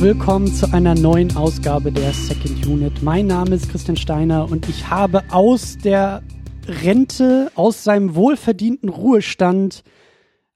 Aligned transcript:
willkommen 0.00 0.46
zu 0.46 0.72
einer 0.72 0.94
neuen 0.94 1.36
Ausgabe 1.36 1.92
der 1.92 2.14
Second 2.14 2.66
Unit. 2.66 3.02
Mein 3.02 3.26
Name 3.26 3.54
ist 3.54 3.68
Christian 3.68 3.98
Steiner 3.98 4.50
und 4.50 4.66
ich 4.66 4.88
habe 4.88 5.22
aus 5.28 5.76
der 5.76 6.22
Rente, 6.66 7.52
aus 7.54 7.84
seinem 7.84 8.14
wohlverdienten 8.14 8.88
Ruhestand 8.88 9.84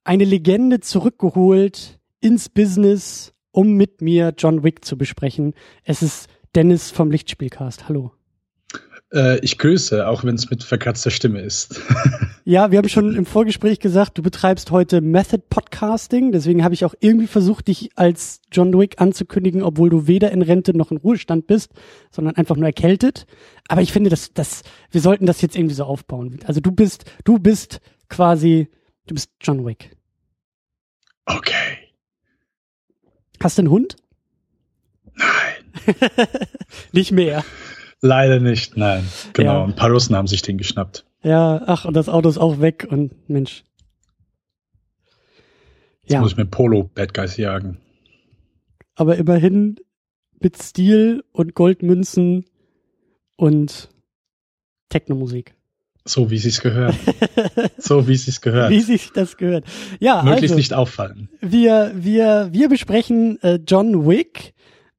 eine 0.03 0.25
Legende 0.25 0.81
zurückgeholt 0.81 2.01
ins 2.23 2.49
Business, 2.49 3.35
um 3.51 3.75
mit 3.75 4.01
mir 4.01 4.33
John 4.39 4.63
Wick 4.63 4.83
zu 4.83 4.97
besprechen. 4.97 5.53
Es 5.83 6.01
ist 6.01 6.29
Dennis 6.55 6.91
vom 6.91 7.11
Lichtspielcast. 7.11 7.87
Hallo. 7.87 8.13
Äh, 9.15 9.39
ich 9.41 9.59
grüße, 9.59 10.09
auch 10.09 10.25
wenn 10.25 10.35
es 10.35 10.51
mit 10.51 10.65
verkratzter 10.65 11.11
Stimme 11.11 11.41
ist. 11.41 11.81
ja, 12.45 12.73
wir 12.73 12.79
haben 12.79 12.89
schon 12.89 13.15
im 13.15 13.27
Vorgespräch 13.27 13.79
gesagt, 13.79 14.19
du 14.19 14.23
betreibst 14.23 14.73
heute 14.73 15.01
Method 15.01 15.45
Podcasting. 15.49 16.33
Deswegen 16.33 16.65
habe 16.65 16.75
ich 16.75 16.85
auch 16.85 16.95
irgendwie 16.99 17.29
versucht, 17.29 17.69
dich 17.69 17.91
als 17.95 18.41
John 18.51 18.77
Wick 18.77 19.01
anzukündigen, 19.01 19.63
obwohl 19.63 19.89
du 19.89 20.09
weder 20.09 20.33
in 20.33 20.43
Rente 20.43 20.77
noch 20.77 20.91
in 20.91 20.97
Ruhestand 20.97 21.47
bist, 21.47 21.71
sondern 22.11 22.35
einfach 22.35 22.57
nur 22.57 22.67
erkältet. 22.67 23.27
Aber 23.69 23.83
ich 23.83 23.93
finde, 23.93 24.11
dass, 24.11 24.33
dass 24.33 24.63
wir 24.91 25.01
sollten 25.01 25.27
das 25.27 25.41
jetzt 25.43 25.57
irgendwie 25.57 25.77
so 25.77 25.85
aufbauen. 25.85 26.41
Also 26.47 26.61
du 26.61 26.73
bist, 26.73 27.05
du 27.23 27.39
bist 27.39 27.81
quasi, 28.09 28.69
du 29.07 29.15
bist 29.15 29.31
John 29.41 29.65
Wick. 29.65 29.97
Okay. 31.27 31.79
Hast 33.41 33.59
du 33.59 33.63
einen 33.63 33.71
Hund? 33.71 33.97
Nein. 35.15 35.97
Nicht 36.93 37.13
mehr. 37.13 37.45
Leider 38.05 38.39
nicht, 38.39 38.77
nein. 38.77 39.09
Genau, 39.33 39.61
ja. 39.61 39.65
ein 39.65 39.77
paar 39.77 39.91
Russen 39.91 40.15
haben 40.15 40.27
sich 40.27 40.43
den 40.43 40.59
geschnappt. 40.59 41.07
Ja, 41.23 41.63
ach, 41.65 41.87
und 41.87 41.95
das 41.95 42.11
Auto 42.11 42.29
ist 42.29 42.37
auch 42.37 42.61
weg 42.61 42.87
und 42.91 43.31
Mensch. 43.31 43.65
Jetzt 46.03 46.13
ja. 46.13 46.21
muss 46.21 46.33
ich 46.33 46.37
mit 46.37 46.51
Polo 46.51 46.91
Bad 46.95 47.15
Guys 47.15 47.39
jagen. 47.39 47.79
Aber 48.95 49.17
immerhin 49.17 49.77
mit 50.39 50.63
Stil 50.63 51.25
und 51.33 51.55
Goldmünzen 51.55 52.45
und 53.37 53.89
Technomusik. 54.91 55.55
So 56.05 56.31
wie 56.31 56.37
sich's 56.37 56.61
gehört. 56.61 56.95
so 57.79 58.07
wie 58.07 58.17
sich's 58.17 58.43
gehört. 58.43 58.69
Wie 58.71 58.81
sich 58.81 59.13
das 59.13 59.39
gehört. 59.39 59.65
Ja, 59.99 60.23
möglichst 60.23 60.43
also, 60.43 60.57
nicht 60.57 60.75
auffallen. 60.75 61.31
Wir 61.41 61.93
wir 61.95 62.51
wir 62.53 62.69
besprechen 62.69 63.43
äh, 63.43 63.59
John 63.67 64.07
Wick 64.07 64.54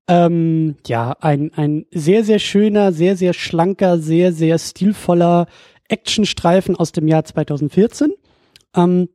ähm, 0.07 0.75
ja, 0.85 1.15
ein, 1.19 1.51
ein 1.55 1.85
sehr, 1.91 2.23
sehr 2.23 2.39
schöner, 2.39 2.91
sehr, 2.91 3.15
sehr 3.15 3.33
schlanker, 3.33 3.97
sehr, 3.97 4.31
sehr 4.31 4.59
stilvoller 4.59 5.47
Actionstreifen 5.87 6.75
aus 6.75 6.91
dem 6.91 7.07
Jahr 7.07 7.25
2014. 7.25 8.13
Ähm, 8.75 9.09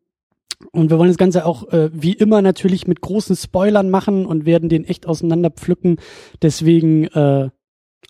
und 0.72 0.91
wir 0.91 0.98
wollen 0.98 1.08
das 1.10 1.16
Ganze 1.16 1.47
auch 1.47 1.69
äh, 1.69 1.91
wie 1.92 2.12
immer 2.12 2.42
natürlich 2.42 2.86
mit 2.86 3.00
großen 3.00 3.34
Spoilern 3.36 3.88
machen 3.88 4.27
und 4.27 4.44
werden 4.44 4.69
den 4.69 4.84
echt 4.84 5.06
auseinander 5.06 5.50
pflücken. 5.50 5.97
Deswegen 6.42 7.04
äh, 7.06 7.50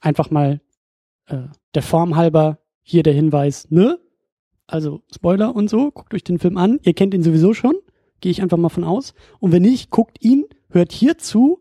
einfach 0.01 0.31
mal 0.31 0.61
äh, 1.27 1.43
der 1.75 1.83
Form 1.83 2.17
halber 2.17 2.59
hier 2.83 3.03
der 3.03 3.13
Hinweis, 3.13 3.71
ne? 3.71 3.99
Also 4.67 5.03
Spoiler 5.13 5.55
und 5.55 5.69
so, 5.69 5.91
guckt 5.91 6.15
euch 6.15 6.25
den 6.25 6.39
Film 6.39 6.57
an. 6.57 6.79
Ihr 6.83 6.95
kennt 6.95 7.13
ihn 7.13 7.23
sowieso 7.23 7.55
schon, 7.55 7.75
gehe 8.21 8.31
ich 8.31 8.41
einfach 8.41 8.57
mal 8.57 8.69
von 8.69 8.85
aus. 8.85 9.15
Und 9.41 9.53
wenn 9.53 9.63
nicht, 9.63 9.91
guckt 9.91 10.19
ihn, 10.21 10.45
hört 10.71 10.93
hier 10.93 11.19
zu, 11.19 11.61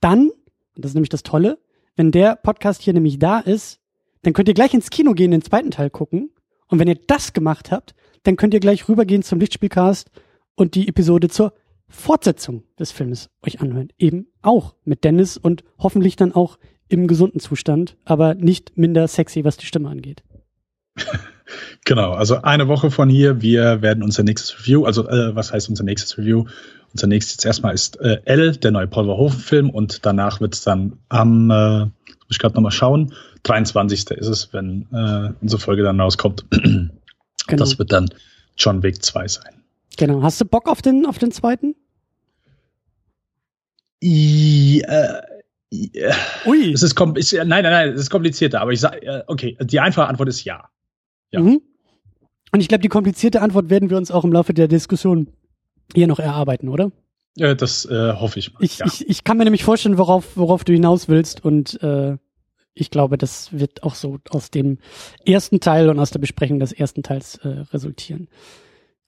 dann 0.00 0.30
und 0.76 0.84
das 0.84 0.90
ist 0.90 0.94
nämlich 0.94 1.10
das 1.10 1.22
Tolle, 1.22 1.58
wenn 1.96 2.10
der 2.10 2.36
Podcast 2.36 2.82
hier 2.82 2.92
nämlich 2.92 3.18
da 3.18 3.38
ist, 3.38 3.80
dann 4.22 4.32
könnt 4.32 4.48
ihr 4.48 4.54
gleich 4.54 4.74
ins 4.74 4.90
Kino 4.90 5.12
gehen, 5.12 5.30
den 5.30 5.42
zweiten 5.42 5.70
Teil 5.70 5.90
gucken. 5.90 6.30
Und 6.68 6.78
wenn 6.78 6.88
ihr 6.88 6.98
das 7.06 7.32
gemacht 7.32 7.70
habt, 7.70 7.94
dann 8.24 8.36
könnt 8.36 8.54
ihr 8.54 8.60
gleich 8.60 8.88
rübergehen 8.88 9.22
zum 9.22 9.38
Lichtspielcast 9.38 10.10
und 10.56 10.74
die 10.74 10.88
Episode 10.88 11.28
zur 11.28 11.52
Fortsetzung 11.88 12.64
des 12.78 12.90
Films 12.90 13.30
euch 13.46 13.60
anhören. 13.60 13.92
Eben 13.98 14.26
auch 14.42 14.74
mit 14.84 15.04
Dennis 15.04 15.36
und 15.36 15.62
hoffentlich 15.78 16.16
dann 16.16 16.32
auch 16.32 16.58
im 16.88 17.06
gesunden 17.06 17.38
Zustand, 17.38 17.96
aber 18.04 18.34
nicht 18.34 18.76
minder 18.76 19.06
sexy, 19.06 19.44
was 19.44 19.56
die 19.56 19.66
Stimme 19.66 19.88
angeht. 19.88 20.22
Genau, 21.84 22.12
also 22.12 22.40
eine 22.40 22.68
Woche 22.68 22.90
von 22.90 23.10
hier, 23.10 23.42
wir 23.42 23.82
werden 23.82 24.02
unser 24.02 24.22
nächstes 24.22 24.58
Review, 24.58 24.86
also 24.86 25.06
äh, 25.06 25.36
was 25.36 25.52
heißt 25.52 25.68
unser 25.68 25.84
nächstes 25.84 26.16
Review? 26.16 26.44
Unser 26.94 27.08
nächstes 27.08 27.34
jetzt 27.34 27.44
erstmal 27.44 27.74
ist 27.74 28.00
äh, 28.00 28.20
L, 28.24 28.56
der 28.56 28.70
neue 28.70 28.86
Paul 28.86 29.06
Verhoeven-Film 29.06 29.68
und 29.68 30.06
danach 30.06 30.40
wird 30.40 30.54
es 30.54 30.62
dann 30.62 31.00
am, 31.08 31.50
äh, 31.50 31.80
muss 31.80 31.90
ich 32.30 32.38
gerade 32.38 32.54
nochmal 32.54 32.70
schauen, 32.70 33.12
23. 33.42 34.12
ist 34.12 34.28
es, 34.28 34.52
wenn 34.52 34.86
äh, 34.92 35.32
unsere 35.42 35.60
Folge 35.60 35.82
dann 35.82 36.00
rauskommt. 36.00 36.46
genau. 36.50 36.90
Das 37.48 37.80
wird 37.80 37.90
dann 37.90 38.10
John 38.56 38.84
Wick 38.84 39.02
2 39.02 39.26
sein. 39.26 39.64
Genau. 39.96 40.22
Hast 40.22 40.40
du 40.40 40.44
Bock 40.44 40.68
auf 40.68 40.82
den, 40.82 41.04
auf 41.04 41.18
den 41.18 41.32
zweiten? 41.32 41.74
I, 44.00 44.84
äh, 44.86 45.20
äh 45.72 46.12
Ui. 46.46 46.72
Es 46.72 46.84
ist, 46.84 47.00
ist, 47.16 47.32
nein, 47.32 47.48
nein, 47.48 47.64
nein, 47.64 47.88
es 47.88 48.02
ist 48.02 48.10
komplizierter, 48.10 48.60
aber 48.60 48.70
ich 48.70 48.78
sage, 48.78 49.02
äh, 49.04 49.24
okay, 49.26 49.56
die 49.60 49.80
einfache 49.80 50.06
Antwort 50.06 50.28
ist 50.28 50.44
ja. 50.44 50.68
ja. 51.32 51.40
Mhm. 51.40 51.60
Und 52.52 52.60
ich 52.60 52.68
glaube, 52.68 52.82
die 52.82 52.88
komplizierte 52.88 53.42
Antwort 53.42 53.68
werden 53.68 53.90
wir 53.90 53.96
uns 53.96 54.12
auch 54.12 54.22
im 54.22 54.32
Laufe 54.32 54.54
der 54.54 54.68
Diskussion 54.68 55.26
hier 55.94 56.06
noch 56.06 56.18
erarbeiten, 56.18 56.68
oder? 56.68 56.92
Ja, 57.36 57.54
das 57.54 57.84
äh, 57.86 58.12
hoffe 58.12 58.38
ich 58.38 58.52
mal. 58.52 58.62
Ich, 58.62 58.78
ja. 58.78 58.86
ich, 58.86 59.08
ich 59.08 59.24
kann 59.24 59.36
mir 59.36 59.44
nämlich 59.44 59.64
vorstellen, 59.64 59.98
worauf, 59.98 60.36
worauf 60.36 60.64
du 60.64 60.72
hinaus 60.72 61.08
willst 61.08 61.44
und 61.44 61.82
äh, 61.82 62.16
ich 62.74 62.90
glaube, 62.90 63.18
das 63.18 63.52
wird 63.52 63.82
auch 63.82 63.94
so 63.94 64.18
aus 64.30 64.50
dem 64.50 64.78
ersten 65.24 65.60
Teil 65.60 65.88
und 65.88 65.98
aus 65.98 66.10
der 66.10 66.18
Besprechung 66.18 66.58
des 66.58 66.72
ersten 66.72 67.02
Teils 67.02 67.36
äh, 67.36 67.48
resultieren. 67.72 68.28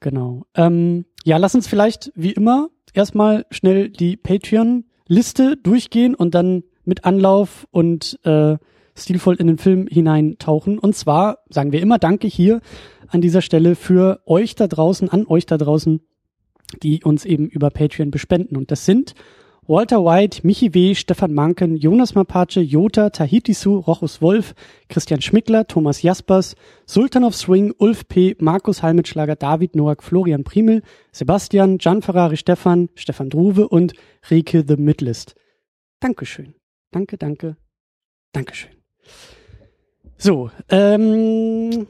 Genau. 0.00 0.44
Ähm, 0.54 1.06
ja, 1.24 1.36
lass 1.36 1.54
uns 1.54 1.66
vielleicht 1.66 2.12
wie 2.14 2.32
immer 2.32 2.68
erstmal 2.94 3.46
schnell 3.50 3.90
die 3.90 4.16
Patreon-Liste 4.16 5.56
durchgehen 5.56 6.14
und 6.14 6.34
dann 6.34 6.62
mit 6.84 7.04
Anlauf 7.04 7.66
und 7.72 8.18
äh, 8.24 8.56
stilvoll 8.94 9.36
in 9.36 9.48
den 9.48 9.58
Film 9.58 9.86
hineintauchen. 9.88 10.78
Und 10.78 10.94
zwar 10.94 11.38
sagen 11.48 11.72
wir 11.72 11.82
immer 11.82 11.98
Danke 11.98 12.28
hier 12.28 12.60
an 13.08 13.20
dieser 13.20 13.42
Stelle 13.42 13.74
für 13.74 14.20
euch 14.26 14.54
da 14.54 14.66
draußen, 14.66 15.08
an 15.08 15.26
euch 15.26 15.46
da 15.46 15.58
draußen, 15.58 16.00
die 16.82 17.02
uns 17.04 17.24
eben 17.24 17.48
über 17.48 17.70
Patreon 17.70 18.10
bespenden. 18.10 18.56
Und 18.56 18.70
das 18.70 18.84
sind 18.84 19.14
Walter 19.68 20.04
White, 20.04 20.46
Michi 20.46 20.74
W., 20.74 20.94
Stefan 20.94 21.34
Manken, 21.34 21.76
Jonas 21.76 22.14
Mapace, 22.14 22.62
Jota, 22.62 23.10
Tahitisu, 23.10 23.78
Rochus 23.78 24.22
Wolf, 24.22 24.54
Christian 24.88 25.20
Schmickler, 25.20 25.66
Thomas 25.66 26.02
Jaspers, 26.02 26.54
Sultan 26.86 27.24
of 27.24 27.34
Swing, 27.34 27.74
Ulf 27.78 28.06
P., 28.06 28.36
Markus 28.38 28.82
Halmitschlager, 28.82 29.34
David 29.34 29.74
Noack, 29.74 30.04
Florian 30.04 30.44
Primel, 30.44 30.82
Sebastian, 31.10 31.78
Gian 31.78 32.02
Ferrari 32.02 32.36
Stefan, 32.36 32.90
Stefan 32.94 33.28
Druwe 33.28 33.68
und 33.68 33.94
Rike 34.30 34.64
The 34.66 34.76
Midlist. 34.76 35.34
Dankeschön. 35.98 36.54
Danke, 36.92 37.18
danke, 37.18 37.56
Dankeschön. 38.32 38.70
So, 40.16 40.50
ähm, 40.68 41.86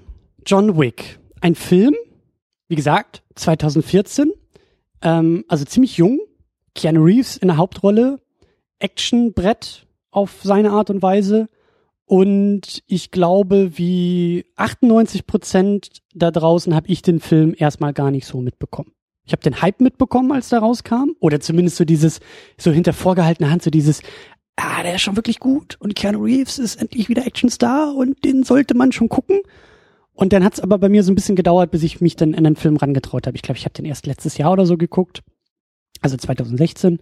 John 0.47 0.79
Wick. 0.79 1.19
Ein 1.41 1.55
Film, 1.55 1.95
wie 2.69 2.77
gesagt, 2.77 3.23
2014 3.35 4.33
ähm, 5.03 5.45
also 5.49 5.65
ziemlich 5.65 5.97
jung. 5.97 6.21
Keanu 6.75 7.05
Reeves 7.05 7.37
in 7.37 7.49
der 7.49 7.57
Hauptrolle. 7.57 8.21
Actionbrett 8.79 9.87
auf 10.11 10.41
seine 10.43 10.71
Art 10.71 10.91
und 10.91 11.03
Weise. 11.03 11.49
Und 12.05 12.83
ich 12.87 13.11
glaube, 13.11 13.79
wie 13.79 14.47
98 14.57 15.27
Prozent 15.27 16.03
da 16.15 16.31
draußen 16.31 16.75
habe 16.75 16.89
ich 16.89 17.03
den 17.03 17.21
Film 17.21 17.55
erstmal 17.57 17.93
gar 17.93 18.11
nicht 18.11 18.27
so 18.27 18.41
mitbekommen. 18.41 18.93
Ich 19.25 19.33
habe 19.33 19.43
den 19.43 19.61
Hype 19.61 19.81
mitbekommen, 19.81 20.31
als 20.31 20.51
der 20.51 20.61
rauskam. 20.61 21.11
Oder 21.19 21.41
zumindest 21.41 21.77
so 21.77 21.85
dieses, 21.85 22.21
so 22.59 22.71
hinter 22.71 22.93
vorgehaltener 22.93 23.51
Hand, 23.51 23.65
so 23.65 23.71
dieses, 23.71 24.03
ah, 24.55 24.83
der 24.85 24.95
ist 24.95 25.03
schon 25.03 25.17
wirklich 25.17 25.41
gut. 25.41 25.77
Und 25.81 25.97
Keanu 25.97 26.23
Reeves 26.23 26.59
ist 26.59 26.77
endlich 26.77 27.09
wieder 27.09 27.27
Actionstar 27.27 27.95
und 27.95 28.25
den 28.25 28.45
sollte 28.45 28.75
man 28.75 28.93
schon 28.93 29.09
gucken. 29.09 29.41
Und 30.17 30.33
dann 30.33 30.43
hat 30.43 30.55
es 30.55 30.61
aber 30.61 30.79
bei 30.79 30.89
mir 30.89 31.03
so 31.03 31.13
ein 31.13 31.15
bisschen 31.15 31.37
gedauert, 31.37 31.71
bis 31.71 31.83
ich 31.83 32.01
mich 32.01 32.17
dann 32.17 32.33
in 32.33 32.45
den 32.45 32.57
Film 32.57 32.77
rangetraut 32.77 33.27
habe. 33.27 33.37
Ich 33.37 33.43
glaube, 33.43 33.59
ich 33.59 33.65
habe 33.65 33.75
den 33.75 33.85
erst 33.85 34.07
letztes 34.07 34.39
Jahr 34.39 34.51
oder 34.51 34.65
so 34.65 34.79
geguckt, 34.79 35.23
also 36.01 36.17
2016. 36.17 37.01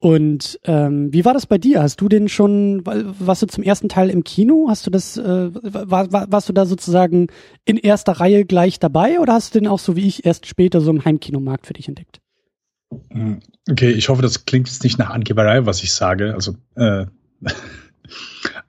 Und 0.00 0.58
ähm, 0.64 1.12
wie 1.12 1.24
war 1.24 1.32
das 1.32 1.46
bei 1.46 1.58
dir? 1.58 1.82
Hast 1.82 2.00
du 2.00 2.08
den 2.08 2.28
schon, 2.28 2.84
warst 2.84 3.42
du 3.42 3.46
zum 3.46 3.62
ersten 3.62 3.88
Teil 3.88 4.10
im 4.10 4.24
Kino? 4.24 4.66
Hast 4.68 4.86
du 4.86 4.90
das, 4.90 5.16
äh, 5.16 5.50
war, 5.52 6.10
war, 6.10 6.32
warst 6.32 6.48
du 6.48 6.52
da 6.52 6.66
sozusagen 6.66 7.28
in 7.66 7.76
erster 7.76 8.12
Reihe 8.12 8.44
gleich 8.44 8.80
dabei 8.80 9.20
oder 9.20 9.34
hast 9.34 9.54
du 9.54 9.60
den 9.60 9.68
auch 9.68 9.78
so 9.78 9.96
wie 9.96 10.08
ich 10.08 10.24
erst 10.24 10.46
später 10.46 10.80
so 10.80 10.90
im 10.90 11.04
Heimkinomarkt 11.04 11.66
für 11.66 11.74
dich 11.74 11.86
entdeckt? 11.86 12.20
Hm, 13.10 13.40
okay, 13.70 13.90
ich 13.90 14.08
hoffe, 14.08 14.22
das 14.22 14.46
klingt 14.46 14.68
jetzt 14.68 14.82
nicht 14.82 14.98
nach 14.98 15.10
Angeberei, 15.10 15.66
was 15.66 15.82
ich 15.82 15.92
sage. 15.92 16.34
Also 16.34 16.56
äh, 16.74 17.06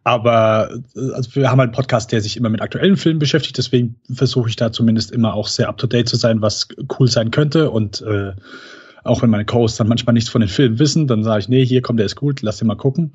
Aber 0.03 0.79
äh, 0.95 1.11
also 1.13 1.35
wir 1.35 1.49
haben 1.49 1.59
halt 1.59 1.69
einen 1.69 1.75
Podcast, 1.75 2.11
der 2.11 2.21
sich 2.21 2.37
immer 2.37 2.49
mit 2.49 2.61
aktuellen 2.61 2.97
Filmen 2.97 3.19
beschäftigt, 3.19 3.57
deswegen 3.57 3.95
versuche 4.11 4.49
ich 4.49 4.55
da 4.55 4.71
zumindest 4.71 5.11
immer 5.11 5.33
auch 5.33 5.47
sehr 5.47 5.69
up-to-date 5.69 6.09
zu 6.09 6.15
sein, 6.15 6.41
was 6.41 6.67
cool 6.99 7.07
sein 7.07 7.31
könnte. 7.31 7.69
Und 7.71 8.01
äh, 8.01 8.33
auch 9.03 9.21
wenn 9.21 9.29
meine 9.29 9.45
Co-Hosts 9.45 9.77
dann 9.77 9.87
manchmal 9.87 10.13
nichts 10.13 10.29
von 10.29 10.41
den 10.41 10.49
Filmen 10.49 10.79
wissen, 10.79 11.07
dann 11.07 11.23
sage 11.23 11.39
ich, 11.39 11.49
nee, 11.49 11.65
hier 11.65 11.81
kommt, 11.81 11.99
der 11.99 12.05
ist 12.05 12.15
gut, 12.15 12.41
lass 12.41 12.57
den 12.57 12.67
mal 12.67 12.75
gucken. 12.75 13.13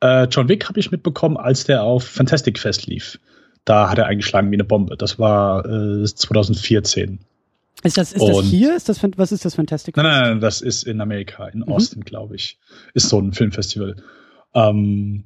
Äh, 0.00 0.24
John 0.24 0.48
Wick 0.48 0.68
habe 0.68 0.80
ich 0.80 0.90
mitbekommen, 0.90 1.36
als 1.36 1.64
der 1.64 1.82
auf 1.82 2.04
Fantastic 2.04 2.58
Fest 2.58 2.86
lief. 2.86 3.18
Da 3.64 3.90
hat 3.90 3.98
er 3.98 4.06
eingeschlagen 4.06 4.50
wie 4.50 4.56
eine 4.56 4.64
Bombe. 4.64 4.96
Das 4.96 5.18
war 5.18 5.64
äh, 5.66 6.04
2014. 6.04 7.20
Ist 7.84 7.96
das, 7.96 8.12
ist 8.12 8.26
das 8.26 8.44
hier? 8.46 8.74
Ist 8.74 8.88
das, 8.88 9.00
was 9.16 9.30
ist 9.30 9.44
das 9.44 9.54
Fantastic 9.54 9.96
Nein, 9.96 10.06
nein, 10.06 10.22
nein, 10.22 10.40
das 10.40 10.60
ist 10.60 10.82
in 10.82 11.00
Amerika, 11.00 11.46
in 11.46 11.60
mhm. 11.60 11.68
Austin, 11.68 12.02
glaube 12.02 12.34
ich. 12.34 12.58
Ist 12.94 13.08
so 13.08 13.20
ein 13.20 13.32
Filmfestival. 13.32 13.96
Ähm, 14.54 15.24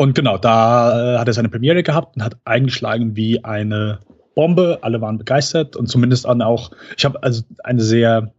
und 0.00 0.14
genau, 0.14 0.38
da 0.38 1.16
äh, 1.16 1.18
hat 1.18 1.28
er 1.28 1.34
seine 1.34 1.50
Premiere 1.50 1.82
gehabt 1.82 2.16
und 2.16 2.24
hat 2.24 2.38
eingeschlagen 2.46 3.16
wie 3.16 3.44
eine 3.44 3.98
Bombe. 4.34 4.78
Alle 4.80 5.02
waren 5.02 5.18
begeistert 5.18 5.76
und 5.76 5.88
zumindest 5.88 6.26
auch, 6.26 6.70
ich 6.96 7.04
habe 7.04 7.22
also 7.22 7.42
eine 7.64 7.82
sehr, 7.82 8.32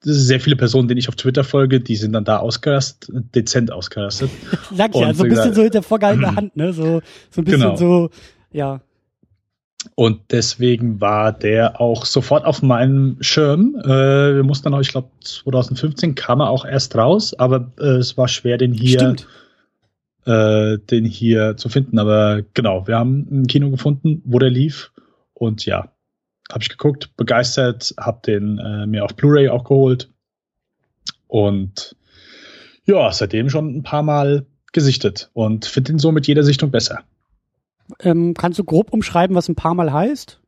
sehr 0.00 0.40
viele 0.40 0.56
Personen, 0.56 0.88
denen 0.88 0.98
ich 0.98 1.08
auf 1.08 1.14
Twitter 1.14 1.44
folge, 1.44 1.80
die 1.80 1.94
sind 1.94 2.12
dann 2.12 2.24
da 2.24 2.38
ausgerastet, 2.38 3.08
dezent 3.36 3.70
ausgerastet. 3.70 4.30
Sag 4.74 4.96
ich 4.96 5.00
ja, 5.00 5.14
so 5.14 5.22
ein 5.22 5.28
bisschen 5.28 5.54
so 5.54 5.62
hinter 5.62 5.84
vorgehaltener 5.84 6.34
Hand, 6.34 6.56
ne? 6.56 6.72
So, 6.72 7.02
so 7.30 7.40
ein 7.40 7.44
bisschen 7.44 7.60
genau. 7.60 7.76
so, 7.76 8.10
ja. 8.50 8.80
Und 9.94 10.22
deswegen 10.32 11.00
war 11.00 11.30
der 11.30 11.80
auch 11.80 12.04
sofort 12.04 12.44
auf 12.44 12.62
meinem 12.62 13.18
Schirm. 13.20 13.76
Äh, 13.84 14.34
wir 14.34 14.42
mussten 14.42 14.64
dann 14.64 14.74
auch, 14.74 14.80
ich 14.80 14.88
glaube, 14.88 15.10
2015 15.20 16.16
kam 16.16 16.40
er 16.40 16.50
auch 16.50 16.64
erst 16.64 16.96
raus, 16.96 17.32
aber 17.38 17.70
äh, 17.78 17.98
es 17.98 18.18
war 18.18 18.26
schwer, 18.26 18.58
den 18.58 18.72
hier, 18.72 19.14
äh, 20.28 20.78
den 20.78 21.04
hier 21.04 21.56
zu 21.56 21.68
finden. 21.68 21.98
Aber 21.98 22.42
genau, 22.54 22.86
wir 22.86 22.98
haben 22.98 23.26
ein 23.30 23.46
Kino 23.46 23.70
gefunden, 23.70 24.22
wo 24.24 24.38
der 24.38 24.50
lief. 24.50 24.92
Und 25.32 25.64
ja, 25.64 25.90
habe 26.50 26.62
ich 26.62 26.68
geguckt, 26.68 27.16
begeistert, 27.16 27.94
habe 27.98 28.20
den 28.24 28.58
äh, 28.58 28.86
mir 28.86 29.04
auf 29.04 29.16
Blu-ray 29.16 29.48
auch 29.48 29.64
geholt. 29.64 30.10
Und 31.26 31.96
ja, 32.84 33.10
seitdem 33.12 33.50
schon 33.50 33.76
ein 33.76 33.82
paar 33.82 34.02
Mal 34.02 34.46
gesichtet 34.72 35.30
und 35.32 35.64
finde 35.64 35.92
ihn 35.92 35.98
so 35.98 36.12
mit 36.12 36.26
jeder 36.26 36.42
Sichtung 36.42 36.70
besser. 36.70 37.00
Ähm, 38.00 38.34
kannst 38.34 38.58
du 38.58 38.64
grob 38.64 38.92
umschreiben, 38.92 39.34
was 39.34 39.48
ein 39.48 39.54
paar 39.54 39.74
Mal 39.74 39.92
heißt? 39.92 40.40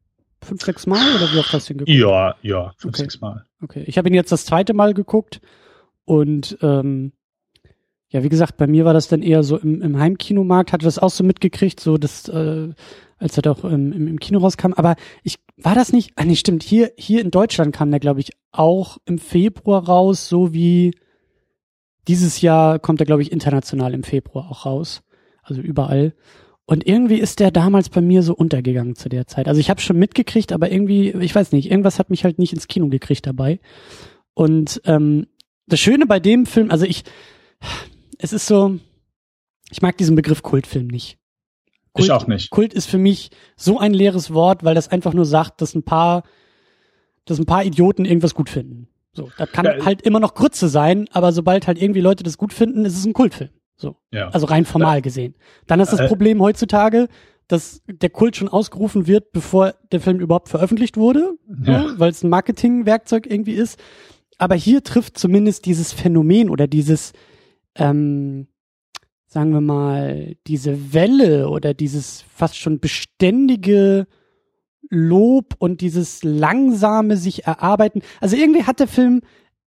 Fünf, 0.42 0.62
sechs 0.62 0.86
Mal 0.86 1.02
oder 1.16 1.32
wie 1.32 1.38
oft 1.38 1.52
hast 1.52 1.68
du 1.68 1.74
ihn 1.74 1.78
geguckt? 1.78 1.96
Ja, 1.96 2.34
ja, 2.42 2.72
fünf, 2.76 2.94
okay. 2.94 3.02
sechs 3.02 3.20
Mal. 3.20 3.44
Okay, 3.62 3.84
ich 3.86 3.98
habe 3.98 4.08
ihn 4.08 4.14
jetzt 4.14 4.32
das 4.32 4.44
zweite 4.44 4.74
Mal 4.74 4.94
geguckt 4.94 5.40
und 6.04 6.58
ähm, 6.62 7.12
ja, 8.10 8.24
wie 8.24 8.28
gesagt, 8.28 8.56
bei 8.56 8.66
mir 8.66 8.84
war 8.84 8.92
das 8.92 9.08
dann 9.08 9.22
eher 9.22 9.42
so 9.42 9.56
im, 9.56 9.80
im 9.82 9.98
Heimkinomarkt, 9.98 10.72
hatte 10.72 10.84
das 10.84 10.98
auch 10.98 11.10
so 11.10 11.22
mitgekriegt, 11.22 11.78
so 11.78 11.96
dass, 11.96 12.28
äh, 12.28 12.68
als 13.18 13.36
er 13.36 13.42
doch 13.42 13.64
im, 13.64 13.92
im, 13.92 14.08
im 14.08 14.20
Kino 14.20 14.40
rauskam. 14.40 14.72
Aber 14.72 14.96
ich 15.22 15.36
war 15.56 15.76
das 15.76 15.92
nicht, 15.92 16.12
ah 16.16 16.24
nee, 16.24 16.34
stimmt, 16.34 16.64
hier, 16.64 16.90
hier 16.96 17.20
in 17.20 17.30
Deutschland 17.30 17.74
kam 17.74 17.90
der, 17.90 18.00
glaube 18.00 18.20
ich, 18.20 18.32
auch 18.50 18.98
im 19.04 19.18
Februar 19.18 19.84
raus, 19.84 20.28
so 20.28 20.52
wie 20.52 20.92
dieses 22.08 22.40
Jahr 22.40 22.80
kommt 22.80 23.00
er, 23.00 23.06
glaube 23.06 23.22
ich, 23.22 23.30
international 23.30 23.94
im 23.94 24.02
Februar 24.02 24.50
auch 24.50 24.66
raus. 24.66 25.02
Also 25.42 25.60
überall. 25.60 26.14
Und 26.64 26.86
irgendwie 26.86 27.18
ist 27.18 27.40
der 27.40 27.50
damals 27.50 27.88
bei 27.88 28.00
mir 28.00 28.22
so 28.22 28.34
untergegangen 28.34 28.96
zu 28.96 29.08
der 29.08 29.26
Zeit. 29.26 29.48
Also 29.48 29.60
ich 29.60 29.70
habe 29.70 29.80
schon 29.80 29.98
mitgekriegt, 29.98 30.52
aber 30.52 30.70
irgendwie, 30.70 31.10
ich 31.10 31.34
weiß 31.34 31.52
nicht, 31.52 31.70
irgendwas 31.70 31.98
hat 31.98 32.10
mich 32.10 32.24
halt 32.24 32.38
nicht 32.38 32.52
ins 32.52 32.68
Kino 32.68 32.88
gekriegt 32.88 33.26
dabei. 33.26 33.60
Und 34.34 34.80
ähm, 34.84 35.26
das 35.66 35.80
Schöne 35.80 36.06
bei 36.06 36.20
dem 36.20 36.46
Film, 36.46 36.70
also 36.70 36.86
ich, 36.86 37.04
es 38.22 38.32
ist 38.32 38.46
so, 38.46 38.78
ich 39.70 39.82
mag 39.82 39.96
diesen 39.96 40.16
Begriff 40.16 40.42
Kultfilm 40.42 40.86
nicht. 40.86 41.18
Kult, 41.92 42.06
ich 42.06 42.12
auch 42.12 42.26
nicht. 42.26 42.50
Kult 42.50 42.72
ist 42.72 42.86
für 42.86 42.98
mich 42.98 43.30
so 43.56 43.78
ein 43.78 43.92
leeres 43.92 44.32
Wort, 44.32 44.64
weil 44.64 44.74
das 44.74 44.88
einfach 44.88 45.12
nur 45.12 45.24
sagt, 45.24 45.60
dass 45.60 45.74
ein 45.74 45.82
paar, 45.82 46.22
dass 47.24 47.38
ein 47.38 47.46
paar 47.46 47.64
Idioten 47.64 48.04
irgendwas 48.04 48.34
gut 48.34 48.48
finden. 48.48 48.88
So, 49.12 49.30
das 49.38 49.50
kann 49.50 49.64
ja, 49.64 49.84
halt 49.84 50.02
immer 50.02 50.20
noch 50.20 50.34
Grütze 50.34 50.68
sein, 50.68 51.08
aber 51.10 51.32
sobald 51.32 51.66
halt 51.66 51.82
irgendwie 51.82 52.00
Leute 52.00 52.22
das 52.22 52.38
gut 52.38 52.52
finden, 52.52 52.84
ist 52.84 52.96
es 52.96 53.04
ein 53.04 53.12
Kultfilm. 53.12 53.50
So. 53.76 53.96
Ja. 54.12 54.28
Also 54.28 54.46
rein 54.46 54.64
formal 54.64 54.98
ja. 54.98 55.00
gesehen. 55.00 55.34
Dann 55.66 55.80
ist 55.80 55.92
das 55.92 56.00
äh, 56.00 56.06
Problem 56.06 56.40
heutzutage, 56.40 57.08
dass 57.48 57.82
der 57.88 58.10
Kult 58.10 58.36
schon 58.36 58.48
ausgerufen 58.48 59.08
wird, 59.08 59.32
bevor 59.32 59.74
der 59.90 60.00
Film 60.00 60.20
überhaupt 60.20 60.48
veröffentlicht 60.48 60.96
wurde, 60.96 61.32
ja. 61.64 61.72
ja 61.72 61.98
weil 61.98 62.10
es 62.10 62.22
ein 62.22 62.30
Marketingwerkzeug 62.30 63.26
irgendwie 63.26 63.54
ist. 63.54 63.80
Aber 64.38 64.54
hier 64.54 64.84
trifft 64.84 65.18
zumindest 65.18 65.66
dieses 65.66 65.92
Phänomen 65.92 66.48
oder 66.50 66.68
dieses, 66.68 67.12
ähm, 67.76 68.48
sagen 69.26 69.52
wir 69.52 69.60
mal, 69.60 70.34
diese 70.46 70.92
Welle 70.92 71.48
oder 71.48 71.72
dieses 71.72 72.22
fast 72.34 72.56
schon 72.56 72.80
beständige 72.80 74.06
Lob 74.88 75.54
und 75.58 75.80
dieses 75.80 76.24
langsame 76.24 77.16
sich 77.16 77.44
erarbeiten. 77.44 78.02
Also 78.20 78.36
irgendwie 78.36 78.64
hat 78.64 78.80
der 78.80 78.88
Film, 78.88 79.20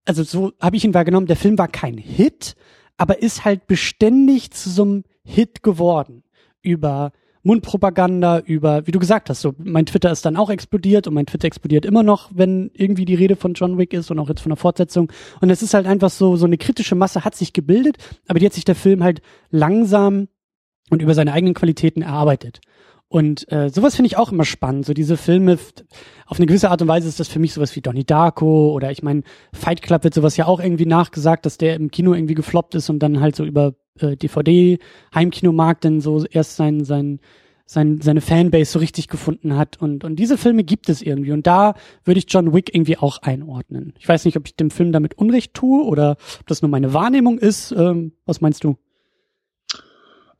also 0.04 0.22
so 0.22 0.52
habe 0.60 0.76
ich 0.76 0.84
ihn 0.84 0.92
wahrgenommen, 0.92 1.26
der 1.26 1.36
Film 1.36 1.56
war 1.56 1.68
kein 1.68 1.96
Hit, 1.96 2.56
aber 2.98 3.22
ist 3.22 3.44
halt 3.46 3.66
beständig 3.66 4.50
zu 4.50 4.68
so 4.68 4.82
einem 4.82 5.04
Hit 5.24 5.62
geworden. 5.62 6.24
Über 6.60 7.12
Mundpropaganda, 7.44 8.40
über, 8.40 8.86
wie 8.86 8.90
du 8.90 8.98
gesagt 8.98 9.30
hast, 9.30 9.42
so 9.42 9.54
mein 9.58 9.86
Twitter 9.86 10.10
ist 10.10 10.24
dann 10.24 10.36
auch 10.36 10.50
explodiert 10.50 11.06
und 11.06 11.14
mein 11.14 11.26
Twitter 11.26 11.46
explodiert 11.46 11.84
immer 11.84 12.02
noch, 12.02 12.30
wenn 12.34 12.70
irgendwie 12.72 13.04
die 13.04 13.14
Rede 13.14 13.36
von 13.36 13.52
John 13.54 13.78
Wick 13.78 13.92
ist 13.92 14.10
und 14.10 14.18
auch 14.18 14.28
jetzt 14.28 14.40
von 14.40 14.50
der 14.50 14.56
Fortsetzung. 14.56 15.12
Und 15.40 15.50
es 15.50 15.62
ist 15.62 15.74
halt 15.74 15.86
einfach 15.86 16.10
so, 16.10 16.36
so 16.36 16.46
eine 16.46 16.56
kritische 16.56 16.94
Masse 16.94 17.24
hat 17.24 17.34
sich 17.34 17.52
gebildet, 17.52 17.98
aber 18.26 18.38
die 18.38 18.46
hat 18.46 18.54
sich 18.54 18.64
der 18.64 18.74
Film 18.74 19.04
halt 19.04 19.20
langsam 19.50 20.28
und 20.90 21.02
über 21.02 21.14
seine 21.14 21.32
eigenen 21.32 21.54
Qualitäten 21.54 22.02
erarbeitet. 22.02 22.60
Und 23.08 23.50
äh, 23.52 23.70
sowas 23.70 23.94
finde 23.94 24.08
ich 24.08 24.16
auch 24.16 24.32
immer 24.32 24.44
spannend. 24.44 24.86
So 24.86 24.94
diese 24.94 25.16
Filme, 25.16 25.58
auf 26.26 26.38
eine 26.38 26.46
gewisse 26.46 26.70
Art 26.70 26.82
und 26.82 26.88
Weise 26.88 27.08
ist 27.08 27.20
das 27.20 27.28
für 27.28 27.38
mich 27.38 27.52
sowas 27.52 27.76
wie 27.76 27.80
Donnie 27.80 28.04
Darko 28.04 28.72
oder 28.72 28.90
ich 28.90 29.02
meine, 29.02 29.22
Fight 29.52 29.82
Club 29.82 30.04
wird 30.04 30.14
sowas 30.14 30.36
ja 30.36 30.46
auch 30.46 30.58
irgendwie 30.58 30.86
nachgesagt, 30.86 31.46
dass 31.46 31.58
der 31.58 31.76
im 31.76 31.90
Kino 31.90 32.14
irgendwie 32.14 32.34
gefloppt 32.34 32.74
ist 32.74 32.90
und 32.90 32.98
dann 32.98 33.20
halt 33.20 33.36
so 33.36 33.44
über 33.44 33.74
äh, 34.00 34.16
DVD, 34.16 34.78
Heimkinomarkt 35.14 35.84
dann 35.84 36.00
so 36.00 36.24
erst 36.24 36.56
sein, 36.56 36.84
sein, 36.84 37.20
sein, 37.66 38.00
seine 38.00 38.20
Fanbase 38.20 38.72
so 38.72 38.78
richtig 38.78 39.08
gefunden 39.08 39.56
hat. 39.56 39.80
Und, 39.80 40.04
und 40.04 40.16
diese 40.16 40.36
Filme 40.36 40.64
gibt 40.64 40.88
es 40.88 41.02
irgendwie. 41.02 41.32
Und 41.32 41.46
da 41.46 41.74
würde 42.04 42.18
ich 42.18 42.26
John 42.28 42.52
Wick 42.52 42.74
irgendwie 42.74 42.98
auch 42.98 43.18
einordnen. 43.18 43.94
Ich 43.98 44.08
weiß 44.08 44.24
nicht, 44.24 44.36
ob 44.36 44.46
ich 44.46 44.56
dem 44.56 44.70
Film 44.70 44.92
damit 44.92 45.16
Unrecht 45.18 45.54
tue 45.54 45.84
oder 45.84 46.16
ob 46.40 46.46
das 46.46 46.62
nur 46.62 46.70
meine 46.70 46.92
Wahrnehmung 46.92 47.38
ist. 47.38 47.72
Ähm, 47.72 48.12
was 48.26 48.40
meinst 48.40 48.64
du? 48.64 48.76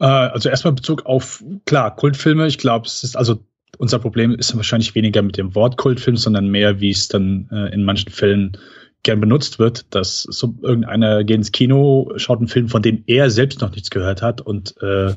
Äh, 0.00 0.06
also 0.06 0.48
erstmal 0.48 0.74
Bezug 0.74 1.06
auf, 1.06 1.42
klar, 1.66 1.94
Kultfilme. 1.94 2.46
Ich 2.46 2.58
glaube, 2.58 2.86
es 2.86 3.04
ist 3.04 3.16
also 3.16 3.44
unser 3.78 3.98
Problem 3.98 4.32
ist 4.32 4.54
wahrscheinlich 4.56 4.94
weniger 4.94 5.22
mit 5.22 5.36
dem 5.36 5.54
Wort 5.54 5.76
Kultfilm, 5.76 6.16
sondern 6.16 6.48
mehr, 6.48 6.80
wie 6.80 6.90
es 6.90 7.08
dann 7.08 7.48
äh, 7.50 7.72
in 7.74 7.84
manchen 7.84 8.10
Fällen 8.10 8.56
gern 9.02 9.20
benutzt 9.20 9.58
wird, 9.58 9.94
dass 9.94 10.22
so 10.22 10.54
irgendeiner 10.62 11.24
geht 11.24 11.36
ins 11.36 11.52
Kino, 11.52 12.12
schaut 12.16 12.38
einen 12.38 12.48
Film, 12.48 12.68
von 12.68 12.82
dem 12.82 13.04
er 13.06 13.30
selbst 13.30 13.60
noch 13.60 13.70
nichts 13.70 13.90
gehört 13.90 14.22
hat 14.22 14.40
und 14.40 14.74
äh, 14.80 15.14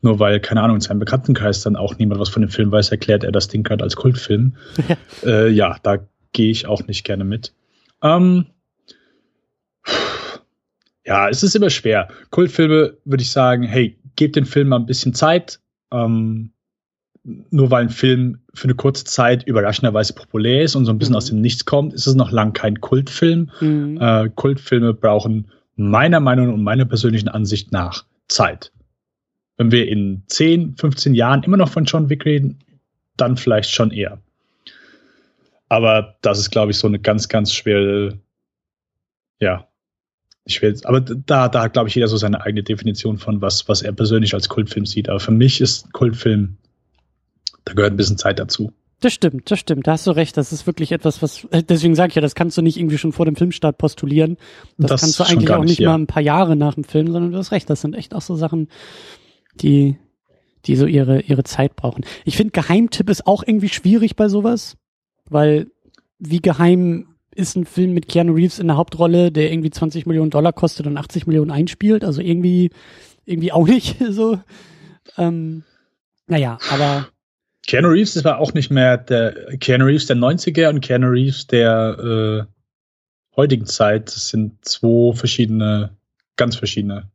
nur 0.00 0.18
weil, 0.18 0.40
keine 0.40 0.62
Ahnung, 0.62 0.76
in 0.76 0.80
seinem 0.80 1.00
Bekanntenkreis 1.00 1.62
dann 1.62 1.76
auch 1.76 1.98
niemand 1.98 2.20
was 2.20 2.30
von 2.30 2.42
dem 2.42 2.48
Film 2.48 2.72
weiß, 2.72 2.90
erklärt 2.90 3.24
er 3.24 3.32
das 3.32 3.48
Ding 3.48 3.62
gerade 3.62 3.84
als 3.84 3.96
Kultfilm. 3.96 4.56
Ja, 4.88 4.96
äh, 5.28 5.50
ja 5.50 5.76
da 5.82 5.98
gehe 6.32 6.50
ich 6.50 6.66
auch 6.66 6.86
nicht 6.86 7.04
gerne 7.04 7.24
mit. 7.24 7.52
Ähm, 8.02 8.46
ja, 11.04 11.28
es 11.28 11.42
ist 11.42 11.54
immer 11.54 11.70
schwer. 11.70 12.08
Kultfilme 12.30 12.96
würde 13.04 13.22
ich 13.22 13.30
sagen, 13.30 13.64
hey, 13.64 13.98
gebt 14.16 14.36
den 14.36 14.46
Film 14.46 14.68
mal 14.68 14.76
ein 14.76 14.86
bisschen 14.86 15.14
Zeit. 15.14 15.60
Ähm, 15.92 16.52
nur 17.50 17.70
weil 17.70 17.82
ein 17.82 17.90
Film 17.90 18.38
für 18.54 18.64
eine 18.64 18.74
kurze 18.74 19.04
Zeit 19.04 19.42
überraschenderweise 19.44 20.14
populär 20.14 20.62
ist 20.62 20.76
und 20.76 20.84
so 20.84 20.92
ein 20.92 20.98
bisschen 20.98 21.14
mhm. 21.14 21.16
aus 21.16 21.26
dem 21.26 21.40
Nichts 21.40 21.64
kommt, 21.64 21.92
ist 21.92 22.06
es 22.06 22.14
noch 22.14 22.30
lang 22.30 22.52
kein 22.52 22.80
Kultfilm. 22.80 23.50
Mhm. 23.60 23.98
Äh, 24.00 24.30
Kultfilme 24.34 24.94
brauchen 24.94 25.48
meiner 25.74 26.20
Meinung 26.20 26.54
und 26.54 26.62
meiner 26.62 26.84
persönlichen 26.84 27.28
Ansicht 27.28 27.72
nach 27.72 28.04
Zeit. 28.28 28.72
Wenn 29.56 29.72
wir 29.72 29.88
in 29.88 30.22
10, 30.26 30.76
15 30.76 31.14
Jahren 31.14 31.42
immer 31.42 31.56
noch 31.56 31.68
von 31.68 31.84
John 31.84 32.08
Wick 32.08 32.24
reden, 32.24 32.60
dann 33.16 33.36
vielleicht 33.36 33.70
schon 33.70 33.90
eher. 33.90 34.18
Aber 35.68 36.16
das 36.22 36.38
ist, 36.38 36.50
glaube 36.50 36.70
ich, 36.70 36.78
so 36.78 36.86
eine 36.86 36.98
ganz, 36.98 37.28
ganz 37.28 37.52
schwere, 37.52 38.18
ja, 39.40 39.66
ich 40.48 40.62
will, 40.62 40.78
aber 40.84 41.00
da, 41.00 41.48
da 41.48 41.62
hat, 41.62 41.72
glaube 41.72 41.88
ich, 41.88 41.96
jeder 41.96 42.06
so 42.06 42.16
seine 42.16 42.40
eigene 42.40 42.62
Definition 42.62 43.18
von 43.18 43.42
was, 43.42 43.68
was 43.68 43.82
er 43.82 43.92
persönlich 43.92 44.32
als 44.32 44.48
Kultfilm 44.48 44.86
sieht. 44.86 45.08
Aber 45.08 45.18
für 45.18 45.32
mich 45.32 45.60
ist 45.60 45.92
Kultfilm, 45.92 46.56
da 47.64 47.72
gehört 47.74 47.92
ein 47.92 47.96
bisschen 47.96 48.16
Zeit 48.16 48.38
dazu. 48.38 48.72
Das 49.00 49.12
stimmt, 49.12 49.50
das 49.50 49.58
stimmt. 49.58 49.88
Da 49.88 49.92
hast 49.92 50.06
du 50.06 50.12
recht. 50.12 50.36
Das 50.36 50.52
ist 50.52 50.66
wirklich 50.68 50.92
etwas, 50.92 51.20
was, 51.20 51.44
äh, 51.50 51.64
deswegen 51.64 51.96
sage 51.96 52.10
ich 52.10 52.14
ja, 52.14 52.22
das 52.22 52.36
kannst 52.36 52.56
du 52.56 52.62
nicht 52.62 52.78
irgendwie 52.78 52.96
schon 52.96 53.12
vor 53.12 53.26
dem 53.26 53.34
Filmstart 53.34 53.76
postulieren. 53.76 54.36
Das, 54.78 54.90
das 54.90 55.00
kannst 55.00 55.18
du 55.18 55.24
eigentlich 55.24 55.50
auch 55.50 55.64
nicht 55.64 55.80
ja. 55.80 55.90
mal 55.90 55.98
ein 55.98 56.06
paar 56.06 56.22
Jahre 56.22 56.54
nach 56.54 56.74
dem 56.74 56.84
Film, 56.84 57.10
sondern 57.10 57.32
du 57.32 57.38
hast 57.38 57.50
recht. 57.50 57.68
Das 57.68 57.80
sind 57.80 57.96
echt 57.96 58.14
auch 58.14 58.22
so 58.22 58.36
Sachen, 58.36 58.68
die, 59.56 59.98
die 60.64 60.76
so 60.76 60.86
ihre, 60.86 61.22
ihre 61.22 61.42
Zeit 61.42 61.74
brauchen. 61.74 62.06
Ich 62.24 62.36
finde, 62.36 62.52
Geheimtipp 62.52 63.10
ist 63.10 63.26
auch 63.26 63.42
irgendwie 63.44 63.68
schwierig 63.68 64.14
bei 64.14 64.28
sowas, 64.28 64.76
weil 65.28 65.66
wie 66.20 66.40
geheim 66.40 67.15
ist 67.36 67.56
ein 67.56 67.66
Film 67.66 67.92
mit 67.92 68.08
Keanu 68.08 68.34
Reeves 68.34 68.58
in 68.58 68.66
der 68.66 68.76
Hauptrolle, 68.76 69.30
der 69.30 69.52
irgendwie 69.52 69.70
20 69.70 70.06
Millionen 70.06 70.30
Dollar 70.30 70.52
kostet 70.52 70.86
und 70.86 70.96
80 70.96 71.26
Millionen 71.26 71.50
einspielt. 71.50 72.04
Also 72.04 72.20
irgendwie, 72.20 72.70
irgendwie 73.24 73.52
auch 73.52 73.66
nicht 73.66 73.96
so. 74.10 74.40
Ähm, 75.16 75.64
naja, 76.26 76.58
aber. 76.72 77.08
Keanu 77.66 77.88
Reeves, 77.88 78.14
das 78.14 78.24
war 78.24 78.38
auch 78.38 78.54
nicht 78.54 78.70
mehr 78.70 78.96
der 78.96 79.56
Keanu 79.58 79.86
Reeves 79.86 80.06
der 80.06 80.16
90er 80.16 80.68
und 80.68 80.80
Keanu 80.80 81.08
Reeves 81.08 81.46
der 81.46 82.46
äh, 82.46 83.36
heutigen 83.36 83.66
Zeit. 83.66 84.06
Das 84.08 84.28
sind 84.28 84.64
zwei 84.64 85.14
verschiedene, 85.14 85.96
ganz 86.36 86.56
verschiedene 86.56 87.10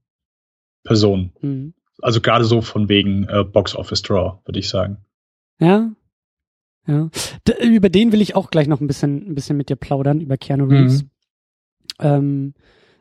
Personen. 0.83 1.31
Mhm. 1.41 1.73
Also 2.01 2.19
gerade 2.19 2.45
so 2.45 2.61
von 2.61 2.89
wegen 2.89 3.27
äh, 3.29 3.43
Box 3.43 3.75
Office 3.75 4.01
Draw, 4.01 4.39
würde 4.45 4.59
ich 4.59 4.67
sagen. 4.67 4.97
Ja, 5.59 5.91
Ja. 6.88 7.09
D 7.47 7.53
über 7.63 7.89
den 7.89 8.11
will 8.11 8.21
ich 8.21 8.35
auch 8.35 8.50
gleich 8.50 8.67
noch 8.67 8.81
ein 8.81 8.88
bisschen, 8.88 9.29
ein 9.29 9.35
bisschen 9.35 9.57
mit 9.57 9.69
dir 9.69 9.75
plaudern, 9.75 10.19
über 10.19 10.38
Keanu 10.38 10.65
Reeves. 10.65 11.03
Mhm. 11.03 11.09
Ähm, 12.00 12.53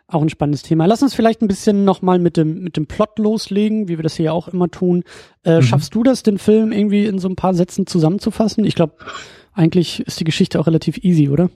auch 0.07 0.23
ein 0.23 0.29
spannendes 0.29 0.63
Thema. 0.63 0.87
Lass 0.87 1.03
uns 1.03 1.15
vielleicht 1.15 1.41
ein 1.41 1.49
bisschen 1.49 1.85
nochmal 1.85 2.19
mit 2.19 2.37
dem, 2.37 2.63
mit 2.63 2.77
dem 2.77 2.87
Plot 2.87 3.19
loslegen, 3.19 3.89
wie 3.89 3.97
wir 3.97 4.03
das 4.03 4.17
hier 4.17 4.33
auch 4.33 4.49
immer 4.49 4.69
tun. 4.69 5.05
Äh, 5.45 5.57
mhm. 5.57 5.63
Schaffst 5.63 5.95
du 5.95 6.03
das, 6.03 6.23
den 6.23 6.39
Film 6.39 6.73
irgendwie 6.73 7.07
in 7.07 7.19
so 7.19 7.29
ein 7.29 7.37
paar 7.37 7.55
Sätzen 7.55 7.87
zusammenzufassen? 7.87 8.65
Ich 8.65 8.75
glaube, 8.75 8.97
eigentlich 9.53 10.01
ist 10.01 10.21
die 10.21 10.25
Geschichte 10.25 10.59
auch 10.59 10.67
relativ 10.67 10.99
easy, 10.99 11.29
oder? 11.29 11.51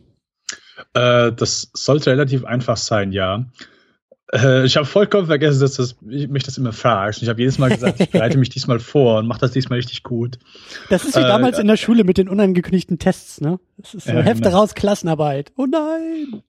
Äh, 0.95 1.33
das 1.33 1.71
sollte 1.75 2.11
relativ 2.11 2.45
einfach 2.45 2.77
sein, 2.77 3.13
ja. 3.13 3.45
Äh, 4.35 4.65
ich 4.65 4.77
habe 4.77 4.87
vollkommen 4.87 5.27
vergessen, 5.27 5.61
dass 5.61 5.75
das, 5.75 5.97
ich, 6.09 6.29
mich 6.29 6.43
das 6.43 6.59
immer 6.59 6.73
verarscht. 6.73 7.23
Ich 7.23 7.29
habe 7.29 7.41
jedes 7.41 7.59
Mal 7.59 7.71
gesagt, 7.71 8.01
ich 8.01 8.11
bereite 8.11 8.37
mich 8.39 8.49
diesmal 8.49 8.81
vor 8.81 9.19
und 9.19 9.27
mache 9.27 9.41
das 9.41 9.53
diesmal 9.53 9.77
richtig 9.77 10.03
gut. 10.03 10.39
Das 10.91 11.05
ist 11.05 11.17
wie 11.17 11.21
äh, 11.21 11.27
damals 11.27 11.59
in 11.59 11.69
der 11.69 11.77
Schule 11.77 12.05
mit 12.05 12.19
den 12.19 12.29
unangekündigten 12.29 12.99
Tests, 12.99 13.41
ne? 13.41 13.61
Das 13.79 13.95
ist 13.95 14.07
so 14.07 14.13
Hefte 14.13 14.45
genau. 14.45 14.59
raus, 14.59 14.75
Klassenarbeit. 14.75 15.53
Oh 15.57 15.67
nein! 15.67 16.43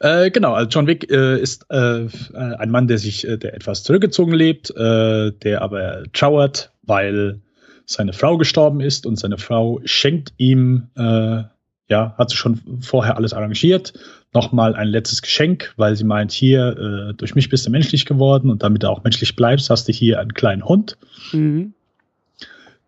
Äh, 0.00 0.30
genau, 0.30 0.52
also 0.52 0.68
John 0.68 0.86
Wick 0.86 1.10
äh, 1.10 1.40
ist 1.40 1.66
äh, 1.70 2.06
ein 2.34 2.70
Mann, 2.70 2.86
der 2.86 2.98
sich, 2.98 3.26
äh, 3.26 3.38
der 3.38 3.54
etwas 3.54 3.82
zurückgezogen 3.82 4.32
lebt, 4.32 4.70
äh, 4.76 5.32
der 5.32 5.62
aber 5.62 6.04
trauert, 6.12 6.72
weil 6.82 7.40
seine 7.86 8.12
Frau 8.12 8.36
gestorben 8.36 8.80
ist 8.80 9.06
und 9.06 9.16
seine 9.16 9.38
Frau 9.38 9.80
schenkt 9.84 10.34
ihm, 10.36 10.88
äh, 10.96 11.44
ja, 11.88 12.14
hat 12.18 12.30
sie 12.30 12.36
schon 12.36 12.60
vorher 12.80 13.16
alles 13.16 13.32
arrangiert, 13.32 13.94
nochmal 14.36 14.74
ein 14.76 14.88
letztes 14.88 15.22
Geschenk, 15.22 15.72
weil 15.76 15.96
sie 15.96 16.04
meint, 16.04 16.30
hier, 16.30 16.76
äh, 17.10 17.14
durch 17.14 17.34
mich 17.34 17.48
bist 17.48 17.66
du 17.66 17.70
menschlich 17.70 18.04
geworden 18.04 18.50
und 18.50 18.62
damit 18.62 18.82
du 18.82 18.90
auch 18.90 19.02
menschlich 19.02 19.34
bleibst, 19.34 19.70
hast 19.70 19.88
du 19.88 19.92
hier 19.92 20.20
einen 20.20 20.34
kleinen 20.34 20.64
Hund. 20.64 20.96
Mhm 21.32 21.72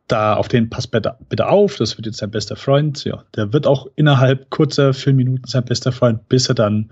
da 0.09 0.35
auf 0.35 0.49
den 0.49 0.71
passt 0.71 0.90
bitte, 0.90 1.17
bitte 1.28 1.49
auf, 1.49 1.76
das 1.76 1.97
wird 1.97 2.07
jetzt 2.07 2.19
sein 2.19 2.31
bester 2.31 2.57
Freund. 2.57 3.05
Ja, 3.05 3.25
der 3.37 3.52
wird 3.52 3.67
auch 3.67 3.87
innerhalb 3.95 4.50
kurzer 4.50 4.95
Filmminuten 4.95 5.47
sein 5.47 5.64
bester 5.64 5.93
Freund, 5.93 6.28
bis 6.28 6.49
er 6.49 6.55
dann 6.55 6.90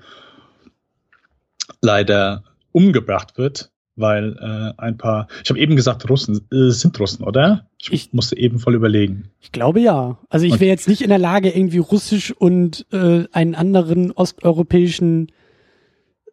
leider 1.80 2.44
umgebracht 2.72 3.38
wird, 3.38 3.70
weil 3.96 4.36
äh, 4.40 4.80
ein 4.80 4.98
paar, 4.98 5.26
ich 5.42 5.50
habe 5.50 5.58
eben 5.58 5.74
gesagt, 5.74 6.08
Russen 6.08 6.46
äh, 6.52 6.70
sind 6.70 6.98
Russen, 7.00 7.24
oder? 7.24 7.66
Ich, 7.80 7.92
ich, 7.92 8.12
musste 8.12 8.36
eben 8.36 8.58
voll 8.58 8.74
überlegen. 8.74 9.30
Ich 9.40 9.52
glaube 9.52 9.80
ja. 9.80 10.18
Also 10.28 10.46
ich 10.46 10.60
wäre 10.60 10.70
jetzt 10.70 10.88
nicht 10.88 11.02
in 11.02 11.08
der 11.08 11.18
Lage, 11.18 11.50
irgendwie 11.50 11.78
Russisch 11.78 12.32
und 12.32 12.86
äh, 12.92 13.24
einen 13.32 13.54
anderen 13.54 14.12
osteuropäischen 14.12 15.32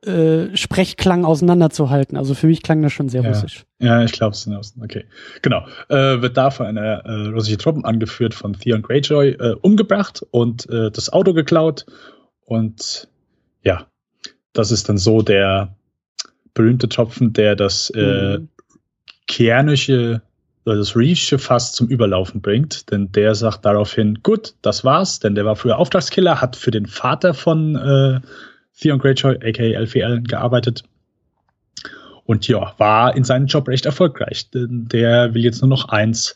äh, 0.05 0.55
Sprechklang 0.55 1.23
auseinanderzuhalten. 1.23 2.17
Also 2.17 2.33
für 2.33 2.47
mich 2.47 2.61
klang 2.61 2.81
das 2.81 2.91
schon 2.91 3.07
sehr 3.07 3.23
ja. 3.23 3.29
russisch. 3.29 3.63
Ja, 3.79 4.03
ich 4.03 4.11
glaube 4.11 4.33
es 4.33 4.47
Okay, 4.81 5.05
genau. 5.41 5.65
Äh, 5.87 6.21
wird 6.21 6.35
da 6.35 6.51
von 6.51 6.65
einer 6.65 7.05
äh, 7.05 7.27
russischen 7.27 7.59
Truppen 7.59 7.85
angeführt 7.85 8.33
von 8.33 8.53
Theon 8.53 8.81
Greyjoy 8.81 9.29
äh, 9.29 9.55
umgebracht 9.61 10.25
und 10.31 10.69
äh, 10.69 10.91
das 10.91 11.11
Auto 11.11 11.33
geklaut. 11.33 11.85
Und 12.45 13.07
ja, 13.63 13.87
das 14.51 14.71
ist 14.71 14.89
dann 14.89 14.97
so 14.97 15.21
der 15.21 15.73
berühmte 16.53 16.89
Tropfen, 16.89 17.33
der 17.33 17.55
das 17.55 17.89
äh, 17.91 18.37
mhm. 18.37 18.49
kernische 19.27 20.21
oder 20.65 20.77
das 20.77 20.95
Reefsche 20.95 21.39
fast 21.39 21.75
zum 21.75 21.87
Überlaufen 21.87 22.41
bringt, 22.41 22.89
denn 22.91 23.11
der 23.11 23.35
sagt 23.35 23.65
daraufhin, 23.65 24.19
gut, 24.23 24.53
das 24.61 24.85
war's, 24.85 25.19
denn 25.19 25.35
der 25.35 25.45
war 25.45 25.55
früher 25.55 25.77
Auftragskiller, 25.77 26.39
hat 26.41 26.55
für 26.55 26.71
den 26.71 26.85
Vater 26.85 27.33
von 27.33 27.75
äh, 27.75 28.21
Theon 28.79 28.99
Greyjoy, 28.99 29.37
aka 29.43 29.77
Alfie 29.77 30.03
Allen, 30.03 30.23
gearbeitet. 30.23 30.83
Und 32.25 32.47
ja, 32.47 32.73
war 32.77 33.15
in 33.15 33.25
seinem 33.25 33.47
Job 33.47 33.67
recht 33.67 33.85
erfolgreich. 33.85 34.49
Denn 34.51 34.87
der 34.87 35.33
will 35.33 35.43
jetzt 35.43 35.61
nur 35.61 35.69
noch 35.69 35.89
eins, 35.89 36.35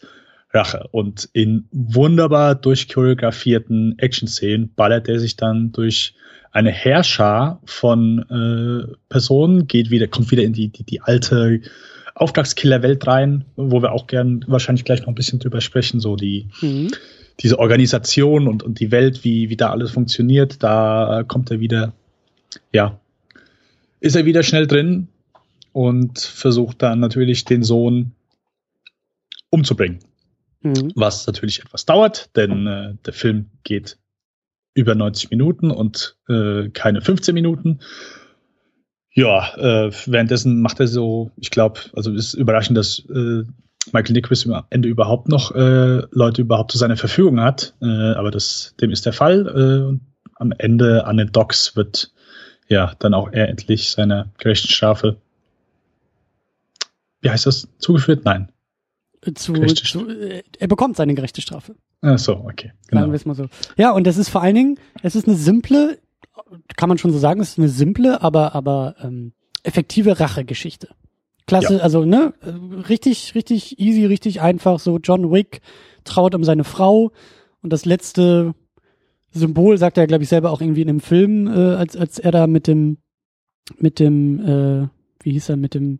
Rache. 0.57 0.87
Und 0.91 1.29
in 1.33 1.65
wunderbar 1.71 2.55
durchchoreografierten 2.55 3.97
Action-Szenen 3.97 4.73
ballert 4.75 5.07
er 5.07 5.19
sich 5.19 5.37
dann 5.37 5.71
durch 5.71 6.15
eine 6.51 6.71
Herrscher 6.71 7.61
von 7.65 8.19
äh, 8.29 8.93
Personen, 9.09 9.67
geht 9.67 9.89
wieder, 9.91 10.07
kommt 10.07 10.31
wieder 10.31 10.43
in 10.43 10.53
die, 10.53 10.69
die, 10.69 10.83
die 10.83 11.01
alte 11.01 11.61
Auftragskiller-Welt 12.15 13.05
rein, 13.05 13.45
wo 13.55 13.81
wir 13.81 13.91
auch 13.91 14.07
gern 14.07 14.43
wahrscheinlich 14.47 14.83
gleich 14.83 15.01
noch 15.01 15.09
ein 15.09 15.15
bisschen 15.15 15.39
drüber 15.39 15.61
sprechen, 15.61 15.99
so 15.99 16.15
die, 16.15 16.47
mhm. 16.61 16.89
diese 17.39 17.59
Organisation 17.59 18.47
und, 18.47 18.63
und 18.63 18.79
die 18.79 18.91
Welt, 18.91 19.23
wie, 19.23 19.49
wie 19.49 19.57
da 19.57 19.69
alles 19.69 19.91
funktioniert, 19.91 20.63
da 20.63 21.23
kommt 21.27 21.51
er 21.51 21.59
wieder 21.59 21.93
ja, 22.71 22.99
ist 23.99 24.15
er 24.15 24.25
wieder 24.25 24.43
schnell 24.43 24.67
drin 24.67 25.07
und 25.73 26.19
versucht 26.19 26.81
dann 26.81 26.99
natürlich 26.99 27.45
den 27.45 27.63
Sohn 27.63 28.11
umzubringen. 29.49 29.99
Mhm. 30.61 30.91
Was 30.95 31.27
natürlich 31.27 31.61
etwas 31.61 31.85
dauert, 31.85 32.35
denn 32.35 32.67
äh, 32.67 32.93
der 33.05 33.13
Film 33.13 33.51
geht 33.63 33.97
über 34.73 34.95
90 34.95 35.29
Minuten 35.31 35.71
und 35.71 36.17
äh, 36.29 36.69
keine 36.69 37.01
15 37.01 37.33
Minuten. 37.33 37.79
Ja, 39.11 39.55
äh, 39.55 39.91
währenddessen 40.05 40.61
macht 40.61 40.79
er 40.79 40.87
so, 40.87 41.31
ich 41.37 41.49
glaube, 41.49 41.79
also 41.93 42.13
ist 42.13 42.35
überraschend, 42.35 42.77
dass 42.77 42.99
äh, 43.09 43.43
Michael 43.91 44.13
Nicholas 44.13 44.47
am 44.47 44.65
Ende 44.69 44.89
überhaupt 44.89 45.29
noch 45.29 45.55
äh, 45.55 46.03
Leute 46.11 46.41
überhaupt 46.41 46.71
zu 46.71 46.77
seiner 46.77 46.97
Verfügung 46.97 47.41
hat, 47.41 47.73
äh, 47.81 47.85
aber 47.85 48.31
das, 48.31 48.75
dem 48.79 48.91
ist 48.91 49.05
der 49.05 49.13
Fall. 49.13 49.47
Äh, 49.47 49.99
am 50.35 50.51
Ende 50.51 51.05
an 51.05 51.17
den 51.17 51.31
Docks 51.31 51.75
wird 51.75 52.11
ja, 52.67 52.93
dann 52.99 53.13
auch 53.13 53.31
er 53.31 53.49
endlich 53.49 53.91
seiner 53.91 54.29
gerechten 54.37 54.67
Strafe, 54.67 55.17
wie 57.21 57.29
heißt 57.29 57.45
das, 57.45 57.67
zugeführt? 57.79 58.25
Nein. 58.25 58.49
Zu, 59.35 59.53
zu, 59.53 60.09
äh, 60.09 60.43
er 60.59 60.67
bekommt 60.67 60.95
seine 60.95 61.15
gerechte 61.15 61.41
Strafe. 61.41 61.75
Ach 62.01 62.19
so, 62.19 62.35
okay. 62.35 62.71
Genau. 62.87 63.01
Sagen 63.01 63.11
wir 63.11 63.15
es 63.15 63.25
mal 63.25 63.35
so. 63.35 63.47
Ja, 63.77 63.91
und 63.91 64.05
das 64.05 64.17
ist 64.17 64.29
vor 64.29 64.41
allen 64.41 64.55
Dingen, 64.55 64.79
es 65.01 65.15
ist 65.15 65.27
eine 65.27 65.35
simple, 65.35 65.99
kann 66.75 66.87
man 66.87 66.97
schon 66.97 67.11
so 67.11 67.17
sagen, 67.17 67.41
es 67.41 67.49
ist 67.49 67.57
eine 67.57 67.69
simple, 67.69 68.21
aber, 68.21 68.53
aber 68.53 68.95
ähm, 69.01 69.33
effektive 69.63 70.19
Rachegeschichte. 70.19 70.89
Klasse, 71.47 71.77
ja. 71.77 71.79
also 71.79 72.03
ne, 72.05 72.33
richtig, 72.89 73.33
richtig 73.33 73.79
easy, 73.79 74.05
richtig 74.05 74.41
einfach. 74.41 74.79
So 74.79 74.99
John 74.99 75.31
Wick 75.31 75.61
traut 76.03 76.35
um 76.35 76.43
seine 76.43 76.63
Frau 76.63 77.11
und 77.61 77.73
das 77.73 77.85
letzte 77.85 78.53
Symbol 79.31 79.77
sagt 79.77 79.97
er, 79.97 80.07
glaube 80.07 80.23
ich, 80.23 80.29
selber 80.29 80.51
auch 80.51 80.61
irgendwie 80.61 80.81
in 80.81 80.87
dem 80.87 80.99
Film, 80.99 81.47
äh, 81.47 81.75
als, 81.75 81.95
als 81.95 82.19
er 82.19 82.31
da 82.31 82.47
mit 82.47 82.67
dem, 82.67 82.97
mit 83.77 83.99
dem, 83.99 84.39
äh, 84.39 84.87
wie 85.23 85.31
hieß 85.31 85.49
er, 85.49 85.57
mit 85.57 85.73
dem 85.73 85.99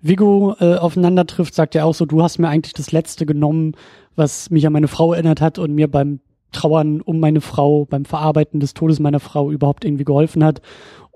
Vigo 0.00 0.54
äh, 0.60 0.76
aufeinander 0.76 1.26
trifft, 1.26 1.54
sagt 1.54 1.74
er 1.74 1.84
auch 1.86 1.94
so, 1.94 2.06
du 2.06 2.22
hast 2.22 2.38
mir 2.38 2.48
eigentlich 2.48 2.74
das 2.74 2.92
Letzte 2.92 3.26
genommen, 3.26 3.72
was 4.16 4.50
mich 4.50 4.66
an 4.66 4.72
meine 4.72 4.88
Frau 4.88 5.12
erinnert 5.12 5.40
hat 5.40 5.58
und 5.58 5.74
mir 5.74 5.90
beim 5.90 6.20
Trauern 6.52 7.00
um 7.00 7.20
meine 7.20 7.40
Frau, 7.40 7.84
beim 7.84 8.04
Verarbeiten 8.04 8.60
des 8.60 8.74
Todes 8.74 9.00
meiner 9.00 9.20
Frau 9.20 9.50
überhaupt 9.50 9.84
irgendwie 9.84 10.04
geholfen 10.04 10.42
hat. 10.44 10.62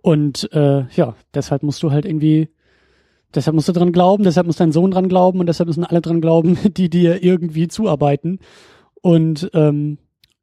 Und 0.03 0.53
äh, 0.53 0.85
ja, 0.95 1.15
deshalb 1.33 1.63
musst 1.63 1.83
du 1.83 1.91
halt 1.91 2.05
irgendwie, 2.05 2.49
deshalb 3.35 3.55
musst 3.55 3.69
du 3.69 3.73
dran 3.73 3.93
glauben, 3.93 4.25
deshalb 4.25 4.47
muss 4.47 4.57
dein 4.57 4.73
Sohn 4.73 4.91
dran 4.91 5.09
glauben 5.09 5.41
und 5.41 5.47
deshalb 5.47 5.69
müssen 5.69 5.85
alle 5.85 6.01
dran 6.01 6.21
glauben, 6.21 6.59
die 6.77 6.91
dir 6.91 7.23
irgendwie 7.23 7.69
zuarbeiten. 7.69 8.41
Und 9.01 9.51
ähm, 9.55 9.99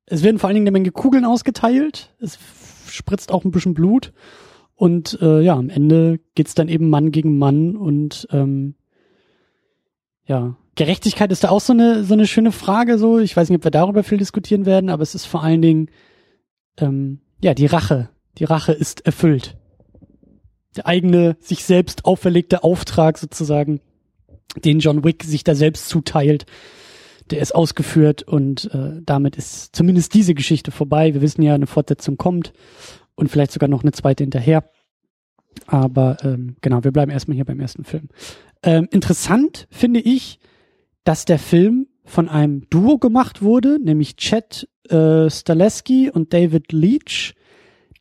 es 0.05 0.23
werden 0.23 0.39
vor 0.39 0.47
allen 0.47 0.55
Dingen 0.55 0.67
eine 0.67 0.71
Menge 0.71 0.91
Kugeln 0.91 1.25
ausgeteilt. 1.25 2.15
Es 2.19 2.39
spritzt 2.89 3.31
auch 3.31 3.45
ein 3.45 3.51
bisschen 3.51 3.73
Blut. 3.73 4.11
Und 4.79 5.19
äh, 5.21 5.41
ja, 5.41 5.55
am 5.55 5.69
Ende 5.69 6.21
geht's 6.35 6.55
dann 6.55 6.69
eben 6.69 6.89
Mann 6.89 7.11
gegen 7.11 7.37
Mann 7.37 7.75
und 7.75 8.29
ähm, 8.31 8.75
ja, 10.25 10.55
Gerechtigkeit 10.75 11.33
ist 11.33 11.43
da 11.43 11.49
auch 11.49 11.59
so 11.59 11.73
eine 11.73 12.05
so 12.05 12.13
eine 12.13 12.25
schöne 12.25 12.53
Frage. 12.53 12.97
So, 12.97 13.19
ich 13.19 13.35
weiß 13.35 13.49
nicht, 13.49 13.57
ob 13.57 13.65
wir 13.65 13.71
darüber 13.71 14.03
viel 14.03 14.19
diskutieren 14.19 14.65
werden, 14.65 14.89
aber 14.89 15.03
es 15.03 15.15
ist 15.15 15.25
vor 15.25 15.43
allen 15.43 15.61
Dingen 15.61 15.89
ähm, 16.77 17.19
ja 17.41 17.53
die 17.53 17.65
Rache. 17.65 18.07
Die 18.37 18.45
Rache 18.45 18.71
ist 18.71 19.05
erfüllt. 19.05 19.57
Der 20.77 20.87
eigene 20.87 21.35
sich 21.41 21.65
selbst 21.65 22.05
auferlegte 22.05 22.63
Auftrag 22.63 23.17
sozusagen, 23.17 23.81
den 24.63 24.79
John 24.79 25.03
Wick 25.03 25.25
sich 25.25 25.43
da 25.43 25.55
selbst 25.55 25.89
zuteilt, 25.89 26.45
der 27.31 27.41
ist 27.41 27.53
ausgeführt 27.53 28.23
und 28.23 28.73
äh, 28.73 29.01
damit 29.03 29.35
ist 29.35 29.75
zumindest 29.75 30.13
diese 30.13 30.35
Geschichte 30.35 30.71
vorbei. 30.71 31.13
Wir 31.13 31.19
wissen 31.19 31.41
ja, 31.41 31.53
eine 31.53 31.67
Fortsetzung 31.67 32.15
kommt 32.15 32.53
und 33.19 33.29
vielleicht 33.29 33.51
sogar 33.51 33.69
noch 33.69 33.83
eine 33.83 33.91
zweite 33.91 34.23
hinterher. 34.23 34.69
Aber 35.67 36.17
ähm, 36.23 36.55
genau, 36.61 36.83
wir 36.83 36.91
bleiben 36.91 37.11
erstmal 37.11 37.35
hier 37.35 37.45
beim 37.45 37.59
ersten 37.59 37.83
Film. 37.83 38.09
Ähm, 38.63 38.87
interessant 38.91 39.67
finde 39.69 39.99
ich, 39.99 40.39
dass 41.03 41.25
der 41.25 41.39
Film 41.39 41.87
von 42.05 42.29
einem 42.29 42.67
Duo 42.69 42.97
gemacht 42.97 43.41
wurde, 43.41 43.77
nämlich 43.81 44.15
Chad 44.15 44.67
äh, 44.89 45.29
Staleski 45.29 46.09
und 46.09 46.33
David 46.33 46.71
Leach, 46.71 47.35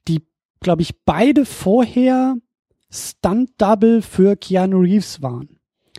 die, 0.08 0.26
glaube 0.60 0.82
ich, 0.82 1.04
beide 1.04 1.44
vorher 1.44 2.37
Stunt-Double 2.90 4.02
für 4.02 4.37
Keanu 4.37 4.80
Reeves 4.80 5.20
waren. 5.20 5.58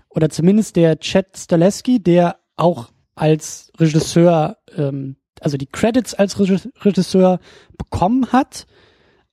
Oder 0.10 0.30
zumindest 0.30 0.76
der 0.76 1.00
Chad 1.00 1.38
Staleski, 1.38 2.02
der 2.02 2.40
auch 2.56 2.90
als 3.16 3.72
Regisseur, 3.78 4.58
ähm, 4.76 5.18
also 5.42 5.58
die 5.58 5.68
Credits 5.68 6.14
als 6.14 6.40
Regisseur 6.40 7.40
bekommen 7.78 8.32
hat. 8.32 8.66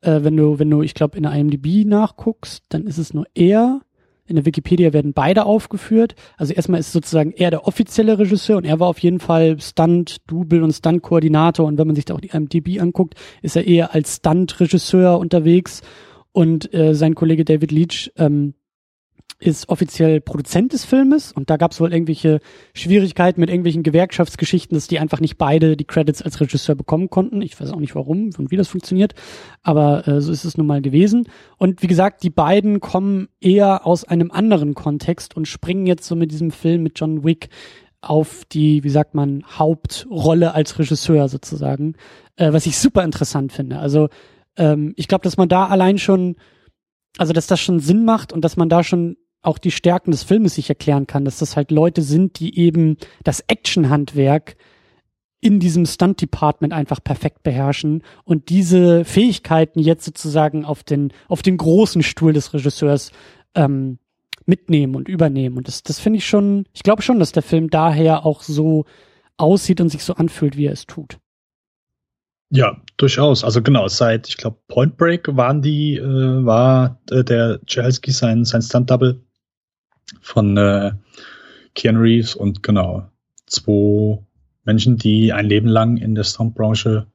Äh, 0.06 0.22
wenn 0.22 0.36
du, 0.36 0.58
wenn 0.58 0.70
du, 0.70 0.82
ich 0.82 0.94
glaube, 0.94 1.16
in 1.16 1.24
der 1.24 1.32
IMDb 1.32 1.84
nachguckst, 1.84 2.64
dann 2.68 2.86
ist 2.86 2.98
es 2.98 3.12
nur 3.12 3.26
er. 3.34 3.80
in 4.28 4.34
der 4.34 4.44
Wikipedia 4.44 4.92
werden 4.92 5.12
beide 5.12 5.46
aufgeführt. 5.46 6.16
Also 6.36 6.52
erstmal 6.52 6.80
ist 6.80 6.90
sozusagen 6.90 7.30
er 7.30 7.50
der 7.50 7.66
offizielle 7.66 8.18
Regisseur 8.18 8.56
und 8.56 8.64
er 8.64 8.80
war 8.80 8.88
auf 8.88 8.98
jeden 8.98 9.20
Fall 9.20 9.60
Stunt-Double 9.60 10.64
und 10.64 10.72
Stunt-Koordinator. 10.72 11.64
Und 11.64 11.78
wenn 11.78 11.86
man 11.86 11.94
sich 11.94 12.06
da 12.06 12.14
auch 12.14 12.20
die 12.20 12.30
IMDb 12.30 12.80
anguckt, 12.80 13.14
ist 13.42 13.54
er 13.54 13.66
eher 13.66 13.94
als 13.94 14.16
Stunt-Regisseur 14.16 15.18
unterwegs. 15.18 15.82
Und 16.32 16.72
äh, 16.74 16.94
sein 16.94 17.14
Kollege 17.14 17.44
David 17.44 17.70
Leach 17.70 18.12
ähm, 18.16 18.54
ist 19.38 19.68
offiziell 19.68 20.22
Produzent 20.22 20.72
des 20.72 20.86
Filmes 20.86 21.30
und 21.30 21.50
da 21.50 21.58
gab 21.58 21.72
es 21.72 21.80
wohl 21.80 21.92
irgendwelche 21.92 22.40
Schwierigkeiten 22.72 23.38
mit 23.38 23.50
irgendwelchen 23.50 23.82
Gewerkschaftsgeschichten, 23.82 24.74
dass 24.74 24.86
die 24.86 24.98
einfach 24.98 25.20
nicht 25.20 25.36
beide 25.36 25.76
die 25.76 25.84
Credits 25.84 26.22
als 26.22 26.40
Regisseur 26.40 26.74
bekommen 26.74 27.10
konnten. 27.10 27.42
Ich 27.42 27.60
weiß 27.60 27.70
auch 27.72 27.80
nicht 27.80 27.94
warum 27.94 28.30
und 28.38 28.50
wie 28.50 28.56
das 28.56 28.68
funktioniert, 28.68 29.14
aber 29.62 30.08
äh, 30.08 30.20
so 30.22 30.32
ist 30.32 30.46
es 30.46 30.56
nun 30.56 30.66
mal 30.66 30.80
gewesen. 30.80 31.28
Und 31.58 31.82
wie 31.82 31.86
gesagt, 31.86 32.22
die 32.22 32.30
beiden 32.30 32.80
kommen 32.80 33.28
eher 33.38 33.86
aus 33.86 34.04
einem 34.04 34.30
anderen 34.30 34.74
Kontext 34.74 35.36
und 35.36 35.46
springen 35.46 35.86
jetzt 35.86 36.06
so 36.06 36.16
mit 36.16 36.32
diesem 36.32 36.50
Film 36.50 36.82
mit 36.82 36.98
John 36.98 37.22
Wick 37.22 37.50
auf 38.00 38.44
die, 38.46 38.84
wie 38.84 38.90
sagt 38.90 39.14
man, 39.14 39.42
Hauptrolle 39.46 40.54
als 40.54 40.78
Regisseur 40.78 41.28
sozusagen, 41.28 41.94
äh, 42.36 42.54
was 42.54 42.64
ich 42.64 42.78
super 42.78 43.04
interessant 43.04 43.52
finde. 43.52 43.80
Also 43.80 44.08
ähm, 44.56 44.94
ich 44.96 45.08
glaube, 45.08 45.24
dass 45.24 45.36
man 45.36 45.48
da 45.50 45.66
allein 45.66 45.98
schon 45.98 46.36
also 47.18 47.32
dass 47.32 47.46
das 47.46 47.60
schon 47.60 47.80
Sinn 47.80 48.04
macht 48.04 48.32
und 48.32 48.44
dass 48.44 48.56
man 48.56 48.68
da 48.68 48.82
schon 48.82 49.16
auch 49.42 49.58
die 49.58 49.70
Stärken 49.70 50.10
des 50.10 50.24
Filmes 50.24 50.56
sich 50.56 50.68
erklären 50.68 51.06
kann, 51.06 51.24
dass 51.24 51.38
das 51.38 51.56
halt 51.56 51.70
Leute 51.70 52.02
sind, 52.02 52.40
die 52.40 52.58
eben 52.58 52.96
das 53.22 53.40
Actionhandwerk 53.46 54.56
in 55.40 55.60
diesem 55.60 55.86
Stunt-Department 55.86 56.72
einfach 56.72 57.02
perfekt 57.02 57.42
beherrschen 57.42 58.02
und 58.24 58.48
diese 58.48 59.04
Fähigkeiten 59.04 59.78
jetzt 59.78 60.04
sozusagen 60.04 60.64
auf 60.64 60.82
den, 60.82 61.12
auf 61.28 61.42
den 61.42 61.56
großen 61.56 62.02
Stuhl 62.02 62.32
des 62.32 62.52
Regisseurs 62.52 63.12
ähm, 63.54 63.98
mitnehmen 64.46 64.96
und 64.96 65.08
übernehmen. 65.08 65.56
Und 65.56 65.68
das, 65.68 65.82
das 65.82 66.00
finde 66.00 66.18
ich 66.18 66.26
schon, 66.26 66.64
ich 66.72 66.82
glaube 66.82 67.02
schon, 67.02 67.18
dass 67.18 67.32
der 67.32 67.42
Film 67.42 67.70
daher 67.70 68.24
auch 68.24 68.42
so 68.42 68.84
aussieht 69.36 69.80
und 69.80 69.90
sich 69.90 70.02
so 70.02 70.14
anfühlt, 70.14 70.56
wie 70.56 70.66
er 70.66 70.72
es 70.72 70.86
tut. 70.86 71.18
Ja, 72.50 72.76
durchaus. 72.96 73.42
Also 73.44 73.60
genau, 73.60 73.88
seit, 73.88 74.28
ich 74.28 74.36
glaube, 74.36 74.58
Point 74.68 74.96
Break 74.96 75.36
waren 75.36 75.62
die, 75.62 75.96
äh, 75.96 76.44
war 76.44 77.00
äh, 77.10 77.24
der 77.24 77.60
Chelski 77.66 78.12
sein, 78.12 78.44
sein 78.44 78.62
Stunt-Double 78.62 79.20
von 80.20 80.56
äh, 80.56 80.92
Keanu 81.74 82.00
Reeves 82.00 82.34
und 82.34 82.62
genau 82.62 83.08
zwei 83.46 84.18
Menschen, 84.64 84.96
die 84.96 85.32
ein 85.32 85.46
Leben 85.46 85.68
lang 85.68 85.96
in 85.96 86.14
der 86.14 86.24
Stuntbranche 86.24 87.06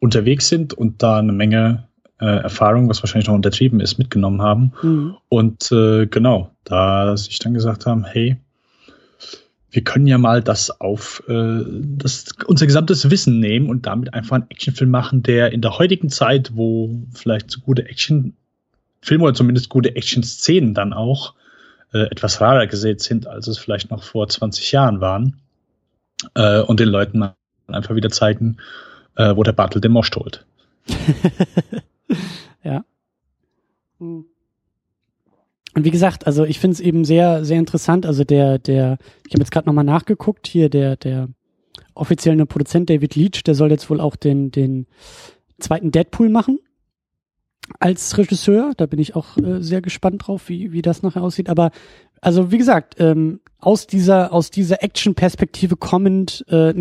unterwegs 0.00 0.48
sind 0.48 0.74
und 0.74 1.02
da 1.02 1.18
eine 1.18 1.32
Menge 1.32 1.88
äh, 2.20 2.26
Erfahrung, 2.26 2.88
was 2.88 3.02
wahrscheinlich 3.02 3.28
noch 3.28 3.34
untertrieben 3.34 3.80
ist, 3.80 3.98
mitgenommen 3.98 4.42
haben. 4.42 4.72
Mhm. 4.82 5.16
Und 5.28 5.70
äh, 5.72 6.06
genau, 6.06 6.50
da 6.64 7.16
sich 7.16 7.38
dann 7.38 7.54
gesagt 7.54 7.86
haben, 7.86 8.04
hey, 8.04 8.36
wir 9.70 9.84
können 9.84 10.06
ja 10.06 10.16
mal 10.16 10.42
das 10.42 10.80
auf 10.80 11.22
äh, 11.28 11.62
das, 11.64 12.26
unser 12.46 12.66
gesamtes 12.66 13.10
Wissen 13.10 13.38
nehmen 13.38 13.68
und 13.68 13.86
damit 13.86 14.14
einfach 14.14 14.36
einen 14.36 14.50
Actionfilm 14.50 14.90
machen, 14.90 15.22
der 15.22 15.52
in 15.52 15.60
der 15.60 15.78
heutigen 15.78 16.08
Zeit, 16.08 16.52
wo 16.54 17.02
vielleicht 17.12 17.50
so 17.50 17.60
gute 17.60 17.86
Actionfilme 17.86 18.34
oder 19.20 19.34
zumindest 19.34 19.68
gute 19.68 19.94
Action-Szenen 19.94 20.72
dann 20.72 20.92
auch 20.92 21.34
äh, 21.92 22.10
etwas 22.10 22.40
rarer 22.40 22.66
gesät 22.66 23.00
sind, 23.00 23.26
als 23.26 23.46
es 23.46 23.58
vielleicht 23.58 23.90
noch 23.90 24.02
vor 24.02 24.28
20 24.28 24.72
Jahren 24.72 25.00
waren. 25.00 25.40
Äh, 26.34 26.60
und 26.62 26.80
den 26.80 26.88
Leuten 26.88 27.30
einfach 27.66 27.94
wieder 27.94 28.10
zeigen, 28.10 28.56
äh, 29.16 29.36
wo 29.36 29.42
der 29.42 29.52
Bartel 29.52 29.80
den 29.80 29.92
Mosch 29.92 30.10
holt. 30.16 30.44
ja. 32.64 32.84
Und 35.78 35.84
wie 35.84 35.92
gesagt, 35.92 36.26
also 36.26 36.44
ich 36.44 36.58
finde 36.58 36.74
es 36.74 36.80
eben 36.80 37.04
sehr, 37.04 37.44
sehr 37.44 37.56
interessant. 37.56 38.04
Also 38.04 38.24
der, 38.24 38.58
der, 38.58 38.98
ich 39.28 39.34
habe 39.34 39.42
jetzt 39.42 39.52
gerade 39.52 39.68
nochmal 39.68 39.84
nachgeguckt, 39.84 40.48
hier 40.48 40.68
der, 40.68 40.96
der 40.96 41.28
offizielle 41.94 42.46
Produzent 42.46 42.90
David 42.90 43.14
Leach, 43.14 43.44
der 43.44 43.54
soll 43.54 43.70
jetzt 43.70 43.88
wohl 43.88 44.00
auch 44.00 44.16
den, 44.16 44.50
den 44.50 44.88
zweiten 45.60 45.92
Deadpool 45.92 46.30
machen 46.30 46.58
als 47.78 48.18
Regisseur. 48.18 48.72
Da 48.76 48.86
bin 48.86 48.98
ich 48.98 49.14
auch 49.14 49.36
äh, 49.36 49.62
sehr 49.62 49.80
gespannt 49.80 50.26
drauf, 50.26 50.48
wie, 50.48 50.72
wie 50.72 50.82
das 50.82 51.04
nachher 51.04 51.22
aussieht. 51.22 51.48
Aber 51.48 51.70
also 52.20 52.50
wie 52.50 52.58
gesagt, 52.58 52.96
ähm, 52.98 53.38
aus 53.60 53.86
dieser 53.86 54.32
aus 54.32 54.50
dieser 54.50 54.82
Action-Perspektive 54.82 55.76
kommend 55.76 56.44
äh, 56.48 56.74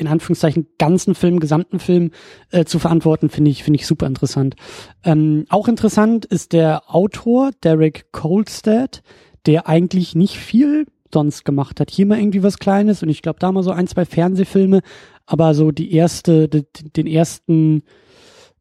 in 0.00 0.08
Anführungszeichen 0.08 0.66
ganzen 0.78 1.14
Film, 1.14 1.40
gesamten 1.40 1.78
Film 1.78 2.10
äh, 2.50 2.64
zu 2.64 2.78
verantworten, 2.78 3.28
finde 3.28 3.50
ich 3.50 3.62
finde 3.62 3.78
ich 3.78 3.86
super 3.86 4.06
interessant. 4.06 4.56
Ähm, 5.04 5.44
auch 5.48 5.68
interessant 5.68 6.24
ist 6.24 6.52
der 6.52 6.94
Autor 6.94 7.50
Derek 7.62 8.10
Kolstad, 8.12 9.02
der 9.46 9.68
eigentlich 9.68 10.14
nicht 10.14 10.36
viel 10.36 10.86
sonst 11.12 11.44
gemacht 11.44 11.80
hat. 11.80 11.90
Hier 11.90 12.06
mal 12.06 12.18
irgendwie 12.18 12.42
was 12.42 12.58
Kleines 12.58 13.02
und 13.02 13.08
ich 13.08 13.22
glaube 13.22 13.38
da 13.38 13.52
mal 13.52 13.62
so 13.62 13.72
ein 13.72 13.86
zwei 13.86 14.04
Fernsehfilme, 14.04 14.80
aber 15.26 15.54
so 15.54 15.70
die 15.70 15.92
erste, 15.92 16.48
die, 16.48 16.64
den 16.92 17.06
ersten 17.06 17.82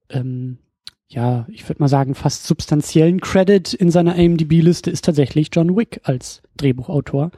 ähm, 0.09 0.57
ja, 1.11 1.47
ich 1.49 1.67
würde 1.67 1.81
mal 1.81 1.87
sagen, 1.87 2.13
fast 2.13 2.45
substanziellen 2.45 3.19
Credit 3.19 3.73
in 3.73 3.89
seiner 3.89 4.15
IMDb-Liste 4.15 4.91
ist 4.91 5.05
tatsächlich 5.05 5.49
John 5.51 5.75
Wick 5.75 6.01
als 6.03 6.43
Drehbuchautor. 6.55 7.31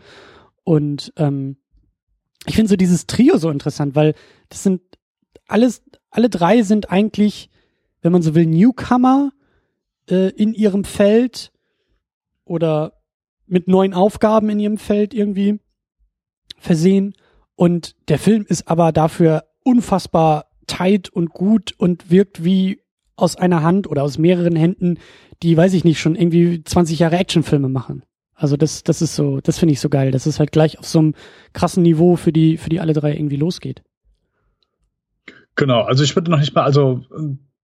Und 0.64 1.14
ähm, 1.16 1.56
ich 2.46 2.56
finde 2.56 2.70
so 2.70 2.76
dieses 2.76 3.08
Trio 3.08 3.38
so 3.38 3.50
interessant, 3.50 3.96
weil 3.96 4.16
das 4.50 4.64
sind 4.64 4.82
alles, 5.48 5.84
alle 6.10 6.30
drei 6.30 6.64
sind 6.64 6.92
eigentlich, 6.92 7.50
wenn 8.02 8.12
man 8.12 8.22
so 8.22 8.36
will, 8.36 8.46
Newcomer 8.46 9.32
äh, 10.10 10.30
in 10.30 10.54
ihrem 10.54 10.84
Feld 10.84 11.52
oder 12.46 12.94
mit 13.46 13.68
neuen 13.68 13.94
Aufgaben 13.94 14.50
in 14.50 14.60
ihrem 14.60 14.78
Feld 14.78 15.14
irgendwie 15.14 15.60
versehen. 16.58 17.14
Und 17.56 17.96
der 18.08 18.18
Film 18.18 18.46
ist 18.48 18.68
aber 18.68 18.92
dafür 18.92 19.44
unfassbar 19.64 20.48
tight 20.68 21.10
und 21.10 21.32
gut 21.32 21.74
und 21.78 22.10
wirkt 22.10 22.44
wie 22.44 22.82
aus 23.16 23.36
einer 23.36 23.62
Hand 23.62 23.88
oder 23.88 24.04
aus 24.04 24.18
mehreren 24.18 24.56
Händen, 24.56 24.98
die, 25.44 25.56
weiß 25.56 25.74
ich 25.74 25.84
nicht, 25.84 26.00
schon 26.00 26.16
irgendwie 26.16 26.64
20 26.64 27.00
Jahre 27.00 27.18
Actionfilme 27.18 27.70
machen. 27.70 28.04
Also 28.42 28.58
das, 28.58 28.84
das 28.84 29.04
ist 29.04 29.16
so, 29.16 29.40
das 29.40 29.60
finde 29.60 29.74
ich 29.74 29.80
so 29.80 29.88
geil, 29.88 30.10
dass 30.10 30.26
es 30.26 30.40
halt 30.40 30.52
gleich 30.52 30.80
auf 30.80 30.88
so 30.88 30.98
einem 30.98 31.14
krassen 31.54 31.84
Niveau 31.84 32.16
für 32.16 32.34
die, 32.34 32.58
für 32.58 32.70
die 32.70 32.80
alle 32.80 32.94
drei 32.94 33.14
irgendwie 33.14 33.36
losgeht. 33.36 33.84
Genau, 35.56 35.82
also 35.82 36.04
ich 36.04 36.16
würde 36.16 36.32
noch 36.32 36.40
nicht 36.40 36.56
mal, 36.56 36.64
also 36.64 37.02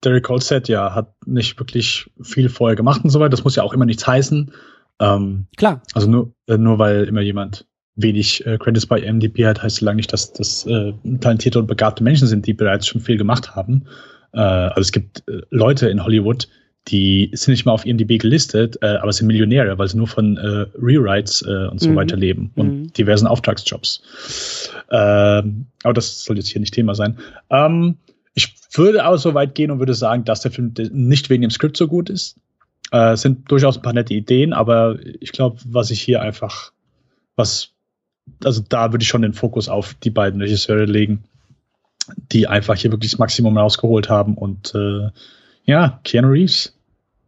Derek 0.03 0.29
Holstead 0.29 0.67
ja 0.67 0.93
hat 0.93 1.15
nicht 1.25 1.57
wirklich 1.59 2.11
viel 2.21 2.47
vorher 2.49 2.75
gemacht 2.75 3.03
und 3.03 3.09
so 3.09 3.19
weiter. 3.19 3.31
Das 3.31 3.43
muss 3.43 3.55
ja 3.55 3.63
auch 3.63 3.73
immer 3.73 3.85
nichts 3.85 4.05
heißen. 4.05 4.51
Ähm, 4.99 5.47
Klar. 5.57 5.81
Also 5.95 6.07
nur, 6.07 6.33
äh, 6.45 6.59
nur 6.59 6.77
weil 6.77 7.05
immer 7.05 7.21
jemand 7.21 7.65
wenig 7.95 8.45
äh, 8.45 8.59
Credits 8.59 8.85
bei 8.85 9.01
MDP 9.01 9.47
hat, 9.47 9.63
heißt 9.63 9.77
so 9.77 9.85
lange 9.85 9.95
nicht, 9.95 10.13
dass 10.13 10.31
das 10.31 10.67
äh, 10.67 10.93
talentierte 11.19 11.57
und 11.57 11.65
begabte 11.65 12.03
Menschen 12.03 12.27
sind, 12.27 12.45
die 12.45 12.53
bereits 12.53 12.85
schon 12.85 13.01
viel 13.01 13.17
gemacht 13.17 13.55
haben. 13.55 13.85
Äh, 14.33 14.41
also 14.41 14.81
es 14.81 14.91
gibt 14.91 15.27
äh, 15.27 15.41
Leute 15.49 15.89
in 15.89 16.03
Hollywood, 16.03 16.47
die 16.87 17.29
sind 17.33 17.51
nicht 17.51 17.65
mal 17.65 17.71
auf 17.71 17.85
IMDb 17.85 18.19
gelistet, 18.19 18.77
äh, 18.81 18.97
aber 18.97 19.11
sind 19.11 19.27
Millionäre, 19.27 19.77
weil 19.77 19.87
sie 19.87 19.97
nur 19.97 20.07
von 20.07 20.37
äh, 20.37 20.65
Rewrites 20.81 21.41
äh, 21.41 21.67
und 21.67 21.79
so 21.79 21.89
mhm. 21.89 21.95
weiter 21.95 22.15
leben 22.15 22.51
und 22.55 22.67
mhm. 22.67 22.93
diversen 22.93 23.27
Auftragsjobs. 23.27 24.71
Ähm, 24.89 25.65
aber 25.83 25.93
das 25.93 26.23
soll 26.23 26.37
jetzt 26.37 26.49
hier 26.49 26.59
nicht 26.59 26.73
Thema 26.73 26.95
sein. 26.95 27.17
Ähm, 27.49 27.97
ich 28.33 28.55
würde 28.73 29.05
auch 29.05 29.17
so 29.17 29.33
weit 29.33 29.55
gehen 29.55 29.71
und 29.71 29.79
würde 29.79 29.93
sagen, 29.93 30.23
dass 30.23 30.41
der 30.41 30.51
Film 30.51 30.73
nicht 30.91 31.29
wegen 31.29 31.41
dem 31.41 31.51
Skript 31.51 31.77
so 31.77 31.87
gut 31.87 32.09
ist. 32.09 32.37
Äh, 32.91 33.13
es 33.13 33.21
sind 33.21 33.51
durchaus 33.51 33.77
ein 33.77 33.81
paar 33.81 33.93
nette 33.93 34.13
Ideen, 34.13 34.53
aber 34.53 34.97
ich 35.19 35.31
glaube, 35.31 35.59
was 35.65 35.91
ich 35.91 36.01
hier 36.01 36.21
einfach, 36.21 36.71
was, 37.35 37.71
also 38.43 38.61
da 38.67 38.93
würde 38.93 39.03
ich 39.03 39.09
schon 39.09 39.23
den 39.23 39.33
Fokus 39.33 39.69
auf 39.69 39.93
die 39.95 40.11
beiden 40.11 40.41
Regisseure 40.41 40.85
legen 40.85 41.23
die 42.31 42.47
einfach 42.47 42.75
hier 42.75 42.91
wirklich 42.91 43.11
das 43.11 43.19
Maximum 43.19 43.57
rausgeholt 43.57 44.09
haben. 44.09 44.35
Und 44.35 44.73
äh, 44.75 45.09
ja, 45.65 45.99
Keanu 46.03 46.29
Reeves, 46.29 46.76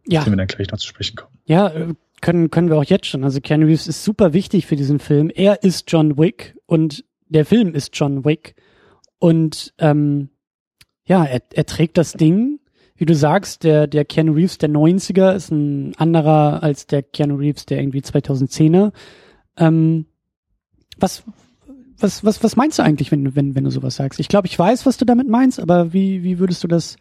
ja. 0.06 0.24
den 0.24 0.32
wir 0.32 0.36
dann 0.36 0.46
gleich 0.46 0.70
noch 0.70 0.78
zu 0.78 0.86
sprechen 0.86 1.16
kommen. 1.16 1.32
Ja, 1.46 1.68
äh, 1.68 1.94
können, 2.20 2.50
können 2.50 2.68
wir 2.68 2.76
auch 2.76 2.84
jetzt 2.84 3.06
schon. 3.06 3.24
Also 3.24 3.40
Keanu 3.40 3.66
Reeves 3.66 3.86
ist 3.86 4.04
super 4.04 4.32
wichtig 4.32 4.66
für 4.66 4.76
diesen 4.76 4.98
Film. 4.98 5.30
Er 5.34 5.62
ist 5.62 5.90
John 5.90 6.18
Wick 6.18 6.56
und 6.66 7.04
der 7.28 7.46
Film 7.46 7.74
ist 7.74 7.90
John 7.94 8.24
Wick. 8.24 8.54
Und 9.18 9.72
ähm, 9.78 10.30
ja, 11.04 11.24
er, 11.24 11.42
er 11.52 11.66
trägt 11.66 11.96
das 11.98 12.12
Ding. 12.12 12.60
Wie 12.96 13.06
du 13.06 13.14
sagst, 13.14 13.64
der, 13.64 13.86
der 13.86 14.04
Keanu 14.04 14.34
Reeves 14.34 14.58
der 14.58 14.68
90er 14.68 15.34
ist 15.34 15.50
ein 15.50 15.94
anderer 15.96 16.62
als 16.62 16.86
der 16.86 17.02
Keanu 17.02 17.36
Reeves 17.36 17.64
der 17.64 17.80
irgendwie 17.80 18.00
2010er. 18.00 18.92
Ähm, 19.56 20.06
was, 20.98 21.22
was, 21.98 22.24
was, 22.24 22.42
was 22.42 22.56
meinst 22.56 22.78
du 22.78 22.82
eigentlich, 22.82 23.10
wenn, 23.10 23.34
wenn, 23.34 23.54
wenn 23.54 23.64
du 23.64 23.70
sowas 23.70 23.96
sagst? 23.96 24.20
Ich 24.20 24.28
glaube, 24.28 24.48
ich 24.48 24.58
weiß, 24.58 24.84
was 24.84 24.98
du 24.98 25.06
damit 25.06 25.28
meinst, 25.28 25.60
aber 25.60 25.94
wie, 25.94 26.22
wie 26.22 26.38
würdest 26.38 26.62
du 26.62 26.68
das, 26.68 26.96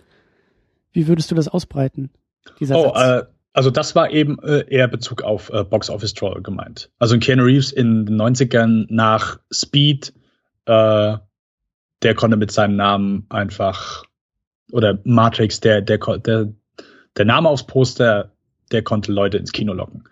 wie 0.93 1.07
würdest 1.07 1.31
du 1.31 1.35
das 1.35 1.49
ausbreiten? 1.49 2.11
Dieser 2.59 2.75
oh, 2.77 2.93
Satz? 2.93 3.25
Äh, 3.25 3.25
also 3.53 3.71
das 3.71 3.95
war 3.95 4.11
eben 4.11 4.37
äh, 4.43 4.65
eher 4.69 4.87
Bezug 4.87 5.23
auf 5.23 5.49
äh, 5.49 5.63
Box 5.63 5.89
Office 5.89 6.13
Troll 6.13 6.41
gemeint. 6.41 6.91
Also 6.99 7.15
in 7.15 7.19
Keanu 7.19 7.43
Reeves 7.43 7.71
in 7.71 8.05
den 8.05 8.21
90ern 8.21 8.85
nach 8.89 9.39
Speed, 9.51 10.13
äh, 10.65 11.17
der 12.01 12.15
konnte 12.15 12.37
mit 12.37 12.51
seinem 12.51 12.75
Namen 12.75 13.25
einfach 13.29 14.03
oder 14.71 14.99
Matrix, 15.03 15.59
der, 15.59 15.81
der, 15.81 15.97
der, 15.97 16.53
der 17.17 17.25
Name 17.25 17.49
aufs 17.49 17.65
Poster, 17.65 18.31
der 18.71 18.83
konnte 18.83 19.11
Leute 19.11 19.37
ins 19.37 19.51
Kino 19.51 19.73
locken. 19.73 20.03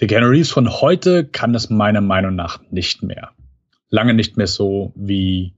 der 0.00 0.06
Keanu 0.08 0.28
Reeves 0.28 0.50
von 0.50 0.70
heute 0.70 1.24
kann 1.24 1.52
das 1.52 1.70
meiner 1.70 2.00
Meinung 2.00 2.36
nach 2.36 2.60
nicht 2.70 3.02
mehr. 3.02 3.32
Lange 3.90 4.14
nicht 4.14 4.36
mehr 4.36 4.46
so 4.46 4.92
wie, 4.94 5.54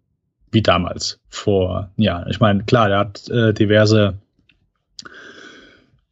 wie 0.50 0.62
damals. 0.62 1.20
Vor, 1.28 1.90
ja, 1.96 2.26
ich 2.28 2.40
meine, 2.40 2.64
klar, 2.64 2.88
der 2.88 2.98
hat 2.98 3.28
äh, 3.28 3.52
diverse, 3.52 4.18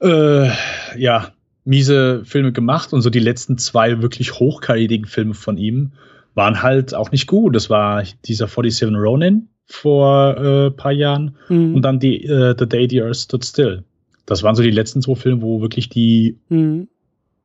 äh, 0.00 0.50
ja, 0.96 1.32
miese 1.64 2.24
Filme 2.24 2.52
gemacht 2.52 2.92
und 2.92 3.02
so 3.02 3.10
die 3.10 3.18
letzten 3.18 3.58
zwei 3.58 4.00
wirklich 4.00 4.34
hochkarätigen 4.34 5.06
Filme 5.06 5.34
von 5.34 5.58
ihm 5.58 5.92
waren 6.34 6.62
halt 6.62 6.94
auch 6.94 7.10
nicht 7.10 7.26
gut. 7.26 7.54
Das 7.54 7.68
war 7.68 8.02
dieser 8.24 8.46
47 8.46 8.88
Ronin 8.94 9.48
vor 9.66 10.36
äh, 10.38 10.70
paar 10.70 10.92
Jahren 10.92 11.36
mhm. 11.48 11.74
und 11.74 11.82
dann 11.82 12.00
die 12.00 12.24
äh, 12.24 12.54
The 12.58 12.66
Day 12.66 12.88
the 12.88 13.02
Earth 13.02 13.16
Stood 13.16 13.44
Still. 13.44 13.84
Das 14.24 14.42
waren 14.42 14.54
so 14.54 14.62
die 14.62 14.70
letzten 14.70 15.02
zwei 15.02 15.14
Filme, 15.14 15.42
wo 15.42 15.60
wirklich 15.60 15.88
die 15.88 16.38
mhm. 16.48 16.88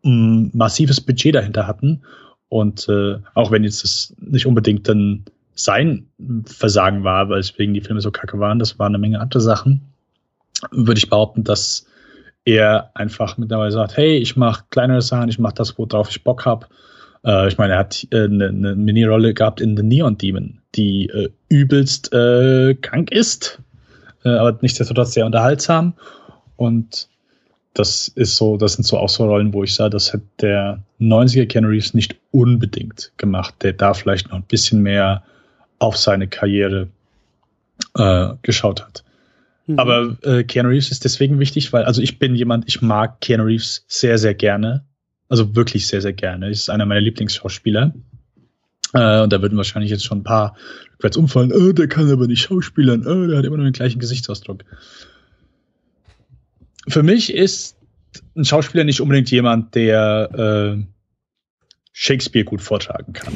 ein 0.06 0.52
massives 0.54 1.02
Budget 1.02 1.36
dahinter 1.36 1.68
hatten. 1.68 2.04
Und 2.50 2.88
äh, 2.88 3.18
auch 3.34 3.52
wenn 3.52 3.64
jetzt 3.64 3.84
das 3.84 4.16
nicht 4.20 4.46
unbedingt 4.46 4.88
dann 4.88 5.26
sein 5.56 6.08
Versagen 6.46 7.04
war, 7.04 7.30
weil 7.30 7.42
deswegen 7.42 7.74
die 7.74 7.82
Filme 7.82 8.02
so 8.02 8.12
kacke 8.12 8.40
waren, 8.40 8.60
das 8.60 8.80
waren 8.80 8.92
eine 8.92 9.00
Menge 9.00 9.20
andere 9.20 9.42
Sachen, 9.42 9.82
würde 10.72 10.98
ich 10.98 11.10
behaupten, 11.10 11.44
dass 11.44 11.88
er 12.46 12.92
einfach 12.94 13.38
mittlerweile 13.38 13.72
sagt, 13.72 13.98
hey, 13.98 14.18
ich 14.18 14.36
mache 14.36 14.66
kleinere 14.70 15.02
Sachen, 15.02 15.30
ich 15.30 15.40
mache 15.40 15.56
das, 15.56 15.78
worauf 15.78 16.10
ich 16.10 16.24
Bock 16.24 16.46
habe. 16.46 16.68
Äh, 17.26 17.48
ich 17.48 17.58
meine, 17.58 17.74
er 17.74 17.80
hat 17.80 18.06
äh, 18.12 18.26
eine, 18.26 18.50
eine 18.50 18.76
Mini-Rolle 18.76 19.34
gehabt 19.34 19.62
in 19.62 19.78
The 19.78 19.84
Neon 19.84 20.18
Demon, 20.18 20.60
die 20.76 21.08
äh, 21.10 21.30
übelst 21.50 22.14
äh, 22.14 22.76
krank 22.76 23.12
ist, 23.12 23.60
äh, 24.26 24.30
aber 24.30 24.58
nichtsdestotrotz 24.62 25.14
sehr 25.14 25.26
unterhaltsam. 25.26 25.94
Und 26.58 27.08
das 27.74 28.08
ist 28.10 28.36
so, 28.36 28.58
das 28.58 28.74
sind 28.74 28.84
so 28.84 28.98
auch 28.98 29.10
so 29.10 29.26
Rollen, 29.26 29.54
wo 29.54 29.64
ich 29.64 29.74
sage, 29.74 29.92
das 29.92 30.14
hat 30.14 30.22
der 30.42 30.84
90er 31.00 31.48
Ken 31.48 31.66
Reeves 31.66 31.94
nicht 31.94 32.16
unbedingt 32.32 33.12
gemacht. 33.18 33.56
Der 33.62 33.74
da 33.74 33.94
vielleicht 33.94 34.30
noch 34.30 34.36
ein 34.36 34.44
bisschen 34.44 34.82
mehr 34.82 35.24
auf 35.80 35.98
seine 35.98 36.28
Karriere 36.28 36.90
äh, 37.98 38.30
geschaut 38.44 38.84
hat. 38.86 39.04
Mhm. 39.68 39.80
Aber 39.80 40.18
äh, 40.24 40.44
Keanu 40.44 40.70
Reeves 40.70 40.92
ist 40.92 41.06
deswegen 41.06 41.40
wichtig, 41.40 41.72
weil, 41.74 41.86
also 41.86 42.02
ich 42.02 42.20
bin 42.20 42.36
jemand, 42.36 42.66
ich 42.68 42.82
mag 42.82 43.22
Keanu 43.22 43.44
Reeves 43.44 43.86
sehr, 43.88 44.18
sehr 44.18 44.34
gerne. 44.34 44.86
Also 45.30 45.56
wirklich 45.56 45.88
sehr, 45.88 46.02
sehr 46.02 46.14
gerne. 46.14 46.50
Ist 46.50 46.70
einer 46.70 46.86
meiner 46.86 47.02
Lieblingsschauspieler. 47.02 47.94
Äh, 48.94 49.22
und 49.22 49.34
da 49.34 49.42
würden 49.42 49.58
wahrscheinlich 49.58 49.92
jetzt 49.92 50.06
schon 50.06 50.20
ein 50.20 50.24
paar 50.24 50.56
rückwärts 50.94 51.18
umfallen. 51.18 51.52
Oh, 51.54 51.72
der 51.72 51.88
kann 51.88 52.12
aber 52.12 52.28
nicht 52.28 52.42
schauspielern. 52.42 53.08
Oh, 53.08 53.28
der 53.28 53.38
hat 53.38 53.46
immer 53.46 53.58
noch 53.58 53.64
den 53.64 53.74
gleichen 53.74 54.00
Gesichtsausdruck. 54.00 54.64
Für 56.88 57.04
mich 57.04 57.34
ist 57.34 57.78
ein 58.36 58.46
Schauspieler 58.46 58.84
nicht 58.84 59.02
unbedingt 59.02 59.32
jemand, 59.32 59.74
der 59.76 60.76
äh, 60.78 60.84
Shakespeare 61.96 62.44
gut 62.44 62.62
vortragen 62.62 63.14
kann. 63.14 63.34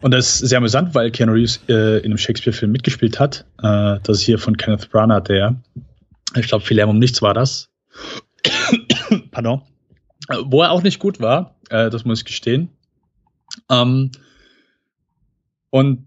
und 0.00 0.10
das 0.10 0.42
ist 0.42 0.48
sehr 0.48 0.58
amüsant, 0.58 0.94
weil 0.94 1.12
Keanu 1.12 1.32
Reeves 1.32 1.60
äh, 1.68 1.98
in 1.98 2.06
einem 2.06 2.18
Shakespeare-Film 2.18 2.72
mitgespielt 2.72 3.20
hat. 3.20 3.46
Äh, 3.62 4.00
das 4.02 4.18
ist 4.18 4.22
hier 4.22 4.38
von 4.38 4.56
Kenneth 4.56 4.90
Branagh, 4.90 5.22
der, 5.22 5.62
ich 6.36 6.48
glaube, 6.48 6.64
viel 6.64 6.76
Lärm 6.76 6.90
um 6.90 6.98
nichts 6.98 7.22
war 7.22 7.32
das. 7.32 7.70
Pardon. 9.30 9.62
Wo 10.44 10.62
er 10.62 10.72
auch 10.72 10.82
nicht 10.82 10.98
gut 10.98 11.20
war, 11.20 11.56
äh, 11.70 11.90
das 11.90 12.04
muss 12.04 12.20
ich 12.20 12.24
gestehen. 12.24 12.70
Ähm, 13.70 14.10
und 15.70 16.06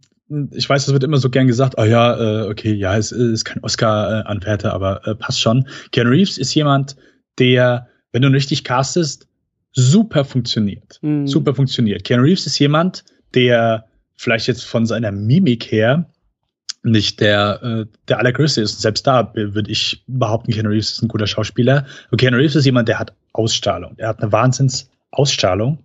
ich 0.51 0.67
weiß, 0.67 0.87
es 0.87 0.93
wird 0.93 1.03
immer 1.03 1.17
so 1.17 1.29
gern 1.29 1.47
gesagt, 1.47 1.75
oh 1.77 1.83
ja, 1.83 2.43
äh, 2.43 2.49
okay, 2.49 2.73
ja, 2.73 2.97
es 2.97 3.11
ist 3.11 3.45
kein 3.45 3.63
Oscar-Anwärter, 3.63 4.73
aber 4.73 5.07
äh, 5.07 5.15
passt 5.15 5.39
schon. 5.39 5.67
Keanu 5.91 6.09
Reeves 6.09 6.37
ist 6.37 6.53
jemand, 6.55 6.97
der, 7.39 7.87
wenn 8.11 8.21
du 8.21 8.27
ihn 8.27 8.33
richtig 8.33 8.63
castest, 8.63 9.27
super 9.75 10.25
funktioniert. 10.25 10.99
Mhm. 11.01 11.27
Super 11.27 11.53
funktioniert. 11.53 12.03
Keanu 12.03 12.23
Reeves 12.23 12.47
ist 12.47 12.57
jemand, 12.57 13.03
der 13.33 13.85
vielleicht 14.15 14.47
jetzt 14.47 14.63
von 14.63 14.85
seiner 14.85 15.11
Mimik 15.11 15.71
her 15.71 16.09
nicht 16.81 17.19
der, 17.19 17.61
äh, 17.61 17.85
der 18.07 18.19
allergrößte 18.19 18.61
ist. 18.61 18.81
Selbst 18.81 19.05
da 19.05 19.33
würde 19.35 19.69
ich 19.69 20.03
behaupten, 20.07 20.51
Keanu 20.51 20.69
Reeves 20.69 20.91
ist 20.91 21.01
ein 21.03 21.07
guter 21.07 21.27
Schauspieler. 21.27 21.85
Und 22.09 22.19
Keanu 22.19 22.37
Reeves 22.37 22.55
ist 22.55 22.65
jemand, 22.65 22.87
der 22.87 22.99
hat 22.99 23.13
Ausstrahlung. 23.33 23.95
Er 23.97 24.09
hat 24.09 24.21
eine 24.21 24.31
Wahnsinns-Ausstrahlung. 24.31 25.79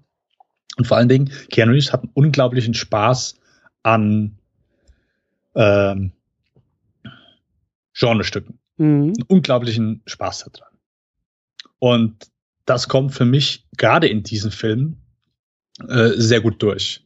Und 0.76 0.86
vor 0.86 0.96
allen 0.96 1.08
Dingen, 1.08 1.30
Keanu 1.50 1.72
Reeves 1.72 1.92
hat 1.92 2.02
einen 2.02 2.12
unglaublichen 2.14 2.74
Spaß 2.74 3.36
an 3.82 4.36
ähm, 5.56 6.12
Genrestücken. 7.94 8.58
Mhm. 8.76 9.14
Einen 9.16 9.22
unglaublichen 9.26 10.02
Spaß 10.06 10.50
daran. 10.52 10.74
Und 11.78 12.29
das 12.70 12.86
kommt 12.86 13.12
für 13.12 13.24
mich 13.24 13.66
gerade 13.76 14.06
in 14.06 14.22
diesem 14.22 14.52
Film 14.52 14.96
äh, 15.88 16.10
sehr 16.14 16.40
gut 16.40 16.62
durch. 16.62 17.02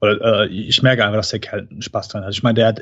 Oder, 0.00 0.42
äh, 0.42 0.48
ich 0.48 0.82
merke 0.82 1.04
einfach, 1.04 1.18
dass 1.18 1.30
der 1.30 1.38
Kerl 1.38 1.68
Spaß 1.78 2.08
dran 2.08 2.24
hat. 2.24 2.32
Ich 2.32 2.42
meine, 2.42 2.54
der 2.54 2.66
hat, 2.66 2.80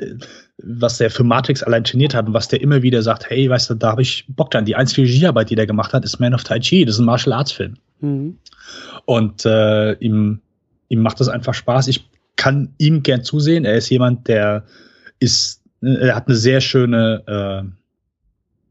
was 0.57 0.97
der 0.97 1.11
für 1.11 1.23
Matrix 1.23 1.61
allein 1.61 1.83
trainiert 1.83 2.15
hat 2.15 2.25
und 2.25 2.33
was 2.33 2.47
der 2.47 2.59
immer 2.59 2.81
wieder 2.81 3.03
sagt, 3.03 3.29
hey, 3.29 3.47
weißt 3.47 3.69
du, 3.69 3.75
da 3.75 3.91
habe 3.91 4.01
ich 4.01 4.25
Bock 4.27 4.49
dran. 4.49 4.65
Die 4.65 4.75
einzige 4.75 5.03
Regiearbeit, 5.03 5.51
die 5.51 5.55
der 5.55 5.67
gemacht 5.67 5.93
hat, 5.93 6.03
ist 6.03 6.19
Man 6.19 6.33
of 6.33 6.43
Tai 6.43 6.59
Chi. 6.59 6.85
Das 6.85 6.95
ist 6.95 6.99
ein 7.01 7.05
Martial 7.05 7.33
Arts 7.33 7.51
Film. 7.51 7.75
Mhm. 7.99 8.39
Und 9.05 9.45
äh, 9.45 9.93
ihm, 9.99 10.41
ihm 10.89 11.01
macht 11.01 11.19
das 11.19 11.29
einfach 11.29 11.53
Spaß. 11.53 11.87
Ich 11.87 12.09
kann 12.35 12.73
ihm 12.79 13.03
gern 13.03 13.23
zusehen. 13.23 13.63
Er 13.63 13.75
ist 13.75 13.89
jemand, 13.89 14.27
der 14.27 14.65
ist, 15.19 15.61
er 15.81 16.15
hat 16.15 16.27
eine 16.27 16.35
sehr 16.35 16.61
schöne 16.61 17.23
äh, 17.27 17.69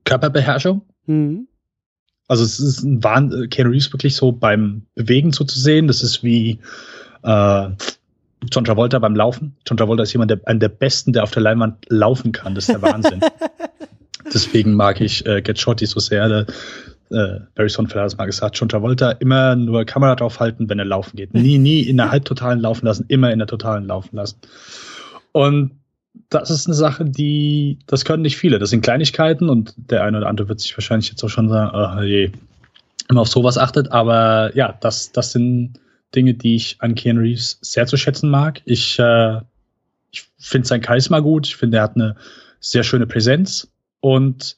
Körperbeherrschung. 0.05 0.83
Mhm. 1.07 1.47
Also 2.33 2.45
es 2.45 2.61
ist 2.61 2.83
ein 2.83 3.05
Wahn, 3.05 3.51
Ken 3.51 3.67
Reeves 3.67 3.93
wirklich 3.93 4.17
so 4.17 4.33
beim 4.33 4.87
Bewegen 4.95 5.33
so 5.33 5.45
zu 5.45 5.61
sehen. 5.61 5.87
Das 5.87 6.03
ist 6.03 6.25
wie 6.25 6.61
äh, 7.23 7.69
John 8.51 8.65
Travolta 8.65 8.99
beim 9.01 9.15
Laufen. 9.15 9.55
John 9.67 9.77
Travolta 9.77 10.05
ist 10.05 10.15
jemand, 10.15 10.31
der 10.31 10.41
einer 10.47 10.61
der 10.61 10.71
besten, 10.71 11.13
der 11.13 11.25
auf 11.25 11.31
der 11.31 11.43
Leinwand 11.43 11.85
laufen 11.91 12.33
kann. 12.33 12.55
Das 12.55 12.71
ist 12.71 12.73
der 12.73 12.81
Wahnsinn. 12.81 13.21
Deswegen 14.33 14.73
mag 14.73 15.03
ich 15.03 15.27
äh, 15.27 15.43
Get 15.43 15.61
Shorty 15.61 15.85
so 15.85 16.01
sehr. 16.01 16.27
Der, 16.27 16.47
äh, 17.11 17.41
Barry 17.55 17.69
Sonfeld 17.69 18.01
hat 18.01 18.07
es 18.07 18.17
mal 18.17 18.25
gesagt, 18.25 18.57
John 18.59 18.71
Travolta 18.71 19.11
immer 19.11 19.55
nur 19.55 19.85
Kamera 19.85 20.15
drauf 20.15 20.41
halten, 20.41 20.71
wenn 20.71 20.79
er 20.79 20.87
laufen 20.87 21.19
geht. 21.19 21.35
Nie, 21.35 21.59
nie 21.59 21.83
in 21.83 21.99
der 21.99 22.11
halbtotalen 22.11 22.61
laufen 22.61 22.87
lassen, 22.87 23.05
immer 23.09 23.31
in 23.31 23.41
der 23.41 23.47
totalen 23.47 23.85
laufen 23.85 24.17
lassen. 24.17 24.39
Und 25.33 25.82
das 26.29 26.51
ist 26.51 26.67
eine 26.67 26.75
Sache, 26.75 27.05
die, 27.05 27.79
das 27.87 28.05
können 28.05 28.23
nicht 28.23 28.37
viele. 28.37 28.59
Das 28.59 28.71
sind 28.71 28.83
Kleinigkeiten 28.83 29.49
und 29.49 29.75
der 29.77 30.05
eine 30.05 30.19
oder 30.19 30.29
andere 30.29 30.49
wird 30.49 30.61
sich 30.61 30.77
wahrscheinlich 30.77 31.11
jetzt 31.11 31.23
auch 31.25 31.29
schon 31.29 31.49
sagen, 31.49 31.71
oh 31.75 32.03
je, 32.03 32.31
immer 33.09 33.23
auf 33.23 33.29
sowas 33.29 33.59
achtet. 33.59 33.93
Aber 33.93 34.55
ja, 34.57 34.77
das, 34.81 35.13
das 35.13 35.33
sind 35.33 35.75
Dinge, 36.15 36.35
die 36.35 36.57
ich 36.57 36.77
an 36.81 36.95
Keanu 36.95 37.21
Reeves 37.21 37.59
sehr 37.63 37.87
zu 37.87 37.97
schätzen 37.97 38.31
mag. 38.31 38.61
Ich, 38.65 38.99
äh, 38.99 39.41
ich 40.11 40.25
finde 40.39 40.69
sein 40.69 40.83
Charisma 40.83 41.21
gut. 41.21 41.47
Ich 41.47 41.57
finde, 41.57 41.79
er 41.79 41.85
hat 41.85 41.97
eine 41.97 42.17
sehr 42.61 42.85
schöne 42.85 43.07
Präsenz 43.07 43.69
und 44.01 44.57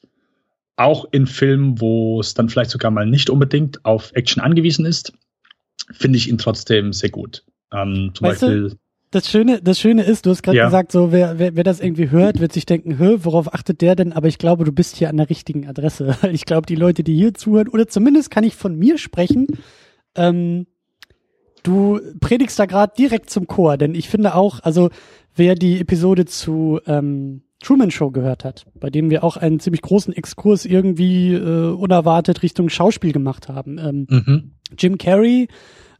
auch 0.77 1.05
in 1.11 1.25
Filmen, 1.25 1.79
wo 1.79 2.19
es 2.19 2.33
dann 2.33 2.49
vielleicht 2.49 2.71
sogar 2.71 2.91
mal 2.91 3.05
nicht 3.05 3.29
unbedingt 3.29 3.85
auf 3.85 4.11
Action 4.13 4.43
angewiesen 4.43 4.85
ist, 4.85 5.13
finde 5.91 6.17
ich 6.17 6.27
ihn 6.27 6.37
trotzdem 6.37 6.91
sehr 6.91 7.09
gut. 7.09 7.43
Ähm, 7.71 8.11
zum 8.13 8.27
weißt 8.27 8.41
Beispiel. 8.41 8.69
Du, 8.69 8.75
das 9.15 9.29
Schöne, 9.29 9.61
das 9.61 9.79
Schöne 9.79 10.03
ist, 10.03 10.25
du 10.25 10.31
hast 10.31 10.43
gerade 10.43 10.57
ja. 10.57 10.65
gesagt, 10.65 10.91
so 10.91 11.11
wer, 11.11 11.39
wer, 11.39 11.55
wer 11.55 11.63
das 11.63 11.79
irgendwie 11.79 12.09
hört, 12.09 12.41
wird 12.41 12.51
sich 12.51 12.65
denken, 12.65 12.99
hö, 12.99 13.19
worauf 13.21 13.53
achtet 13.53 13.79
der 13.79 13.95
denn? 13.95 14.11
Aber 14.11 14.27
ich 14.27 14.37
glaube, 14.37 14.65
du 14.65 14.73
bist 14.73 14.97
hier 14.97 15.09
an 15.09 15.17
der 15.17 15.29
richtigen 15.29 15.67
Adresse. 15.67 16.17
Ich 16.35 16.45
glaube, 16.45 16.65
die 16.65 16.75
Leute, 16.75 17.03
die 17.03 17.15
hier 17.15 17.33
zuhören, 17.33 17.69
oder 17.69 17.87
zumindest 17.87 18.29
kann 18.29 18.43
ich 18.43 18.55
von 18.55 18.77
mir 18.77 18.97
sprechen, 18.97 19.47
ähm, 20.15 20.67
du 21.63 21.99
predigst 22.19 22.59
da 22.59 22.65
gerade 22.65 22.93
direkt 22.97 23.29
zum 23.29 23.47
Chor, 23.47 23.77
denn 23.77 23.95
ich 23.95 24.09
finde 24.09 24.35
auch, 24.35 24.59
also 24.61 24.89
wer 25.33 25.55
die 25.55 25.79
Episode 25.79 26.25
zu 26.25 26.81
ähm, 26.85 27.43
Truman 27.63 27.91
Show 27.91 28.11
gehört 28.11 28.43
hat, 28.43 28.65
bei 28.75 28.89
dem 28.89 29.09
wir 29.09 29.23
auch 29.23 29.37
einen 29.37 29.61
ziemlich 29.61 29.81
großen 29.81 30.13
Exkurs 30.13 30.65
irgendwie 30.65 31.33
äh, 31.33 31.71
unerwartet 31.73 32.43
Richtung 32.43 32.67
Schauspiel 32.67 33.13
gemacht 33.13 33.47
haben. 33.47 33.77
Ähm, 33.77 34.07
mhm. 34.09 34.51
Jim 34.77 34.97
Carrey 34.97 35.47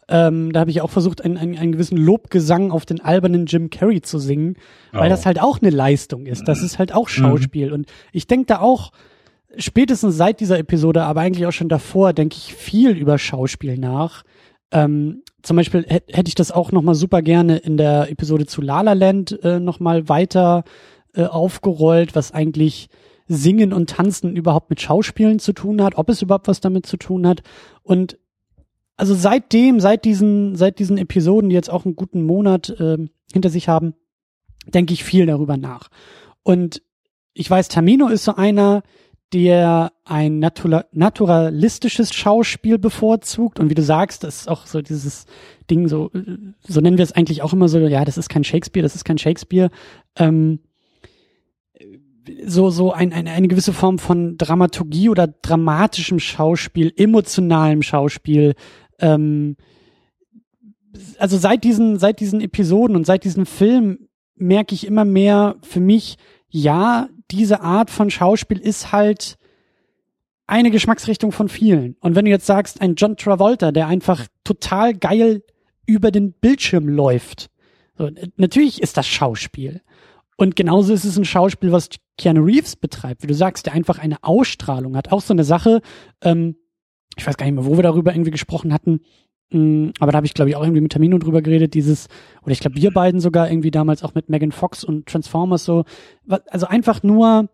ähm, 0.07 0.53
da 0.53 0.59
habe 0.61 0.69
ich 0.69 0.81
auch 0.81 0.91
versucht, 0.91 1.23
einen, 1.23 1.37
einen, 1.37 1.57
einen 1.57 1.71
gewissen 1.71 1.97
Lobgesang 1.97 2.71
auf 2.71 2.85
den 2.85 3.01
albernen 3.01 3.47
Jim 3.47 3.69
Carrey 3.69 4.01
zu 4.01 4.19
singen, 4.19 4.55
weil 4.91 5.07
oh. 5.07 5.09
das 5.09 5.25
halt 5.25 5.41
auch 5.41 5.61
eine 5.61 5.71
Leistung 5.71 6.25
ist. 6.25 6.47
Das 6.47 6.61
ist 6.61 6.77
halt 6.77 6.93
auch 6.93 7.07
mhm. 7.07 7.13
Schauspiel. 7.13 7.67
Mhm. 7.67 7.73
Und 7.73 7.85
ich 8.11 8.27
denke 8.27 8.45
da 8.45 8.59
auch, 8.59 8.91
spätestens 9.57 10.17
seit 10.17 10.39
dieser 10.39 10.59
Episode, 10.59 11.03
aber 11.03 11.21
eigentlich 11.21 11.45
auch 11.45 11.51
schon 11.51 11.69
davor, 11.69 12.13
denke 12.13 12.35
ich 12.37 12.53
viel 12.53 12.91
über 12.91 13.17
Schauspiel 13.17 13.77
nach. 13.77 14.23
Ähm, 14.71 15.23
zum 15.41 15.57
Beispiel 15.57 15.85
hätte 15.87 16.27
ich 16.27 16.35
das 16.35 16.51
auch 16.51 16.71
noch 16.71 16.81
mal 16.81 16.95
super 16.95 17.21
gerne 17.21 17.57
in 17.57 17.77
der 17.77 18.11
Episode 18.11 18.45
zu 18.45 18.61
La 18.61 18.81
La 18.81 18.93
Land 18.93 19.39
äh, 19.43 19.59
noch 19.59 19.79
mal 19.79 20.09
weiter 20.09 20.63
äh, 21.13 21.23
aufgerollt, 21.23 22.15
was 22.15 22.31
eigentlich 22.31 22.89
Singen 23.27 23.73
und 23.73 23.89
Tanzen 23.89 24.35
überhaupt 24.35 24.69
mit 24.69 24.81
Schauspielen 24.81 25.39
zu 25.39 25.53
tun 25.53 25.81
hat, 25.81 25.95
ob 25.95 26.09
es 26.09 26.21
überhaupt 26.21 26.47
was 26.47 26.61
damit 26.61 26.85
zu 26.85 26.97
tun 26.97 27.27
hat. 27.27 27.41
Und 27.83 28.17
also 28.97 29.13
seitdem, 29.13 29.79
seit 29.79 30.05
diesen, 30.05 30.55
seit 30.55 30.79
diesen 30.79 30.97
Episoden, 30.97 31.49
die 31.49 31.55
jetzt 31.55 31.69
auch 31.69 31.85
einen 31.85 31.95
guten 31.95 32.23
Monat 32.23 32.69
äh, 32.79 32.97
hinter 33.31 33.49
sich 33.49 33.67
haben, 33.67 33.93
denke 34.67 34.93
ich 34.93 35.03
viel 35.03 35.25
darüber 35.25 35.57
nach. 35.57 35.89
Und 36.43 36.81
ich 37.33 37.49
weiß, 37.49 37.67
Tamino 37.67 38.07
ist 38.07 38.23
so 38.23 38.35
einer, 38.35 38.83
der 39.33 39.91
ein 40.05 40.39
natura 40.39 40.85
naturalistisches 40.93 42.13
Schauspiel 42.13 42.77
bevorzugt. 42.77 43.59
Und 43.59 43.69
wie 43.69 43.75
du 43.75 43.81
sagst, 43.81 44.23
das 44.23 44.41
ist 44.41 44.47
auch 44.47 44.65
so 44.65 44.81
dieses 44.81 45.25
Ding, 45.69 45.87
so, 45.87 46.11
so 46.61 46.79
nennen 46.79 46.97
wir 46.97 47.03
es 47.03 47.11
eigentlich 47.11 47.41
auch 47.41 47.51
immer 47.51 47.67
so, 47.67 47.79
ja, 47.79 48.05
das 48.05 48.17
ist 48.17 48.29
kein 48.29 48.43
Shakespeare, 48.43 48.83
das 48.83 48.95
ist 48.95 49.03
kein 49.03 49.17
Shakespeare. 49.17 49.69
Ähm, 50.15 50.59
so, 52.45 52.69
so 52.69 52.91
ein, 52.91 53.13
ein, 53.13 53.27
eine 53.27 53.47
gewisse 53.47 53.73
Form 53.73 53.99
von 53.99 54.37
Dramaturgie 54.37 55.09
oder 55.09 55.27
dramatischem 55.27 56.19
Schauspiel, 56.19 56.93
emotionalem 56.95 57.81
Schauspiel. 57.81 58.55
Ähm, 58.99 59.55
also 61.17 61.37
seit 61.37 61.63
diesen, 61.63 61.99
seit 61.99 62.19
diesen 62.19 62.41
Episoden 62.41 62.95
und 62.95 63.05
seit 63.05 63.23
diesem 63.23 63.45
Film 63.45 64.07
merke 64.35 64.75
ich 64.75 64.85
immer 64.85 65.05
mehr 65.05 65.55
für 65.61 65.79
mich, 65.79 66.17
ja, 66.49 67.09
diese 67.31 67.61
Art 67.61 67.89
von 67.89 68.09
Schauspiel 68.09 68.59
ist 68.59 68.91
halt 68.91 69.37
eine 70.47 70.71
Geschmacksrichtung 70.71 71.31
von 71.31 71.49
vielen. 71.49 71.95
Und 71.99 72.15
wenn 72.15 72.25
du 72.25 72.31
jetzt 72.31 72.45
sagst, 72.45 72.81
ein 72.81 72.95
John 72.95 73.17
Travolta, 73.17 73.71
der 73.71 73.87
einfach 73.87 74.27
total 74.43 74.93
geil 74.93 75.43
über 75.85 76.11
den 76.11 76.33
Bildschirm 76.33 76.87
läuft, 76.87 77.49
so, 77.97 78.09
natürlich 78.35 78.81
ist 78.81 78.97
das 78.97 79.07
Schauspiel. 79.07 79.81
Und 80.37 80.55
genauso 80.55 80.93
ist 80.93 81.05
es 81.05 81.17
ein 81.17 81.25
Schauspiel, 81.25 81.71
was 81.71 81.89
Keanu 82.17 82.43
Reeves 82.43 82.75
betreibt, 82.75 83.23
wie 83.23 83.27
du 83.27 83.33
sagst, 83.33 83.65
der 83.65 83.73
einfach 83.73 83.99
eine 83.99 84.23
Ausstrahlung 84.23 84.97
hat. 84.97 85.11
Auch 85.11 85.21
so 85.21 85.33
eine 85.33 85.45
Sache, 85.45 85.81
ähm, 86.21 86.57
ich 87.15 87.25
weiß 87.25 87.37
gar 87.37 87.45
nicht 87.45 87.55
mehr, 87.55 87.65
wo 87.65 87.77
wir 87.77 87.83
darüber 87.83 88.13
irgendwie 88.13 88.31
gesprochen 88.31 88.73
hatten, 88.73 89.01
Mm, 89.51 89.89
aber 89.99 90.11
da 90.11 90.17
habe 90.17 90.25
ich, 90.25 90.33
glaube 90.33 90.49
ich, 90.49 90.55
auch 90.55 90.63
irgendwie 90.63 90.81
mit 90.81 90.91
Termino 90.91 91.17
drüber 91.17 91.41
geredet, 91.41 91.73
dieses, 91.73 92.07
oder 92.41 92.51
ich 92.51 92.59
glaube, 92.59 92.77
wir 92.77 92.91
beiden 92.91 93.19
sogar 93.19 93.49
irgendwie 93.49 93.71
damals 93.71 94.03
auch 94.03 94.15
mit 94.15 94.29
Megan 94.29 94.51
Fox 94.51 94.83
und 94.83 95.05
Transformers 95.05 95.65
so, 95.65 95.85
also 96.27 96.65
einfach 96.65 97.03
nur 97.03 97.47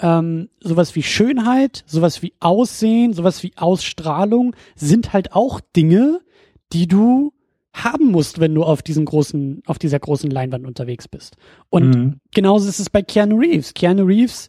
ähm, 0.00 0.48
sowas 0.60 0.94
wie 0.96 1.02
Schönheit, 1.02 1.84
sowas 1.86 2.22
wie 2.22 2.32
Aussehen, 2.40 3.12
sowas 3.12 3.42
wie 3.42 3.52
Ausstrahlung 3.56 4.56
sind 4.74 5.12
halt 5.12 5.32
auch 5.32 5.60
Dinge, 5.76 6.20
die 6.72 6.88
du 6.88 7.32
haben 7.74 8.06
musst, 8.10 8.40
wenn 8.40 8.54
du 8.54 8.64
auf 8.64 8.82
diesen 8.82 9.04
großen, 9.04 9.62
auf 9.66 9.78
dieser 9.78 9.98
großen 9.98 10.30
Leinwand 10.30 10.66
unterwegs 10.66 11.08
bist. 11.08 11.36
Und 11.70 11.94
mhm. 11.94 12.20
genauso 12.34 12.68
ist 12.68 12.80
es 12.80 12.90
bei 12.90 13.02
Keanu 13.02 13.36
Reeves. 13.38 13.74
Keanu 13.74 14.04
Reeves 14.04 14.48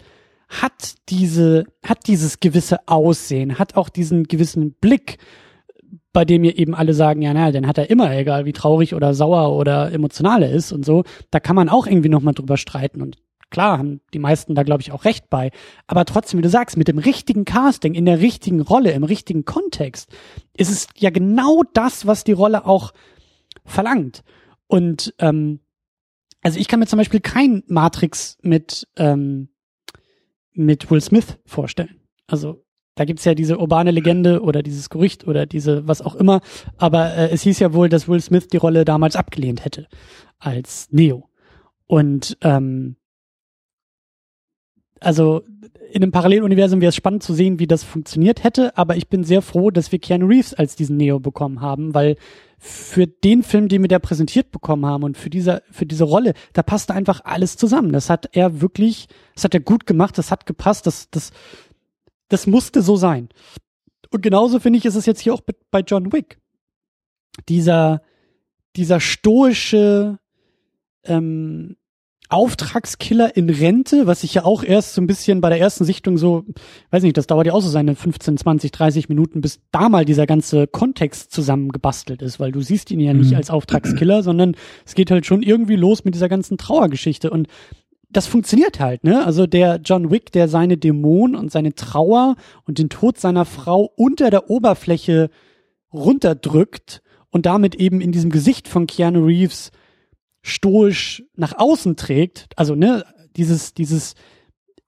hat 0.62 0.96
diese, 1.10 1.66
hat 1.86 2.08
dieses 2.08 2.40
gewisse 2.40 2.88
Aussehen, 2.88 3.60
hat 3.60 3.76
auch 3.76 3.90
diesen 3.90 4.24
gewissen 4.26 4.74
Blick 4.74 5.18
bei 6.14 6.26
dem 6.26 6.44
ihr 6.44 6.58
eben 6.58 6.76
alle 6.76 6.94
sagen, 6.94 7.24
ja, 7.24 7.34
naja, 7.34 7.52
dann 7.52 7.68
hat 7.68 7.80
er 7.80 7.90
immer, 7.90 8.16
egal 8.16 8.46
wie 8.46 8.54
traurig 8.54 8.94
oder 8.94 9.16
sauer 9.16 9.58
oder 9.58 9.92
emotional 9.92 10.44
er 10.44 10.52
ist 10.52 10.72
und 10.72 10.86
so, 10.86 11.04
da 11.32 11.40
kann 11.40 11.56
man 11.56 11.70
auch 11.70 11.88
irgendwie 11.88 12.10
nochmal 12.10 12.36
drüber 12.36 12.56
streiten 12.56 13.02
und 13.02 13.18
klar 13.50 13.80
haben 13.80 14.00
die 14.14 14.20
meisten 14.20 14.56
da, 14.56 14.64
glaube 14.64 14.82
ich, 14.82 14.92
auch 14.92 15.06
recht 15.06 15.30
bei. 15.30 15.52
Aber 15.88 16.06
trotzdem, 16.06 16.40
wie 16.40 16.44
du 16.44 16.50
sagst, 16.50 16.76
mit 16.78 16.88
dem 16.88 16.98
richtigen 16.98 17.46
Casting, 17.46 17.94
in 17.94 18.06
der 18.06 18.20
richtigen 18.20 18.62
Rolle, 18.62 18.92
im 18.92 19.04
richtigen 19.04 19.46
Kontext, 19.46 20.12
ist 20.56 20.72
es 20.72 20.88
ja 20.98 21.12
genau 21.12 21.62
das, 21.74 22.08
was 22.08 22.24
die 22.24 22.32
Rolle 22.32 22.66
auch 22.66 22.94
verlangt. 23.64 24.24
Und 24.68 25.14
ähm, 25.20 25.60
also 26.42 26.60
ich 26.60 26.68
kann 26.68 26.80
mir 26.80 26.88
zum 26.88 26.98
Beispiel 26.98 27.20
kein 27.20 27.64
Matrix 27.68 28.38
mit, 28.42 28.88
ähm, 28.98 29.50
mit 30.54 30.90
Will 30.90 31.02
Smith 31.02 31.38
vorstellen. 31.46 32.00
Also 32.28 32.64
da 32.96 33.06
gibt's 33.06 33.26
ja 33.26 33.34
diese 33.34 33.58
urbane 33.58 33.92
Legende 33.92 34.42
oder 34.42 34.62
dieses 34.62 34.90
Gerücht 34.90 35.28
oder 35.28 35.46
diese 35.46 35.88
was 35.88 36.02
auch 36.02 36.16
immer. 36.16 36.42
Aber 36.78 37.16
äh, 37.16 37.30
es 37.32 37.42
hieß 37.42 37.60
ja 37.60 37.74
wohl, 37.74 37.90
dass 37.90 38.08
Will 38.08 38.22
Smith 38.22 38.48
die 38.48 38.58
Rolle 38.58 38.86
damals 38.86 39.16
abgelehnt 39.16 39.66
hätte 39.66 39.88
als 40.40 40.88
Neo. 40.92 41.30
Und 41.88 42.38
ähm, 42.42 42.96
also 45.00 45.42
in 45.92 46.02
einem 46.02 46.12
Paralleluniversum 46.12 46.82
wäre 46.82 46.90
es 46.90 46.96
spannend 46.96 47.24
zu 47.24 47.34
sehen, 47.34 47.60
wie 47.60 47.68
das 47.68 47.84
funktioniert 47.84 48.44
hätte, 48.44 48.78
aber 48.78 48.96
ich 48.96 49.10
bin 49.10 49.24
sehr 49.24 49.42
froh, 49.42 49.70
dass 49.70 49.92
wir 49.92 50.00
Keanu 50.00 50.26
Reeves 50.28 50.54
als 50.54 50.76
diesen 50.76 50.98
Neo 50.98 51.20
bekommen 51.20 51.62
haben, 51.62 51.94
weil 51.94 52.16
für 52.66 53.08
den 53.08 53.44
Film, 53.44 53.68
den 53.68 53.82
wir 53.82 53.90
da 53.90 54.00
präsentiert 54.00 54.52
bekommen 54.52 54.86
haben 54.86 55.04
und 55.04 55.18
für 55.18 55.30
diese, 55.30 55.64
für 55.70 55.86
diese 55.86 56.06
Rolle, 56.06 56.34
da 56.54 56.64
passte 56.64 56.94
einfach 56.94 57.20
alles 57.26 57.58
zusammen. 57.58 57.92
Das 57.92 58.10
hat 58.10 58.30
er 58.32 58.62
wirklich, 58.62 59.10
das 59.36 59.44
hat 59.44 59.54
er 59.54 59.60
gut 59.60 59.86
gemacht, 59.86 60.18
das 60.18 60.32
hat 60.32 60.46
gepasst, 60.46 60.88
das, 60.88 61.10
das, 61.10 61.32
das 62.30 62.48
musste 62.48 62.82
so 62.82 62.96
sein. 62.96 63.28
Und 64.12 64.22
genauso 64.22 64.62
finde 64.62 64.80
ich, 64.80 64.86
ist 64.86 64.96
es 64.96 65.06
jetzt 65.06 65.20
hier 65.20 65.34
auch 65.34 65.42
bei 65.72 65.82
John 65.82 66.14
Wick. 66.14 66.40
Dieser, 67.50 68.02
dieser 68.78 69.02
stoische 69.02 70.20
ähm, 71.04 71.76
Auftragskiller 72.34 73.38
in 73.38 73.48
Rente, 73.48 74.08
was 74.08 74.24
ich 74.24 74.34
ja 74.34 74.44
auch 74.44 74.64
erst 74.64 74.96
so 74.96 75.02
ein 75.02 75.08
bisschen 75.08 75.40
bei 75.40 75.50
der 75.50 75.60
ersten 75.60 75.86
Sichtung 75.86 76.18
so, 76.18 76.44
weiß 76.90 77.04
nicht, 77.04 77.16
das 77.16 77.28
dauert 77.28 77.46
ja 77.46 77.54
auch 77.54 77.62
so 77.62 77.70
seine 77.70 77.96
15, 77.96 78.38
20, 78.38 78.72
30 78.72 79.08
Minuten, 79.08 79.40
bis 79.40 79.62
da 79.72 79.88
mal 79.88 80.04
dieser 80.04 80.26
ganze 80.26 80.66
Kontext 80.66 81.32
zusammengebastelt 81.32 82.24
ist, 82.24 82.40
weil 82.40 82.52
du 82.52 82.62
siehst 82.62 82.90
ihn 82.90 83.00
ja 83.00 83.14
nicht 83.14 83.32
mhm. 83.32 83.38
als 83.38 83.52
Auftragskiller, 83.52 84.24
sondern 84.24 84.56
es 84.84 84.96
geht 84.96 85.12
halt 85.12 85.28
schon 85.28 85.44
irgendwie 85.44 85.76
los 85.76 86.06
mit 86.06 86.16
dieser 86.16 86.28
ganzen 86.28 86.58
Trauergeschichte 86.58 87.30
und 87.30 87.48
das 88.10 88.26
funktioniert 88.26 88.80
halt, 88.80 89.04
ne? 89.04 89.26
Also 89.26 89.46
der 89.46 89.80
John 89.84 90.10
Wick, 90.10 90.32
der 90.32 90.48
seine 90.48 90.78
Dämonen 90.78 91.36
und 91.36 91.52
seine 91.52 91.76
Trauer 91.76 92.36
und 92.66 92.80
den 92.80 92.90
Tod 92.90 93.20
seiner 93.20 93.46
Frau 93.46 93.92
unter 93.96 94.32
der 94.32 94.50
Oberfläche 94.50 95.30
runterdrückt 95.94 97.04
und 97.30 97.46
damit 97.46 97.76
eben 97.76 98.02
in 98.02 98.12
diesem 98.12 98.32
Gesicht 98.32 98.68
von 98.68 98.88
Keanu 98.88 99.24
Reeves 99.26 99.72
stoisch 100.44 101.24
nach 101.36 101.58
außen 101.58 101.96
trägt, 101.96 102.48
also 102.56 102.76
ne, 102.76 103.06
dieses, 103.36 103.74
dieses 103.74 104.14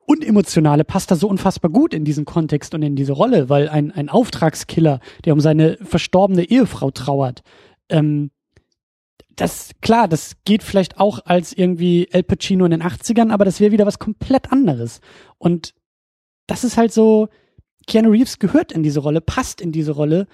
Unemotionale 0.05 0.83
passt 0.83 1.09
da 1.09 1.15
so 1.15 1.27
unfassbar 1.27 1.71
gut 1.71 1.93
in 1.93 2.05
diesen 2.05 2.25
Kontext 2.25 2.75
und 2.75 2.83
in 2.83 2.95
diese 2.95 3.13
Rolle, 3.13 3.49
weil 3.49 3.69
ein, 3.69 3.91
ein 3.91 4.09
Auftragskiller, 4.09 4.99
der 5.23 5.33
um 5.33 5.39
seine 5.39 5.77
verstorbene 5.81 6.43
Ehefrau 6.43 6.91
trauert, 6.91 7.41
ähm, 7.89 8.29
das, 9.35 9.71
klar, 9.81 10.07
das 10.07 10.37
geht 10.45 10.63
vielleicht 10.63 10.99
auch 10.99 11.19
als 11.25 11.51
irgendwie 11.51 12.07
El 12.11 12.23
Pacino 12.23 12.65
in 12.65 12.71
den 12.71 12.83
80ern, 12.83 13.31
aber 13.31 13.43
das 13.43 13.59
wäre 13.59 13.71
wieder 13.71 13.85
was 13.85 13.99
komplett 13.99 14.51
anderes. 14.51 15.01
Und 15.37 15.73
das 16.47 16.63
ist 16.63 16.77
halt 16.77 16.93
so, 16.93 17.27
Keanu 17.87 18.11
Reeves 18.11 18.39
gehört 18.39 18.71
in 18.71 18.83
diese 18.83 19.01
Rolle, 19.01 19.21
passt 19.21 19.59
in 19.59 19.71
diese 19.71 19.91
Rolle 19.91 20.27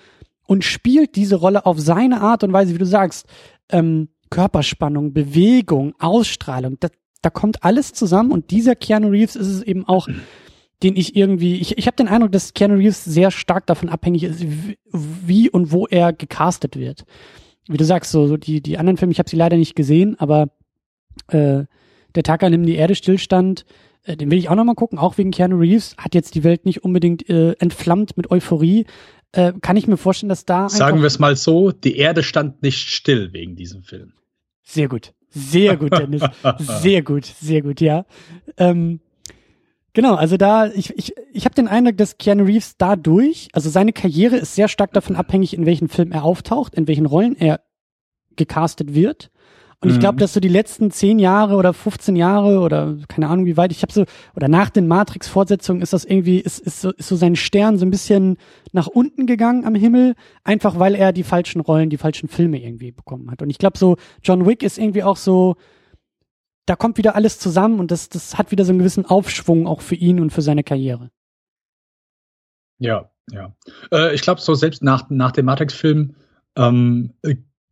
und 0.46 0.64
spielt 0.64 1.16
diese 1.16 1.36
Rolle 1.36 1.66
auf 1.66 1.80
seine 1.80 2.22
Art 2.22 2.44
und 2.44 2.54
Weise, 2.54 2.74
wie 2.74 2.80
du 2.80 2.86
sagst, 2.86 3.26
ähm, 3.70 4.10
Körperspannung, 4.32 5.14
Bewegung, 5.14 5.94
Ausstrahlung, 6.00 6.78
da, 6.80 6.88
da 7.22 7.30
kommt 7.30 7.64
alles 7.64 7.94
zusammen 7.94 8.32
und 8.32 8.50
dieser 8.50 8.76
Keanu 8.76 9.10
Reeves 9.10 9.36
ist 9.36 9.48
es 9.48 9.62
eben 9.62 9.88
auch, 9.88 10.08
den 10.82 10.96
ich 10.96 11.16
irgendwie, 11.16 11.58
ich, 11.58 11.78
ich 11.78 11.86
habe 11.86 11.98
den 11.98 12.08
Eindruck, 12.08 12.32
dass 12.32 12.56
Keanu 12.56 12.76
Reeves 12.76 13.04
sehr 13.04 13.30
stark 13.30 13.68
davon 13.68 13.90
abhängig 13.90 14.24
ist, 14.24 14.44
wie 14.92 15.52
und 15.52 15.72
wo 15.72 15.86
er 15.86 16.12
gecastet 16.12 16.76
wird 16.76 17.06
wie 17.68 17.78
du 17.78 17.86
sagst, 17.86 18.12
so, 18.12 18.28
so 18.28 18.38
die, 18.38 18.62
die 18.62 18.78
anderen 18.78 18.98
Filme, 18.98 19.12
ich 19.12 19.20
habe 19.20 19.30
sie 19.30 19.38
leider 19.38 19.58
nicht 19.58 19.76
gesehen, 19.76 20.20
aber 20.20 20.50
äh, 21.28 21.64
der 22.16 22.24
Tag, 22.24 22.44
an 22.44 22.52
dem 22.52 22.66
die 22.66 22.76
Erde 22.76 22.96
stillstand, 22.96 23.66
äh, 24.04 24.18
den 24.18 24.32
will 24.32 24.38
ich 24.38 24.50
auch 24.50 24.56
nochmal 24.56 24.76
gucken, 24.76 25.00
auch 25.00 25.18
wegen 25.18 25.32
Keanu 25.32 25.58
Reeves, 25.58 25.96
hat 25.98 26.16
jetzt 26.16 26.36
die 26.36 26.44
Welt 26.44 26.66
nicht 26.66 26.84
unbedingt 26.84 27.30
äh, 27.30 27.54
entflammt 27.54 28.18
mit 28.18 28.32
Euphorie. 28.32 28.86
Äh, 29.32 29.54
kann 29.62 29.78
ich 29.78 29.88
mir 29.88 29.98
vorstellen, 29.98 30.30
dass 30.30 30.46
da. 30.46 30.68
Sagen 30.68 31.00
wir 31.00 31.08
es 31.08 31.20
mal 31.20 31.36
so, 31.38 31.72
die 31.72 31.96
Erde 31.96 32.24
stand 32.24 32.62
nicht 32.64 32.90
still 32.90 33.32
wegen 33.32 33.56
diesem 33.56 33.84
Film. 33.84 34.14
Sehr 34.64 34.88
gut. 34.88 35.14
Sehr 35.30 35.78
gut, 35.78 35.98
Dennis. 35.98 36.24
sehr 36.58 37.02
gut, 37.04 37.26
sehr 37.26 37.62
gut, 37.62 37.80
ja. 37.82 38.06
Ähm, 38.58 39.00
Genau, 39.94 40.16
also 40.16 40.38
da, 40.38 40.68
ich, 40.68 40.98
ich, 40.98 41.14
ich 41.34 41.44
habe 41.44 41.56
den 41.56 41.68
Eindruck, 41.68 41.98
dass 41.98 42.18
Keanu 42.18 42.46
Reeves 42.46 42.78
dadurch, 42.78 43.50
also 43.52 43.70
seine 43.70 43.92
Karriere 43.92 44.38
ist 44.38 44.56
sehr 44.56 44.70
stark 44.70 44.94
davon 44.94 45.18
abhängig, 45.18 45.54
in 45.54 45.66
welchen 45.66 45.90
Film 45.90 46.14
er 46.14 46.24
auftaucht, 46.24 46.76
in 46.76 46.88
welchen 46.88 47.06
Rollen 47.06 47.36
er 47.36 47.60
gecastet 48.38 48.94
wird. 48.94 49.32
Und 49.82 49.90
mhm. 49.90 49.96
ich 49.96 50.00
glaube, 50.00 50.20
dass 50.20 50.34
so 50.34 50.40
die 50.40 50.48
letzten 50.48 50.92
zehn 50.92 51.18
Jahre 51.18 51.56
oder 51.56 51.74
15 51.74 52.16
Jahre 52.16 52.60
oder 52.60 52.98
keine 53.08 53.28
Ahnung 53.28 53.46
wie 53.46 53.58
weit, 53.58 53.72
ich 53.72 53.82
habe 53.82 53.92
so, 53.92 54.06
oder 54.36 54.48
nach 54.48 54.70
den 54.70 54.88
Matrix-Fortsetzungen 54.88 55.82
ist 55.82 55.92
das 55.92 56.06
irgendwie, 56.06 56.40
ist, 56.40 56.60
ist, 56.60 56.82
so, 56.82 56.92
ist 56.92 57.08
so 57.08 57.16
sein 57.16 57.36
Stern 57.36 57.80
so 57.80 57.86
ein 57.86 57.90
bisschen 57.90 58.38
nach 58.74 58.86
unten 58.86 59.26
gegangen 59.26 59.66
am 59.66 59.74
Himmel, 59.74 60.14
einfach 60.44 60.78
weil 60.78 60.94
er 60.94 61.14
die 61.14 61.24
falschen 61.24 61.62
Rollen, 61.62 61.90
die 61.90 61.98
falschen 61.98 62.30
Filme 62.30 62.62
irgendwie 62.62 62.92
bekommen 62.92 63.32
hat. 63.32 63.42
Und 63.42 63.50
ich 63.50 63.58
glaube 63.58 63.78
so, 63.78 63.98
John 64.22 64.46
Wick 64.46 64.62
ist 64.62 64.78
irgendwie 64.78 65.04
auch 65.04 65.18
so, 65.18 65.56
da 66.68 66.76
kommt 66.76 67.00
wieder 67.00 67.16
alles 67.16 67.40
zusammen 67.40 67.80
und 67.80 67.90
das, 67.90 68.08
das 68.08 68.38
hat 68.38 68.52
wieder 68.52 68.66
so 68.66 68.72
einen 68.72 68.80
gewissen 68.80 69.08
Aufschwung 69.08 69.66
auch 69.66 69.82
für 69.82 69.96
ihn 69.96 70.20
und 70.20 70.30
für 70.30 70.44
seine 70.44 70.64
Karriere. 70.64 71.10
Ja, 72.78 73.10
ja. 73.32 73.56
Äh, 73.92 74.14
ich 74.14 74.22
glaube, 74.22 74.42
so 74.42 74.54
selbst 74.54 74.84
nach, 74.84 75.10
nach 75.10 75.32
dem 75.32 75.46
Matrix-Film 75.46 76.16
ähm, 76.56 77.14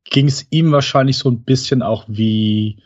ging 0.06 0.28
es 0.28 0.48
ihm 0.50 0.72
wahrscheinlich 0.72 1.18
so 1.18 1.30
ein 1.30 1.44
bisschen 1.44 1.82
auch 1.82 2.06
wie 2.08 2.78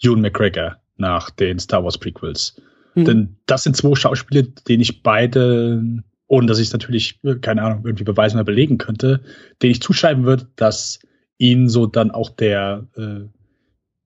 Ewan 0.00 0.20
McGregor 0.20 0.76
nach 0.96 1.30
den 1.30 1.58
Star 1.58 1.84
Wars 1.84 1.98
Prequels. 1.98 2.60
Mhm. 2.94 3.04
Denn 3.04 3.36
das 3.46 3.62
sind 3.62 3.76
zwei 3.76 3.94
Schauspieler, 3.94 4.42
denen 4.42 4.82
ich 4.82 5.02
beide, 5.02 5.82
ohne 6.26 6.46
dass 6.46 6.58
ich 6.58 6.68
es 6.68 6.72
natürlich, 6.72 7.20
keine 7.40 7.62
Ahnung, 7.62 7.82
irgendwie 7.84 8.04
beweisen 8.04 8.36
oder 8.36 8.44
belegen 8.44 8.78
könnte, 8.78 9.22
denen 9.62 9.72
ich 9.72 9.82
zuschreiben 9.82 10.24
würde, 10.24 10.48
dass 10.56 11.00
ihnen 11.38 11.68
so 11.68 11.86
dann 11.86 12.10
auch 12.10 12.30
der 12.30 12.86
äh, 12.96 13.20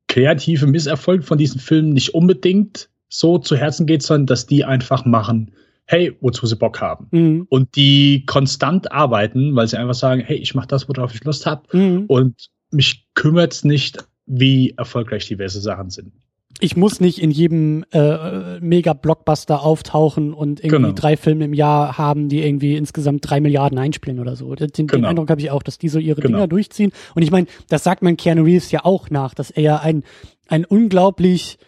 kreative 0.09 0.67
Misserfolg 0.67 1.25
von 1.25 1.39
diesen 1.39 1.61
Filmen 1.61 1.95
nicht 1.95 2.15
unbedingt 2.15 2.91
so 3.09 3.39
zu 3.39 3.57
Herzen 3.57 3.87
geht, 3.87 4.03
sondern 4.03 4.27
dass 4.27 4.47
die 4.47 4.65
einfach 4.65 5.05
machen, 5.05 5.53
hey, 5.87 6.17
wozu 6.21 6.47
sie 6.47 6.57
Bock 6.57 6.81
haben. 6.81 7.09
Mhm. 7.11 7.47
Und 7.49 7.77
die 7.77 8.25
konstant 8.27 8.93
arbeiten, 8.93 9.55
weil 9.57 9.69
sie 9.69 9.77
einfach 9.79 9.95
sagen, 9.95 10.23
hey, 10.25 10.37
ich 10.37 10.55
mache 10.55 10.69
das, 10.69 10.89
worauf 10.89 11.15
ich 11.15 11.25
Lust 11.25 11.47
habe. 11.47 11.63
Mhm. 11.77 12.05
Und 12.07 12.49
mich 12.71 13.07
kümmert's 13.15 13.65
nicht, 13.65 14.05
wie 14.27 14.75
erfolgreich 14.77 15.27
diverse 15.27 15.61
Sachen 15.61 15.91
sind. 15.91 16.13
Ich 16.61 16.77
muss 16.77 17.01
nicht 17.01 17.21
in 17.21 17.31
jedem 17.31 17.85
äh, 17.93 18.61
Mega-Blockbuster 18.61 19.63
auftauchen 19.63 20.33
und 20.33 20.61
irgendwie 20.61 20.77
Genau. 20.77 20.93
drei 20.93 21.17
Filme 21.17 21.47
im 21.47 21.55
Jahr 21.55 21.99
haben, 21.99 22.29
die 22.29 22.41
irgendwie 22.43 22.77
insgesamt 22.77 23.29
drei 23.29 23.41
Milliarden 23.41 23.79
einspielen 23.79 24.21
oder 24.21 24.37
so. 24.37 24.55
Den, 24.55 24.69
den 24.69 24.87
Genau. 24.87 25.09
Eindruck 25.09 25.31
habe 25.31 25.41
ich 25.41 25.51
auch, 25.51 25.63
dass 25.63 25.79
die 25.79 25.89
so 25.89 25.99
ihre 25.99 26.21
Genau. 26.21 26.37
Dinger 26.39 26.49
durchziehen. 26.49 26.93
Und 27.15 27.23
ich 27.23 27.31
meine, 27.31 27.47
das 27.69 27.83
sagt 27.83 28.03
man 28.03 28.17
Keanu 28.17 28.45
Reeves 28.45 28.71
ja 28.71 28.85
auch 28.85 29.11
nach, 29.11 29.35
dass 29.35 29.51
er 29.51 29.63
ja 29.63 29.77
ein, 29.79 30.05
ein 30.47 30.65
unglaublich 30.65 31.59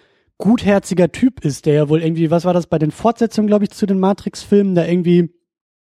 gutherziger 0.44 1.10
Typ 1.10 1.42
ist, 1.42 1.64
der 1.64 1.72
ja 1.72 1.88
wohl 1.88 2.02
irgendwie, 2.02 2.30
was 2.30 2.44
war 2.44 2.52
das 2.52 2.66
bei 2.66 2.78
den 2.78 2.90
Fortsetzungen, 2.90 3.46
glaube 3.46 3.64
ich, 3.64 3.70
zu 3.70 3.86
den 3.86 3.98
Matrix-Filmen, 3.98 4.74
da 4.74 4.84
irgendwie 4.84 5.30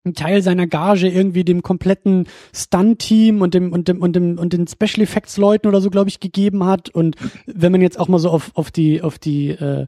einen 0.06 0.13
Teil 0.13 0.41
seiner 0.41 0.65
Gage 0.65 1.10
irgendwie 1.10 1.44
dem 1.44 1.62
kompletten 1.62 2.26
Stunt-Team 2.56 3.41
und 3.41 3.54
dem 3.54 3.74
und 3.74 3.89
dem 3.89 4.02
und 4.02 4.15
dem 4.15 4.39
und 4.39 4.54
den 4.54 4.65
Special 4.65 5.02
Effects 5.04 5.36
Leuten 5.36 5.68
oder 5.68 5.82
so, 5.82 5.89
glaube 5.89 6.10
ich, 6.10 6.22
gegeben 6.22 6.63
hat. 6.63 6.88
Und 6.88 7.18
wenn 7.48 7.74
man 7.74 7.82
jetzt 7.82 8.00
auch 8.00 8.08
mal 8.08 8.18
so 8.18 8.30
auf 8.30 8.52
auf 8.54 8.72
die 8.72 9.02
auf 9.02 9.20
die 9.20 9.50
äh, 9.50 9.88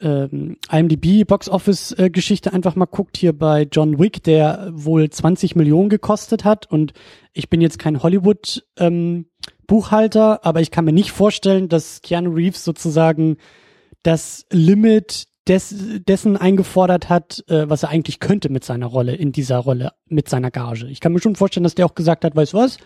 ähm, 0.00 0.56
IMDb 0.70 1.26
Box 1.26 1.50
Office 1.50 1.92
äh, 1.98 2.08
Geschichte 2.08 2.54
einfach 2.54 2.76
mal 2.76 2.86
guckt 2.86 3.18
hier 3.18 3.34
bei 3.34 3.68
John 3.70 3.98
Wick, 3.98 4.22
der 4.22 4.70
wohl 4.72 5.10
20 5.10 5.54
Millionen 5.54 5.90
gekostet 5.90 6.46
hat 6.46 6.64
und 6.70 6.94
ich 7.34 7.50
bin 7.50 7.60
jetzt 7.60 7.78
kein 7.78 8.02
Hollywood 8.02 8.64
ähm, 8.78 9.26
Buchhalter, 9.66 10.46
aber 10.46 10.62
ich 10.62 10.70
kann 10.70 10.86
mir 10.86 10.94
nicht 10.94 11.12
vorstellen, 11.12 11.68
dass 11.68 12.00
Keanu 12.00 12.30
Reeves 12.30 12.64
sozusagen 12.64 13.36
das 14.02 14.46
Limit 14.50 15.26
des, 15.48 15.74
dessen 16.06 16.36
eingefordert 16.36 17.08
hat, 17.08 17.44
äh, 17.48 17.68
was 17.68 17.82
er 17.82 17.90
eigentlich 17.90 18.20
könnte 18.20 18.48
mit 18.48 18.64
seiner 18.64 18.86
Rolle, 18.86 19.14
in 19.14 19.32
dieser 19.32 19.58
Rolle, 19.58 19.92
mit 20.06 20.28
seiner 20.28 20.50
Gage. 20.50 20.86
Ich 20.86 21.00
kann 21.00 21.12
mir 21.12 21.20
schon 21.20 21.36
vorstellen, 21.36 21.64
dass 21.64 21.74
der 21.74 21.86
auch 21.86 21.94
gesagt 21.94 22.24
hat, 22.24 22.36
weißt 22.36 22.54
was, 22.54 22.78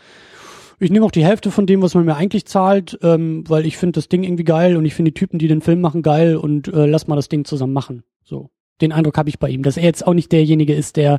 ich 0.78 0.90
nehme 0.90 1.06
auch 1.06 1.10
die 1.10 1.24
Hälfte 1.24 1.50
von 1.50 1.66
dem, 1.66 1.80
was 1.80 1.94
man 1.94 2.04
mir 2.04 2.16
eigentlich 2.16 2.46
zahlt, 2.46 2.98
ähm, 3.02 3.44
weil 3.48 3.66
ich 3.66 3.76
finde 3.76 3.92
das 3.92 4.08
Ding 4.08 4.24
irgendwie 4.24 4.44
geil 4.44 4.76
und 4.76 4.84
ich 4.84 4.94
finde 4.94 5.10
die 5.10 5.18
Typen, 5.18 5.38
die 5.38 5.48
den 5.48 5.62
Film 5.62 5.80
machen, 5.80 6.02
geil 6.02 6.36
und 6.36 6.68
äh, 6.68 6.86
lass 6.86 7.06
mal 7.06 7.16
das 7.16 7.28
Ding 7.28 7.44
zusammen 7.44 7.72
machen. 7.72 8.02
So. 8.24 8.50
Den 8.82 8.92
Eindruck 8.92 9.16
habe 9.16 9.30
ich 9.30 9.38
bei 9.38 9.48
ihm, 9.48 9.62
dass 9.62 9.78
er 9.78 9.84
jetzt 9.84 10.06
auch 10.06 10.12
nicht 10.12 10.32
derjenige 10.32 10.74
ist, 10.74 10.96
der, 10.96 11.18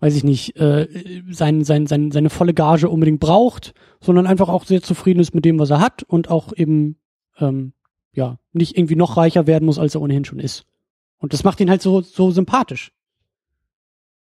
weiß 0.00 0.16
ich 0.16 0.24
nicht, 0.24 0.56
äh, 0.56 0.88
sein, 1.30 1.64
sein, 1.64 1.86
sein, 1.86 2.10
seine 2.10 2.30
volle 2.30 2.54
Gage 2.54 2.88
unbedingt 2.88 3.20
braucht, 3.20 3.74
sondern 4.00 4.26
einfach 4.26 4.48
auch 4.48 4.64
sehr 4.64 4.82
zufrieden 4.82 5.20
ist 5.20 5.34
mit 5.34 5.44
dem, 5.44 5.58
was 5.58 5.68
er 5.68 5.80
hat 5.80 6.02
und 6.02 6.30
auch 6.30 6.54
eben 6.56 6.96
ähm, 7.38 7.74
ja, 8.14 8.38
nicht 8.52 8.76
irgendwie 8.76 8.96
noch 8.96 9.16
reicher 9.16 9.46
werden 9.46 9.66
muss, 9.66 9.78
als 9.78 9.94
er 9.94 10.02
ohnehin 10.02 10.24
schon 10.24 10.38
ist. 10.38 10.64
Und 11.18 11.32
das 11.32 11.44
macht 11.44 11.60
ihn 11.60 11.70
halt 11.70 11.82
so, 11.82 12.00
so 12.00 12.30
sympathisch. 12.30 12.92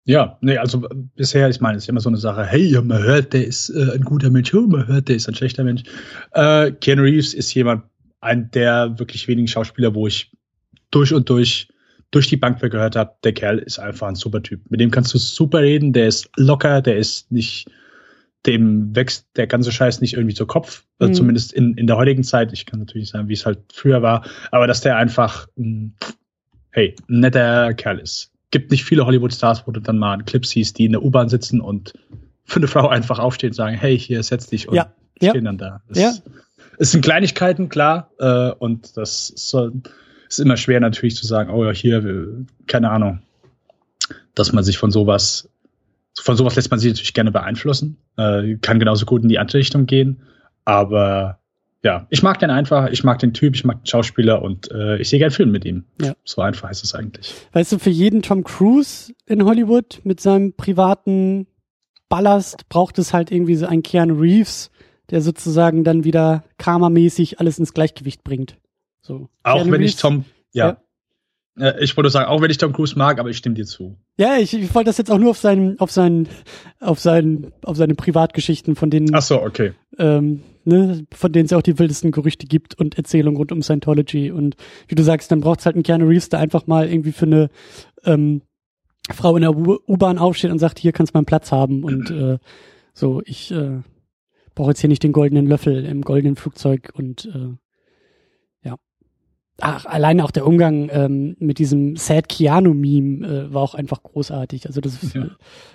Ja, 0.07 0.39
nee, 0.43 0.59
also 0.59 0.87
bisher, 1.17 1.49
ich 1.49 1.61
meine, 1.61 1.79
es 1.79 1.85
ist 1.85 1.89
immer 1.89 2.01
so 2.01 2.11
eine 2.11 2.19
Sache, 2.19 2.45
hey, 2.45 2.79
man 2.83 3.03
hört, 3.03 3.33
der 3.33 3.47
ist 3.47 3.71
äh, 3.71 3.93
ein 3.95 4.03
guter 4.03 4.31
Mensch, 4.31 4.53
oh, 4.53 4.67
man 4.67 4.87
hört, 4.87 5.09
der 5.09 5.17
ist 5.17 5.29
ein 5.29 5.35
schlechter 5.35 5.65
Mensch. 5.65 5.83
Äh, 6.33 6.73
Keanu 6.73 7.03
Reeves 7.03 7.33
ist 7.33 7.55
jemand, 7.55 7.85
ein 8.21 8.51
der 8.51 8.99
wirklich 8.99 9.29
wenigen 9.29 9.49
Schauspieler, 9.49 9.95
wo 9.95 10.07
ich 10.07 10.31
durch 10.91 11.13
und 11.13 11.29
durch 11.29 11.69
durch 12.15 12.29
die 12.29 12.37
Bank 12.37 12.61
gehört 12.61 12.95
habe, 12.95 13.13
der 13.25 13.33
Kerl 13.33 13.59
ist 13.59 13.81
einfach 13.81 14.07
ein 14.07 14.15
super 14.15 14.41
Typ. 14.41 14.61
Mit 14.71 14.81
dem 14.81 14.93
kannst 14.93 15.13
du 15.13 15.19
super 15.19 15.63
reden, 15.63 15.93
der 15.93 16.07
ist 16.07 16.31
locker, 16.37 16.81
der 16.81 16.97
ist 16.97 17.33
nicht, 17.33 17.69
dem 18.47 18.95
wächst 18.95 19.27
der 19.37 19.47
ganze 19.47 19.73
Scheiß 19.73 20.01
nicht 20.01 20.15
irgendwie 20.15 20.35
zu 20.35 20.47
Kopf, 20.47 20.85
also 20.99 21.11
Mhm. 21.11 21.15
zumindest 21.15 21.53
in, 21.53 21.75
in 21.77 21.87
der 21.87 21.97
heutigen 21.97 22.25
Zeit. 22.25 22.53
Ich 22.53 22.67
kann 22.67 22.79
natürlich 22.81 23.09
sagen, 23.11 23.29
wie 23.29 23.33
es 23.33 23.47
halt 23.47 23.59
früher 23.73 24.03
war, 24.03 24.25
aber 24.51 24.67
dass 24.67 24.81
der 24.83 24.97
einfach, 24.97 25.47
mh, 25.57 25.91
hey, 26.71 26.95
ein 27.09 27.21
netter 27.21 27.73
Kerl 27.75 27.99
ist. 28.01 28.31
Gibt 28.51 28.71
nicht 28.71 28.85
viele 28.85 29.07
Hollywood-Stars, 29.07 29.67
wo 29.67 29.71
du 29.73 29.81
dann 29.81 29.99
mal 29.99 30.13
einen 30.13 30.25
Clip 30.25 30.45
siehst, 30.45 30.79
die 30.79 30.85
in 30.85 30.93
der 30.93 31.03
U-Bahn 31.03 31.29
sitzen 31.29 31.61
und 31.61 31.95
für 32.45 32.59
eine 32.61 32.69
Frau 32.69 32.89
einfach 32.89 33.19
aufstehen 33.19 33.51
und 33.51 33.55
sagen, 33.55 33.77
hey, 33.77 33.99
hier, 33.99 34.23
setz 34.23 34.47
dich 34.49 34.69
und 34.69 34.75
Ja, 34.75 34.93
ja. 35.21 35.31
stehen 35.31 35.45
dann 35.45 35.59
da. 35.59 35.83
Das 35.89 35.99
Ja. 35.99 36.13
Es 36.77 36.91
sind 36.91 37.03
Kleinigkeiten, 37.05 37.69
klar, 37.69 38.11
äh, 38.19 38.51
und 38.51 38.97
das 38.97 39.29
soll, 39.37 39.73
ist 40.29 40.41
immer 40.41 40.57
schwer 40.57 40.81
natürlich 40.81 41.15
zu 41.15 41.25
sagen, 41.25 41.51
oh 41.51 41.65
ja, 41.65 41.71
hier, 41.71 42.45
keine 42.67 42.91
Ahnung, 42.91 43.21
dass 44.35 44.53
man 44.53 44.65
sich 44.65 44.77
von 44.77 44.91
sowas, 44.91 45.49
von 46.23 46.37
sowas 46.37 46.57
lässt 46.57 46.71
man 46.71 46.81
sich 46.81 46.93
natürlich 46.93 47.15
gerne 47.15 47.33
beeinflussen, 47.33 47.99
äh, 48.17 48.57
kann 48.57 48.79
genauso 48.79 49.07
gut 49.07 49.23
in 49.23 49.29
die 49.29 49.39
andere 49.39 49.59
Richtung 49.59 49.87
gehen, 49.87 50.23
aber 50.65 51.41
ja, 51.83 52.07
ich 52.09 52.23
mag 52.23 52.39
den 52.39 52.49
einfach, 52.51 52.89
ich 52.89 53.05
mag 53.05 53.19
den 53.19 53.35
Typ, 53.35 53.55
ich 53.55 53.65
mag 53.65 53.83
den 53.83 53.87
Schauspieler 53.87 54.41
und 54.41 54.71
äh, 54.71 54.97
ich 54.97 55.11
sehe 55.11 55.19
gern 55.19 55.31
Film 55.31 55.51
mit 55.51 55.67
ihm. 55.67 55.85
Ja. 56.01 56.15
So 56.25 56.41
einfach 56.41 56.71
ist 56.71 56.83
es 56.83 56.95
eigentlich. 56.95 57.35
Weißt 57.53 57.73
du, 57.73 57.79
für 57.79 57.91
jeden 57.91 58.23
Tom 58.23 58.43
Cruise 58.43 59.13
in 59.27 59.45
Hollywood 59.45 60.01
mit 60.03 60.19
seinem 60.19 60.55
privaten 60.55 61.47
Ballast 62.09 62.71
braucht 62.71 62.99
es 62.99 63.13
halt 63.13 63.31
irgendwie 63.31 63.57
so 63.57 63.67
einen 63.67 63.83
Keanu 63.83 64.15
Reeves, 64.19 64.71
der 65.11 65.21
sozusagen 65.21 65.85
dann 65.85 66.05
wieder 66.05 66.45
karmamäßig 66.57 67.39
alles 67.39 67.59
ins 67.59 67.75
Gleichgewicht 67.75 68.25
bringt. 68.25 68.57
So. 69.03 69.29
Auch 69.43 69.57
Keanu 69.57 69.73
wenn 69.73 69.83
ich 69.83 69.93
Reeves- 69.93 70.01
Tom, 70.01 70.25
ja. 70.53 70.71
Äh, 70.71 70.77
Ich 71.81 71.97
wollte 71.97 72.11
sagen, 72.11 72.29
auch 72.29 72.43
wenn 72.43 72.51
ich 72.51 72.59
Tom 72.59 72.73
Cruise 72.73 72.99
mag, 72.99 73.21
aber 73.21 73.31
ich 73.31 73.37
stimme 73.37 73.55
dir 73.55 73.65
zu. 73.65 73.97
Ja, 74.17 74.39
ich, 74.39 74.55
ich 74.55 74.75
wollte 74.75 74.89
das 74.89 74.99
jetzt 74.99 75.11
auch 75.11 75.19
nur 75.19 75.31
auf 75.31 75.39
seinen, 75.39 75.79
auf 75.79 75.93
seinen, 75.93 76.29
auf 76.81 76.99
seinen, 76.99 77.53
auf 77.63 77.77
seine 77.77 77.95
Privatgeschichten, 77.95 78.75
von 78.75 78.91
denen, 78.91 79.15
Ach 79.15 79.23
so, 79.23 79.41
okay. 79.41 79.73
ähm, 79.99 80.43
ne, 80.65 81.07
von 81.15 81.31
denen 81.33 81.45
es 81.45 81.53
ja 81.53 81.59
auch 81.59 81.63
die 81.63 81.79
wildesten 81.79 82.11
Gerüchte 82.11 82.47
gibt 82.47 82.77
und 82.79 82.99
Erzählungen 82.99 83.37
rund 83.37 83.53
um 83.53 83.63
Scientology. 83.63 84.33
Und 84.33 84.57
wie 84.89 84.97
du 84.97 85.05
sagst, 85.05 85.31
dann 85.31 85.41
braucht 85.41 85.61
es 85.61 85.67
halt 85.67 85.77
einen 85.77 85.85
Keanu 85.85 86.09
Reeves, 86.09 86.29
der 86.29 86.41
einfach 86.41 86.67
mal 86.67 86.89
irgendwie 86.89 87.13
für 87.13 87.27
eine 87.27 87.51
ähm, 88.05 88.43
Frau 89.13 89.37
in 89.37 89.43
der 89.43 89.57
U-Bahn 89.57 90.19
aufsteht 90.19 90.51
und 90.51 90.59
sagt, 90.59 90.81
hier 90.81 90.93
kannst 90.93 91.13
du 91.13 91.17
mal 91.17 91.21
einen 91.21 91.27
Platz 91.27 91.53
haben. 91.53 91.85
Und 91.85 92.11
äh, 92.11 92.39
so, 92.95 93.23
ich 93.27 93.53
äh, 93.53 93.83
brauche 94.57 94.71
jetzt 94.71 94.81
hier 94.81 94.89
nicht 94.89 95.05
den 95.05 95.13
goldenen 95.13 95.47
Löffel 95.47 95.85
im 95.85 96.03
goldenen 96.03 96.35
Flugzeug 96.37 96.91
und 96.95 97.27
äh. 97.27 97.57
Ach, 99.61 99.87
alleine 99.87 100.25
auch 100.25 100.33
der 100.33 100.47
Umgang 100.47 100.89
ähm, 100.93 101.37
mit 101.39 101.59
diesem 101.61 101.95
Sad 101.97 102.29
Keanu-Meme 102.29 103.27
äh, 103.27 103.55
war 103.55 103.63
auch 103.63 103.75
einfach 103.77 104.03
großartig. 104.03 104.67
Also 104.67 104.81
das, 104.81 105.15
Ja. 105.15 105.27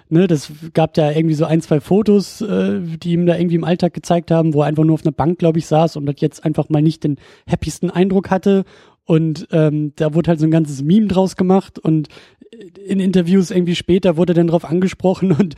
ne, 0.10 0.28
das 0.28 0.52
gab 0.74 0.98
ja 0.98 1.10
irgendwie 1.12 1.36
so 1.36 1.46
ein, 1.46 1.62
zwei 1.62 1.80
Fotos, 1.80 2.42
äh, 2.42 2.82
die 2.82 3.14
ihm 3.14 3.26
da 3.26 3.38
irgendwie 3.38 3.56
im 3.56 3.64
Alltag 3.64 3.94
gezeigt 3.94 4.32
haben, 4.32 4.54
wo 4.54 4.62
er 4.62 4.68
einfach 4.68 4.84
nur 4.84 4.96
auf 4.96 5.06
einer 5.06 5.14
Bank, 5.14 5.40
glaube 5.40 5.60
ich, 5.60 5.66
saß 5.68 5.96
und 5.96 6.06
das 6.08 6.16
jetzt 6.20 6.44
einfach 6.44 6.68
mal 6.68 6.82
nicht 6.82 7.06
den 7.06 7.18
happiesten 7.50 7.90
Eindruck 7.90 8.30
hatte. 8.30 8.66
Und 9.06 9.48
ähm, 9.52 9.94
da 9.96 10.14
wurde 10.14 10.28
halt 10.30 10.40
so 10.40 10.46
ein 10.46 10.52
ganzes 10.52 10.84
Meme 10.84 11.08
draus 11.08 11.38
gemacht 11.38 11.80
und 11.80 12.10
in 12.52 13.00
Interviews 13.00 13.52
irgendwie 13.52 13.76
später 13.76 14.18
wurde 14.18 14.34
dann 14.34 14.48
drauf 14.48 14.66
angesprochen 14.66 15.32
und 15.32 15.56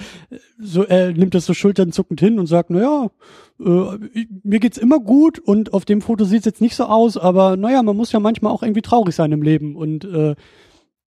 so 0.60 0.84
er 0.84 1.12
nimmt 1.14 1.34
das 1.34 1.46
so 1.46 1.54
schulternzuckend 1.54 2.20
hin 2.20 2.40
und 2.40 2.48
sagt, 2.48 2.70
naja, 2.70 3.10
äh, 3.60 3.98
mir 4.44 4.60
geht's 4.60 4.78
immer 4.78 5.00
gut 5.00 5.40
und 5.40 5.74
auf 5.74 5.86
dem 5.86 6.02
Foto 6.02 6.26
sieht's 6.26 6.46
jetzt 6.46 6.62
nicht 6.62 6.76
so 6.76 6.86
aus, 6.86 7.18
aber 7.18 7.58
naja, 7.58 7.82
man 7.84 7.96
muss 7.96 8.12
ja 8.12 8.20
manchmal 8.20 8.52
auch 8.52 8.64
irgendwie 8.64 8.82
traurig 8.82 9.16
sein 9.16 9.32
im 9.32 9.42
Leben. 9.42 9.76
Und 9.76 10.06
äh, 10.06 10.36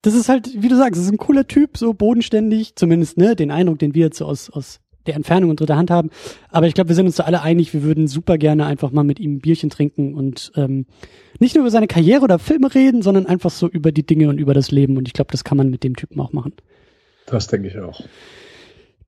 das 0.02 0.14
ist 0.14 0.30
halt, 0.30 0.62
wie 0.62 0.68
du 0.68 0.76
sagst, 0.76 1.02
ist 1.02 1.12
ein 1.12 1.18
cooler 1.18 1.48
Typ, 1.48 1.78
so 1.78 1.94
bodenständig, 1.94 2.76
zumindest 2.76 3.18
ne, 3.18 3.36
den 3.36 3.52
Eindruck, 3.52 3.80
den 3.80 3.96
wir 3.96 4.06
jetzt 4.06 4.18
so 4.18 4.26
aus 4.26 4.50
aus 4.50 4.83
der 5.06 5.16
Entfernung 5.16 5.50
und 5.50 5.60
dritter 5.60 5.76
Hand 5.76 5.92
haben. 5.92 6.10
Aber 6.50 6.68
ich 6.68 6.74
glaube, 6.74 6.90
wir 6.90 6.96
sind 6.96 7.06
uns 7.06 7.16
da 7.16 7.24
alle 7.24 7.42
einig, 7.42 7.74
wir 7.74 7.84
würden 7.84 8.08
super 8.08 8.38
gerne 8.38 8.66
einfach 8.66 8.92
mal 8.92 9.04
mit 9.04 9.20
ihm 9.20 9.36
ein 9.36 9.40
Bierchen 9.40 9.70
trinken 9.70 10.14
und 10.14 10.52
ähm, 10.56 10.86
nicht 11.40 11.56
nur 11.56 11.64
über 11.64 11.72
seine 11.72 11.88
Karriere 11.88 12.24
oder 12.24 12.40
Filme 12.40 12.74
reden, 12.74 13.02
sondern 13.02 13.26
einfach 13.26 13.52
so 13.52 13.68
über 13.68 13.92
die 13.92 14.06
Dinge 14.06 14.30
und 14.30 14.38
über 14.38 14.54
das 14.54 14.72
Leben. 14.72 14.98
Und 14.98 15.08
ich 15.08 15.14
glaube, 15.14 15.32
das 15.32 15.44
kann 15.44 15.58
man 15.58 15.70
mit 15.70 15.84
dem 15.84 15.96
Typen 15.96 16.20
auch 16.20 16.34
machen. 16.34 16.54
Das 17.26 17.48
denke 17.48 17.68
ich 17.68 17.78
auch. 17.80 18.02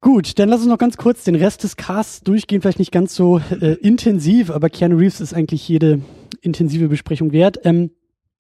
Gut, 0.02 0.38
dann 0.38 0.50
lass 0.50 0.60
uns 0.60 0.70
noch 0.70 0.78
ganz 0.78 0.98
kurz 0.98 1.24
den 1.24 1.36
Rest 1.36 1.64
des 1.64 1.78
Casts 1.78 2.22
durchgehen, 2.22 2.62
vielleicht 2.62 2.80
nicht 2.80 2.92
ganz 2.92 3.16
so 3.16 3.42
äh, 3.60 3.74
intensiv, 3.82 4.52
aber 4.52 4.70
Keanu 4.70 4.98
Reeves 4.98 5.20
ist 5.20 5.34
eigentlich 5.34 5.68
jede 5.68 6.00
intensive 6.42 6.90
Besprechung 6.90 7.32
wert. 7.32 7.60
Ähm, 7.64 7.90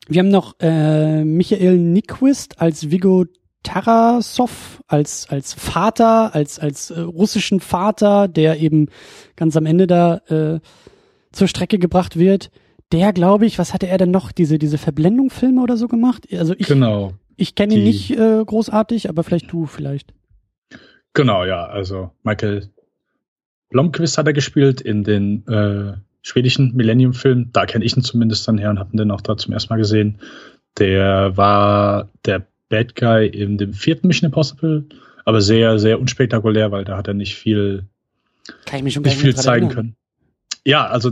wir 0.07 0.19
haben 0.19 0.29
noch 0.29 0.55
äh, 0.59 1.23
Michael 1.23 1.79
Nyquist 1.79 2.61
als 2.61 2.91
Vigo 2.91 3.25
Tarasov, 3.65 4.81
als, 4.87 5.29
als 5.29 5.53
Vater, 5.53 6.33
als, 6.33 6.59
als 6.59 6.91
äh, 6.91 6.99
russischen 7.01 7.59
Vater, 7.59 8.27
der 8.27 8.59
eben 8.59 8.87
ganz 9.35 9.57
am 9.57 9.65
Ende 9.65 9.87
da 9.87 10.17
äh, 10.29 10.59
zur 11.31 11.47
Strecke 11.47 11.77
gebracht 11.79 12.17
wird. 12.17 12.51
Der, 12.91 13.11
glaube 13.13 13.45
ich, 13.45 13.57
was 13.59 13.73
hatte 13.73 13.87
er 13.87 13.97
denn 13.97 14.11
noch? 14.11 14.31
Diese, 14.31 14.57
diese 14.59 14.77
Verblendung-Filme 14.77 15.61
oder 15.61 15.75
so 15.75 15.87
gemacht? 15.87 16.27
Also 16.31 16.53
ich, 16.57 16.67
Genau. 16.67 17.13
ich 17.35 17.55
kenne 17.55 17.73
ihn 17.73 17.79
Die- 17.81 17.85
nicht 17.87 18.11
äh, 18.11 18.43
großartig, 18.45 19.09
aber 19.09 19.23
vielleicht 19.23 19.51
du 19.51 19.65
vielleicht. 19.65 20.13
Genau, 21.13 21.43
ja. 21.45 21.65
Also 21.65 22.11
Michael 22.23 22.69
Blomqvist 23.69 24.17
hat 24.17 24.27
er 24.27 24.33
gespielt 24.33 24.81
in 24.81 25.03
den 25.03 25.45
äh, 25.47 25.93
schwedischen 26.21 26.75
Millennium-Film. 26.75 27.49
Da 27.51 27.65
kenne 27.65 27.83
ich 27.85 27.97
ihn 27.97 28.03
zumindest 28.03 28.47
dann 28.47 28.57
her 28.57 28.69
und 28.69 28.79
habe 28.79 28.91
ihn 28.93 28.97
dann 28.97 29.11
auch 29.11 29.21
da 29.21 29.35
zum 29.35 29.53
ersten 29.53 29.73
Mal 29.73 29.77
gesehen. 29.77 30.19
Der 30.77 31.35
war 31.37 32.09
der 32.25 32.45
Bad 32.69 32.95
Guy 32.95 33.27
in 33.27 33.57
dem 33.57 33.73
vierten 33.73 34.07
Mission 34.07 34.27
Impossible, 34.27 34.85
aber 35.25 35.41
sehr, 35.41 35.79
sehr 35.79 35.99
unspektakulär, 35.99 36.71
weil 36.71 36.85
da 36.85 36.97
hat 36.97 37.07
er 37.07 37.13
nicht 37.13 37.35
viel, 37.35 37.85
Kann 38.65 38.79
ich 38.79 38.83
mich 38.83 38.99
nicht 38.99 39.17
viel 39.17 39.35
zeigen 39.35 39.65
erinnern. 39.67 39.75
können. 39.75 39.95
Ja, 40.65 40.87
also 40.87 41.11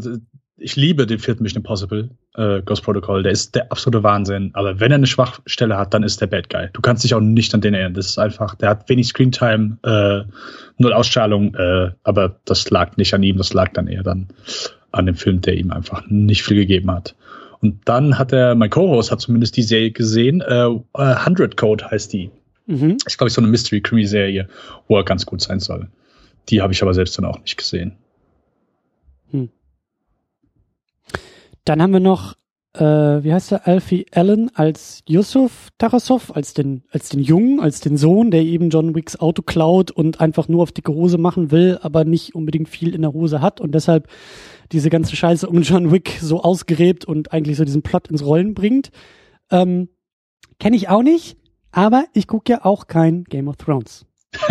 ich 0.57 0.75
liebe 0.75 1.05
den 1.07 1.19
vierten 1.19 1.43
Mission 1.43 1.61
Impossible, 1.61 2.09
äh, 2.35 2.61
Ghost 2.61 2.83
Protocol. 2.83 3.23
Der 3.23 3.31
ist 3.31 3.55
der 3.55 3.71
absolute 3.71 4.03
Wahnsinn. 4.03 4.51
Aber 4.53 4.79
wenn 4.79 4.91
er 4.91 4.95
eine 4.95 5.07
Schwachstelle 5.07 5.77
hat, 5.77 5.93
dann 5.93 6.03
ist 6.03 6.21
der 6.21 6.27
Bad 6.27 6.49
Guy. 6.49 6.69
Du 6.73 6.81
kannst 6.81 7.03
dich 7.03 7.13
auch 7.13 7.19
nicht 7.19 7.53
an 7.53 7.61
den 7.61 7.73
erinnern. 7.73 7.95
Das 7.95 8.07
ist 8.07 8.17
einfach, 8.17 8.55
der 8.55 8.69
hat 8.69 8.87
wenig 8.87 9.07
Screentime, 9.07 9.77
äh, 9.83 10.23
null 10.77 10.93
Ausstrahlung, 10.93 11.55
äh, 11.55 11.91
aber 12.03 12.39
das 12.45 12.69
lag 12.69 12.97
nicht 12.97 13.13
an 13.13 13.23
ihm, 13.23 13.37
das 13.37 13.53
lag 13.53 13.73
dann 13.73 13.87
eher 13.87 14.03
dann 14.03 14.27
an 14.91 15.05
dem 15.07 15.15
Film, 15.15 15.41
der 15.41 15.55
ihm 15.55 15.71
einfach 15.71 16.03
nicht 16.07 16.43
viel 16.43 16.57
gegeben 16.57 16.91
hat. 16.91 17.15
Und 17.64 17.80
dann 17.86 18.20
hat 18.20 18.34
er, 18.34 18.55
mein 18.55 18.70
Co-Host 18.70 19.09
hat 19.09 19.22
zumindest 19.22 19.55
die 19.55 19.64
Serie 19.64 19.91
gesehen, 19.91 20.41
äh, 20.41 20.68
100 20.93 21.55
Code 21.55 21.89
heißt 21.89 22.11
die. 22.11 22.30
Mhm. 22.66 22.97
Ist, 23.05 23.18
glaube 23.18 23.30
ich, 23.30 23.34
so 23.34 23.39
eine 23.39 23.49
Mystery-Crimi-Serie, 23.49 24.49
wo 24.89 24.97
er 24.97 25.05
ganz 25.05 25.26
gut 25.26 25.41
sein 25.41 25.61
soll. 25.61 25.88
Die 26.49 26.61
habe 26.61 26.74
ich 26.74 26.82
aber 26.82 26.93
selbst 26.93 27.18
dann 27.18 27.24
auch 27.24 27.39
nicht 27.39 27.55
gesehen. 27.55 27.93
Hm. 29.32 29.49
Dann 31.64 31.82
haben 31.82 31.93
wir 31.93 32.01
noch, 32.01 32.34
äh, 32.74 32.84
wie 32.84 33.32
heißt 33.32 33.51
der, 33.51 33.66
Alfie 33.66 34.07
Allen 34.11 34.51
als 34.55 35.01
Yusuf 35.07 35.70
Tarasov, 35.78 36.36
als 36.36 36.53
den, 36.53 36.84
als 36.91 37.07
den 37.07 37.22
Jungen, 37.22 37.61
als 37.61 37.80
den 37.80 37.95
Sohn, 37.95 38.30
der 38.30 38.41
eben 38.41 38.72
John 38.72 38.93
Wicks 38.93 39.18
Auto 39.18 39.41
klaut 39.41 39.89
und 39.89 40.20
einfach 40.20 40.49
nur 40.49 40.64
auf 40.64 40.74
dicke 40.74 40.93
Hose 40.93 41.18
machen 41.18 41.51
will, 41.51 41.80
aber 41.82 42.03
nicht 42.03 42.36
unbedingt 42.36 42.68
viel 42.68 42.93
in 42.93 43.03
der 43.03 43.14
Hose 43.14 43.39
hat 43.39 43.61
und 43.61 43.74
deshalb 43.74 44.09
diese 44.74 44.89
ganze 44.89 45.15
Scheiße 45.15 45.47
um 45.47 45.61
John 45.61 45.91
Wick 45.91 46.17
so 46.19 46.41
ausgräbt 46.41 47.05
und 47.05 47.32
eigentlich 47.32 47.57
so 47.57 47.63
diesen 47.63 47.84
Plot 47.84 48.07
ins 48.09 48.26
Rollen 48.26 48.53
bringt. 48.53 48.91
Ähm, 49.49 49.88
Kenne 50.59 50.76
ich 50.76 50.89
auch 50.89 51.03
nicht, 51.03 51.38
aber 51.71 52.05
ich 52.13 52.28
gucke 52.28 52.51
ja 52.51 52.65
auch 52.65 52.88
kein 52.88 53.24
Game 53.26 53.47
of 53.47 53.57
Thrones. 53.57 54.05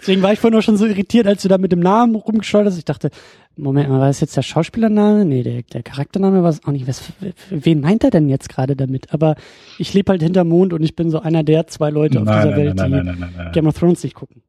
Deswegen 0.00 0.22
war 0.22 0.32
ich 0.32 0.38
vorhin 0.38 0.58
auch 0.58 0.62
schon 0.62 0.78
so 0.78 0.86
irritiert, 0.86 1.26
als 1.26 1.42
du 1.42 1.48
da 1.48 1.58
mit 1.58 1.72
dem 1.72 1.80
Namen 1.80 2.14
rumgeschaut 2.14 2.64
hast. 2.64 2.78
Ich 2.78 2.86
dachte, 2.86 3.10
Moment 3.56 3.90
mal, 3.90 4.00
war 4.00 4.06
das 4.06 4.20
jetzt 4.20 4.36
der 4.36 4.42
Schauspielername? 4.42 5.26
Nee, 5.26 5.42
der, 5.42 5.62
der 5.62 5.82
Charaktername 5.82 6.42
war 6.42 6.48
es 6.48 6.64
auch 6.64 6.72
nicht. 6.72 6.88
Was, 6.88 7.02
wen 7.50 7.80
meint 7.80 8.04
er 8.04 8.10
denn 8.10 8.28
jetzt 8.28 8.48
gerade 8.48 8.76
damit? 8.76 9.12
Aber 9.12 9.34
ich 9.78 9.92
lebe 9.92 10.10
halt 10.12 10.22
hinter 10.22 10.44
Mond 10.44 10.72
und 10.72 10.82
ich 10.82 10.96
bin 10.96 11.10
so 11.10 11.20
einer 11.20 11.42
der 11.42 11.66
zwei 11.66 11.90
Leute 11.90 12.20
auf 12.20 12.24
nein, 12.24 12.46
dieser 12.46 12.56
nein, 12.56 12.92
Welt, 12.92 13.16
nein, 13.16 13.34
die 13.48 13.52
Game 13.52 13.66
of 13.66 13.78
Thrones 13.78 14.02
nicht 14.02 14.14
gucken. 14.14 14.42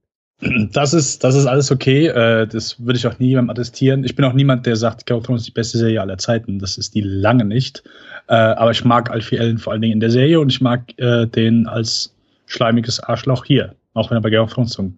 Das 0.72 0.94
ist, 0.94 1.24
das 1.24 1.36
ist 1.36 1.46
alles 1.46 1.72
okay. 1.72 2.08
Äh, 2.08 2.48
das 2.48 2.84
würde 2.84 2.98
ich 2.98 3.06
auch 3.06 3.20
niemandem 3.20 3.52
attestieren. 3.52 4.04
Ich 4.04 4.16
bin 4.16 4.26
auch 4.26 4.34
niemand, 4.34 4.66
der 4.66 4.76
sagt, 4.76 5.06
Game 5.06 5.18
of 5.18 5.26
Thrones 5.26 5.42
ist 5.42 5.48
die 5.48 5.52
beste 5.52 5.78
Serie 5.78 6.02
aller 6.02 6.18
Zeiten. 6.18 6.58
Das 6.58 6.78
ist 6.78 6.96
die 6.96 7.02
lange 7.02 7.46
nicht. 7.46 7.84
Äh, 8.28 8.34
aber 8.34 8.72
ich 8.72 8.84
mag 8.84 9.12
Alfie 9.12 9.40
Allen 9.40 9.60
vor 9.60 9.74
allen 9.74 9.82
Dingen 9.82 9.94
in 9.94 10.00
der 10.00 10.10
Serie 10.10 10.40
und 10.40 10.52
ich 10.52 10.60
mag 10.60 10.98
äh, 10.98 11.28
den 11.28 11.68
als 11.68 12.16
schleimiges 12.48 13.00
Arschloch 13.00 13.46
hier. 13.46 13.76
Auch 13.94 14.10
wenn 14.10 14.18
er 14.18 14.22
bei 14.22 14.32
Game 14.32 14.42
of 14.42 14.54
Thrones 14.54 14.74
so 14.74 14.84
ein 14.84 14.98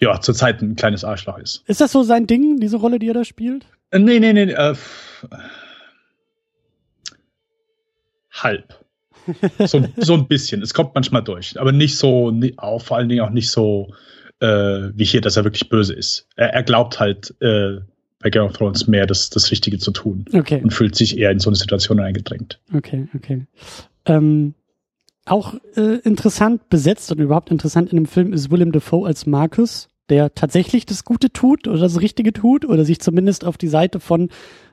ja, 0.00 0.20
zurzeit 0.20 0.62
ein 0.62 0.76
kleines 0.76 1.02
Arschloch 1.02 1.38
ist. 1.38 1.64
Ist 1.66 1.80
das 1.80 1.92
so 1.92 2.02
sein 2.02 2.26
Ding, 2.26 2.60
diese 2.60 2.76
Rolle, 2.76 2.98
die 2.98 3.08
er 3.08 3.14
da 3.14 3.24
spielt? 3.24 3.66
Äh, 3.90 3.98
nee, 3.98 4.20
nee, 4.20 4.32
nee. 4.32 4.52
Äh, 4.52 4.74
halb. 8.30 8.74
so, 9.66 9.84
so 9.96 10.14
ein 10.14 10.26
bisschen. 10.28 10.62
Es 10.62 10.72
kommt 10.72 10.94
manchmal 10.94 11.22
durch, 11.22 11.58
aber 11.60 11.72
nicht 11.72 11.96
so, 11.96 12.32
auch, 12.56 12.82
vor 12.82 12.96
allen 12.96 13.08
Dingen 13.08 13.22
auch 13.22 13.30
nicht 13.30 13.50
so 13.50 13.92
äh, 14.40 14.90
wie 14.94 15.04
hier, 15.04 15.20
dass 15.20 15.36
er 15.36 15.44
wirklich 15.44 15.68
böse 15.68 15.94
ist. 15.94 16.26
Er, 16.36 16.54
er 16.54 16.62
glaubt 16.62 17.00
halt 17.00 17.34
äh, 17.40 17.78
bei 18.20 18.30
Game 18.30 18.44
of 18.44 18.52
Thrones 18.52 18.86
mehr 18.86 19.06
das, 19.06 19.30
das 19.30 19.50
Richtige 19.50 19.78
zu 19.78 19.90
tun 19.90 20.24
okay. 20.32 20.60
und 20.62 20.72
fühlt 20.72 20.96
sich 20.96 21.18
eher 21.18 21.30
in 21.30 21.38
so 21.38 21.50
eine 21.50 21.56
Situation 21.56 22.00
eingedrängt. 22.00 22.58
Okay, 22.74 23.08
okay. 23.14 23.46
Ähm, 24.06 24.54
auch 25.24 25.54
äh, 25.76 25.98
interessant 26.04 26.68
besetzt 26.68 27.12
und 27.12 27.20
überhaupt 27.20 27.50
interessant 27.50 27.90
in 27.90 27.96
dem 27.96 28.06
Film 28.06 28.32
ist 28.32 28.50
Willem 28.50 28.72
Dafoe 28.72 29.06
als 29.06 29.26
Marcus, 29.26 29.88
der 30.08 30.34
tatsächlich 30.34 30.86
das 30.86 31.04
Gute 31.04 31.32
tut 31.32 31.68
oder 31.68 31.80
das 31.80 32.00
Richtige 32.00 32.32
tut 32.32 32.64
oder 32.64 32.84
sich 32.84 33.00
zumindest 33.00 33.44
auf 33.44 33.58
die 33.58 33.68
Seite 33.68 34.00
von 34.00 34.30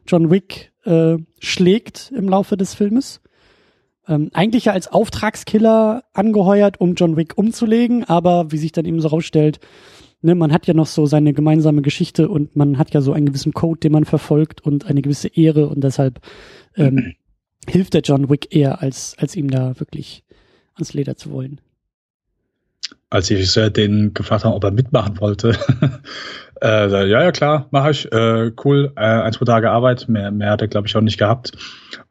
John 0.07 0.31
Wick 0.31 0.71
äh, 0.85 1.17
schlägt 1.39 2.11
im 2.15 2.29
Laufe 2.29 2.57
des 2.57 2.73
Filmes. 2.73 3.21
Ähm, 4.07 4.29
eigentlich 4.33 4.65
ja 4.65 4.73
als 4.73 4.87
Auftragskiller 4.87 6.03
angeheuert, 6.13 6.79
um 6.79 6.95
John 6.95 7.17
Wick 7.17 7.37
umzulegen, 7.37 8.03
aber 8.03 8.51
wie 8.51 8.57
sich 8.57 8.71
dann 8.71 8.85
eben 8.85 9.01
so 9.01 9.07
rausstellt, 9.07 9.59
ne, 10.21 10.35
man 10.35 10.51
hat 10.51 10.67
ja 10.67 10.73
noch 10.73 10.87
so 10.87 11.05
seine 11.05 11.33
gemeinsame 11.33 11.81
Geschichte 11.81 12.29
und 12.29 12.55
man 12.55 12.77
hat 12.77 12.93
ja 12.93 13.01
so 13.01 13.13
einen 13.13 13.25
gewissen 13.27 13.53
Code, 13.53 13.79
den 13.79 13.91
man 13.91 14.05
verfolgt 14.05 14.61
und 14.61 14.85
eine 14.85 15.01
gewisse 15.01 15.27
Ehre 15.29 15.67
und 15.67 15.83
deshalb 15.83 16.19
ähm, 16.75 17.13
hilft 17.67 17.93
der 17.93 18.01
John 18.01 18.29
Wick 18.29 18.55
eher, 18.55 18.81
als, 18.81 19.15
als 19.17 19.35
ihm 19.35 19.49
da 19.49 19.79
wirklich 19.79 20.23
ans 20.75 20.93
Leder 20.93 21.15
zu 21.15 21.31
wollen. 21.31 21.61
Als 23.09 23.31
ich 23.31 23.53
den 23.53 24.13
gefragt 24.13 24.43
habe, 24.43 24.55
ob 24.55 24.63
er 24.63 24.71
mitmachen 24.71 25.19
wollte, 25.19 25.57
äh, 26.61 26.89
ja, 26.89 27.23
ja, 27.23 27.31
klar, 27.31 27.67
mache 27.71 27.91
ich. 27.91 28.11
Äh, 28.11 28.51
cool, 28.63 28.91
äh, 28.95 29.01
ein, 29.01 29.33
zwei 29.33 29.45
Tage 29.45 29.71
Arbeit, 29.71 30.07
mehr, 30.07 30.31
mehr 30.31 30.51
hat 30.51 30.61
er, 30.61 30.67
glaube 30.67 30.87
ich, 30.87 30.95
auch 30.95 31.01
nicht 31.01 31.17
gehabt. 31.17 31.51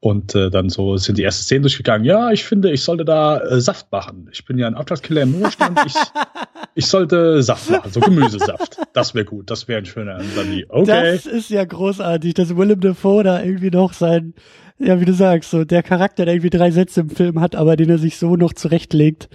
Und 0.01 0.34
äh, 0.34 0.51
dann 0.51 0.68
so 0.68 0.97
sind 0.97 1.18
die 1.18 1.24
ersten 1.24 1.45
Szenen 1.45 1.62
durchgegangen. 1.62 2.05
Ja, 2.05 2.30
ich 2.30 2.45
finde, 2.45 2.70
ich 2.70 2.82
sollte 2.82 3.05
da 3.05 3.38
äh, 3.38 3.61
Saft 3.61 3.90
machen. 3.90 4.28
Ich 4.32 4.45
bin 4.45 4.59
ja 4.59 4.66
ein 4.66 4.74
Auftragskiller 4.74 5.22
im 5.22 5.34
Ruhestand. 5.34 5.80
Ich, 5.86 5.95
ich 6.74 6.86
sollte 6.86 7.42
Saft 7.42 7.70
machen, 7.70 7.90
so 7.90 8.01
Gemüsesaft. 8.01 8.78
Das 8.92 9.14
wäre 9.14 9.24
gut, 9.24 9.51
das 9.51 9.66
wäre 9.66 9.78
ein 9.78 9.86
schöner. 9.86 10.20
okay. 10.68 11.12
Das 11.12 11.26
ist 11.26 11.51
ja 11.51 11.64
großartig, 11.64 12.34
dass 12.34 12.57
Willem 12.57 12.80
Dafoe 12.80 13.24
da 13.24 13.42
irgendwie 13.42 13.70
noch 13.70 13.92
sein 13.92 14.34
ja, 14.78 15.01
wie 15.01 15.05
du 15.05 15.14
sagst, 15.14 15.51
so 15.51 15.64
der 15.64 15.82
Charakter, 15.82 16.24
der 16.24 16.34
irgendwie 16.34 16.51
drei 16.51 16.70
Sätze 16.70 17.03
im 17.03 17.11
Film 17.11 17.40
hat, 17.40 17.55
aber 17.55 17.76
den 17.76 17.90
er 17.90 17.99
sich 17.99 18.16
so 18.16 18.36
noch 18.36 18.53
zurechtlegt, 18.53 19.28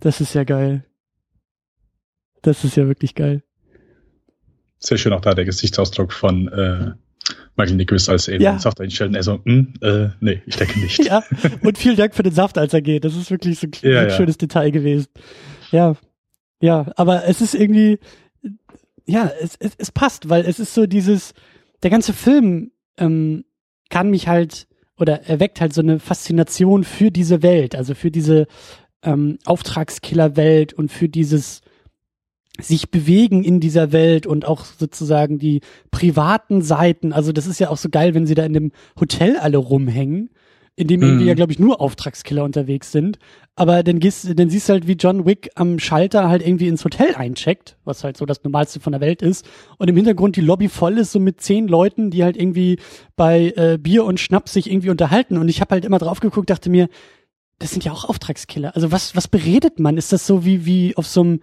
das 0.00 0.20
ist 0.20 0.34
ja 0.34 0.44
geil. 0.44 0.84
Das 2.42 2.64
ist 2.64 2.76
ja 2.76 2.88
wirklich 2.88 3.14
geil. 3.14 3.44
Sehr 4.82 4.98
schön 4.98 5.12
auch 5.12 5.20
da 5.20 5.34
der 5.34 5.44
Gesichtsausdruck 5.44 6.12
von 6.12 6.48
äh, 6.48 6.92
Michael 7.56 7.76
Nichols 7.76 8.08
als 8.08 8.28
eben 8.28 8.42
ja. 8.42 8.58
Saft 8.58 8.80
einstellen. 8.80 9.14
Er 9.14 9.22
so, 9.22 9.40
hm, 9.44 9.74
äh, 9.80 10.08
nee, 10.20 10.42
ich 10.46 10.56
denke 10.56 10.80
nicht. 10.80 10.98
ja, 11.04 11.22
und 11.62 11.78
vielen 11.78 11.96
Dank 11.96 12.14
für 12.14 12.22
den 12.22 12.32
Saft, 12.32 12.58
als 12.58 12.74
er 12.74 12.82
geht. 12.82 13.04
Das 13.04 13.14
ist 13.14 13.30
wirklich 13.30 13.60
so 13.60 13.66
ein 13.66 13.72
ja, 13.82 14.10
schönes 14.10 14.34
ja. 14.36 14.38
Detail 14.38 14.70
gewesen. 14.70 15.06
Ja, 15.70 15.94
ja, 16.60 16.86
aber 16.96 17.26
es 17.26 17.40
ist 17.40 17.54
irgendwie, 17.54 17.98
ja, 19.06 19.30
es, 19.40 19.56
es, 19.58 19.72
es 19.78 19.90
passt, 19.90 20.28
weil 20.28 20.44
es 20.44 20.58
ist 20.58 20.74
so 20.74 20.86
dieses, 20.86 21.34
der 21.82 21.90
ganze 21.90 22.12
Film 22.12 22.72
ähm, 22.98 23.44
kann 23.90 24.10
mich 24.10 24.28
halt 24.28 24.66
oder 24.98 25.24
erweckt 25.24 25.60
halt 25.60 25.72
so 25.72 25.80
eine 25.80 25.98
Faszination 25.98 26.84
für 26.84 27.10
diese 27.10 27.42
Welt, 27.42 27.74
also 27.74 27.94
für 27.94 28.10
diese 28.10 28.46
ähm, 29.02 29.38
Auftragskiller-Welt 29.44 30.72
und 30.72 30.92
für 30.92 31.08
dieses 31.08 31.60
sich 32.60 32.90
bewegen 32.90 33.44
in 33.44 33.60
dieser 33.60 33.92
Welt 33.92 34.26
und 34.26 34.46
auch 34.46 34.64
sozusagen 34.64 35.38
die 35.38 35.60
privaten 35.90 36.62
Seiten. 36.62 37.12
Also 37.12 37.32
das 37.32 37.46
ist 37.46 37.60
ja 37.60 37.70
auch 37.70 37.78
so 37.78 37.88
geil, 37.88 38.14
wenn 38.14 38.26
sie 38.26 38.34
da 38.34 38.44
in 38.44 38.52
dem 38.52 38.72
Hotel 39.00 39.36
alle 39.38 39.56
rumhängen 39.56 40.30
in 40.74 40.88
dem 40.88 41.02
irgendwie 41.02 41.24
mhm. 41.24 41.28
ja, 41.28 41.34
glaube 41.34 41.52
ich, 41.52 41.58
nur 41.58 41.80
Auftragskiller 41.80 42.44
unterwegs 42.44 42.92
sind. 42.92 43.18
Aber 43.56 43.82
dann 43.82 44.00
gehst, 44.00 44.26
dann 44.38 44.48
siehst 44.48 44.68
du 44.68 44.72
halt, 44.72 44.86
wie 44.86 44.94
John 44.94 45.26
Wick 45.26 45.50
am 45.54 45.78
Schalter 45.78 46.28
halt 46.28 46.46
irgendwie 46.46 46.68
ins 46.68 46.84
Hotel 46.84 47.14
eincheckt, 47.14 47.76
was 47.84 48.04
halt 48.04 48.16
so 48.16 48.24
das 48.24 48.42
Normalste 48.42 48.80
von 48.80 48.92
der 48.92 49.02
Welt 49.02 49.20
ist. 49.20 49.46
Und 49.76 49.88
im 49.88 49.96
Hintergrund 49.96 50.36
die 50.36 50.40
Lobby 50.40 50.68
voll 50.70 50.96
ist, 50.96 51.12
so 51.12 51.20
mit 51.20 51.42
zehn 51.42 51.68
Leuten, 51.68 52.10
die 52.10 52.24
halt 52.24 52.38
irgendwie 52.38 52.78
bei 53.16 53.52
äh, 53.56 53.78
Bier 53.78 54.04
und 54.04 54.18
Schnaps 54.18 54.54
sich 54.54 54.70
irgendwie 54.70 54.88
unterhalten. 54.88 55.36
Und 55.36 55.48
ich 55.50 55.60
habe 55.60 55.74
halt 55.74 55.84
immer 55.84 55.98
drauf 55.98 56.20
geguckt, 56.20 56.48
dachte 56.48 56.70
mir, 56.70 56.88
das 57.58 57.70
sind 57.70 57.84
ja 57.84 57.92
auch 57.92 58.06
Auftragskiller. 58.06 58.74
Also 58.74 58.90
was, 58.90 59.14
was 59.14 59.28
beredet 59.28 59.78
man? 59.78 59.98
Ist 59.98 60.12
das 60.12 60.26
so 60.26 60.46
wie, 60.46 60.64
wie 60.64 60.96
auf 60.96 61.06
so 61.06 61.20
einem 61.20 61.40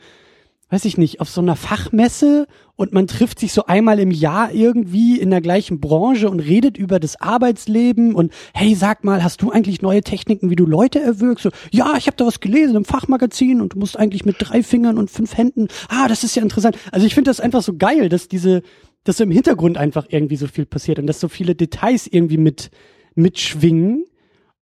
weiß 0.70 0.86
ich 0.86 0.98
nicht, 0.98 1.20
auf 1.20 1.30
so 1.30 1.42
einer 1.42 1.56
Fachmesse 1.56 2.48
und 2.76 2.94
man 2.94 3.08
trifft 3.08 3.40
sich 3.40 3.54
so 3.54 3.66
einmal 3.66 4.00
im 4.00 4.12
Jahr 4.12 4.52
irgendwie 4.52 5.20
in 5.20 5.32
der 5.32 5.42
gleichen 5.42 5.80
Branche 5.80 6.30
und 6.30 6.40
redet 6.40 6.78
über 6.78 7.00
das 7.00 7.20
Arbeitsleben 7.20 8.14
und 8.14 8.32
hey, 8.54 8.76
sag 8.76 9.04
mal, 9.04 9.24
hast 9.24 9.42
du 9.42 9.52
eigentlich 9.52 9.82
neue 9.82 10.02
Techniken, 10.02 10.50
wie 10.50 10.56
du 10.56 10.66
Leute 10.66 11.00
erwürgst? 11.00 11.44
So, 11.44 11.50
ja, 11.72 11.96
ich 11.98 12.08
habe 12.08 12.18
da 12.18 12.26
was 12.26 12.40
gelesen 12.40 12.76
im 12.76 12.86
Fachmagazin 12.86 13.62
und 13.62 13.74
du 13.74 13.80
musst 13.80 13.98
eigentlich 13.98 14.26
mit 14.26 14.36
drei 14.40 14.62
Fingern 14.62 14.98
und 14.98 15.10
fünf 15.10 15.36
Händen. 15.36 15.68
Ah, 15.90 16.08
das 16.08 16.24
ist 16.24 16.36
ja 16.36 16.44
interessant. 16.44 16.78
Also 16.92 17.06
ich 17.06 17.16
finde 17.16 17.32
das 17.32 17.40
einfach 17.40 17.64
so 17.64 17.76
geil, 17.76 18.08
dass 18.08 18.28
diese, 18.28 18.62
dass 19.04 19.20
im 19.20 19.32
Hintergrund 19.32 19.78
einfach 19.78 20.06
irgendwie 20.10 20.36
so 20.36 20.48
viel 20.48 20.66
passiert 20.66 21.00
und 21.00 21.08
dass 21.08 21.20
so 21.20 21.28
viele 21.28 21.56
Details 21.56 22.08
irgendwie 22.08 22.38
mit 22.38 22.70
mitschwingen 23.16 24.06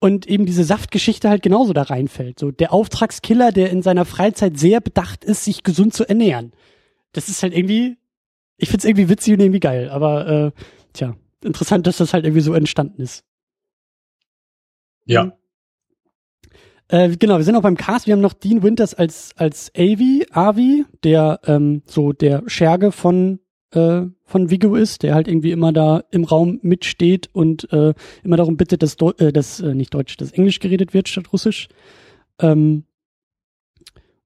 und 0.01 0.27
eben 0.27 0.47
diese 0.47 0.65
Saftgeschichte 0.65 1.29
halt 1.29 1.43
genauso 1.43 1.73
da 1.73 1.83
reinfällt. 1.83 2.39
So 2.39 2.51
der 2.51 2.73
Auftragskiller, 2.73 3.53
der 3.53 3.71
in 3.71 3.83
seiner 3.83 4.07
Freizeit 4.07 4.59
sehr 4.59 4.81
bedacht 4.81 5.25
ist, 5.25 5.45
sich 5.45 5.63
gesund 5.63 5.95
zu 5.95 6.09
ernähren. 6.09 6.53
Das 7.13 7.29
ist 7.29 7.43
halt 7.43 7.57
irgendwie, 7.57 7.99
ich 8.57 8.71
find's 8.71 8.85
irgendwie 8.85 9.09
witzig 9.09 9.35
und 9.35 9.41
irgendwie 9.41 9.61
geil, 9.61 9.91
aber 9.91 10.27
äh, 10.27 10.53
tja, 10.95 11.17
interessant, 11.45 11.87
dass 11.87 11.99
das 11.99 12.15
halt 12.15 12.25
irgendwie 12.25 12.43
so 12.43 12.55
entstanden 12.55 13.03
ist. 13.03 13.25
Ja. 15.05 15.25
Mhm. 15.25 15.33
Äh, 16.89 17.17
genau, 17.17 17.37
wir 17.37 17.45
sind 17.45 17.55
auch 17.55 17.63
beim 17.63 17.77
Cast. 17.77 18.07
Wir 18.07 18.15
haben 18.15 18.21
noch 18.21 18.33
Dean 18.33 18.63
Winters 18.65 18.95
als 18.95 19.31
als 19.37 19.71
Avi, 19.77 20.27
Avi, 20.33 20.85
der 21.05 21.41
ähm, 21.45 21.83
so 21.87 22.13
der 22.13 22.43
Scherge 22.47 22.91
von 22.91 23.39
äh, 23.73 24.03
von 24.31 24.51
Vigo 24.51 24.77
ist, 24.77 25.03
der 25.03 25.15
halt 25.15 25.29
irgendwie 25.29 25.51
immer 25.51 25.73
da 25.73 26.05
im 26.11 26.25
Raum 26.25 26.61
mitsteht 26.63 27.29
und 27.33 27.71
äh, 27.73 27.95
immer 28.23 28.37
darum 28.37 28.57
bittet, 28.57 28.83
dass, 28.83 28.97
Deu 28.97 29.13
äh, 29.19 29.33
dass 29.33 29.61
äh, 29.61 29.75
nicht 29.75 29.93
Deutsch, 29.93 30.17
dass 30.17 30.33
Englisch 30.33 30.61
geredet 30.61 30.95
wird 30.95 31.09
statt 31.09 31.33
Russisch. 31.33 31.69
Ähm, 32.39 32.85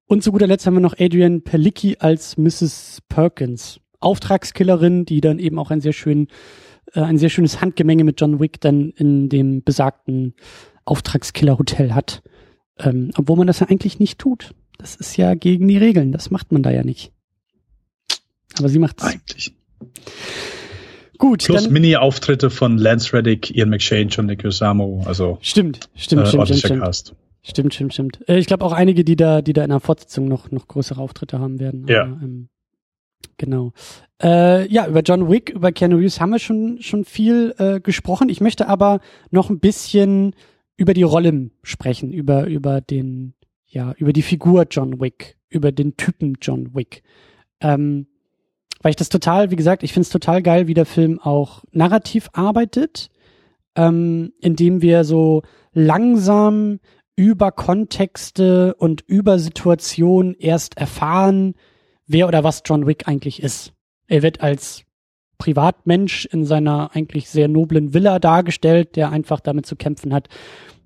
und 0.06 0.22
zu 0.22 0.30
guter 0.30 0.46
Letzt 0.46 0.66
haben 0.66 0.74
wir 0.74 0.80
noch 0.80 0.98
Adrian 0.98 1.42
Perlicki 1.42 1.96
als 1.98 2.36
Mrs. 2.36 3.00
Perkins, 3.08 3.80
Auftragskillerin, 4.00 5.06
die 5.06 5.22
dann 5.22 5.38
eben 5.38 5.58
auch 5.58 5.70
einen 5.70 5.80
sehr 5.80 5.94
schönen 5.94 6.28
äh, 6.92 7.00
ein 7.00 7.18
sehr 7.18 7.30
schönes 7.30 7.60
Handgemenge 7.60 8.04
mit 8.04 8.20
John 8.20 8.40
Wick 8.40 8.60
dann 8.60 8.90
in 8.90 9.28
dem 9.28 9.62
besagten 9.62 10.34
Auftragskiller-Hotel 10.84 11.94
hat. 11.94 12.22
Ähm, 12.78 13.10
obwohl 13.16 13.36
man 13.36 13.46
das 13.46 13.60
ja 13.60 13.68
eigentlich 13.68 13.98
nicht 13.98 14.18
tut. 14.18 14.54
Das 14.76 14.96
ist 14.96 15.16
ja 15.16 15.34
gegen 15.34 15.68
die 15.68 15.78
Regeln. 15.78 16.12
Das 16.12 16.30
macht 16.30 16.52
man 16.52 16.62
da 16.62 16.70
ja 16.70 16.84
nicht. 16.84 17.12
Aber 18.58 18.68
sie 18.68 18.78
macht's. 18.78 19.02
Eigentlich. 19.02 19.54
Gut. 21.18 21.44
Plus 21.44 21.70
Mini-Auftritte 21.70 22.50
von 22.50 22.76
Lance 22.76 23.12
Reddick, 23.12 23.54
Ian 23.54 23.70
McShane, 23.70 24.08
John 24.08 24.28
Leguizamo. 24.28 25.04
Also 25.06 25.38
stimmt, 25.40 25.88
stimmt, 25.94 26.22
äh, 26.22 26.26
stimmt, 26.26 26.46
stimmt, 26.48 26.60
stimmt. 26.60 26.82
Cast. 26.82 27.14
Stimmt, 27.42 27.74
stimmt, 27.74 27.92
stimmt. 27.94 28.28
Äh, 28.28 28.38
ich 28.38 28.46
glaube 28.46 28.64
auch 28.64 28.72
einige, 28.72 29.04
die 29.04 29.16
da, 29.16 29.42
die 29.42 29.52
da 29.52 29.62
in 29.62 29.70
der 29.70 29.80
Fortsetzung 29.80 30.28
noch 30.28 30.50
noch 30.50 30.66
größere 30.66 31.00
Auftritte 31.00 31.38
haben 31.38 31.60
werden. 31.60 31.86
Ja. 31.88 32.02
Aber, 32.02 32.22
ähm, 32.22 32.48
genau. 33.36 33.72
Äh, 34.22 34.66
ja, 34.72 34.86
über 34.86 35.00
John 35.00 35.30
Wick, 35.30 35.50
über 35.50 35.70
Keanu 35.70 35.96
Reeves 35.96 36.20
haben 36.20 36.30
wir 36.30 36.38
schon 36.38 36.78
schon 36.80 37.04
viel 37.04 37.54
äh, 37.58 37.80
gesprochen. 37.80 38.28
Ich 38.28 38.40
möchte 38.40 38.68
aber 38.68 39.00
noch 39.30 39.50
ein 39.50 39.60
bisschen 39.60 40.34
über 40.76 40.94
die 40.94 41.02
Rolle 41.02 41.50
sprechen, 41.62 42.12
über 42.12 42.46
über 42.46 42.80
den 42.80 43.34
ja 43.66 43.94
über 43.98 44.12
die 44.12 44.22
Figur 44.22 44.66
John 44.70 45.00
Wick, 45.00 45.36
über 45.48 45.70
den 45.70 45.96
Typen 45.96 46.38
John 46.40 46.74
Wick. 46.74 47.02
Ähm, 47.60 48.06
weil 48.84 48.90
ich 48.90 48.96
das 48.96 49.08
total, 49.08 49.50
wie 49.50 49.56
gesagt, 49.56 49.82
ich 49.82 49.94
finde 49.94 50.04
es 50.04 50.10
total 50.10 50.42
geil, 50.42 50.66
wie 50.66 50.74
der 50.74 50.84
Film 50.84 51.18
auch 51.18 51.64
narrativ 51.72 52.28
arbeitet, 52.34 53.08
ähm, 53.76 54.34
indem 54.40 54.82
wir 54.82 55.04
so 55.04 55.40
langsam 55.72 56.80
über 57.16 57.50
Kontexte 57.50 58.74
und 58.74 59.00
über 59.06 59.38
Situationen 59.38 60.34
erst 60.34 60.76
erfahren, 60.76 61.54
wer 62.06 62.28
oder 62.28 62.44
was 62.44 62.62
John 62.66 62.86
Wick 62.86 63.08
eigentlich 63.08 63.42
ist. 63.42 63.72
Er 64.06 64.22
wird 64.22 64.42
als 64.42 64.84
Privatmensch 65.38 66.26
in 66.26 66.44
seiner 66.44 66.94
eigentlich 66.94 67.30
sehr 67.30 67.48
noblen 67.48 67.94
Villa 67.94 68.18
dargestellt, 68.18 68.96
der 68.96 69.08
einfach 69.08 69.40
damit 69.40 69.64
zu 69.64 69.76
kämpfen 69.76 70.12
hat, 70.12 70.28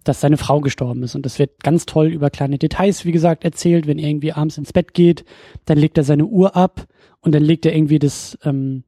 dass 0.04 0.20
seine 0.20 0.36
Frau 0.36 0.60
gestorben 0.60 1.02
ist. 1.02 1.14
Und 1.14 1.26
das 1.26 1.38
wird 1.38 1.62
ganz 1.62 1.86
toll 1.86 2.08
über 2.08 2.30
kleine 2.30 2.58
Details, 2.58 3.04
wie 3.04 3.12
gesagt, 3.12 3.44
erzählt. 3.44 3.86
Wenn 3.86 3.98
er 3.98 4.08
irgendwie 4.08 4.32
abends 4.32 4.58
ins 4.58 4.72
Bett 4.72 4.94
geht, 4.94 5.24
dann 5.64 5.78
legt 5.78 5.98
er 5.98 6.04
seine 6.04 6.26
Uhr 6.26 6.56
ab 6.56 6.86
und 7.20 7.34
dann 7.34 7.42
legt 7.42 7.66
er 7.66 7.74
irgendwie 7.74 7.98
das, 7.98 8.38
ähm, 8.44 8.84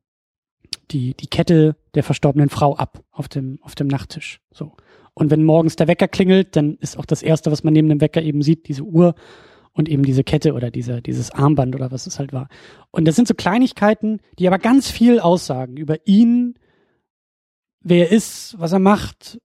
die, 0.91 1.15
die 1.15 1.27
Kette 1.27 1.77
der 1.95 2.03
verstorbenen 2.03 2.49
Frau 2.49 2.77
ab 2.77 3.03
auf 3.11 3.29
dem, 3.29 3.59
auf 3.63 3.75
dem 3.75 3.89
Nachttisch. 3.89 4.41
So. 4.53 4.73
Und 5.15 5.31
wenn 5.31 5.45
morgens 5.45 5.77
der 5.77 5.89
Wecker 5.89 6.09
klingelt, 6.09 6.57
dann 6.57 6.77
ist 6.77 6.99
auch 6.99 7.05
das 7.05 7.23
erste, 7.23 7.51
was 7.51 7.65
man 7.65 7.73
neben 7.73 7.89
dem 7.89 8.01
Wecker 8.01 8.23
eben 8.23 8.43
sieht, 8.43 8.69
diese 8.69 8.83
Uhr 8.83 9.15
und 9.73 9.89
eben 9.89 10.03
diese 10.03 10.25
Kette 10.25 10.53
oder 10.55 10.71
diese, 10.71 11.03
dieses 11.03 11.31
Armband 11.31 11.75
oder 11.75 11.91
was 11.91 12.07
es 12.07 12.19
halt 12.19 12.33
war. 12.33 12.49
Und 12.91 13.07
das 13.07 13.17
sind 13.17 13.29
so 13.29 13.35
Kleinigkeiten, 13.35 14.21
die 14.39 14.47
aber 14.47 14.59
ganz 14.59 14.91
viel 14.91 15.21
aussagen 15.21 15.77
über 15.77 16.07
ihn, 16.07 16.55
wer 17.81 18.09
er 18.09 18.13
ist, 18.17 18.57
was 18.59 18.73
er 18.73 18.79
macht, 18.79 19.39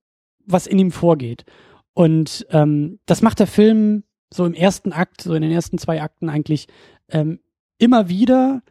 was 0.46 0.66
in 0.66 0.78
ihm 0.78 0.90
vorgeht. 0.90 1.44
Und 1.92 2.46
ähm, 2.50 2.98
das 3.06 3.22
macht 3.22 3.38
der 3.38 3.46
Film 3.46 4.04
so 4.32 4.44
im 4.44 4.54
ersten 4.54 4.92
Akt, 4.92 5.22
so 5.22 5.34
in 5.34 5.42
den 5.42 5.52
ersten 5.52 5.78
zwei 5.78 6.02
Akten 6.02 6.28
eigentlich 6.28 6.66
ähm, 7.08 7.40
immer 7.78 8.08
wieder 8.08 8.62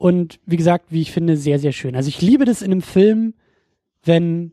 und 0.00 0.40
wie 0.46 0.56
gesagt, 0.56 0.86
wie 0.90 1.02
ich 1.02 1.12
finde, 1.12 1.36
sehr, 1.36 1.58
sehr 1.58 1.72
schön. 1.72 1.94
Also 1.94 2.08
ich 2.08 2.22
liebe 2.22 2.46
das 2.46 2.62
in 2.62 2.72
einem 2.72 2.80
Film, 2.80 3.34
wenn 4.02 4.52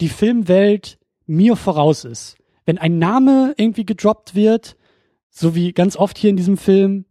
die 0.00 0.08
Filmwelt 0.08 0.98
mir 1.26 1.56
voraus 1.56 2.04
ist. 2.06 2.36
Wenn 2.64 2.78
ein 2.78 2.98
Name 2.98 3.54
irgendwie 3.58 3.84
gedroppt 3.84 4.34
wird, 4.34 4.76
so 5.28 5.54
wie 5.54 5.72
ganz 5.72 5.96
oft 5.96 6.16
hier 6.16 6.30
in 6.30 6.36
diesem 6.36 6.56
Film, 6.56 7.04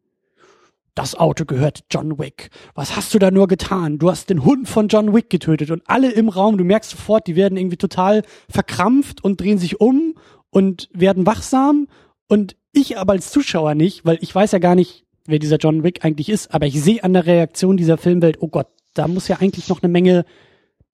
das 0.96 1.16
Auto 1.16 1.46
gehört 1.46 1.84
John 1.90 2.20
Wick. 2.20 2.50
Was 2.76 2.96
hast 2.96 3.14
du 3.14 3.20
da 3.20 3.32
nur 3.32 3.48
getan? 3.48 3.98
Du 3.98 4.10
hast 4.10 4.30
den 4.30 4.44
Hund 4.44 4.68
von 4.68 4.88
John 4.88 5.14
Wick 5.14 5.30
getötet 5.30 5.72
und 5.72 5.84
alle 5.86 6.12
im 6.12 6.30
Raum, 6.30 6.58
du 6.58 6.64
merkst 6.64 6.92
sofort, 6.92 7.28
die 7.28 7.36
werden 7.36 7.58
irgendwie 7.58 7.78
total 7.78 8.24
verkrampft 8.50 9.24
und 9.24 9.40
drehen 9.40 9.58
sich 9.58 9.80
um 9.80 10.16
und 10.50 10.90
werden 10.94 11.26
wachsam 11.26 11.88
und 12.28 12.56
ich 12.74 12.98
aber 12.98 13.14
als 13.14 13.32
Zuschauer 13.32 13.76
nicht, 13.76 14.06
weil 14.06 14.18
ich 14.22 14.34
weiß 14.34 14.52
ja 14.52 14.60
gar 14.60 14.76
nicht, 14.76 15.06
wer 15.26 15.40
dieser 15.40 15.58
John 15.58 15.84
Wick 15.84 16.04
eigentlich 16.04 16.30
ist, 16.30 16.54
aber 16.54 16.66
ich 16.66 16.82
sehe 16.82 17.04
an 17.04 17.14
der 17.14 17.26
Reaktion 17.26 17.78
dieser 17.78 17.98
Filmwelt, 17.98 18.38
oh 18.42 18.48
Gott, 18.48 18.68
da 18.94 19.08
muss 19.08 19.28
ja 19.28 19.38
eigentlich 19.40 19.70
noch 19.70 19.82
eine 19.82 19.92
Menge 19.92 20.26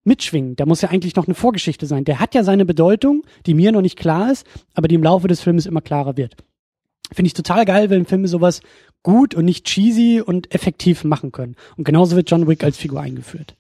mitschwingen. 0.03 0.55
Da 0.55 0.65
muss 0.65 0.81
ja 0.81 0.89
eigentlich 0.89 1.15
noch 1.15 1.27
eine 1.27 1.35
Vorgeschichte 1.35 1.85
sein. 1.85 2.05
Der 2.05 2.19
hat 2.19 2.33
ja 2.33 2.43
seine 2.43 2.65
Bedeutung, 2.65 3.23
die 3.45 3.53
mir 3.53 3.71
noch 3.71 3.81
nicht 3.81 3.97
klar 3.97 4.31
ist, 4.31 4.45
aber 4.73 4.87
die 4.87 4.95
im 4.95 5.03
Laufe 5.03 5.27
des 5.27 5.41
Films 5.41 5.65
immer 5.65 5.81
klarer 5.81 6.17
wird. 6.17 6.35
Finde 7.13 7.27
ich 7.27 7.33
total 7.33 7.65
geil, 7.65 7.89
wenn 7.89 8.05
Filme 8.05 8.27
sowas 8.27 8.61
gut 9.08 9.36
und 9.36 9.45
nicht 9.45 9.64
cheesy 9.64 10.20
und 10.20 10.53
effektiv 10.53 11.05
machen 11.05 11.32
können. 11.32 11.55
Und 11.78 11.86
genauso 11.86 12.18
wird 12.18 12.30
John 12.30 12.45
Wick 12.45 12.62
als 12.66 12.76
Figur 12.76 12.99
eingeführt. 12.99 13.55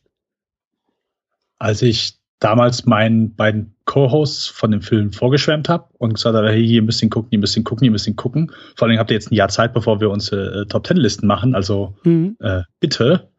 Als 1.57 1.81
ich 1.81 2.15
damals 2.39 2.85
meinen 2.85 3.33
beiden 3.33 3.73
Co-Hosts 3.85 4.47
von 4.47 4.71
dem 4.71 4.81
Film 4.81 5.13
vorgeschwärmt 5.13 5.69
habe 5.69 5.85
und 5.99 6.15
gesagt 6.15 6.35
habe, 6.35 6.49
hey, 6.49 6.67
hier 6.67 6.81
ein 6.81 6.85
bisschen 6.85 7.09
gucken, 7.09 7.29
hier 7.29 7.39
ein 7.39 7.41
bisschen 7.41 7.63
gucken, 7.63 7.85
hier 7.85 7.91
ein 7.91 7.93
bisschen 7.93 8.17
gucken. 8.17 8.51
Vor 8.75 8.89
allem 8.89 8.99
habt 8.99 9.09
ihr 9.09 9.13
jetzt 9.15 9.31
ein 9.31 9.35
Jahr 9.35 9.47
Zeit, 9.47 9.73
bevor 9.73 10.01
wir 10.01 10.09
unsere 10.09 10.63
äh, 10.63 10.65
Top 10.65 10.83
Ten 10.83 10.97
Listen 10.97 11.27
machen. 11.27 11.55
Also 11.55 11.95
mhm. 12.03 12.35
äh, 12.41 12.63
bitte. 12.81 13.29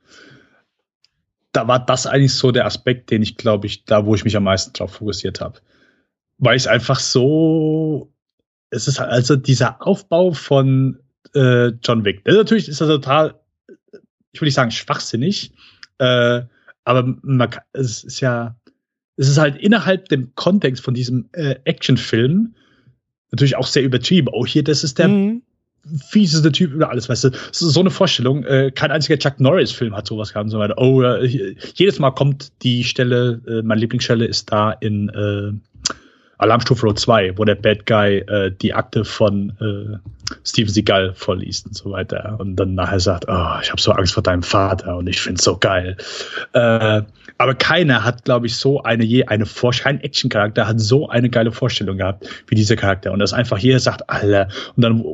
Da 1.52 1.68
war 1.68 1.84
das 1.84 2.06
eigentlich 2.06 2.32
so 2.32 2.52
der 2.52 2.64
Aspekt, 2.64 3.10
den 3.10 3.20
ich 3.20 3.36
glaube 3.36 3.66
ich, 3.66 3.84
da 3.84 4.06
wo 4.06 4.14
ich 4.14 4.24
mich 4.24 4.34
am 4.34 4.44
meisten 4.44 4.72
drauf 4.72 4.94
fokussiert 4.94 5.42
habe. 5.42 5.60
Weil 6.38 6.56
ich 6.56 6.70
einfach 6.70 7.00
so, 7.00 8.10
es 8.70 8.88
ist 8.88 8.98
also 8.98 9.36
dieser 9.36 9.86
Aufbau 9.86 10.32
von 10.32 11.00
äh, 11.34 11.68
John 11.82 12.04
Wick. 12.04 12.24
Das 12.24 12.36
natürlich 12.36 12.68
ist 12.68 12.80
das 12.80 12.88
total, 12.88 13.34
ich 14.32 14.40
würde 14.40 14.46
nicht 14.46 14.54
sagen 14.54 14.70
schwachsinnig, 14.70 15.52
äh, 15.98 16.42
aber 16.84 17.16
man, 17.22 17.50
es 17.72 18.04
ist 18.04 18.20
ja, 18.20 18.56
es 19.16 19.28
ist 19.28 19.38
halt 19.38 19.56
innerhalb 19.56 20.08
dem 20.08 20.34
Kontext 20.34 20.82
von 20.82 20.94
diesem 20.94 21.28
äh, 21.32 21.56
Actionfilm 21.64 22.54
natürlich 23.30 23.56
auch 23.56 23.66
sehr 23.66 23.82
übertrieben. 23.82 24.28
Oh, 24.32 24.46
hier, 24.46 24.64
das 24.64 24.84
ist 24.84 24.98
der 24.98 25.08
mhm. 25.08 25.42
fieseste 26.08 26.52
Typ 26.52 26.72
über 26.72 26.90
alles, 26.90 27.08
weißt 27.08 27.24
du. 27.24 27.30
So, 27.52 27.68
so 27.68 27.80
eine 27.80 27.90
Vorstellung. 27.90 28.44
Äh, 28.44 28.70
kein 28.74 28.90
einziger 28.90 29.18
Chuck 29.18 29.40
Norris-Film 29.40 29.94
hat 29.94 30.06
sowas 30.06 30.32
gehabt 30.32 30.44
und 30.44 30.50
so 30.50 30.58
weiter. 30.58 30.78
Oh, 30.78 31.02
äh, 31.02 31.56
jedes 31.74 31.98
Mal 31.98 32.12
kommt 32.12 32.52
die 32.62 32.84
Stelle, 32.84 33.40
äh, 33.46 33.62
meine 33.62 33.80
Lieblingsstelle 33.80 34.24
ist 34.24 34.50
da 34.52 34.72
in 34.72 35.08
äh, 35.08 35.52
Alarmstufe 36.38 36.94
2, 36.94 37.36
wo 37.36 37.44
der 37.44 37.56
Bad 37.56 37.86
Guy 37.86 38.18
äh, 38.18 38.52
die 38.52 38.72
Akte 38.72 39.04
von 39.04 39.50
äh, 39.60 39.98
Steven 40.44 40.72
Seagal 40.72 41.14
vorliest 41.14 41.66
und 41.66 41.76
so 41.76 41.90
weiter. 41.90 42.36
Und 42.38 42.56
dann 42.56 42.74
nachher 42.74 43.00
sagt, 43.00 43.26
oh, 43.28 43.56
ich 43.62 43.70
habe 43.70 43.80
so 43.80 43.92
Angst 43.92 44.14
vor 44.14 44.22
deinem 44.22 44.42
Vater 44.42 44.96
und 44.96 45.08
ich 45.08 45.20
find's 45.20 45.44
so 45.44 45.56
geil. 45.56 45.96
Äh, 46.52 47.02
aber 47.40 47.54
keiner 47.54 48.04
hat, 48.04 48.24
glaube 48.24 48.46
ich, 48.46 48.56
so 48.56 48.82
eine 48.82 49.04
je 49.04 49.24
eine 49.24 49.46
Vorstellung, 49.46 49.98
kein 49.98 50.00
Action-Charakter 50.00 50.66
hat 50.66 50.80
so 50.80 51.08
eine 51.08 51.30
geile 51.30 51.52
Vorstellung 51.52 51.98
gehabt 51.98 52.28
wie 52.48 52.56
dieser 52.56 52.74
Charakter. 52.74 53.12
Und 53.12 53.20
das 53.20 53.32
einfach 53.32 53.58
jeder 53.58 53.78
sagt, 53.78 54.10
alle. 54.10 54.48
Und 54.76 54.82
dann, 54.82 55.04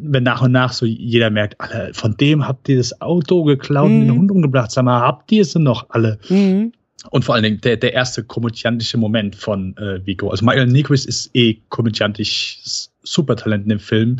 wenn 0.00 0.22
nach 0.22 0.40
und 0.40 0.52
nach 0.52 0.72
so 0.72 0.86
jeder 0.86 1.30
merkt, 1.30 1.60
alle, 1.60 1.92
von 1.92 2.16
dem 2.16 2.46
habt 2.46 2.68
ihr 2.68 2.76
das 2.76 3.00
Auto 3.00 3.42
geklaut 3.42 3.90
mhm. 3.90 3.96
und 3.96 4.06
den 4.06 4.18
Hund 4.18 4.30
umgebracht, 4.30 4.70
sag 4.70 4.84
mal, 4.84 5.00
habt 5.00 5.32
ihr 5.32 5.42
es 5.42 5.54
noch 5.56 5.86
alle? 5.90 6.18
Mhm. 6.28 6.72
Und 7.10 7.24
vor 7.24 7.34
allen 7.34 7.44
Dingen 7.44 7.60
der, 7.60 7.76
der 7.76 7.92
erste 7.92 8.24
komödiantische 8.24 8.96
Moment 8.96 9.36
von 9.36 9.76
äh, 9.76 10.04
Vigo. 10.06 10.30
Also 10.30 10.44
Michael 10.44 10.68
Nyquist 10.68 11.06
ist 11.06 11.30
eh 11.34 11.58
komödiantisch 11.68 12.88
super 13.02 13.36
Talent 13.36 13.64
in 13.64 13.68
dem 13.70 13.78
Film. 13.78 14.18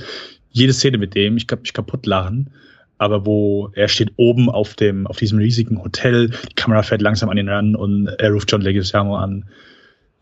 Jede 0.54 0.72
Szene 0.72 0.98
mit 0.98 1.14
dem, 1.14 1.36
ich 1.36 1.46
kann 1.46 1.60
mich 1.60 1.74
kaputt 1.74 2.06
lachen 2.06 2.50
aber 2.98 3.26
wo 3.26 3.70
er 3.74 3.88
steht 3.88 4.12
oben 4.16 4.48
auf 4.48 4.74
dem, 4.74 5.06
auf 5.06 5.18
diesem 5.18 5.38
riesigen 5.38 5.82
Hotel, 5.82 6.28
die 6.28 6.54
Kamera 6.54 6.82
fährt 6.82 7.02
langsam 7.02 7.28
an 7.28 7.36
ihn 7.36 7.48
ran 7.48 7.74
und 7.74 8.06
er 8.06 8.30
ruft 8.30 8.50
John 8.50 8.60
Leguizamo 8.60 9.16
an. 9.16 9.44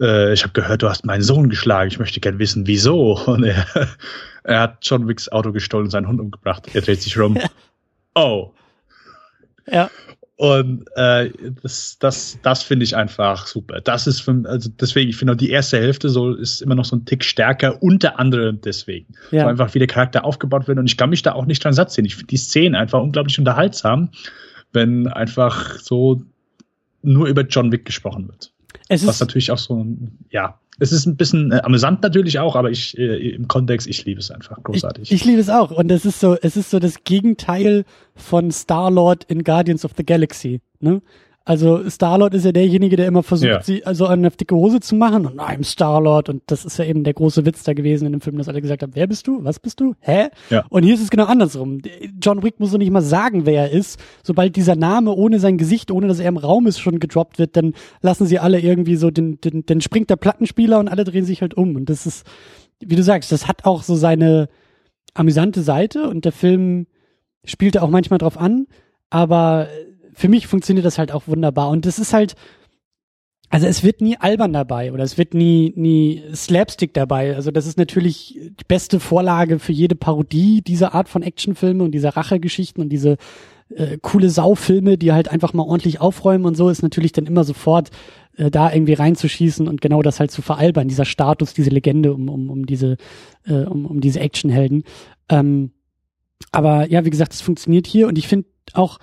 Äh, 0.01 0.33
ich 0.33 0.43
habe 0.43 0.53
gehört, 0.53 0.83
du 0.83 0.89
hast 0.89 1.05
meinen 1.05 1.22
Sohn 1.22 1.49
geschlagen. 1.49 1.89
Ich 1.91 1.99
möchte 1.99 2.20
gern 2.20 2.39
wissen, 2.39 2.66
wieso. 2.66 3.18
Und 3.26 3.45
er, 3.45 3.66
er 4.45 4.61
hat 4.61 4.78
John 4.83 5.07
Wicks 5.07 5.30
Auto 5.30 5.53
gestohlen 5.53 5.85
und 5.85 5.91
seinen 5.91 6.09
Hund 6.09 6.20
umgebracht. 6.20 6.68
Er 6.74 6.80
dreht 6.80 7.03
sich 7.03 7.18
rum. 7.18 7.39
Oh. 8.14 8.53
Ja. 9.66 9.91
Und 10.43 10.86
äh, 10.97 11.30
das, 11.62 11.99
das, 12.01 12.36
das 12.43 12.64
finde 12.64 12.82
ich 12.82 12.97
einfach 12.97 13.47
super. 13.47 13.80
Das 13.80 14.09
ist 14.09 14.22
für, 14.22 14.43
also 14.45 14.68
deswegen, 14.80 15.09
ich 15.09 15.16
finde 15.16 15.34
auch 15.34 15.36
die 15.36 15.51
erste 15.51 15.78
Hälfte 15.78 16.09
so 16.09 16.34
ist 16.34 16.62
immer 16.62 16.74
noch 16.74 16.84
so 16.84 16.97
ein 16.97 17.05
Tick 17.05 17.22
stärker, 17.22 17.80
unter 17.80 18.18
anderem 18.18 18.61
deswegen. 18.61 19.14
Ja. 19.30 19.43
So 19.43 19.47
einfach 19.47 19.72
wie 19.72 19.78
der 19.78 19.86
Charakter 19.86 20.24
aufgebaut 20.24 20.66
wird. 20.66 20.80
Und 20.80 20.86
ich 20.86 20.97
kann 20.97 21.11
mich 21.11 21.22
da 21.22 21.34
auch 21.34 21.47
nicht 21.47 21.62
dran 21.62 21.74
satt 21.74 21.93
sehen. 21.93 22.07
Ich 22.07 22.16
finde 22.16 22.26
die 22.26 22.38
Szenen 22.38 22.74
einfach 22.74 23.01
unglaublich 23.01 23.38
unterhaltsam, 23.38 24.11
wenn 24.72 25.07
einfach 25.07 25.78
so 25.78 26.22
nur 27.03 27.28
über 27.28 27.43
John 27.43 27.70
Wick 27.70 27.84
gesprochen 27.84 28.26
wird. 28.26 28.53
Es 28.88 29.07
Was 29.07 29.20
natürlich 29.20 29.53
auch 29.53 29.59
so, 29.59 29.86
ja, 30.28 30.59
es 30.83 30.91
ist 30.91 31.07
ein 31.07 31.16
bisschen 31.16 31.53
äh, 31.53 31.61
amüsant 31.62 32.03
natürlich 32.03 32.41
auch, 32.41 32.57
aber 32.57 32.70
ich 32.70 32.99
äh, 32.99 33.30
im 33.30 33.47
Kontext, 33.47 33.87
ich 33.87 34.05
liebe 34.05 34.18
es 34.18 34.33
einfach 34.33 34.61
großartig. 34.64 35.05
Ich, 35.05 35.20
ich 35.20 35.24
liebe 35.24 35.41
es 35.41 35.49
auch 35.49 35.70
und 35.70 35.91
es 35.93 36.05
ist 36.05 36.18
so, 36.18 36.37
es 36.43 36.57
ist 36.57 36.70
so 36.70 36.80
das 36.80 37.05
Gegenteil 37.05 37.85
von 38.16 38.51
Star 38.51 38.91
Lord 38.91 39.22
in 39.24 39.45
Guardians 39.45 39.85
of 39.85 39.93
the 39.97 40.05
Galaxy. 40.05 40.61
Ne? 40.80 41.01
Also 41.45 41.88
Star-Lord 41.90 42.34
ist 42.34 42.45
ja 42.45 42.53
derjenige, 42.53 42.97
der 42.97 43.07
immer 43.07 43.22
versucht, 43.24 43.49
Ja. 43.49 43.62
sie 43.62 43.84
also 43.84 44.07
eine 44.07 44.30
dicke 44.30 44.55
Hose 44.55 44.78
zu 44.78 44.95
machen 44.95 45.26
und 45.26 45.40
I'm 45.40 45.64
Star-Lord 45.64 46.28
und 46.28 46.43
das 46.47 46.64
ist 46.64 46.78
ja 46.78 46.84
eben 46.84 47.03
der 47.03 47.14
große 47.14 47.45
Witz 47.45 47.64
da 47.64 47.72
gewesen 47.72 48.07
in 48.07 48.12
dem 48.12 48.20
Film, 48.20 48.38
dass 48.38 48.49
alle 48.49 48.62
gesagt 48.62 48.82
haben, 48.82 48.93
wer 48.95 49.07
bist 49.09 49.26
du? 49.26 49.43
Was 49.43 49.59
bist 49.59 49.80
du? 49.80 49.95
Hä? 50.01 50.28
Ja. 50.51 50.64
Und 50.68 50.84
hier 50.84 50.95
ist 50.95 51.03
es 51.03 51.11
genau 51.11 51.24
andersrum. 51.24 51.80
John 52.22 52.43
Wick 52.45 52.61
muss 52.61 52.70
doch 52.70 52.78
nicht 52.78 52.93
mal 52.93 53.03
sagen, 53.03 53.45
wer 53.45 53.62
er 53.64 53.70
ist. 53.72 53.99
Sobald 54.22 54.55
dieser 54.55 54.76
Name 54.76 55.12
ohne 55.12 55.40
sein 55.40 55.59
Gesicht, 55.59 55.90
ohne 55.90 56.07
dass 56.07 56.20
er 56.20 56.28
im 56.28 56.36
Raum 56.36 56.66
ist, 56.68 56.78
schon 56.78 57.01
gedroppt 57.01 57.38
wird, 57.40 57.57
dann 57.57 57.74
lassen 58.03 58.26
sie 58.26 58.38
alle 58.38 58.61
irgendwie 58.61 58.97
so, 58.97 59.11
den, 59.11 59.40
den, 59.40 59.66
dann 59.66 59.80
springt 59.80 60.11
der 60.11 60.16
Plattenspieler 60.16 60.78
und 60.78 60.88
alle 60.88 61.03
drehen 61.05 61.24
sich 61.24 61.43
halt 61.43 61.55
um. 61.55 61.74
Und 61.74 61.90
das 61.90 62.07
ist, 62.07 62.24
wie 62.78 62.95
du 62.97 63.03
sagst, 63.03 63.32
das 63.32 63.49
hat 63.49 63.64
auch 63.64 63.82
so 63.82 63.97
seine 63.97 64.49
amüsante 65.14 65.62
Seite 65.62 66.09
und 66.09 66.24
der 66.24 66.32
Film 66.32 66.86
spielte 67.45 67.82
auch 67.82 67.90
manchmal 67.90 68.18
drauf 68.18 68.38
an, 68.38 68.66
aber 69.11 69.66
für 70.13 70.29
mich 70.29 70.47
funktioniert 70.47 70.87
das 70.87 70.99
halt 70.99 71.13
auch 71.13 71.27
wunderbar. 71.27 71.71
Und 71.71 71.87
das 71.87 71.99
ist 71.99 72.13
halt, 72.13 72.35
also 73.53 73.67
es 73.67 73.83
wird 73.83 74.01
nie 74.01 74.17
albern 74.17 74.53
dabei 74.53 74.93
oder 74.93 75.05
es 75.05 75.19
wird 75.19 75.35
nie, 75.35 75.75
nie 75.77 76.23
Slapstick 76.35 76.95
dabei. 76.95 77.35
Also 77.35 77.51
das 77.51 77.67
ist 77.67 77.77
natürlich 77.77 78.39
die 78.39 78.65
beste 78.67 78.99
Vorlage 78.99 79.59
für 79.59 79.73
jede 79.73 79.95
Parodie 79.95 80.63
dieser 80.63 80.95
Art 80.95 81.09
von 81.09 81.23
Actionfilme 81.23 81.85
und 81.85 81.93
dieser 81.93 82.17
Rachegeschichten 82.17 82.83
und 82.83 82.89
diese 82.89 83.19
äh, 83.77 83.99
coole 84.01 84.31
Saufilme, 84.31 84.97
die 84.97 85.13
halt 85.13 85.29
einfach 85.29 85.53
mal 85.53 85.65
ordentlich 85.65 86.01
aufräumen 86.01 86.47
und 86.47 86.57
so, 86.57 86.71
ist 86.71 86.83
natürlich 86.83 87.13
dann 87.13 87.27
immer 87.27 87.45
sofort 87.45 87.91
äh, 88.37 88.51
da 88.51 88.73
irgendwie 88.73 88.95
reinzuschießen 88.95 89.69
und 89.69 89.83
genau 89.83 90.01
das 90.01 90.19
halt 90.19 90.31
zu 90.31 90.41
veralbern, 90.41 90.89
dieser 90.89 91.05
Status, 91.05 91.53
diese 91.53 91.71
Legende 91.71 92.15
um, 92.15 92.31
um, 92.31 92.49
um 92.51 92.65
diese, 92.65 92.97
äh, 93.47 93.65
um, 93.65 93.85
um 93.85 94.01
diese 94.01 94.21
Actionhelden. 94.21 94.85
Ähm, 95.29 95.73
aber 96.53 96.89
ja, 96.89 97.05
wie 97.05 97.11
gesagt, 97.11 97.35
es 97.35 97.43
funktioniert 97.43 97.87
hier 97.87 98.09
und 98.09 98.17
ich 98.17 98.29
finde 98.29 98.49
auch, 98.73 98.99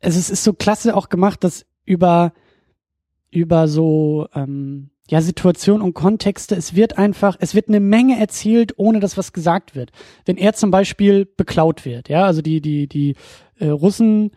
es 0.00 0.16
ist, 0.16 0.44
so 0.44 0.52
klasse 0.52 0.96
auch 0.96 1.08
gemacht, 1.08 1.44
dass 1.44 1.66
über, 1.84 2.32
über 3.30 3.68
so, 3.68 4.28
ähm, 4.34 4.90
ja, 5.08 5.20
Situation 5.20 5.82
und 5.82 5.94
Kontexte, 5.94 6.56
es 6.56 6.74
wird 6.74 6.98
einfach, 6.98 7.36
es 7.38 7.54
wird 7.54 7.68
eine 7.68 7.80
Menge 7.80 8.18
erzählt, 8.18 8.74
ohne 8.76 9.00
dass 9.00 9.16
was 9.16 9.32
gesagt 9.32 9.74
wird. 9.74 9.92
Wenn 10.24 10.36
er 10.36 10.54
zum 10.54 10.70
Beispiel 10.70 11.26
beklaut 11.26 11.84
wird, 11.84 12.08
ja, 12.08 12.24
also 12.24 12.42
die, 12.42 12.60
die, 12.60 12.88
die 12.88 13.14
äh, 13.58 13.68
Russen 13.68 14.32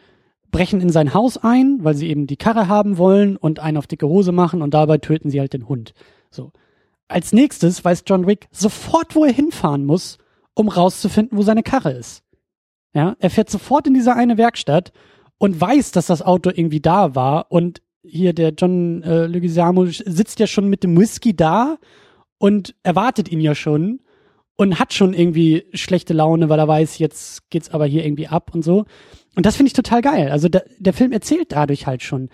brechen 0.52 0.82
in 0.82 0.90
sein 0.90 1.14
Haus 1.14 1.38
ein, 1.38 1.80
weil 1.82 1.96
sie 1.96 2.08
eben 2.08 2.28
die 2.28 2.38
Karre 2.38 2.68
haben 2.68 2.98
wollen 2.98 3.38
und 3.38 3.60
einen 3.60 3.78
auf 3.78 3.88
dicke 3.88 4.08
Hose 4.08 4.32
machen 4.32 4.62
und 4.62 4.74
dabei 4.74 4.98
töten 4.98 5.30
sie 5.30 5.40
halt 5.40 5.54
den 5.54 5.68
Hund. 5.68 5.94
So. 6.32 6.52
Als 7.08 7.34
nächstes 7.34 7.84
weiß 7.84 8.04
John 8.06 8.28
Wick 8.28 8.48
sofort, 8.52 9.16
wo 9.16 9.26
er 9.26 9.34
hinfahren 9.34 9.86
muss, 9.86 10.18
um 10.54 10.70
rauszufinden, 10.70 11.38
wo 11.38 11.42
seine 11.42 11.64
Karre 11.64 11.92
ist. 11.92 12.24
Ja, 12.94 13.16
er 13.20 13.30
fährt 13.30 13.50
sofort 13.50 13.88
in 13.88 13.94
diese 13.94 14.16
eine 14.16 14.38
Werkstatt 14.38 14.92
und 15.40 15.60
weiß, 15.60 15.92
dass 15.92 16.06
das 16.06 16.22
Auto 16.22 16.52
irgendwie 16.54 16.82
da 16.82 17.16
war 17.16 17.52
und 17.52 17.82
hier 18.04 18.34
der 18.34 18.52
John 18.52 19.02
äh, 19.04 19.26
Leguizamo 19.26 19.86
sitzt 19.88 20.40
ja 20.40 20.48
schon 20.48 20.70
mit 20.70 20.84
dem 20.84 20.98
Whisky 20.98 21.36
da 21.36 21.78
und 22.38 22.76
erwartet 22.84 23.32
ihn 23.32 23.42
ja 23.42 23.56
schon 23.56 24.02
und 24.56 24.80
hat 24.80 24.94
schon 24.94 25.14
irgendwie 25.14 25.66
schlechte 25.74 26.14
Laune, 26.14 26.50
weil 26.50 26.60
er 26.60 26.68
weiß, 26.68 27.00
jetzt 27.00 27.50
geht's 27.50 27.70
aber 27.72 27.86
hier 27.86 28.06
irgendwie 28.06 28.28
ab 28.28 28.52
und 28.54 28.64
so. 28.64 28.86
Und 29.36 29.46
das 29.46 29.56
finde 29.56 29.68
ich 29.68 29.74
total 29.74 30.02
geil. 30.02 30.30
Also 30.32 30.50
der, 30.50 30.66
der 30.78 30.94
Film 30.94 31.12
erzählt 31.12 31.52
dadurch 31.52 31.88
halt 31.88 32.04
schon, 32.04 32.30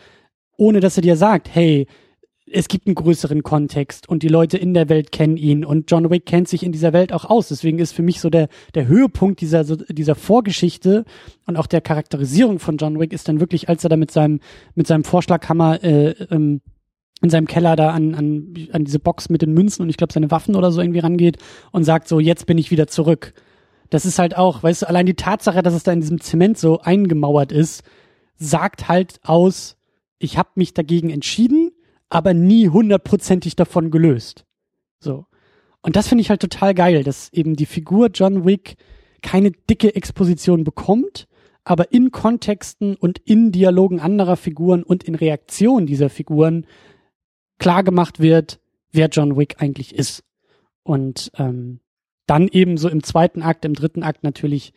ohne 0.58 0.80
dass 0.80 0.98
er 0.98 1.04
dir 1.04 1.16
sagt, 1.16 1.54
hey, 1.54 1.88
es 2.52 2.68
gibt 2.68 2.86
einen 2.86 2.96
größeren 2.96 3.42
Kontext 3.42 4.08
und 4.08 4.22
die 4.22 4.28
Leute 4.28 4.58
in 4.58 4.74
der 4.74 4.88
Welt 4.88 5.12
kennen 5.12 5.36
ihn 5.38 5.66
und 5.66 5.90
John 5.90 6.10
Wick 6.12 6.26
kennt 6.26 6.48
sich 6.48 6.64
in 6.64 6.72
dieser 6.72 6.94
Welt 6.94 7.12
auch 7.12 7.26
aus. 7.26 7.48
Deswegen 7.48 7.80
ist 7.80 7.94
für 7.94 8.04
mich 8.04 8.20
so 8.20 8.30
der, 8.30 8.50
der 8.76 8.88
Höhepunkt 8.88 9.42
dieser, 9.42 9.64
dieser 9.64 10.16
Vorgeschichte 10.16 11.06
und 11.48 11.58
auch 11.58 11.66
der 11.66 11.82
Charakterisierung 11.82 12.60
von 12.60 12.78
John 12.78 13.00
Wick 13.00 13.14
ist 13.14 13.28
dann 13.28 13.40
wirklich, 13.40 13.68
als 13.68 13.84
er 13.84 13.90
da 13.90 13.98
mit 13.98 14.12
seinem, 14.12 14.42
mit 14.76 14.86
seinem 14.86 15.04
Vorschlaghammer 15.04 15.84
äh, 15.84 16.12
ähm, 16.30 16.62
in 17.22 17.30
seinem 17.30 17.48
Keller 17.48 17.76
da 17.76 17.90
an, 17.90 18.14
an, 18.14 18.54
an 18.72 18.84
diese 18.84 19.00
Box 19.00 19.30
mit 19.30 19.42
den 19.42 19.54
Münzen 19.54 19.82
und 19.82 19.90
ich 19.90 19.98
glaube 19.98 20.14
seine 20.14 20.30
Waffen 20.30 20.56
oder 20.56 20.72
so 20.72 20.82
irgendwie 20.82 21.00
rangeht 21.00 21.38
und 21.72 21.84
sagt 21.84 22.08
so, 22.08 22.20
jetzt 22.20 22.46
bin 22.46 22.58
ich 22.58 22.72
wieder 22.72 22.88
zurück. 22.88 23.34
Das 23.90 24.06
ist 24.06 24.20
halt 24.20 24.38
auch, 24.38 24.62
weißt 24.62 24.84
du, 24.84 24.90
allein 24.90 25.06
die 25.06 25.16
Tatsache, 25.16 25.64
dass 25.64 25.74
es 25.74 25.84
da 25.84 25.94
in 25.94 26.02
diesem 26.02 26.22
Zement 26.22 26.58
so 26.58 26.80
eingemauert 26.80 27.52
ist, 27.52 27.84
sagt 28.36 28.88
halt 28.88 29.20
aus, 29.24 29.78
ich 30.20 30.38
habe 30.38 30.50
mich 30.56 30.74
dagegen 30.74 31.10
entschieden, 31.10 31.72
aber 32.16 32.34
nie 32.34 32.70
hundertprozentig 32.70 33.58
davon 33.58 33.92
gelöst. 33.92 34.46
So. 35.02 35.26
Und 35.82 35.98
das 35.98 36.08
finde 36.08 36.22
ich 36.22 36.30
halt 36.30 36.40
total 36.40 36.74
geil, 36.74 37.04
dass 37.04 37.28
eben 37.34 37.58
die 37.58 37.66
Figur 37.66 38.08
John 38.08 38.46
Wick 38.46 38.78
keine 39.22 39.52
dicke 39.52 39.94
Exposition 39.96 40.64
bekommt, 40.64 41.28
aber 41.66 41.92
in 41.92 42.12
Kontexten 42.12 42.96
und 42.96 43.20
in 43.20 43.52
Dialogen 43.52 44.00
anderer 44.00 44.38
Figuren 44.38 44.82
und 44.82 45.04
in 45.04 45.16
Reaktionen 45.16 45.88
dieser 45.88 46.10
Figuren 46.10 46.66
klar 47.60 47.84
gemacht 47.84 48.22
wird, 48.22 48.62
wer 48.94 49.10
John 49.10 49.36
Wick 49.36 49.62
eigentlich 49.62 49.94
ist. 49.94 50.24
Und 50.84 51.34
ähm, 51.38 51.82
dann 52.28 52.48
eben 52.48 52.78
so 52.78 52.88
im 52.88 53.04
zweiten 53.04 53.42
Akt, 53.42 53.66
im 53.66 53.74
dritten 53.74 54.04
Akt 54.04 54.24
natürlich 54.24 54.72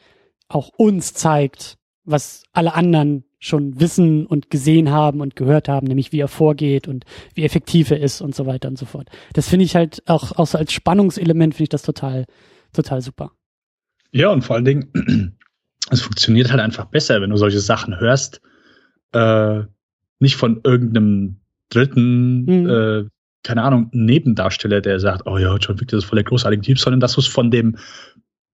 auch 0.49 0.71
uns 0.77 1.15
zeigt, 1.15 1.79
was 2.03 2.43
alle 2.53 2.75
anderen 2.75 3.28
schon 3.39 3.79
wissen 3.81 4.27
und 4.27 4.51
gesehen 4.51 4.91
haben 4.91 5.21
und 5.21 5.37
gehört 5.37 5.69
haben, 5.69 5.87
nämlich 5.87 6.13
wie 6.13 6.21
er 6.21 6.29
vorgeht 6.29 6.89
und 6.89 7.05
wie 7.35 7.45
effektiv 7.45 7.91
er 7.91 8.01
ist 8.01 8.21
und 8.21 8.35
so 8.35 8.47
weiter 8.47 8.69
und 8.69 8.79
so 8.79 8.87
fort. 8.87 9.09
Das 9.33 9.49
finde 9.49 9.65
ich 9.65 9.77
halt 9.77 10.03
auch, 10.07 10.33
auch 10.33 10.47
so 10.47 10.59
als 10.59 10.73
Spannungselement 10.73 11.55
finde 11.55 11.65
ich 11.65 11.69
das 11.69 11.83
total, 11.83 12.25
total 12.73 13.01
super. 13.01 13.33
Ja, 14.11 14.31
und 14.31 14.43
vor 14.43 14.57
allen 14.57 14.65
Dingen, 14.65 14.91
es 15.91 16.01
funktioniert 16.01 16.51
halt 16.51 16.61
einfach 16.61 16.87
besser, 16.87 17.21
wenn 17.21 17.31
du 17.31 17.37
solche 17.37 17.61
Sachen 17.61 18.01
hörst, 18.01 18.41
äh, 19.13 19.63
nicht 20.19 20.37
von 20.37 20.61
irgendeinem 20.65 21.37
dritten, 21.71 22.45
Mhm. 22.45 22.69
äh, 22.69 23.05
keine 23.45 23.63
Ahnung, 23.63 23.89
Nebendarsteller, 23.93 24.81
der 24.81 24.99
sagt, 24.99 25.23
oh 25.27 25.39
ja, 25.39 25.57
John 25.57 25.81
Wick, 25.81 25.89
das 25.89 25.99
ist 25.99 26.05
voll 26.07 26.17
der 26.17 26.25
großartige 26.25 26.63
Typ, 26.63 26.79
sondern 26.79 26.99
dass 27.01 27.13
du 27.15 27.21
es 27.21 27.29
von 27.29 27.51
dem 27.53 27.77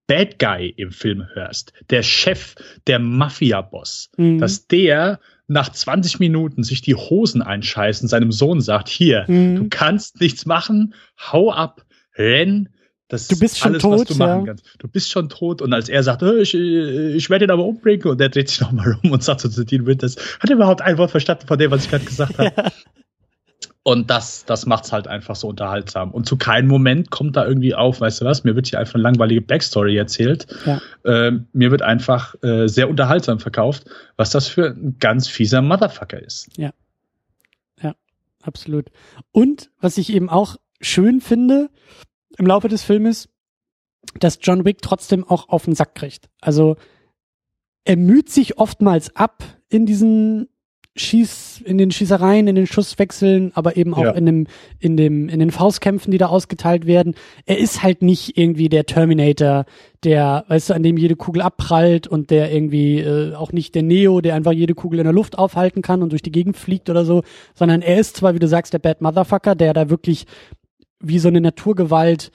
Bad 0.06 0.38
Guy 0.38 0.68
im 0.76 0.90
Film 0.92 1.26
hörst, 1.34 1.72
der 1.90 2.02
Chef, 2.02 2.54
der 2.86 2.98
Mafia-Boss, 2.98 4.10
Mhm. 4.16 4.38
dass 4.38 4.66
der 4.66 5.20
nach 5.46 5.70
20 5.70 6.20
Minuten 6.20 6.62
sich 6.62 6.80
die 6.82 6.94
Hosen 6.94 7.42
einscheißt 7.42 8.02
und 8.02 8.08
seinem 8.08 8.32
Sohn 8.32 8.60
sagt, 8.60 8.88
hier, 8.88 9.24
Mhm. 9.28 9.56
du 9.56 9.66
kannst 9.70 10.20
nichts 10.20 10.46
machen, 10.46 10.94
hau 11.32 11.50
ab, 11.52 11.84
renn, 12.16 12.68
das 13.08 13.28
Du 13.28 13.38
bist 13.38 13.54
ist 13.54 13.58
schon 13.60 13.72
alles, 13.72 13.84
was 13.84 13.98
tot, 14.00 14.10
du 14.10 14.14
machen 14.14 14.40
ja. 14.40 14.44
kannst. 14.46 14.66
Du 14.78 14.88
bist 14.88 15.10
schon 15.10 15.28
tot 15.28 15.60
und 15.60 15.72
als 15.74 15.88
er 15.90 16.02
sagt, 16.02 16.22
"Äh, 16.22 16.40
ich, 16.40 16.54
äh, 16.54 17.12
ich 17.14 17.28
werde 17.28 17.44
ihn 17.44 17.50
aber 17.50 17.64
umbringen 17.64 18.06
und 18.06 18.18
der 18.18 18.30
dreht 18.30 18.48
sich 18.48 18.60
nochmal 18.60 18.98
um 19.02 19.10
und 19.12 19.22
sagt 19.22 19.40
so 19.42 19.48
zu 19.50 19.64
Dean 19.64 19.84
Winters, 19.86 20.16
hat 20.40 20.48
er 20.48 20.56
überhaupt 20.56 20.80
ein 20.80 20.96
Wort 20.96 21.10
verstanden 21.10 21.46
von 21.46 21.58
dem, 21.58 21.70
was 21.70 21.84
ich 21.84 21.90
gerade 21.90 22.04
gesagt 22.04 22.38
habe? 22.38 22.52
Ja. 22.56 22.72
Und 23.84 24.10
das, 24.10 24.44
das 24.46 24.66
macht's 24.66 24.92
halt 24.92 25.06
einfach 25.06 25.36
so 25.36 25.46
unterhaltsam. 25.48 26.10
Und 26.10 26.26
zu 26.26 26.36
keinem 26.36 26.68
Moment 26.68 27.10
kommt 27.10 27.36
da 27.36 27.46
irgendwie 27.46 27.74
auf, 27.74 28.00
weißt 28.00 28.22
du 28.22 28.24
was, 28.24 28.42
mir 28.42 28.56
wird 28.56 28.66
hier 28.66 28.80
einfach 28.80 28.94
eine 28.94 29.02
langweilige 29.02 29.42
Backstory 29.42 29.96
erzählt. 29.96 30.46
Ja. 30.64 30.80
Ähm, 31.04 31.46
mir 31.52 31.70
wird 31.70 31.82
einfach 31.82 32.34
äh, 32.42 32.66
sehr 32.66 32.88
unterhaltsam 32.88 33.40
verkauft, 33.40 33.84
was 34.16 34.30
das 34.30 34.48
für 34.48 34.70
ein 34.70 34.96
ganz 34.98 35.28
fieser 35.28 35.60
Motherfucker 35.60 36.20
ist. 36.20 36.48
Absolut. 38.44 38.90
Und 39.32 39.70
was 39.80 39.98
ich 39.98 40.12
eben 40.12 40.28
auch 40.28 40.56
schön 40.80 41.20
finde 41.20 41.70
im 42.36 42.46
Laufe 42.46 42.68
des 42.68 42.84
Filmes, 42.84 43.28
dass 44.20 44.38
John 44.42 44.64
Wick 44.64 44.82
trotzdem 44.82 45.24
auch 45.24 45.48
auf 45.48 45.64
den 45.64 45.74
Sack 45.74 45.94
kriegt. 45.94 46.28
Also 46.40 46.76
er 47.84 47.96
müht 47.96 48.28
sich 48.30 48.58
oftmals 48.58 49.16
ab 49.16 49.42
in 49.68 49.86
diesen 49.86 50.48
Schieß, 50.96 51.62
in 51.64 51.76
den 51.76 51.90
Schießereien, 51.90 52.46
in 52.46 52.54
den 52.54 52.68
Schusswechseln, 52.68 53.50
aber 53.54 53.76
eben 53.76 53.94
auch 53.94 54.04
Ja. 54.04 54.10
in 54.12 54.26
dem, 54.26 54.46
in 54.78 54.96
dem, 54.96 55.28
in 55.28 55.40
den 55.40 55.50
Faustkämpfen, 55.50 56.12
die 56.12 56.18
da 56.18 56.26
ausgeteilt 56.26 56.86
werden. 56.86 57.14
Er 57.46 57.58
ist 57.58 57.82
halt 57.82 58.02
nicht 58.02 58.38
irgendwie 58.38 58.68
der 58.68 58.86
Terminator, 58.86 59.64
der, 60.04 60.44
weißt 60.46 60.70
du, 60.70 60.74
an 60.74 60.84
dem 60.84 60.96
jede 60.96 61.16
Kugel 61.16 61.42
abprallt 61.42 62.06
und 62.06 62.30
der 62.30 62.52
irgendwie 62.52 63.00
äh, 63.00 63.34
auch 63.34 63.50
nicht 63.52 63.74
der 63.74 63.82
Neo, 63.82 64.20
der 64.20 64.36
einfach 64.36 64.52
jede 64.52 64.74
Kugel 64.74 65.00
in 65.00 65.04
der 65.04 65.12
Luft 65.12 65.36
aufhalten 65.36 65.82
kann 65.82 66.00
und 66.02 66.10
durch 66.12 66.22
die 66.22 66.30
Gegend 66.32 66.56
fliegt 66.56 66.88
oder 66.88 67.04
so, 67.04 67.22
sondern 67.54 67.82
er 67.82 67.98
ist 67.98 68.16
zwar, 68.16 68.34
wie 68.34 68.38
du 68.38 68.46
sagst, 68.46 68.72
der 68.72 68.78
Bad 68.78 69.00
Motherfucker, 69.00 69.56
der 69.56 69.72
da 69.72 69.90
wirklich 69.90 70.26
wie 71.00 71.18
so 71.18 71.26
eine 71.28 71.40
Naturgewalt 71.40 72.30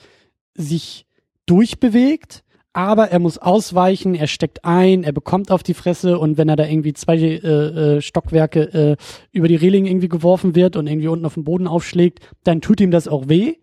sich 0.54 1.06
durchbewegt, 1.46 2.44
aber 2.74 3.10
er 3.10 3.20
muss 3.20 3.38
ausweichen, 3.38 4.16
er 4.16 4.28
steckt 4.28 4.64
ein, 4.64 5.04
er 5.04 5.12
bekommt 5.12 5.52
auf 5.52 5.64
die 5.64 5.74
Fresse 5.74 6.20
und 6.20 6.38
wenn 6.38 6.50
er 6.50 6.56
da 6.56 6.66
irgendwie 6.66 6.94
zwei 6.94 7.18
äh, 7.18 7.38
äh, 7.38 8.02
Stockwerke 8.02 8.74
äh, 8.74 8.96
über 9.32 9.48
die 9.48 9.56
Reling 9.56 9.86
irgendwie 9.86 10.10
geworfen 10.10 10.56
wird 10.56 10.76
und 10.76 10.88
irgendwie 10.88 11.08
unten 11.08 11.26
auf 11.26 11.34
den 11.34 11.44
Boden 11.44 11.68
aufschlägt, 11.68 12.20
dann 12.44 12.62
tut 12.62 12.80
ihm 12.80 12.92
das 12.92 13.08
auch 13.08 13.28
weh. 13.28 13.56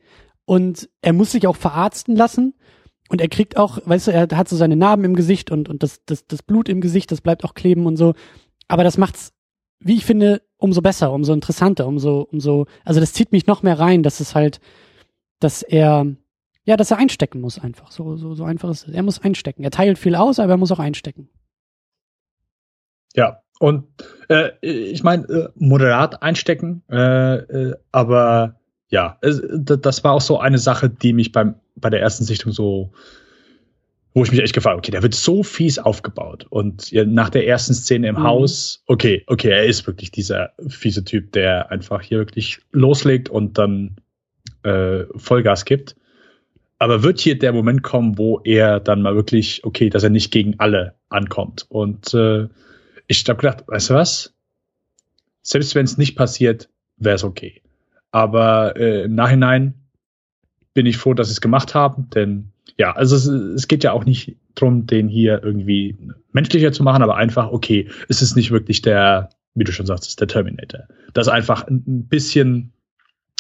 Und 0.44 0.88
er 1.02 1.12
muss 1.12 1.32
sich 1.32 1.46
auch 1.46 1.56
verarzten 1.56 2.14
lassen. 2.14 2.54
Und 3.08 3.20
er 3.20 3.28
kriegt 3.28 3.56
auch, 3.56 3.78
weißt 3.84 4.08
du, 4.08 4.12
er 4.12 4.28
hat 4.32 4.48
so 4.48 4.56
seine 4.56 4.76
Narben 4.76 5.04
im 5.04 5.14
Gesicht 5.14 5.50
und, 5.52 5.68
und 5.68 5.82
das, 5.82 6.00
das, 6.06 6.26
das 6.26 6.42
Blut 6.42 6.68
im 6.68 6.80
Gesicht, 6.80 7.12
das 7.12 7.20
bleibt 7.20 7.44
auch 7.44 7.54
kleben 7.54 7.86
und 7.86 7.96
so, 7.96 8.14
aber 8.68 8.82
das 8.82 8.98
macht's, 8.98 9.32
wie 9.78 9.94
ich 9.94 10.04
finde, 10.04 10.42
umso 10.56 10.82
besser, 10.82 11.12
umso 11.12 11.32
interessanter, 11.32 11.86
umso, 11.86 12.22
umso, 12.32 12.66
also 12.84 12.98
das 12.98 13.12
zieht 13.12 13.32
mich 13.32 13.46
noch 13.46 13.62
mehr 13.62 13.78
rein, 13.78 14.02
dass 14.02 14.20
es 14.20 14.34
halt, 14.34 14.60
dass 15.38 15.62
er, 15.62 16.06
ja, 16.66 16.76
dass 16.76 16.90
er 16.90 16.98
einstecken 16.98 17.40
muss 17.40 17.58
einfach. 17.60 17.92
So, 17.92 18.16
so, 18.16 18.34
so 18.34 18.44
einfach 18.44 18.68
ist 18.70 18.88
es. 18.88 18.94
Er 18.94 19.04
muss 19.04 19.22
einstecken. 19.22 19.62
Er 19.62 19.70
teilt 19.70 19.98
viel 19.98 20.16
aus, 20.16 20.40
aber 20.40 20.52
er 20.52 20.56
muss 20.56 20.72
auch 20.72 20.80
einstecken. 20.80 21.28
Ja, 23.14 23.40
Und 23.60 23.84
äh, 24.28 24.50
ich 24.60 25.02
meine, 25.02 25.24
äh, 25.28 25.48
moderat 25.54 26.22
einstecken, 26.22 26.82
äh, 26.90 27.36
äh, 27.36 27.74
aber 27.92 28.56
ja, 28.88 29.16
es, 29.22 29.40
das 29.48 30.04
war 30.04 30.12
auch 30.12 30.20
so 30.20 30.38
eine 30.38 30.58
Sache, 30.58 30.90
die 30.90 31.12
mich 31.12 31.32
beim, 31.32 31.54
bei 31.76 31.88
der 31.88 32.00
ersten 32.00 32.24
Sichtung 32.24 32.52
so, 32.52 32.92
wo 34.12 34.24
ich 34.24 34.32
mich 34.32 34.42
echt 34.42 34.54
gefragt 34.54 34.78
okay, 34.78 34.90
der 34.90 35.02
wird 35.02 35.14
so 35.14 35.44
fies 35.44 35.78
aufgebaut. 35.78 36.46
Und 36.50 36.92
nach 36.92 37.30
der 37.30 37.46
ersten 37.46 37.74
Szene 37.74 38.08
im 38.08 38.16
mhm. 38.16 38.22
Haus, 38.24 38.82
okay, 38.86 39.22
okay, 39.28 39.50
er 39.50 39.64
ist 39.66 39.86
wirklich 39.86 40.10
dieser 40.10 40.50
fiese 40.68 41.04
Typ, 41.04 41.32
der 41.32 41.70
einfach 41.70 42.02
hier 42.02 42.18
wirklich 42.18 42.58
loslegt 42.72 43.28
und 43.28 43.56
dann 43.56 43.96
äh, 44.64 45.04
Vollgas 45.14 45.64
gibt. 45.64 45.94
Aber 46.78 47.02
wird 47.02 47.20
hier 47.20 47.38
der 47.38 47.52
Moment 47.52 47.82
kommen, 47.82 48.18
wo 48.18 48.40
er 48.44 48.80
dann 48.80 49.02
mal 49.02 49.14
wirklich, 49.14 49.64
okay, 49.64 49.88
dass 49.88 50.02
er 50.02 50.10
nicht 50.10 50.30
gegen 50.30 50.58
alle 50.58 50.94
ankommt. 51.08 51.66
Und 51.68 52.12
äh, 52.12 52.48
ich 53.06 53.24
habe 53.28 53.40
gedacht, 53.40 53.64
weißt 53.66 53.90
du 53.90 53.94
was? 53.94 54.34
Selbst 55.42 55.74
wenn 55.74 55.84
es 55.84 55.96
nicht 55.96 56.16
passiert, 56.16 56.68
wäre 56.96 57.16
es 57.16 57.24
okay. 57.24 57.62
Aber 58.10 58.76
äh, 58.76 59.04
im 59.04 59.14
Nachhinein 59.14 59.74
bin 60.74 60.86
ich 60.86 60.98
froh, 60.98 61.14
dass 61.14 61.28
sie 61.28 61.32
es 61.32 61.40
gemacht 61.40 61.74
haben, 61.74 62.10
denn 62.10 62.52
ja, 62.76 62.92
also 62.92 63.16
es, 63.16 63.26
es 63.26 63.68
geht 63.68 63.84
ja 63.84 63.92
auch 63.92 64.04
nicht 64.04 64.36
darum, 64.54 64.86
den 64.86 65.08
hier 65.08 65.42
irgendwie 65.42 65.96
menschlicher 66.32 66.72
zu 66.72 66.82
machen, 66.82 67.02
aber 67.02 67.16
einfach, 67.16 67.50
okay, 67.50 67.88
es 68.08 68.20
ist 68.20 68.36
nicht 68.36 68.50
wirklich 68.50 68.82
der, 68.82 69.30
wie 69.54 69.64
du 69.64 69.72
schon 69.72 69.86
sagst, 69.86 70.06
ist 70.06 70.20
der 70.20 70.28
Terminator. 70.28 70.84
Das 71.14 71.28
einfach 71.28 71.66
ein 71.66 72.06
bisschen 72.08 72.72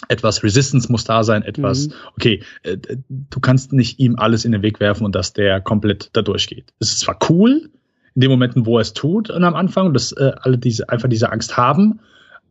etwas 0.08 0.42
Resistance 0.42 0.90
muss 0.90 1.04
da 1.04 1.24
sein, 1.24 1.42
etwas, 1.42 1.88
mhm. 1.88 1.92
okay, 2.16 2.42
äh, 2.62 2.76
du 3.08 3.40
kannst 3.40 3.72
nicht 3.72 3.98
ihm 3.98 4.16
alles 4.16 4.44
in 4.44 4.52
den 4.52 4.62
Weg 4.62 4.80
werfen 4.80 5.04
und 5.04 5.14
dass 5.14 5.32
der 5.32 5.60
komplett 5.60 6.10
da 6.12 6.22
durchgeht. 6.22 6.72
Es 6.78 6.92
ist 6.92 7.00
zwar 7.00 7.18
cool, 7.28 7.70
in 8.14 8.20
den 8.20 8.30
Momenten, 8.30 8.66
wo 8.66 8.78
er 8.78 8.82
es 8.82 8.92
tut 8.92 9.30
und 9.30 9.44
am 9.44 9.54
Anfang, 9.54 9.92
dass 9.92 10.12
äh, 10.12 10.32
alle 10.40 10.58
diese, 10.58 10.88
einfach 10.88 11.08
diese 11.08 11.32
Angst 11.32 11.56
haben, 11.56 12.00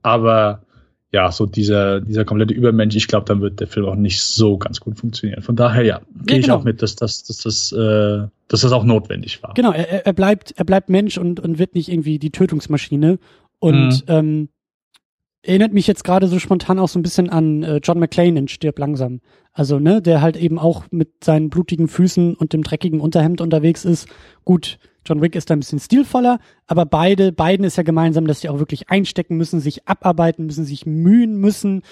aber 0.01 0.61
ja, 1.11 1.31
so 1.31 1.45
dieser, 1.45 2.01
dieser 2.01 2.25
komplette 2.25 2.53
Übermensch, 2.53 2.95
ich 2.95 3.07
glaube, 3.07 3.25
dann 3.25 3.39
wird 3.39 3.59
der 3.61 3.67
Film 3.67 3.85
auch 3.85 3.95
nicht 3.95 4.21
so 4.21 4.57
ganz 4.57 4.81
gut 4.81 4.99
funktionieren. 4.99 5.41
Von 5.41 5.55
daher, 5.55 5.83
ja, 5.83 6.01
gehe 6.25 6.37
ja, 6.37 6.41
genau. 6.41 6.45
ich 6.45 6.51
auch 6.51 6.63
mit, 6.65 6.81
dass, 6.81 6.97
dass, 6.97 7.23
dass, 7.23 7.37
dass, 7.37 7.71
äh, 7.71 8.27
dass 8.49 8.61
das 8.61 8.71
auch 8.71 8.83
notwendig 8.83 9.41
war. 9.41 9.53
Genau, 9.53 9.71
er, 9.71 10.05
er 10.05 10.13
bleibt, 10.13 10.53
er 10.57 10.65
bleibt 10.65 10.89
Mensch 10.89 11.17
und, 11.17 11.39
und 11.39 11.57
wird 11.57 11.73
nicht 11.73 11.89
irgendwie 11.89 12.19
die 12.19 12.31
Tötungsmaschine. 12.31 13.17
Und 13.59 14.07
mhm. 14.07 14.13
ähm, 14.13 14.49
erinnert 15.45 15.73
mich 15.73 15.87
jetzt 15.87 16.03
gerade 16.03 16.27
so 16.27 16.39
spontan 16.39 16.79
auch 16.79 16.89
so 16.89 16.99
ein 16.99 17.03
bisschen 17.03 17.29
an 17.29 17.63
äh, 17.63 17.79
John 17.83 17.99
McClane 17.99 18.39
in 18.39 18.47
Stirb 18.47 18.79
langsam. 18.79 19.21
Also, 19.53 19.79
ne, 19.79 20.01
der 20.01 20.21
halt 20.21 20.35
eben 20.35 20.59
auch 20.59 20.85
mit 20.91 21.23
seinen 21.23 21.49
blutigen 21.49 21.87
Füßen 21.87 22.35
und 22.35 22.51
dem 22.51 22.63
dreckigen 22.63 22.99
Unterhemd 22.99 23.39
unterwegs 23.39 23.85
ist. 23.85 24.07
Gut, 24.43 24.79
John 25.05 25.21
Wick 25.21 25.35
ist 25.35 25.49
da 25.49 25.55
ein 25.55 25.59
bisschen 25.59 25.79
stilvoller, 25.79 26.39
aber 26.67 26.85
beide, 26.85 27.31
beiden 27.31 27.65
ist 27.65 27.77
ja 27.77 27.83
gemeinsam, 27.83 28.27
dass 28.27 28.41
sie 28.41 28.49
auch 28.49 28.59
wirklich 28.59 28.89
einstecken 28.89 29.37
müssen, 29.37 29.59
sich 29.59 29.87
abarbeiten 29.87 30.45
müssen, 30.45 30.65
sich 30.65 30.85
mühen 30.85 31.37
müssen 31.37 31.83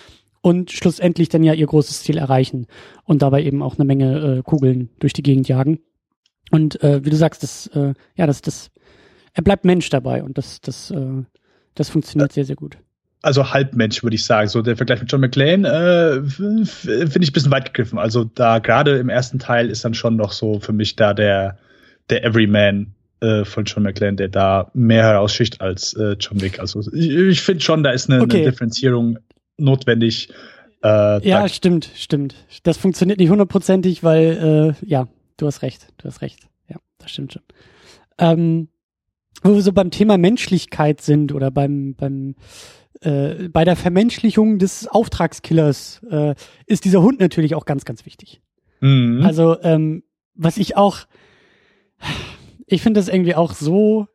und 0.42 0.72
schlussendlich 0.72 1.30
dann 1.30 1.44
ja 1.44 1.54
ihr 1.54 1.68
großes 1.68 2.04
Ziel 2.04 2.18
erreichen 2.18 2.68
und 3.06 3.22
dabei 3.22 3.44
eben 3.44 3.62
auch 3.62 3.78
eine 3.78 3.86
Menge 3.86 4.40
äh, 4.40 4.42
Kugeln 4.42 4.90
durch 5.00 5.14
die 5.14 5.24
Gegend 5.24 5.48
jagen. 5.48 5.80
Und 6.52 6.84
äh, 6.84 7.06
wie 7.06 7.12
du 7.12 7.16
sagst, 7.16 7.44
das, 7.44 7.68
äh, 7.68 7.94
ja, 8.16 8.28
das, 8.28 8.42
das, 8.42 8.72
er 9.34 9.44
bleibt 9.44 9.64
Mensch 9.64 9.90
dabei 9.90 10.24
und 10.24 10.38
das, 10.38 10.60
das, 10.60 10.92
äh, 10.92 11.24
das 11.76 11.90
funktioniert 11.90 12.34
sehr, 12.34 12.46
sehr 12.46 12.58
gut 12.58 12.78
also 13.24 13.52
Halbmensch, 13.52 14.04
würde 14.04 14.16
ich 14.16 14.26
sagen. 14.26 14.50
So 14.50 14.62
der 14.62 14.78
Vergleich 14.78 15.00
mit 15.00 15.12
John 15.12 15.22
McClane 15.22 15.68
äh, 15.68 16.30
finde 16.30 16.64
ich 17.22 17.30
ein 17.30 17.34
bisschen 17.34 17.52
weit 17.52 17.74
gegriffen. 17.74 17.98
Also 17.98 18.26
da 18.26 18.60
gerade 18.60 18.98
im 18.98 19.10
ersten 19.10 19.40
Teil 19.40 19.70
ist 19.70 19.84
dann 19.84 19.94
schon 19.94 20.18
noch 20.18 20.34
so 20.34 20.60
für 20.60 20.74
mich 20.74 20.96
da 20.96 21.14
der, 21.14 21.58
der 22.10 22.24
Everyman 22.26 22.94
äh, 23.22 23.46
von 23.46 23.64
John 23.64 23.84
McClane, 23.84 24.18
der 24.18 24.28
da 24.28 24.70
mehr 24.74 25.04
heraussticht 25.04 25.62
als 25.62 25.94
äh, 25.94 26.18
John 26.20 26.42
Wick. 26.42 26.60
Also 26.60 26.82
ich, 26.94 27.10
ich 27.12 27.42
finde 27.42 27.62
schon, 27.62 27.82
da 27.82 27.92
ist 27.92 28.10
eine, 28.10 28.22
okay. 28.22 28.42
eine 28.42 28.52
Differenzierung 28.52 29.18
notwendig. 29.58 30.30
Äh, 30.84 31.26
ja, 31.28 31.48
stimmt, 31.48 31.90
stimmt. 31.96 32.36
Das 32.64 32.78
funktioniert 32.78 33.20
nicht 33.20 33.30
hundertprozentig, 33.30 34.04
weil 34.04 34.76
äh, 34.82 34.86
ja, 34.86 35.08
du 35.38 35.48
hast 35.48 35.62
recht, 35.62 35.88
du 35.98 36.10
hast 36.10 36.22
recht. 36.22 36.42
Ja, 36.68 36.76
das 36.98 37.12
stimmt 37.12 37.32
schon. 37.32 37.44
Ähm, 38.18 38.68
wo 39.44 39.56
wir 39.56 39.62
so 39.62 39.72
beim 39.72 39.92
Thema 39.92 40.18
Menschlichkeit 40.18 41.00
sind 41.00 41.34
oder 41.34 41.52
beim 41.52 41.96
beim 41.96 42.36
äh, 43.04 43.50
bei 43.50 43.66
der 43.66 43.76
Vermenschlichung 43.76 44.60
des 44.60 44.88
Auftragskillers 44.88 46.02
äh, 46.10 46.36
ist 46.66 46.86
dieser 46.86 47.02
Hund 47.02 47.20
natürlich 47.20 47.56
auch 47.56 47.66
ganz, 47.66 47.86
ganz 47.86 48.06
wichtig. 48.06 48.42
Mhm. 48.82 49.22
Also, 49.24 49.62
ähm, 49.62 50.04
was 50.36 50.58
ich 50.58 50.76
auch, 50.78 51.00
ich 52.66 52.82
finde 52.82 53.00
das 53.00 53.10
irgendwie 53.10 53.36
auch 53.36 53.54
so, 53.54 54.08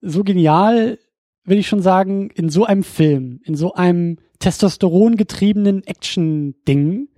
so 0.00 0.24
genial, 0.24 0.98
will 1.44 1.58
ich 1.58 1.68
schon 1.68 1.82
sagen, 1.82 2.30
in 2.30 2.48
so 2.48 2.64
einem 2.64 2.82
Film, 2.82 3.40
in 3.44 3.54
so 3.54 3.74
einem 3.74 4.18
Testosteron 4.38 5.16
getriebenen 5.16 5.82
Action-Ding, 5.84 7.08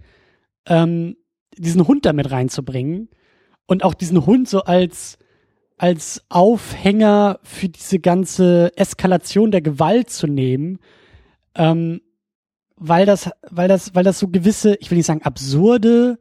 ähm, 0.67 1.17
diesen 1.57 1.87
Hund 1.87 2.07
damit 2.07 2.31
reinzubringen 2.31 3.09
und 3.67 3.85
auch 3.85 3.95
diesen 3.95 4.25
Hund 4.27 4.49
so 4.49 4.63
als 4.63 5.19
als 5.83 6.23
Aufhänger 6.29 7.41
für 7.43 7.69
diese 7.69 7.99
ganze 7.99 8.71
Eskalation 8.77 9.51
der 9.51 9.63
Gewalt 9.63 10.11
zu 10.11 10.29
nehmen, 10.29 10.79
ähm, 11.57 12.03
weil 12.77 13.05
das, 13.05 13.31
weil 13.51 13.67
das, 13.67 13.93
weil 13.93 14.05
das 14.05 14.21
so 14.21 14.29
gewisse, 14.29 14.77
ich 14.77 14.93
will 14.93 14.99
nicht 14.99 15.09
sagen 15.09 15.23
absurde, 15.23 16.21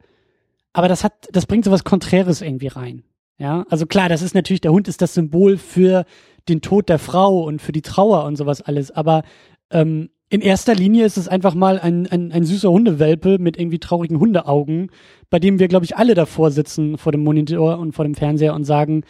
aber 0.74 0.88
das 0.88 1.03
hat, 1.03 1.28
das 1.32 1.45
bringt 1.45 1.64
so 1.64 1.70
was 1.70 1.84
Konträres 1.84 2.41
irgendwie 2.41 2.70
rein. 2.70 3.03
Ja, 3.38 3.64
also 3.70 3.86
klar, 3.86 4.09
das 4.09 4.24
ist 4.24 4.34
natürlich, 4.34 4.62
der 4.62 4.72
Hund 4.72 4.88
ist 4.88 4.99
das 4.99 5.14
Symbol 5.14 5.59
für 5.59 6.05
den 6.49 6.62
Tod 6.62 6.89
der 6.89 6.97
Frau 6.97 7.43
und 7.43 7.62
für 7.62 7.72
die 7.72 7.84
Trauer 7.84 8.24
und 8.24 8.38
sowas 8.38 8.64
alles, 8.64 8.89
aber 8.89 9.22
ähm, 9.70 10.09
in 10.30 10.41
erster 10.41 10.74
Linie 10.74 11.05
ist 11.05 11.18
es 11.18 11.28
einfach 11.28 11.53
mal 11.53 11.80
ein, 11.80 12.07
ein, 12.07 12.32
ein 12.32 12.45
süßer 12.45 12.72
Hundewelpe 12.72 13.38
mit 13.38 13.59
irgendwie 13.59 13.78
traurigen 13.78 14.20
Hundeaugen, 14.20 14.89
bei 15.30 15.38
dem 15.38 15.59
wir, 15.59 15.68
glaube 15.68 15.86
ich, 15.86 15.97
alle 15.97 16.16
davor 16.16 16.49
sitzen 16.49 16.97
vor 16.97 17.12
dem 17.12 17.24
Monitor 17.24 17.78
und 17.78 17.91
vor 17.91 18.05
dem 18.05 18.16
Fernseher 18.16 18.55
und 18.55 18.64
sagen, 18.64 19.03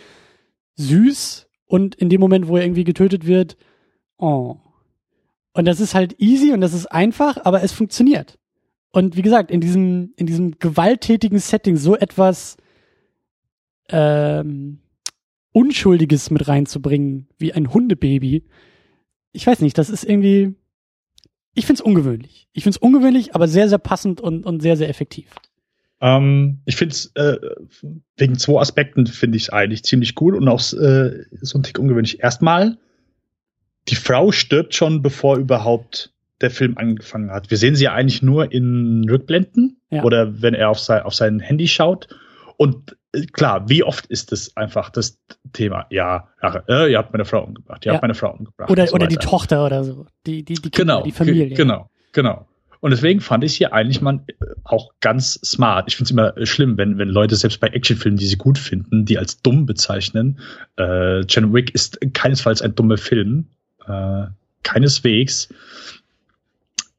süß 0.76 1.48
und 1.66 1.96
in 1.96 2.10
dem 2.10 2.22
Moment, 2.22 2.48
wo 2.48 2.58
er 2.58 2.64
irgendwie 2.64 2.84
getötet 2.84 3.26
wird, 3.26 3.58
oh. 4.18 4.58
Und 5.54 5.66
das 5.66 5.80
ist 5.80 5.96
halt 5.96 6.20
easy 6.20 6.52
und 6.54 6.62
das 6.62 6.74
ist 6.74 6.86
einfach, 6.88 7.38
aber 7.44 7.64
es 7.64 7.72
funktioniert. 7.72 8.38
Und 8.92 9.16
wie 9.16 9.22
gesagt, 9.22 9.52
in 9.52 9.62
diesem, 9.62 10.14
in 10.18 10.26
diesem 10.26 10.60
gewalttätigen 10.60 11.40
Setting 11.40 11.78
so 11.78 11.96
etwas 11.96 12.58
ähm, 13.90 14.80
Unschuldiges 15.54 16.30
mit 16.30 16.48
reinzubringen, 16.48 17.28
wie 17.38 17.54
ein 17.54 17.74
Hundebaby, 17.74 18.46
ich 19.34 19.48
weiß 19.48 19.62
nicht, 19.62 19.78
das 19.78 19.90
ist 19.90 20.04
irgendwie, 20.04 20.56
ich 21.54 21.66
find's 21.66 21.82
ungewöhnlich. 21.82 22.48
Ich 22.54 22.64
find's 22.64 22.78
ungewöhnlich, 22.78 23.36
aber 23.36 23.48
sehr, 23.48 23.70
sehr 23.70 23.78
passend 23.78 24.22
und, 24.22 24.46
und 24.46 24.62
sehr, 24.62 24.78
sehr 24.78 24.90
effektiv. 24.90 25.28
Ähm, 26.02 26.62
ich 26.66 26.76
finde 26.76 26.94
es 26.94 27.12
äh, 27.16 27.38
wegen 28.18 28.38
zwei 28.38 28.60
Aspekten 28.60 29.06
finde 29.06 29.38
ich 29.38 29.54
eigentlich 29.54 29.84
ziemlich 29.84 30.20
cool 30.20 30.36
und 30.36 30.48
auch 30.48 30.60
äh, 30.74 31.26
so 31.42 31.60
ein 31.60 31.64
Tick 31.64 31.78
ungewöhnlich. 31.78 32.22
Erstmal, 32.22 32.78
die 33.88 33.96
Frau 33.96 34.32
stirbt 34.32 34.74
schon, 34.74 35.02
bevor 35.02 35.38
überhaupt 35.38 36.12
der 36.42 36.50
Film 36.50 36.78
angefangen 36.78 37.32
hat. 37.32 37.52
Wir 37.52 37.58
sehen 37.58 37.76
sie 37.76 37.86
ja 37.86 37.94
eigentlich 37.94 38.24
nur 38.24 38.52
in 38.52 39.08
Rückblenden 39.08 39.80
ja. 39.92 40.04
oder 40.04 40.42
wenn 40.42 40.56
er 40.56 40.70
auf 40.70 40.80
sein, 40.80 41.04
auf 41.04 41.14
sein 41.14 41.40
Handy 41.40 41.68
schaut. 41.68 42.08
Und 42.58 42.98
äh, 43.14 43.26
klar, 43.28 43.70
wie 43.70 43.84
oft 43.84 44.08
ist 44.08 44.32
das 44.32 44.58
einfach 44.58 44.90
das 44.90 45.20
Thema? 45.54 45.86
Ja, 45.92 46.30
äh, 46.68 46.92
ihr 46.92 46.98
habt 46.98 47.14
meine 47.14 47.26
Frau 47.26 47.44
umgebracht, 47.44 47.86
ihr 47.86 47.90
ja. 47.90 47.94
habt 47.94 48.02
meine 48.02 48.16
Frau 48.16 48.32
umgebracht. 48.32 48.72
Oder, 48.72 48.88
so 48.88 48.96
oder 48.96 49.06
die 49.06 49.18
Tochter 49.18 49.66
oder 49.66 49.84
so, 49.84 50.08
die, 50.26 50.44
die, 50.44 50.56
die 50.56 50.70
Kinder, 50.72 50.96
genau, 50.96 51.04
die 51.04 51.12
Familie. 51.12 51.50
Genau, 51.50 51.90
genau. 52.12 52.48
Und 52.82 52.92
deswegen 52.92 53.22
fand 53.22 53.44
ich 53.44 53.56
hier 53.56 53.74
eigentlich 53.74 54.02
mal 54.02 54.20
äh, 54.28 54.34
auch 54.64 54.92
ganz 55.00 55.34
smart. 55.46 55.86
Ich 55.88 55.96
finde 55.96 56.06
es 56.06 56.12
immer 56.12 56.38
äh, 56.38 56.46
schlimm, 56.46 56.78
wenn, 56.78 56.98
wenn 56.98 57.08
Leute 57.08 57.36
selbst 57.36 57.60
bei 57.60 57.68
Actionfilmen, 57.68 58.18
die 58.18 58.26
sie 58.26 58.38
gut 58.38 58.58
finden, 58.58 59.06
die 59.06 59.18
als 59.18 59.42
dumm 59.42 59.66
bezeichnen. 59.66 60.40
Äh, 60.78 61.22
John 61.22 61.54
Wick 61.54 61.74
ist 61.74 62.00
keinesfalls 62.14 62.62
ein 62.62 62.76
dummer 62.76 62.98
Film. 62.98 63.48
Äh, 63.88 64.26
keineswegs. 64.64 65.50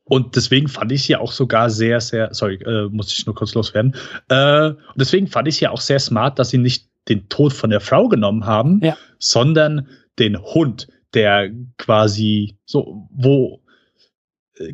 Und 0.04 0.36
deswegen 0.36 0.68
fand 0.68 0.92
ich 0.92 1.04
hier 1.04 1.20
auch 1.20 1.32
sogar 1.32 1.70
sehr, 1.70 2.00
sehr, 2.00 2.34
sorry, 2.34 2.56
äh, 2.56 2.88
muss 2.88 3.12
ich 3.12 3.24
nur 3.24 3.34
kurz 3.34 3.54
loswerden. 3.54 3.94
Äh, 4.28 4.68
und 4.68 4.96
deswegen 4.96 5.26
fand 5.26 5.48
ich 5.48 5.58
hier 5.58 5.72
auch 5.72 5.80
sehr 5.80 6.00
smart, 6.00 6.38
dass 6.38 6.50
sie 6.50 6.58
nicht 6.58 6.88
den 7.08 7.28
Tod 7.28 7.52
von 7.52 7.70
der 7.70 7.80
Frau 7.80 8.08
genommen 8.08 8.46
haben, 8.46 8.80
ja. 8.82 8.96
sondern 9.18 9.88
den 10.18 10.38
Hund, 10.38 10.88
der 11.14 11.50
quasi 11.78 12.56
so, 12.64 13.08
wo 13.10 13.61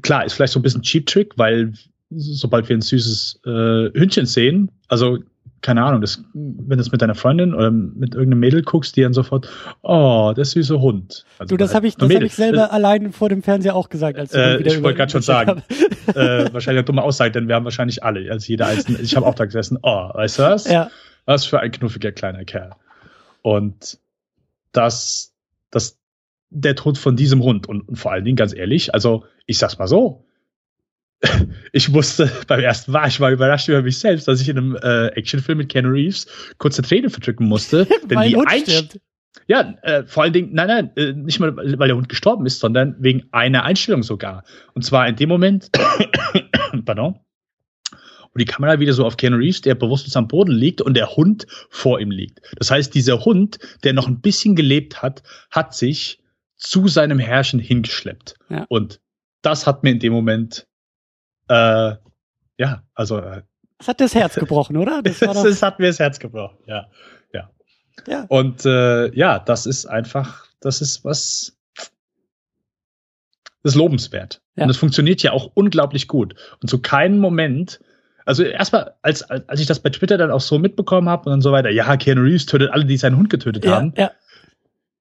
klar, 0.02 0.24
ist 0.24 0.34
vielleicht 0.34 0.52
so 0.52 0.58
ein 0.58 0.62
bisschen 0.62 0.82
Cheap 0.82 1.06
Trick, 1.06 1.32
weil 1.36 1.72
sobald 2.10 2.68
wir 2.68 2.76
ein 2.76 2.80
süßes 2.80 3.40
äh, 3.44 3.98
Hündchen 3.98 4.26
sehen, 4.26 4.70
also 4.88 5.18
keine 5.60 5.82
Ahnung, 5.82 6.00
das, 6.00 6.22
wenn 6.34 6.78
du 6.78 6.80
es 6.80 6.92
mit 6.92 7.02
deiner 7.02 7.16
Freundin 7.16 7.52
oder 7.52 7.70
mit 7.70 8.14
irgendeinem 8.14 8.40
Mädel 8.40 8.62
guckst, 8.62 8.96
die 8.96 9.02
dann 9.02 9.12
sofort, 9.12 9.48
oh, 9.82 10.32
der 10.36 10.44
süße 10.44 10.80
Hund. 10.80 11.24
Also, 11.38 11.48
du, 11.48 11.56
das 11.56 11.74
habe 11.74 11.88
ich, 11.88 11.96
das 11.96 12.14
hab 12.14 12.22
ich 12.22 12.34
selber 12.34 12.66
äh, 12.66 12.70
allein 12.70 13.12
vor 13.12 13.28
dem 13.28 13.42
Fernseher 13.42 13.74
auch 13.74 13.88
gesagt. 13.88 14.18
Als 14.18 14.32
äh, 14.34 14.58
ich 14.58 14.82
wollte 14.82 14.98
gerade 14.98 15.10
schon 15.10 15.22
sagen, 15.22 15.62
äh, 16.06 16.14
wahrscheinlich 16.52 16.68
eine 16.68 16.84
dumme 16.84 17.02
Aussage, 17.02 17.32
denn 17.32 17.48
wir 17.48 17.56
haben 17.56 17.64
wahrscheinlich 17.64 18.04
alle, 18.04 18.30
als 18.30 18.46
jeder 18.46 18.66
einzelne, 18.66 18.98
ich 19.00 19.16
habe 19.16 19.26
auch 19.26 19.34
da 19.34 19.46
gesessen, 19.46 19.78
oh, 19.82 20.10
weißt 20.14 20.38
du 20.38 20.42
was? 20.44 20.68
Ja. 20.68 20.90
Was 21.24 21.44
für 21.44 21.58
ein 21.58 21.72
knuffiger 21.72 22.12
kleiner 22.12 22.44
Kerl. 22.44 22.70
Und 23.42 23.98
das, 24.72 25.34
das 25.70 25.97
der 26.50 26.74
Tod 26.74 26.98
von 26.98 27.16
diesem 27.16 27.42
Hund. 27.42 27.68
Und, 27.68 27.88
und 27.88 27.96
vor 27.96 28.12
allen 28.12 28.24
Dingen, 28.24 28.36
ganz 28.36 28.54
ehrlich, 28.54 28.94
also 28.94 29.24
ich 29.46 29.58
sag's 29.58 29.78
mal 29.78 29.88
so, 29.88 30.24
ich 31.72 31.88
musste 31.88 32.30
beim 32.46 32.60
ersten 32.60 32.92
Mal, 32.92 33.08
ich 33.08 33.20
war 33.20 33.30
überrascht 33.30 33.68
über 33.68 33.82
mich 33.82 33.98
selbst, 33.98 34.28
dass 34.28 34.40
ich 34.40 34.48
in 34.48 34.58
einem 34.58 34.76
äh, 34.76 35.08
Actionfilm 35.08 35.58
mit 35.58 35.68
Ken 35.68 35.86
Reeves 35.86 36.26
kurze 36.58 36.82
Träne 36.82 37.10
verdrücken 37.10 37.46
musste. 37.46 37.86
denn 38.10 38.22
die 38.22 38.36
Einst 38.36 38.98
ja, 39.46 39.74
äh, 39.82 40.04
vor 40.04 40.24
allen 40.24 40.32
Dingen, 40.32 40.50
nein, 40.52 40.66
nein, 40.66 40.90
äh, 40.96 41.12
nicht 41.12 41.40
mal, 41.40 41.56
weil 41.56 41.88
der 41.88 41.96
Hund 41.96 42.08
gestorben 42.08 42.44
ist, 42.44 42.60
sondern 42.60 42.96
wegen 42.98 43.28
einer 43.30 43.62
Einstellung 43.64 44.02
sogar. 44.02 44.44
Und 44.74 44.84
zwar 44.84 45.08
in 45.08 45.16
dem 45.16 45.28
Moment, 45.28 45.70
pardon, 46.84 47.20
wo 48.32 48.38
die 48.38 48.44
Kamera 48.44 48.78
wieder 48.78 48.92
so 48.92 49.06
auf 49.06 49.16
Ken 49.16 49.34
Reeves, 49.34 49.62
der 49.62 49.74
bewusstlos 49.74 50.16
am 50.16 50.28
Boden 50.28 50.52
liegt 50.52 50.82
und 50.82 50.94
der 50.94 51.16
Hund 51.16 51.46
vor 51.70 52.00
ihm 52.00 52.10
liegt. 52.10 52.40
Das 52.58 52.70
heißt, 52.70 52.94
dieser 52.94 53.24
Hund, 53.24 53.58
der 53.84 53.94
noch 53.94 54.06
ein 54.06 54.20
bisschen 54.20 54.54
gelebt 54.54 55.02
hat, 55.02 55.22
hat 55.50 55.74
sich 55.74 56.20
zu 56.58 56.88
seinem 56.88 57.18
Herrchen 57.18 57.60
hingeschleppt. 57.60 58.34
Ja. 58.50 58.66
Und 58.68 59.00
das 59.42 59.66
hat 59.66 59.82
mir 59.82 59.90
in 59.90 60.00
dem 60.00 60.12
Moment 60.12 60.66
äh, 61.48 61.94
ja, 62.58 62.82
also. 62.94 63.18
Äh, 63.18 63.42
das 63.78 63.88
hat 63.88 64.00
das 64.00 64.14
Herz 64.14 64.34
gebrochen, 64.36 64.76
oder? 64.76 65.02
Das, 65.02 65.18
das, 65.18 65.42
das 65.42 65.62
hat 65.62 65.78
mir 65.78 65.86
das 65.86 65.98
Herz 65.98 66.18
gebrochen, 66.18 66.58
ja. 66.66 66.88
Ja. 67.32 67.50
ja. 68.06 68.24
Und 68.28 68.66
äh, 68.66 69.14
ja, 69.14 69.38
das 69.38 69.66
ist 69.66 69.86
einfach, 69.86 70.46
das 70.60 70.80
ist 70.80 71.04
was. 71.04 71.54
Das 73.64 73.72
ist 73.72 73.76
lobenswert. 73.76 74.40
Ja. 74.54 74.64
Und 74.64 74.70
es 74.70 74.76
funktioniert 74.76 75.20
ja 75.22 75.32
auch 75.32 75.50
unglaublich 75.54 76.06
gut. 76.06 76.34
Und 76.62 76.68
zu 76.68 76.80
keinem 76.80 77.18
Moment, 77.18 77.80
also 78.24 78.44
erstmal, 78.44 78.94
als, 79.02 79.22
als 79.22 79.60
ich 79.60 79.66
das 79.66 79.80
bei 79.80 79.90
Twitter 79.90 80.16
dann 80.16 80.30
auch 80.30 80.40
so 80.40 80.60
mitbekommen 80.60 81.08
habe 81.08 81.24
und 81.24 81.32
dann 81.32 81.42
so 81.42 81.50
weiter, 81.50 81.68
ja, 81.68 81.96
Keanu 81.96 82.22
Reeves 82.22 82.46
tötet 82.46 82.70
alle, 82.70 82.84
die 82.84 82.96
seinen 82.96 83.16
Hund 83.16 83.30
getötet 83.30 83.64
ja, 83.64 83.72
haben. 83.72 83.94
Ja. 83.96 84.12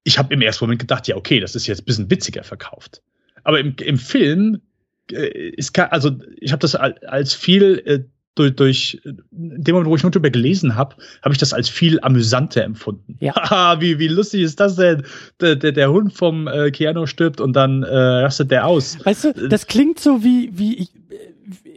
Ich 0.08 0.18
habe 0.18 0.34
im 0.34 0.42
ersten 0.42 0.64
Moment 0.64 0.80
gedacht, 0.80 1.06
ja, 1.10 1.18
okay, 1.18 1.42
das 1.42 1.54
ist 1.54 1.68
jetzt 1.68 1.82
ein 1.82 1.86
bisschen 1.86 2.10
witziger 2.10 2.46
verkauft. 2.46 3.02
Aber 3.44 3.60
im, 3.60 3.76
im 3.82 3.98
Film 3.98 4.62
ist 5.10 5.78
äh, 5.78 5.82
also 5.82 6.12
ich 6.40 6.54
habe 6.54 6.62
das 6.62 6.76
als 6.76 7.34
viel 7.34 7.84
äh, 7.86 8.00
durch, 8.36 8.56
durch 8.56 9.02
in 9.04 9.64
dem 9.64 9.76
Moment, 9.76 9.90
wo 9.90 9.96
ich 9.98 10.04
nur 10.04 10.12
darüber 10.12 10.30
gelesen 10.30 10.76
habe, 10.76 10.96
habe 11.24 11.34
ich 11.34 11.40
das 11.40 11.52
als 11.52 11.68
viel 11.68 12.00
amüsanter 12.00 12.64
empfunden. 12.64 13.18
Ja. 13.20 13.76
wie, 13.82 14.00
wie 14.00 14.08
lustig 14.08 14.44
ist 14.44 14.62
das 14.62 14.78
denn? 14.78 15.04
Der, 15.42 15.58
der, 15.58 15.74
der 15.74 15.92
Hund 15.92 16.14
vom 16.14 16.48
äh, 16.48 16.72
Keanu 16.72 17.06
stirbt 17.06 17.42
und 17.42 17.54
dann 17.54 17.84
äh, 17.84 17.96
rastet 17.96 18.52
der 18.52 18.66
aus. 18.66 18.98
Weißt 19.04 19.26
du, 19.26 19.50
das 19.50 19.68
klingt 19.68 20.00
so 20.00 20.24
wie, 20.24 20.52
wie 20.54 20.88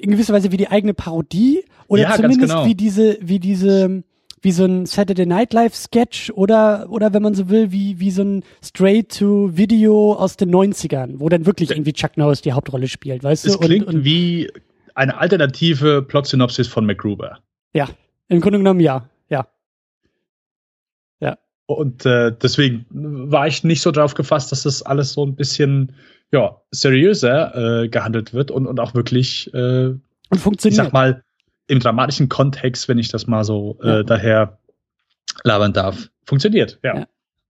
in 0.01 0.13
gewisser 0.13 0.35
Weise 0.35 0.53
wie 0.53 0.57
die 0.57 0.69
eigene 0.69 0.95
Parodie 0.95 1.65
oder 1.89 2.03
ja, 2.03 2.15
zumindest 2.15 2.41
genau. 2.41 2.65
wie 2.65 2.77
diese, 2.77 3.19
wie 3.21 3.41
diese 3.41 4.05
wie 4.43 4.53
so 4.53 4.65
ein 4.65 4.87
Saturday 4.87 5.27
Night 5.27 5.53
Live 5.53 5.75
Sketch 5.75 6.31
oder, 6.31 6.87
oder 6.91 7.13
wenn 7.13 7.23
man 7.23 7.35
so 7.35 7.49
will, 7.49 7.73
wie, 7.73 8.01
wie 8.01 8.11
so 8.11 8.23
ein 8.23 8.45
Straight-to-Video 8.63 10.15
aus 10.15 10.37
den 10.37 10.51
90ern, 10.51 11.15
wo 11.19 11.29
dann 11.29 11.47
wirklich 11.47 11.71
irgendwie 11.71 11.93
Chuck 11.93 12.17
Norris 12.17 12.41
die 12.41 12.53
Hauptrolle 12.53 12.89
spielt, 12.89 13.23
weißt 13.23 13.45
es 13.45 13.53
du? 13.53 13.61
Es 13.61 13.67
klingt 13.67 13.87
und, 13.87 13.97
und, 13.97 14.05
wie 14.05 14.51
eine 14.95 15.19
alternative 15.19 16.03
Plot-Synopsis 16.03 16.69
von 16.69 16.87
MacGruber. 16.87 17.39
Ja, 17.75 17.89
im 18.29 18.41
Grunde 18.41 18.59
genommen 18.59 18.81
ja, 18.81 19.09
ja. 19.29 19.47
Ja. 21.21 21.39
Und 21.67 22.07
äh, 22.07 22.33
deswegen 22.33 22.87
war 22.91 23.47
ich 23.47 23.63
nicht 23.63 23.83
so 23.83 23.91
drauf 23.91 24.15
gefasst, 24.15 24.53
dass 24.53 24.63
das 24.63 24.83
alles 24.83 25.13
so 25.13 25.25
ein 25.25 25.37
bisschen 25.37 25.93
ja, 26.33 26.61
seriöser 26.71 27.83
äh, 27.83 27.89
gehandelt 27.89 28.33
wird 28.33 28.51
und, 28.51 28.67
und 28.67 28.81
auch 28.81 28.95
wirklich 28.95 29.53
äh, 29.53 29.95
und 30.31 30.39
funktioniert. 30.39 30.79
Ich 30.79 30.85
sag 30.85 30.93
mal, 30.93 31.23
im 31.71 31.79
dramatischen 31.79 32.29
Kontext, 32.29 32.89
wenn 32.89 32.99
ich 32.99 33.09
das 33.09 33.29
mal 33.29 33.45
so 33.45 33.79
äh, 33.83 33.89
ja. 33.89 34.03
daher 34.03 34.59
labern 35.45 35.73
darf, 35.73 36.11
funktioniert. 36.27 36.81
Ja. 36.83 36.97
ja 36.97 37.07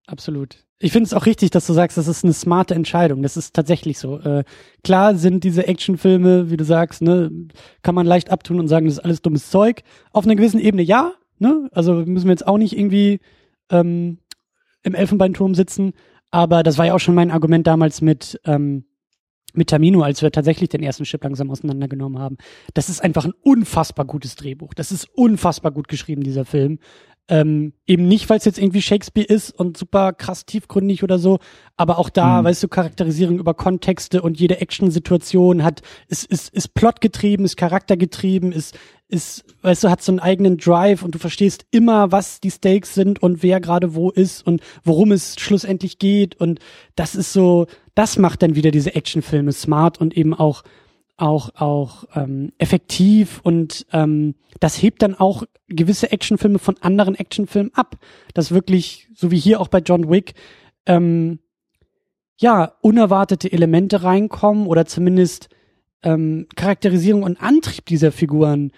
absolut. 0.06 0.56
Ich 0.78 0.92
finde 0.92 1.06
es 1.06 1.14
auch 1.14 1.26
richtig, 1.26 1.50
dass 1.50 1.66
du 1.66 1.72
sagst, 1.72 1.96
das 1.96 2.08
ist 2.08 2.24
eine 2.24 2.32
smarte 2.32 2.74
Entscheidung. 2.74 3.22
Das 3.22 3.36
ist 3.36 3.54
tatsächlich 3.54 3.98
so. 3.98 4.18
Äh, 4.18 4.44
klar 4.84 5.14
sind 5.14 5.44
diese 5.44 5.66
Actionfilme, 5.66 6.50
wie 6.50 6.56
du 6.56 6.64
sagst, 6.64 7.02
ne, 7.02 7.30
kann 7.82 7.94
man 7.94 8.06
leicht 8.06 8.30
abtun 8.30 8.60
und 8.60 8.68
sagen, 8.68 8.86
das 8.86 8.94
ist 8.94 9.04
alles 9.04 9.22
dummes 9.22 9.50
Zeug. 9.50 9.82
Auf 10.12 10.24
einer 10.24 10.36
gewissen 10.36 10.60
Ebene 10.60 10.82
ja, 10.82 11.12
ne? 11.38 11.68
Also 11.72 11.94
müssen 11.94 12.26
wir 12.26 12.32
jetzt 12.32 12.46
auch 12.46 12.58
nicht 12.58 12.76
irgendwie 12.76 13.20
ähm, 13.70 14.18
im 14.82 14.94
Elfenbeinturm 14.94 15.54
sitzen. 15.54 15.92
Aber 16.30 16.62
das 16.62 16.78
war 16.78 16.86
ja 16.86 16.94
auch 16.94 17.00
schon 17.00 17.14
mein 17.14 17.30
Argument 17.30 17.66
damals 17.66 18.00
mit 18.00 18.40
ähm, 18.44 18.84
mit 19.54 19.68
Tamino, 19.68 20.02
als 20.02 20.22
wir 20.22 20.30
tatsächlich 20.30 20.68
den 20.68 20.82
ersten 20.82 21.04
Chip 21.04 21.22
langsam 21.22 21.50
auseinandergenommen 21.50 22.18
haben. 22.18 22.36
Das 22.74 22.88
ist 22.88 23.02
einfach 23.02 23.24
ein 23.24 23.34
unfassbar 23.42 24.06
gutes 24.06 24.36
Drehbuch. 24.36 24.74
Das 24.74 24.92
ist 24.92 25.08
unfassbar 25.14 25.72
gut 25.72 25.88
geschrieben, 25.88 26.22
dieser 26.22 26.44
Film. 26.44 26.78
Ähm, 27.30 27.74
eben 27.86 28.08
nicht, 28.08 28.28
weil 28.28 28.38
es 28.38 28.44
jetzt 28.44 28.58
irgendwie 28.58 28.82
Shakespeare 28.82 29.24
ist 29.24 29.52
und 29.52 29.76
super 29.76 30.12
krass 30.12 30.46
tiefgründig 30.46 31.04
oder 31.04 31.20
so, 31.20 31.38
aber 31.76 31.98
auch 31.98 32.10
da, 32.10 32.40
mhm. 32.40 32.46
weißt 32.46 32.60
du, 32.64 32.66
Charakterisierung 32.68 33.38
über 33.38 33.54
Kontexte 33.54 34.20
und 34.20 34.40
jede 34.40 34.60
Action-Situation 34.60 35.62
hat, 35.62 35.82
ist, 36.08 36.24
ist, 36.24 36.52
ist 36.52 36.74
plotgetrieben, 36.74 37.44
ist 37.44 37.56
charaktergetrieben, 37.56 38.50
ist, 38.50 38.76
ist, 39.06 39.44
weißt 39.62 39.84
du, 39.84 39.90
hat 39.90 40.02
so 40.02 40.10
einen 40.10 40.18
eigenen 40.18 40.56
Drive 40.56 41.04
und 41.04 41.14
du 41.14 41.20
verstehst 41.20 41.66
immer, 41.70 42.10
was 42.10 42.40
die 42.40 42.50
Stakes 42.50 42.94
sind 42.94 43.22
und 43.22 43.44
wer 43.44 43.60
gerade 43.60 43.94
wo 43.94 44.10
ist 44.10 44.44
und 44.44 44.60
worum 44.82 45.12
es 45.12 45.36
schlussendlich 45.38 46.00
geht 46.00 46.34
und 46.34 46.58
das 46.96 47.14
ist 47.14 47.32
so, 47.32 47.68
das 47.94 48.18
macht 48.18 48.42
dann 48.42 48.56
wieder 48.56 48.72
diese 48.72 48.96
Actionfilme 48.96 49.52
smart 49.52 50.00
und 50.00 50.16
eben 50.16 50.34
auch 50.34 50.64
auch 51.20 51.50
auch 51.56 52.04
ähm, 52.14 52.52
effektiv 52.58 53.40
und 53.42 53.86
ähm, 53.92 54.34
das 54.58 54.82
hebt 54.82 55.02
dann 55.02 55.14
auch 55.14 55.44
gewisse 55.68 56.12
Actionfilme 56.12 56.58
von 56.58 56.76
anderen 56.80 57.14
Actionfilmen 57.14 57.72
ab. 57.74 57.96
Das 58.34 58.52
wirklich, 58.52 59.08
so 59.14 59.30
wie 59.30 59.38
hier 59.38 59.60
auch 59.60 59.68
bei 59.68 59.78
John 59.78 60.10
Wick, 60.10 60.34
ähm, 60.86 61.38
ja, 62.38 62.72
unerwartete 62.80 63.52
Elemente 63.52 64.02
reinkommen 64.02 64.66
oder 64.66 64.86
zumindest 64.86 65.48
ähm, 66.02 66.46
Charakterisierung 66.56 67.22
und 67.22 67.40
Antrieb 67.42 67.86
dieser 67.86 68.12
Figuren 68.12 68.72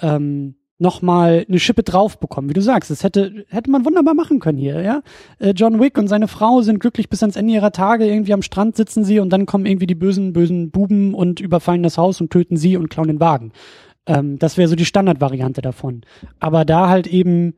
ähm, 0.00 0.54
nochmal 0.78 1.44
eine 1.48 1.58
Schippe 1.58 1.82
drauf 1.82 2.18
bekommen. 2.18 2.48
Wie 2.48 2.54
du 2.54 2.62
sagst, 2.62 2.90
das 2.90 3.02
hätte, 3.02 3.44
hätte 3.48 3.70
man 3.70 3.84
wunderbar 3.84 4.14
machen 4.14 4.38
können 4.38 4.58
hier, 4.58 4.80
ja. 4.80 5.02
Äh, 5.38 5.50
John 5.50 5.80
Wick 5.80 5.98
und 5.98 6.08
seine 6.08 6.28
Frau 6.28 6.62
sind 6.62 6.78
glücklich 6.78 7.08
bis 7.08 7.22
ans 7.22 7.36
Ende 7.36 7.52
ihrer 7.52 7.72
Tage, 7.72 8.06
irgendwie 8.06 8.32
am 8.32 8.42
Strand 8.42 8.76
sitzen 8.76 9.04
sie 9.04 9.18
und 9.18 9.30
dann 9.30 9.46
kommen 9.46 9.66
irgendwie 9.66 9.88
die 9.88 9.96
bösen, 9.96 10.32
bösen 10.32 10.70
Buben 10.70 11.14
und 11.14 11.40
überfallen 11.40 11.82
das 11.82 11.98
Haus 11.98 12.20
und 12.20 12.30
töten 12.30 12.56
sie 12.56 12.76
und 12.76 12.88
klauen 12.90 13.08
den 13.08 13.20
Wagen. 13.20 13.52
Ähm, 14.06 14.38
das 14.38 14.56
wäre 14.56 14.68
so 14.68 14.76
die 14.76 14.84
Standardvariante 14.84 15.62
davon. 15.62 16.02
Aber 16.38 16.64
da 16.64 16.88
halt 16.88 17.08
eben 17.08 17.54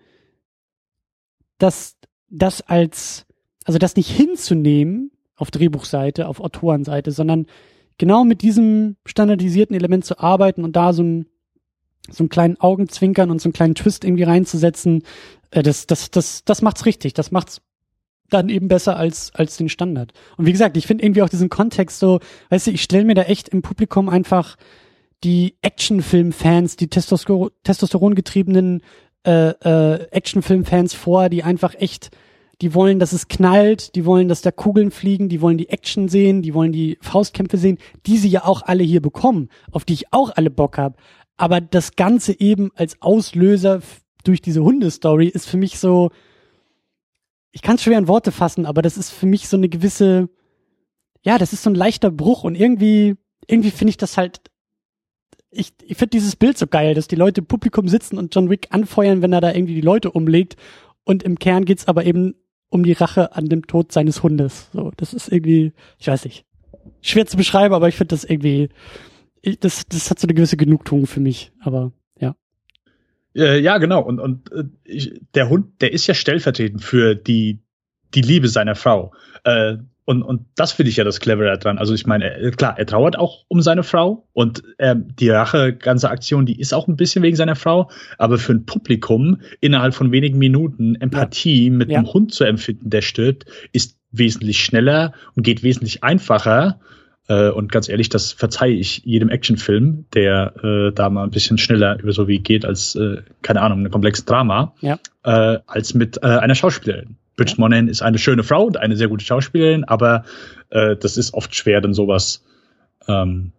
das, 1.59 1.97
das 2.31 2.63
als, 2.63 3.27
also 3.65 3.79
das 3.79 3.97
nicht 3.97 4.11
hinzunehmen 4.11 5.11
auf 5.37 5.51
Drehbuchseite, 5.51 6.27
auf 6.27 6.41
Autorenseite, 6.41 7.13
sondern 7.13 7.47
genau 7.99 8.25
mit 8.25 8.41
diesem 8.41 8.97
standardisierten 9.05 9.77
Element 9.77 10.07
zu 10.07 10.19
arbeiten 10.19 10.65
und 10.65 10.75
da 10.75 10.95
so 10.95 11.03
ein 11.03 11.27
so 12.09 12.23
einen 12.23 12.29
kleinen 12.29 12.61
Augenzwinkern 12.61 13.31
und 13.31 13.41
so 13.41 13.49
einen 13.49 13.53
kleinen 13.53 13.75
Twist 13.75 14.05
irgendwie 14.05 14.23
reinzusetzen, 14.25 15.03
äh, 15.51 15.63
das, 15.63 15.87
das, 15.87 16.11
das, 16.11 16.45
das 16.45 16.63
macht's 16.63 16.87
richtig. 16.87 17.15
Das 17.15 17.31
macht's 17.31 17.61
dann 18.31 18.49
eben 18.49 18.69
besser 18.69 18.97
als, 18.97 19.33
als 19.35 19.57
den 19.57 19.69
Standard. 19.69 20.13
Und 20.37 20.47
wie 20.47 20.53
gesagt, 20.53 20.77
ich 20.77 20.87
finde 20.87 21.05
irgendwie 21.05 21.23
auch 21.23 21.29
diesen 21.29 21.49
Kontext 21.49 21.99
so, 21.99 22.21
weißt 22.49 22.69
du, 22.69 22.71
ich 22.71 22.83
stelle 22.83 23.05
mir 23.05 23.15
da 23.15 23.23
echt 23.23 23.49
im 23.49 23.63
Publikum 23.63 24.09
einfach 24.09 24.57
die 25.25 25.57
Actionfilm-Fans, 25.63 26.77
die 26.77 26.89
Testosteron, 26.89 27.51
Testosteron 27.65 28.15
äh, 29.27 29.51
äh, 29.51 30.07
Actionfilm-Fans 30.11 30.95
vor, 30.95 31.29
die 31.29 31.43
einfach 31.43 31.75
echt, 31.75 32.11
die 32.63 32.73
wollen, 32.73 32.99
dass 32.99 33.13
es 33.13 33.29
knallt, 33.29 33.95
die 33.95 34.07
wollen, 34.07 34.29
dass 34.29 34.43
da 34.43 34.51
Kugeln 34.51 34.91
fliegen, 34.91 35.29
die 35.29 35.43
wollen 35.43 35.59
die 35.59 35.69
Action 35.69 36.09
sehen, 36.09 36.41
die 36.41 36.55
wollen 36.55 36.73
die 36.73 36.99
Faustkämpfe 37.03 37.59
sehen, 37.59 37.79
die 38.07 38.17
sie 38.17 38.29
ja 38.29 38.45
auch 38.45 38.63
alle 38.63 38.83
hier 38.83 39.03
bekommen, 39.03 39.49
auf 39.73 39.85
die 39.85 39.95
ich 39.95 40.13
auch 40.13 40.31
alle 40.37 40.51
Bock 40.51 40.79
habe 40.79 40.97
aber 41.41 41.63
das 41.63 41.97
Ganze 41.97 42.39
eben 42.39 42.71
als 42.75 43.01
Auslöser 43.01 43.81
durch 44.25 44.43
diese 44.43 44.63
Hundestory 44.63 45.27
ist 45.27 45.49
für 45.49 45.57
mich 45.57 45.79
so, 45.79 46.11
ich 47.51 47.63
kann 47.63 47.77
es 47.77 47.83
schwer 47.83 47.97
in 47.97 48.09
Worte 48.09 48.31
fassen, 48.31 48.67
aber 48.67 48.83
das 48.83 48.99
ist 48.99 49.11
für 49.11 49.25
mich 49.25 49.49
so 49.49 49.57
eine 49.57 49.71
gewisse, 49.71 50.29
ja, 51.23 51.39
das 51.39 51.55
ist 51.55 51.63
so 51.63 51.71
ein 51.71 51.75
leichter 51.75 52.11
Bruch 52.11 52.45
und 52.45 52.57
irgendwie, 52.57 53.17
irgendwie 53.47 53.71
finde 53.71 53.89
ich 53.89 53.97
das 53.97 54.19
halt, 54.19 54.43
ich, 55.51 55.73
ich 55.83 55.97
finde 55.97 56.11
dieses 56.11 56.37
Bild 56.37 56.59
so 56.59 56.67
geil, 56.67 56.93
dass 56.93 57.09
die 57.09 57.17
Leute 57.17 57.41
im 57.41 57.47
Publikum 57.47 57.89
sitzen 57.89 58.19
und 58.19 58.35
John 58.35 58.51
Wick 58.51 58.67
anfeuern, 58.69 59.23
wenn 59.23 59.33
er 59.33 59.41
da 59.41 59.55
irgendwie 59.55 59.77
die 59.77 59.81
Leute 59.81 60.11
umlegt 60.11 60.57
und 61.05 61.23
im 61.23 61.39
Kern 61.39 61.65
geht's 61.65 61.89
aber 61.89 62.05
eben 62.05 62.35
um 62.69 62.85
die 62.85 62.93
Rache 62.93 63.35
an 63.35 63.47
dem 63.47 63.67
Tod 63.67 63.93
seines 63.93 64.23
Hundes. 64.23 64.69
So, 64.75 64.93
das 64.99 65.15
ist 65.15 65.33
irgendwie, 65.33 65.73
ich 65.99 66.07
weiß 66.07 66.27
nicht, 66.27 66.45
schwer 67.01 67.25
zu 67.25 67.39
beschreiben, 67.39 67.73
aber 67.73 67.89
ich 67.89 67.97
finde 67.97 68.15
das 68.15 68.25
irgendwie, 68.25 68.69
ich, 69.43 69.59
das, 69.59 69.87
das 69.87 70.11
hat 70.11 70.19
so 70.19 70.27
eine 70.27 70.35
gewisse 70.35 70.57
Genugtuung 70.57 71.07
für 71.07 71.21
mich, 71.21 71.53
aber 71.61 71.93
ja. 72.19 72.35
Äh, 73.35 73.61
ja, 73.61 73.79
genau. 73.79 74.03
Und, 74.03 74.21
und 74.21 74.53
äh, 74.53 74.65
ich, 74.85 75.21
der 75.35 75.49
Hund, 75.49 75.81
der 75.81 75.93
ist 75.93 76.07
ja 76.07 76.15
stellvertretend 76.15 76.83
für 76.83 77.15
die, 77.15 77.61
die 78.15 78.23
Liebe 78.23 78.49
seiner 78.49 78.75
Frau. 78.75 79.13
Äh, 79.45 79.79
und, 80.11 80.23
und 80.25 80.47
das 80.57 80.73
finde 80.73 80.91
ich 80.91 80.97
ja 80.97 81.05
das 81.05 81.21
Clevere 81.21 81.57
dran. 81.57 81.79
Also 81.79 81.95
ich 81.95 82.05
meine, 82.05 82.51
klar, 82.57 82.77
er 82.77 82.85
trauert 82.85 83.17
auch 83.17 83.45
um 83.47 83.63
seine 83.63 83.85
Frau 83.85 84.27
und 84.33 84.65
ähm, 84.81 85.15
die 85.15 85.31
Rache, 85.31 85.73
ganze 85.73 86.11
Aktion, 86.11 86.47
die 86.47 86.59
ist 86.59 86.73
auch 86.73 86.89
ein 86.89 86.97
bisschen 86.97 87.23
wegen 87.23 87.37
seiner 87.37 87.55
Frau, 87.55 87.91
aber 88.19 88.39
für 88.39 88.53
ein 88.53 88.67
Publikum 88.67 89.41
innerhalb 89.61 89.95
von 89.95 90.11
wenigen 90.11 90.39
Minuten 90.39 90.97
Empathie 90.97 91.67
ja. 91.67 91.73
mit 91.73 91.91
ja. 91.91 91.99
einem 91.99 92.13
Hund 92.13 92.35
zu 92.35 92.43
empfinden, 92.43 92.91
der 92.91 93.03
stirbt, 93.03 93.45
ist 93.71 94.01
wesentlich 94.11 94.65
schneller 94.65 95.13
und 95.37 95.45
geht 95.45 95.63
wesentlich 95.63 96.03
einfacher. 96.03 96.81
Äh, 97.31 97.51
und 97.51 97.71
ganz 97.71 97.89
ehrlich, 97.89 98.09
das 98.09 98.33
verzeihe 98.33 98.75
ich 98.75 99.03
jedem 99.05 99.29
Actionfilm, 99.29 100.05
der 100.15 100.53
äh, 100.65 100.93
da 100.93 101.09
mal 101.11 101.23
ein 101.23 101.31
bisschen 101.31 101.59
schneller 101.59 101.97
über 102.01 102.13
so 102.13 102.27
wie 102.27 102.41
geht 102.41 102.65
als, 102.65 102.97
äh, 102.97 103.23
keine 103.41 103.63
Ahnung, 103.63 103.85
ein 103.85 103.91
komplexes 103.91 104.25
Drama, 104.25 104.75
ja. 104.81 104.99
äh, 105.23 105.61
als 105.65 105.95
mit 105.95 106.19
äh, 106.25 106.27
einer 106.27 106.57
Schauspielerin. 106.57 107.17
Bridget 107.37 107.59
Monahan 107.59 107.87
ist 107.87 108.03
eine 108.03 108.19
schöne 108.19 108.43
Frau 108.43 108.65
und 108.65 108.79
eine 108.79 108.97
sehr 108.97 109.07
gute 109.07 109.25
Schauspielerin, 109.25 109.85
aber 109.85 110.25
äh, 110.71 110.97
das 110.97 111.17
ist 111.17 111.33
oft 111.33 111.55
schwer, 111.55 111.81
dann 111.81 111.95
sowas 111.95 112.43
ähm, 113.07 113.53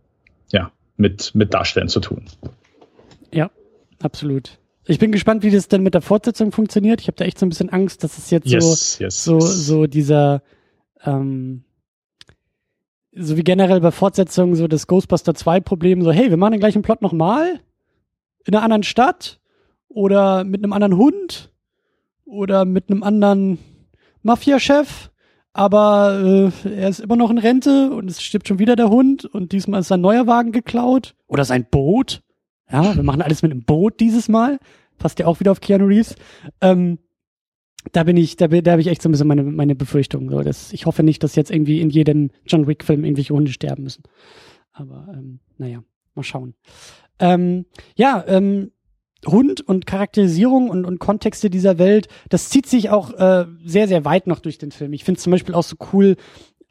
ja, 0.51 0.74
mit, 0.97 1.34
mit 1.34 1.53
Darstellen 1.53 1.88
zu 1.88 2.01
tun. 2.01 2.26
Ja, 3.32 3.49
absolut. 4.03 4.59
Ich 4.86 4.99
bin 4.99 5.13
gespannt, 5.13 5.43
wie 5.43 5.49
das 5.49 5.69
denn 5.69 5.82
mit 5.82 5.93
der 5.93 6.01
Fortsetzung 6.01 6.51
funktioniert. 6.51 6.99
Ich 6.99 7.07
habe 7.07 7.15
da 7.15 7.24
echt 7.24 7.39
so 7.39 7.45
ein 7.45 7.49
bisschen 7.49 7.69
Angst, 7.69 8.03
dass 8.03 8.17
es 8.17 8.32
jetzt 8.32 8.47
yes, 8.51 8.97
so, 8.97 9.03
yes, 9.03 9.24
so, 9.24 9.39
so 9.39 9.88
dieser, 9.88 10.43
ähm, 11.05 11.63
so 13.14 13.38
wie 13.38 13.43
generell 13.43 13.82
bei 13.82 13.91
Fortsetzungen 13.91 14.55
so 14.55 14.68
das 14.68 14.88
Ghostbuster 14.88 15.34
2 15.34 15.59
Problem, 15.59 16.01
so 16.01 16.12
hey, 16.12 16.30
wir 16.30 16.38
machen 16.38 16.53
den 16.53 16.59
gleichen 16.59 16.82
Plot 16.82 17.01
nochmal 17.01 17.59
in 18.45 18.55
einer 18.55 18.64
anderen 18.64 18.84
Stadt 18.84 19.39
oder 19.89 20.43
mit 20.43 20.64
einem 20.64 20.74
anderen 20.74 20.97
Hund 20.97 21.51
oder 22.26 22.66
mit 22.66 22.89
einem 22.89 23.03
anderen 23.03 23.59
Mafia-Chef, 24.24 25.09
aber 25.53 26.51
äh, 26.66 26.70
er 26.70 26.89
ist 26.89 26.99
immer 26.99 27.18
noch 27.18 27.30
in 27.30 27.38
Rente 27.38 27.91
und 27.91 28.09
es 28.09 28.22
stirbt 28.22 28.47
schon 28.47 28.59
wieder 28.59 28.76
der 28.76 28.89
Hund 28.89 29.26
und 29.26 29.51
diesmal 29.51 29.82
ist 29.82 29.89
sein 29.89 30.01
neuer 30.01 30.28
Wagen 30.28 30.51
geklaut 30.51 31.16
oder 31.28 31.43
sein 31.43 31.66
Boot. 31.70 32.22
Ja, 32.72 32.95
wir 32.95 33.03
machen 33.03 33.22
alles 33.22 33.41
mit 33.41 33.51
einem 33.51 33.64
Boot 33.64 33.99
dieses 33.99 34.30
Mal. 34.30 34.59
Passt 34.97 35.20
ja 35.20 35.26
auch 35.26 35.41
wieder 35.41 35.51
auf 35.51 35.59
Keanu 35.59 35.88
Reeves. 35.88 36.16
Ähm, 36.62 36.99
da 37.91 38.03
bin 38.03 38.17
ich, 38.17 38.36
da, 38.36 38.47
da 38.47 38.71
habe 38.71 38.82
ich 38.82 38.88
echt 38.88 39.01
so 39.01 39.09
ein 39.09 39.11
bisschen 39.11 39.27
meine, 39.27 39.43
meine 39.43 39.75
Befürchtung. 39.75 40.29
So, 40.29 40.41
dass 40.41 40.73
ich 40.73 40.86
hoffe 40.86 41.03
nicht, 41.03 41.23
dass 41.23 41.36
jetzt 41.36 41.51
irgendwie 41.51 41.82
in 41.82 41.89
jedem 41.89 42.32
John 42.45 42.67
Wick-Film 42.67 43.03
irgendwelche 43.03 43.34
Hunde 43.34 43.51
sterben 43.51 43.84
müssen. 43.84 44.03
Aber 44.71 45.07
ähm, 45.13 45.39
naja, 45.57 45.84
mal 46.15 46.23
schauen. 46.23 46.53
Ähm, 47.19 47.65
ja, 47.95 48.23
ähm, 48.27 48.71
Hund 49.25 49.61
und 49.61 49.86
Charakterisierung 49.86 50.69
und, 50.69 50.86
und 50.86 50.99
Kontexte 50.99 51.49
dieser 51.49 51.77
Welt, 51.77 52.07
das 52.29 52.49
zieht 52.49 52.65
sich 52.65 52.89
auch 52.89 53.13
äh, 53.13 53.45
sehr, 53.63 53.88
sehr 53.88 54.03
weit 54.03 54.25
noch 54.25 54.39
durch 54.39 54.57
den 54.57 54.71
Film. 54.71 54.93
Ich 54.93 55.03
finde 55.03 55.19
zum 55.21 55.32
Beispiel 55.32 55.53
auch 55.53 55.63
so 55.63 55.75
cool, 55.93 56.15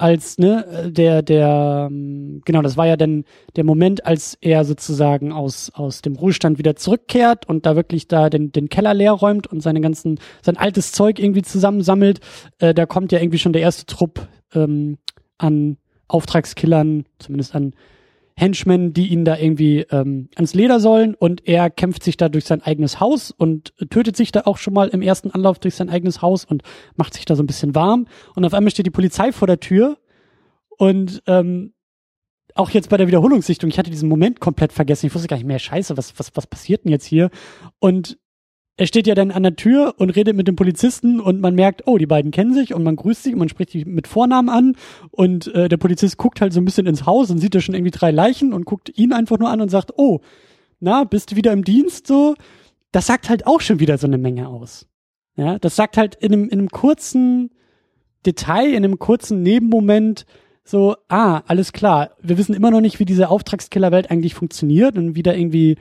als 0.01 0.39
ne 0.39 0.91
der 0.91 1.23
der 1.23 1.89
ähm, 1.91 2.41
genau 2.45 2.63
das 2.63 2.77
war 2.77 2.87
ja 2.87 2.97
dann 2.97 3.25
der 3.57 3.65
Moment 3.65 4.07
als 4.07 4.39
er 4.41 4.65
sozusagen 4.65 5.33
aus 5.33 5.71
aus 5.75 6.01
dem 6.01 6.17
Ruhestand 6.17 6.59
wieder 6.59 6.75
zurückkehrt 6.77 7.49
und 7.49 7.67
da 7.67 7.77
wirklich 7.77 8.09
da 8.09 8.31
den 8.31 8.51
den 8.51 8.69
Keller 8.69 8.95
leer 8.95 9.13
räumt 9.13 9.47
und 9.47 9.61
seine 9.61 9.81
ganzen 9.81 10.19
sein 10.43 10.57
altes 10.57 10.93
Zeug 10.93 11.19
irgendwie 11.19 11.43
zusammensammelt. 11.43 12.21
Äh, 12.59 12.73
da 12.75 12.87
kommt 12.87 13.13
ja 13.13 13.21
irgendwie 13.21 13.39
schon 13.39 13.53
der 13.53 13.63
erste 13.63 13.87
Trupp 13.87 14.27
ähm, 14.55 14.97
an 15.37 15.77
Auftragskillern 16.09 17.05
zumindest 17.19 17.55
an 17.55 17.75
Henchmen, 18.41 18.93
die 18.93 19.09
ihn 19.09 19.25
da 19.25 19.37
irgendwie 19.37 19.81
ähm, 19.91 20.29
ans 20.35 20.55
Leder 20.55 20.81
sollen 20.81 21.15
und 21.15 21.47
er 21.47 21.71
kämpft 21.71 22.03
sich 22.03 22.17
da 22.17 22.29
durch 22.29 22.45
sein 22.45 22.63
eigenes 22.63 23.01
Haus 23.01 23.31
und 23.31 23.75
tötet 23.91 24.17
sich 24.17 24.33
da 24.33 24.43
auch 24.47 24.57
schon 24.57 24.75
mal 24.75 24.89
im 24.89 25.03
ersten 25.03 25.31
Anlauf 25.31 25.59
durch 25.59 25.75
sein 25.75 25.91
eigenes 25.91 26.23
Haus 26.23 26.45
und 26.45 26.63
macht 26.97 27.15
sich 27.15 27.25
da 27.25 27.37
so 27.37 27.43
ein 27.43 27.47
bisschen 27.47 27.75
warm 27.75 28.07
und 28.35 28.45
auf 28.45 28.55
einmal 28.55 28.71
steht 28.71 28.87
die 28.87 28.91
Polizei 28.91 29.33
vor 29.33 29.47
der 29.47 29.61
Tür 29.61 29.99
und 30.79 31.23
ähm, 31.27 31.75
auch 32.55 32.71
jetzt 32.71 32.89
bei 32.89 32.97
der 32.97 33.07
Wiederholungssichtung, 33.07 33.71
ich 33.71 33.79
hatte 33.79 33.91
diesen 33.91 34.09
Moment 34.09 34.41
komplett 34.41 34.73
vergessen. 34.73 35.07
Ich 35.07 35.15
wusste 35.15 35.29
gar 35.29 35.37
nicht 35.37 35.47
mehr, 35.47 35.59
scheiße, 35.59 35.97
was, 35.97 36.19
was, 36.19 36.31
was 36.35 36.47
passiert 36.47 36.85
denn 36.85 36.93
jetzt 36.93 37.07
hier? 37.07 37.31
Und 37.79 38.19
er 38.81 38.87
steht 38.87 39.07
ja 39.07 39.15
dann 39.15 39.31
an 39.31 39.43
der 39.43 39.57
Tür 39.57 39.97
und 39.99 40.09
redet 40.09 40.35
mit 40.35 40.49
dem 40.49 40.57
Polizisten 40.57 41.21
und 41.21 41.39
man 41.39 41.55
merkt, 41.55 41.83
oh, 41.87 41.99
die 41.99 42.07
beiden 42.07 42.31
kennen 42.31 42.55
sich 42.55 42.73
und 42.73 42.83
man 42.83 42.97
grüßt 42.97 43.25
sich 43.25 43.35
und 43.35 43.39
man 43.39 43.51
spricht 43.51 43.75
die 43.75 43.85
mit 43.85 44.09
Vornamen 44.09 44.49
an 44.49 44.75
und 45.11 45.55
äh, 45.55 45.69
der 45.69 45.77
Polizist 45.77 46.17
guckt 46.17 46.41
halt 46.41 46.55
so 46.55 46.63
ein 46.63 46.65
bisschen 46.65 46.87
ins 46.87 47.05
Haus 47.05 47.31
und 47.31 47.41
sieht 47.41 47.55
da 47.55 47.61
schon 47.61 47.75
irgendwie 47.75 47.91
drei 47.91 48.11
Leichen 48.11 48.55
und 48.55 48.65
guckt 48.65 48.91
ihn 48.97 49.13
einfach 49.13 49.39
nur 49.39 49.51
an 49.51 49.61
und 49.61 49.69
sagt, 49.69 49.93
oh, 49.99 50.21
na, 50.79 51.05
bist 51.05 51.31
du 51.31 51.37
wieder 51.37 51.53
im 51.53 51.63
Dienst 51.63 52.07
so? 52.07 52.37
Das 52.91 53.07
sagt 53.07 53.29
halt 53.29 53.47
auch 53.47 53.61
schon 53.61 53.81
wieder 53.81 53.99
so 53.99 54.07
eine 54.07 54.17
Menge 54.17 54.49
aus. 54.49 54.87
Ja, 55.37 55.59
das 55.59 55.77
sagt 55.77 55.99
halt 55.99 56.15
in 56.15 56.33
einem, 56.33 56.45
in 56.45 56.61
einem 56.61 56.71
kurzen 56.71 57.51
Detail, 58.25 58.71
in 58.71 58.83
einem 58.83 58.99
kurzen 58.99 59.43
Nebenmoment 59.43 60.25
so, 60.65 60.97
ah, 61.09 61.43
alles 61.47 61.75
klar, 61.75 62.13
wir 62.23 62.39
wissen 62.39 62.55
immer 62.55 62.71
noch 62.71 62.81
nicht, 62.81 62.99
wie 62.99 63.05
diese 63.05 63.29
Auftragskillerwelt 63.29 64.11
eigentlich 64.11 64.33
funktioniert 64.33 64.97
und 64.97 65.17
wie 65.17 65.23
da 65.23 65.35
irgendwie 65.35 65.77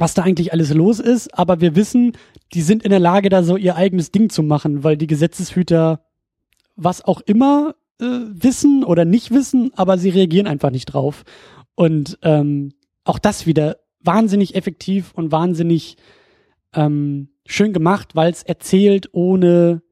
was 0.00 0.14
da 0.14 0.22
eigentlich 0.22 0.52
alles 0.54 0.72
los 0.72 0.98
ist, 0.98 1.38
aber 1.38 1.60
wir 1.60 1.76
wissen, 1.76 2.12
die 2.54 2.62
sind 2.62 2.82
in 2.84 2.90
der 2.90 2.98
Lage, 2.98 3.28
da 3.28 3.42
so 3.42 3.58
ihr 3.58 3.76
eigenes 3.76 4.10
Ding 4.10 4.30
zu 4.30 4.42
machen, 4.42 4.82
weil 4.82 4.96
die 4.96 5.06
Gesetzeshüter 5.06 6.00
was 6.74 7.04
auch 7.04 7.20
immer 7.20 7.74
äh, 8.00 8.06
wissen 8.06 8.82
oder 8.82 9.04
nicht 9.04 9.30
wissen, 9.30 9.72
aber 9.76 9.98
sie 9.98 10.08
reagieren 10.08 10.46
einfach 10.46 10.70
nicht 10.70 10.86
drauf. 10.86 11.24
Und 11.74 12.18
ähm, 12.22 12.72
auch 13.04 13.18
das 13.18 13.46
wieder 13.46 13.76
wahnsinnig 14.02 14.54
effektiv 14.54 15.12
und 15.14 15.32
wahnsinnig 15.32 15.98
ähm, 16.74 17.28
schön 17.44 17.74
gemacht, 17.74 18.16
weil 18.16 18.32
es 18.32 18.42
erzählt, 18.42 19.10
ohne 19.12 19.82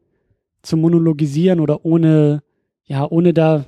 zu 0.62 0.78
monologisieren 0.78 1.60
oder 1.60 1.84
ohne, 1.84 2.42
ja, 2.84 3.06
ohne 3.06 3.34
da 3.34 3.66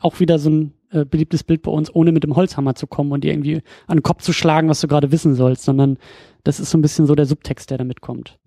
auch 0.00 0.20
wieder 0.20 0.38
so 0.38 0.48
ein 0.48 0.72
äh, 0.92 1.04
beliebtes 1.04 1.44
Bild 1.44 1.62
bei 1.62 1.70
uns, 1.70 1.94
ohne 1.94 2.12
mit 2.12 2.24
dem 2.24 2.36
Holzhammer 2.36 2.74
zu 2.74 2.86
kommen 2.86 3.12
und 3.12 3.24
dir 3.24 3.32
irgendwie 3.32 3.62
an 3.86 3.98
den 3.98 4.02
Kopf 4.02 4.22
zu 4.22 4.32
schlagen, 4.32 4.68
was 4.68 4.80
du 4.80 4.88
gerade 4.88 5.12
wissen 5.12 5.34
sollst, 5.34 5.64
sondern 5.64 5.98
das 6.44 6.60
ist 6.60 6.70
so 6.70 6.78
ein 6.78 6.82
bisschen 6.82 7.06
so 7.06 7.14
der 7.14 7.26
Subtext, 7.26 7.70
der 7.70 7.78
da 7.78 7.84
mitkommt. 7.84 8.38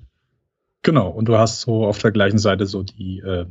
Genau, 0.84 1.10
und 1.10 1.26
du 1.28 1.38
hast 1.38 1.62
so 1.62 1.86
auf 1.86 1.98
der 1.98 2.12
gleichen 2.12 2.38
Seite 2.38 2.66
so 2.68 2.84
die, 2.84 3.20
äh, 3.20 3.46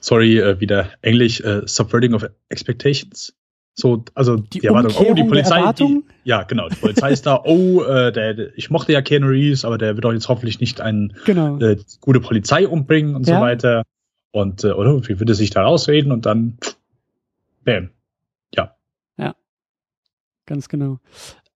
sorry, 0.00 0.38
äh, 0.38 0.60
wieder 0.60 0.90
Englisch, 1.00 1.40
äh, 1.40 1.62
Subverting 1.64 2.14
of 2.14 2.26
Expectations. 2.50 3.32
So, 3.74 4.04
also 4.14 4.36
die, 4.36 4.58
die 4.58 4.66
Erwartung, 4.66 4.92
oh, 4.98 5.14
die 5.14 5.24
Polizei, 5.24 5.72
die, 5.72 6.04
ja, 6.24 6.42
genau, 6.42 6.68
die 6.68 6.76
Polizei 6.76 7.12
ist 7.12 7.24
da, 7.24 7.40
oh, 7.44 7.82
äh, 7.82 8.12
der, 8.12 8.56
ich 8.58 8.68
mochte 8.68 8.92
ja 8.92 9.00
Keanu 9.00 9.28
Reeves, 9.28 9.64
aber 9.64 9.78
der 9.78 9.96
wird 9.96 10.04
doch 10.04 10.12
jetzt 10.12 10.28
hoffentlich 10.28 10.60
nicht 10.60 10.82
eine 10.82 11.08
genau. 11.24 11.58
äh, 11.60 11.78
gute 12.00 12.20
Polizei 12.20 12.68
umbringen 12.68 13.14
und 13.14 13.26
ja. 13.26 13.36
so 13.36 13.40
weiter. 13.40 13.82
Und, 14.32 14.64
äh, 14.64 14.72
oder, 14.72 15.08
wie 15.08 15.18
würde 15.18 15.34
sich 15.34 15.50
da 15.50 15.62
rausreden 15.62 16.12
und 16.12 16.26
dann, 16.26 16.58
bam, 17.64 17.88
ganz 20.50 20.68
genau. 20.68 20.98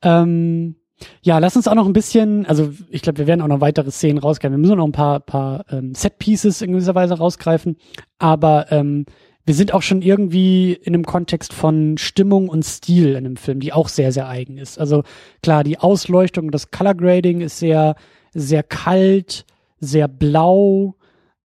Ähm, 0.02 0.76
ja, 1.20 1.38
lass 1.38 1.56
uns 1.56 1.66
auch 1.66 1.74
noch 1.74 1.86
ein 1.86 1.92
bisschen, 1.92 2.46
also 2.46 2.72
ich 2.90 3.02
glaube, 3.02 3.18
wir 3.18 3.26
werden 3.26 3.40
auch 3.40 3.48
noch 3.48 3.60
weitere 3.60 3.90
Szenen 3.90 4.18
rausgreifen. 4.18 4.54
Wir 4.54 4.60
müssen 4.60 4.76
noch 4.76 4.86
ein 4.86 4.92
paar, 4.92 5.18
paar 5.18 5.64
ähm, 5.68 5.94
Set-Pieces 5.94 6.62
in 6.62 6.70
gewisser 6.70 6.94
Weise 6.94 7.14
rausgreifen, 7.14 7.76
aber 8.18 8.70
ähm, 8.70 9.04
wir 9.44 9.54
sind 9.54 9.74
auch 9.74 9.82
schon 9.82 10.00
irgendwie 10.00 10.72
in 10.72 10.94
einem 10.94 11.04
Kontext 11.04 11.52
von 11.52 11.98
Stimmung 11.98 12.48
und 12.48 12.62
Stil 12.62 13.10
in 13.10 13.26
einem 13.26 13.36
Film, 13.36 13.58
die 13.58 13.72
auch 13.72 13.88
sehr, 13.88 14.12
sehr 14.12 14.28
eigen 14.28 14.58
ist. 14.58 14.78
Also 14.78 15.02
klar, 15.42 15.64
die 15.64 15.78
Ausleuchtung, 15.78 16.52
das 16.52 16.70
Color 16.70 16.94
Grading 16.94 17.40
ist 17.40 17.58
sehr, 17.58 17.96
sehr 18.32 18.62
kalt, 18.62 19.44
sehr 19.80 20.06
blau, 20.06 20.94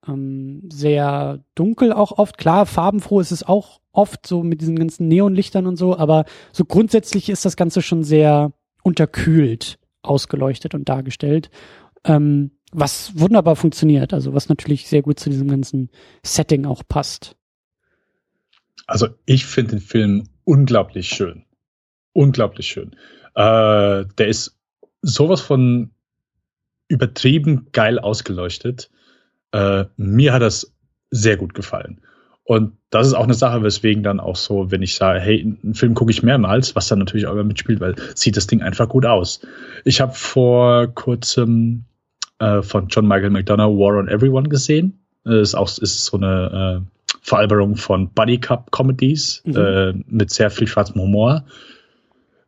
ähm, 0.10 0.70
sehr 0.72 1.44
dunkel 1.56 1.94
auch 1.94 2.18
oft. 2.18 2.38
Klar, 2.38 2.66
farbenfroh 2.66 3.20
ist 3.20 3.32
es 3.32 3.44
auch 3.44 3.80
oft 3.92 4.26
so 4.26 4.44
mit 4.44 4.62
diesen 4.62 4.78
ganzen 4.78 5.08
Neonlichtern 5.08 5.68
und 5.68 5.76
so, 5.76 5.98
aber 5.98 6.26
so 6.52 6.66
grundsätzlich 6.66 7.30
ist 7.30 7.46
das 7.46 7.56
Ganze 7.56 7.82
schon 7.82 8.04
sehr 8.04 8.54
unterkühlt 8.84 9.80
ausgeleuchtet 10.02 10.74
und 10.74 10.88
dargestellt. 10.88 11.50
Ähm, 12.06 12.52
was 12.72 13.18
wunderbar 13.20 13.56
funktioniert, 13.56 14.14
also 14.14 14.34
was 14.34 14.50
natürlich 14.50 14.88
sehr 14.88 15.02
gut 15.02 15.20
zu 15.20 15.30
diesem 15.30 15.48
ganzen 15.48 15.90
Setting 16.24 16.66
auch 16.66 16.84
passt. 16.88 17.36
Also 18.86 19.08
ich 19.26 19.46
finde 19.46 19.72
den 19.72 19.82
Film 19.82 20.30
unglaublich 20.44 21.10
schön. 21.10 21.46
Unglaublich 22.14 22.68
schön. 22.68 22.96
Äh, 23.36 24.06
der 24.18 24.28
ist 24.28 24.58
sowas 25.02 25.42
von 25.42 25.92
übertrieben 26.88 27.68
geil 27.72 28.00
ausgeleuchtet. 28.00 28.90
Äh, 29.52 29.86
mir 29.98 30.34
hat 30.34 30.42
das 30.42 30.74
sehr 31.12 31.38
gut 31.38 31.54
gefallen. 31.54 32.02
Und 32.44 32.74
das 32.90 33.06
ist 33.06 33.14
auch 33.14 33.26
eine 33.26 33.36
Sache, 33.36 33.62
weswegen 33.62 34.02
dann 34.02 34.20
auch 34.20 34.36
so, 34.36 34.72
wenn 34.72 34.82
ich 34.82 34.96
sage, 34.96 35.20
hey, 35.20 35.42
einen 35.42 35.76
Film 35.76 35.94
gucke 35.94 36.12
ich 36.12 36.24
mehrmals, 36.24 36.76
was 36.76 36.88
dann 36.88 36.98
natürlich 36.98 37.28
auch 37.28 37.34
immer 37.34 37.44
mitspielt, 37.44 37.80
weil 37.80 37.96
sieht 38.16 38.38
das 38.38 38.48
Ding 38.48 38.64
einfach 38.64 38.90
gut 38.90 39.06
aus. 39.06 39.42
Ich 39.86 40.02
habe 40.02 40.14
vor 40.14 40.88
kurzem 40.88 41.86
äh, 42.40 42.64
von 42.64 42.88
John 42.88 43.08
Michael 43.08 43.30
McDonough 43.30 43.78
War 43.78 44.00
on 44.00 44.08
Everyone 44.08 44.50
gesehen. 44.50 45.00
Äh, 45.28 45.42
ist 45.42 45.54
auch 45.54 45.70
ist 45.78 46.06
so 46.06 46.18
eine 46.18 46.82
äh, 46.82 47.16
Veralberung 47.22 47.76
von 47.76 48.10
Buddy 48.10 48.40
Cup 48.40 48.72
Comedies 48.72 49.44
mhm. 49.46 49.56
äh, 49.56 49.94
mit 50.08 50.32
sehr 50.32 50.50
viel 50.50 50.68
schwarzem 50.68 51.00
Humor. 51.00 51.46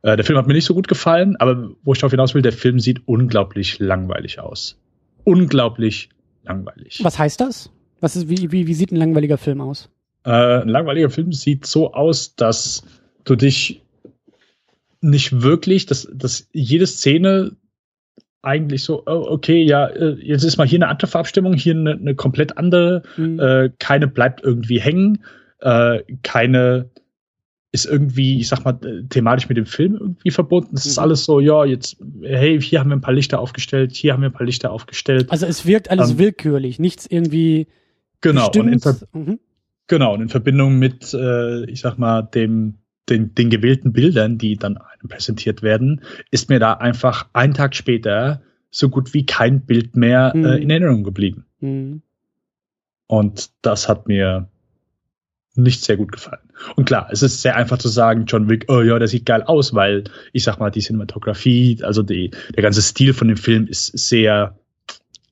Äh, 0.02 0.16
der 0.16 0.26
Film 0.26 0.40
hat 0.40 0.48
mir 0.48 0.54
nicht 0.54 0.66
so 0.66 0.74
gut 0.74 0.88
gefallen, 0.88 1.36
aber 1.38 1.70
wo 1.84 1.94
ich 1.94 2.00
darauf 2.00 2.12
hinaus 2.12 2.34
will, 2.34 2.42
der 2.42 2.54
Film 2.54 2.80
sieht 2.80 3.08
unglaublich 3.08 3.78
langweilig 3.78 4.40
aus. 4.40 4.80
Unglaublich 5.24 6.10
langweilig. 6.44 7.00
Was 7.04 7.20
heißt 7.20 7.42
das? 7.42 7.72
Was 8.00 8.16
ist, 8.16 8.30
wie, 8.30 8.52
wie, 8.52 8.68
wie 8.68 8.74
sieht 8.74 8.92
ein 8.92 8.98
langweiliger 8.98 9.38
Film 9.38 9.62
aus? 9.62 9.90
Äh, 10.24 10.62
ein 10.62 10.70
langweiliger 10.70 11.10
Film 11.10 11.32
sieht 11.34 11.66
so 11.66 11.94
aus, 11.94 12.36
dass 12.36 12.84
du 13.24 13.36
dich 13.36 13.82
nicht 15.02 15.42
wirklich, 15.42 15.86
dass, 15.86 16.08
dass 16.14 16.48
jede 16.52 16.88
Szene 16.88 17.56
eigentlich 18.44 18.84
so, 18.84 19.04
oh, 19.06 19.26
okay, 19.30 19.62
ja, 19.62 19.88
äh, 19.88 20.18
jetzt 20.22 20.44
ist 20.44 20.58
mal 20.58 20.68
hier 20.68 20.80
eine 20.80 20.88
andere 20.88 21.08
Farbstimmung, 21.08 21.54
hier 21.54 21.76
eine, 21.76 21.92
eine 21.94 22.16
komplett 22.16 22.58
andere, 22.58 23.04
mhm. 23.18 23.40
äh, 23.40 23.70
keine 23.78 24.08
bleibt 24.08 24.44
irgendwie 24.44 24.80
hängen, 24.80 25.24
äh, 25.60 26.00
keine 26.24 26.90
ist 27.74 27.86
irgendwie, 27.86 28.40
ich 28.40 28.50
sag 28.50 28.66
mal, 28.66 28.78
thematisch 29.10 29.48
mit 29.48 29.58
dem 29.58 29.66
Film 29.66 29.96
irgendwie 29.96 30.32
verbunden. 30.32 30.76
Es 30.76 30.86
mhm. 30.86 30.90
ist 30.92 30.98
alles 30.98 31.24
so, 31.24 31.40
ja, 31.40 31.64
jetzt, 31.64 31.98
hey, 32.22 32.62
hier 32.62 32.80
haben 32.80 32.90
wir 32.90 32.98
ein 32.98 33.02
paar 33.02 33.14
Lichter 33.14 33.40
aufgestellt, 33.40 33.94
hier 33.94 34.14
haben 34.14 34.22
wir 34.22 34.30
ein 34.30 34.34
paar 34.34 34.46
Lichter 34.46 34.72
aufgestellt. 34.72 35.32
Also 35.32 35.46
es 35.46 35.66
wirkt 35.66 35.90
alles 35.90 36.12
ähm, 36.12 36.20
willkürlich, 36.20 36.80
nichts 36.80 37.06
irgendwie. 37.06 37.68
Genau, 38.20 38.52
und 38.54 38.68
in, 38.68 38.82
mhm. 39.14 39.40
genau, 39.88 40.14
und 40.14 40.22
in 40.22 40.30
Verbindung 40.30 40.80
mit, 40.80 41.14
äh, 41.14 41.66
ich 41.66 41.80
sag 41.80 41.98
mal, 41.98 42.24
dem, 42.24 42.76
den, 43.10 43.34
den 43.36 43.50
gewählten 43.50 43.94
Bildern, 43.94 44.38
die 44.38 44.58
dann 44.58 44.78
einem 44.78 45.08
präsentiert 45.08 45.62
werden, 45.62 46.02
ist 46.30 46.50
mir 46.50 46.60
da 46.60 46.74
einfach 46.74 47.30
einen 47.34 47.54
Tag 47.54 47.76
später 47.76 48.42
so 48.70 48.90
gut 48.90 49.14
wie 49.14 49.26
kein 49.26 49.66
Bild 49.66 49.96
mehr 49.96 50.34
äh, 50.36 50.38
mhm. 50.38 50.46
äh, 50.46 50.58
in 50.58 50.70
Erinnerung 50.70 51.04
geblieben. 51.04 51.46
Mhm. 51.62 52.02
Und 53.08 53.52
das 53.62 53.88
hat 53.88 54.08
mir 54.08 54.50
nicht 55.56 55.84
sehr 55.84 55.98
gut 55.98 56.12
gefallen. 56.12 56.42
Und 56.76 56.86
klar, 56.86 57.10
es 57.12 57.24
ist 57.24 57.42
sehr 57.42 57.56
einfach 57.56 57.78
zu 57.78 57.90
sagen, 57.90 58.26
John 58.26 58.50
Wick, 58.50 58.66
oh 58.70 58.82
ja, 58.82 58.98
der 59.00 59.08
sieht 59.08 59.26
geil 59.26 59.44
aus, 59.44 59.74
weil 59.74 60.06
ich 60.32 60.44
sag 60.44 60.60
mal, 60.60 60.70
die 60.70 60.80
Cinematografie, 60.80 61.80
also 61.84 62.04
die, 62.04 62.32
der 62.56 62.64
ganze 62.64 62.82
Stil 62.82 63.14
von 63.14 63.28
dem 63.28 63.38
Film 63.38 63.68
ist 63.68 63.88
sehr 63.88 64.58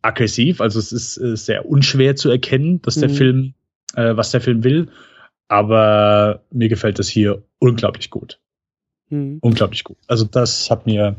aggressiv, 0.02 0.62
also 0.62 0.80
es 0.80 0.92
ist 0.92 1.18
äh, 1.18 1.36
sehr 1.36 1.66
unschwer 1.66 2.16
zu 2.16 2.30
erkennen, 2.30 2.82
dass 2.82 2.96
der 2.96 3.10
mhm. 3.10 3.14
Film, 3.14 3.54
äh, 3.96 4.16
was 4.16 4.32
der 4.32 4.42
Film 4.42 4.64
will. 4.64 4.90
Aber 5.48 6.44
mir 6.52 6.70
gefällt 6.70 7.00
das 7.00 7.10
hier 7.10 7.44
unglaublich 7.60 8.10
gut. 8.10 8.40
Mhm. 9.10 9.40
Unglaublich 9.42 9.84
gut. 9.84 9.98
Also 10.08 10.26
das 10.26 10.70
hat 10.70 10.86
mir, 10.86 11.16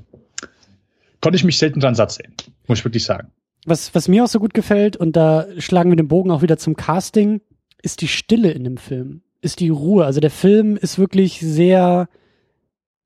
konnte 1.20 1.36
ich 1.36 1.44
mich 1.44 1.58
selten 1.58 1.80
dran 1.80 1.94
satt 1.94 2.12
sehen, 2.12 2.34
muss 2.66 2.78
ich 2.78 2.84
wirklich 2.84 3.04
sagen. 3.04 3.32
Was, 3.66 3.94
was 3.94 4.08
mir 4.08 4.24
auch 4.24 4.28
so 4.28 4.38
gut 4.38 4.54
gefällt, 4.54 4.96
und 4.96 5.16
da 5.16 5.46
schlagen 5.58 5.90
wir 5.90 5.96
den 5.96 6.08
Bogen 6.08 6.30
auch 6.30 6.42
wieder 6.42 6.56
zum 6.56 6.76
Casting, 6.76 7.42
ist 7.82 8.00
die 8.00 8.08
Stille 8.08 8.50
in 8.50 8.64
dem 8.64 8.76
Film, 8.76 9.22
ist 9.40 9.60
die 9.60 9.68
Ruhe. 9.68 10.04
Also 10.04 10.20
der 10.20 10.30
Film 10.30 10.76
ist 10.76 10.98
wirklich 10.98 11.40
sehr 11.40 12.08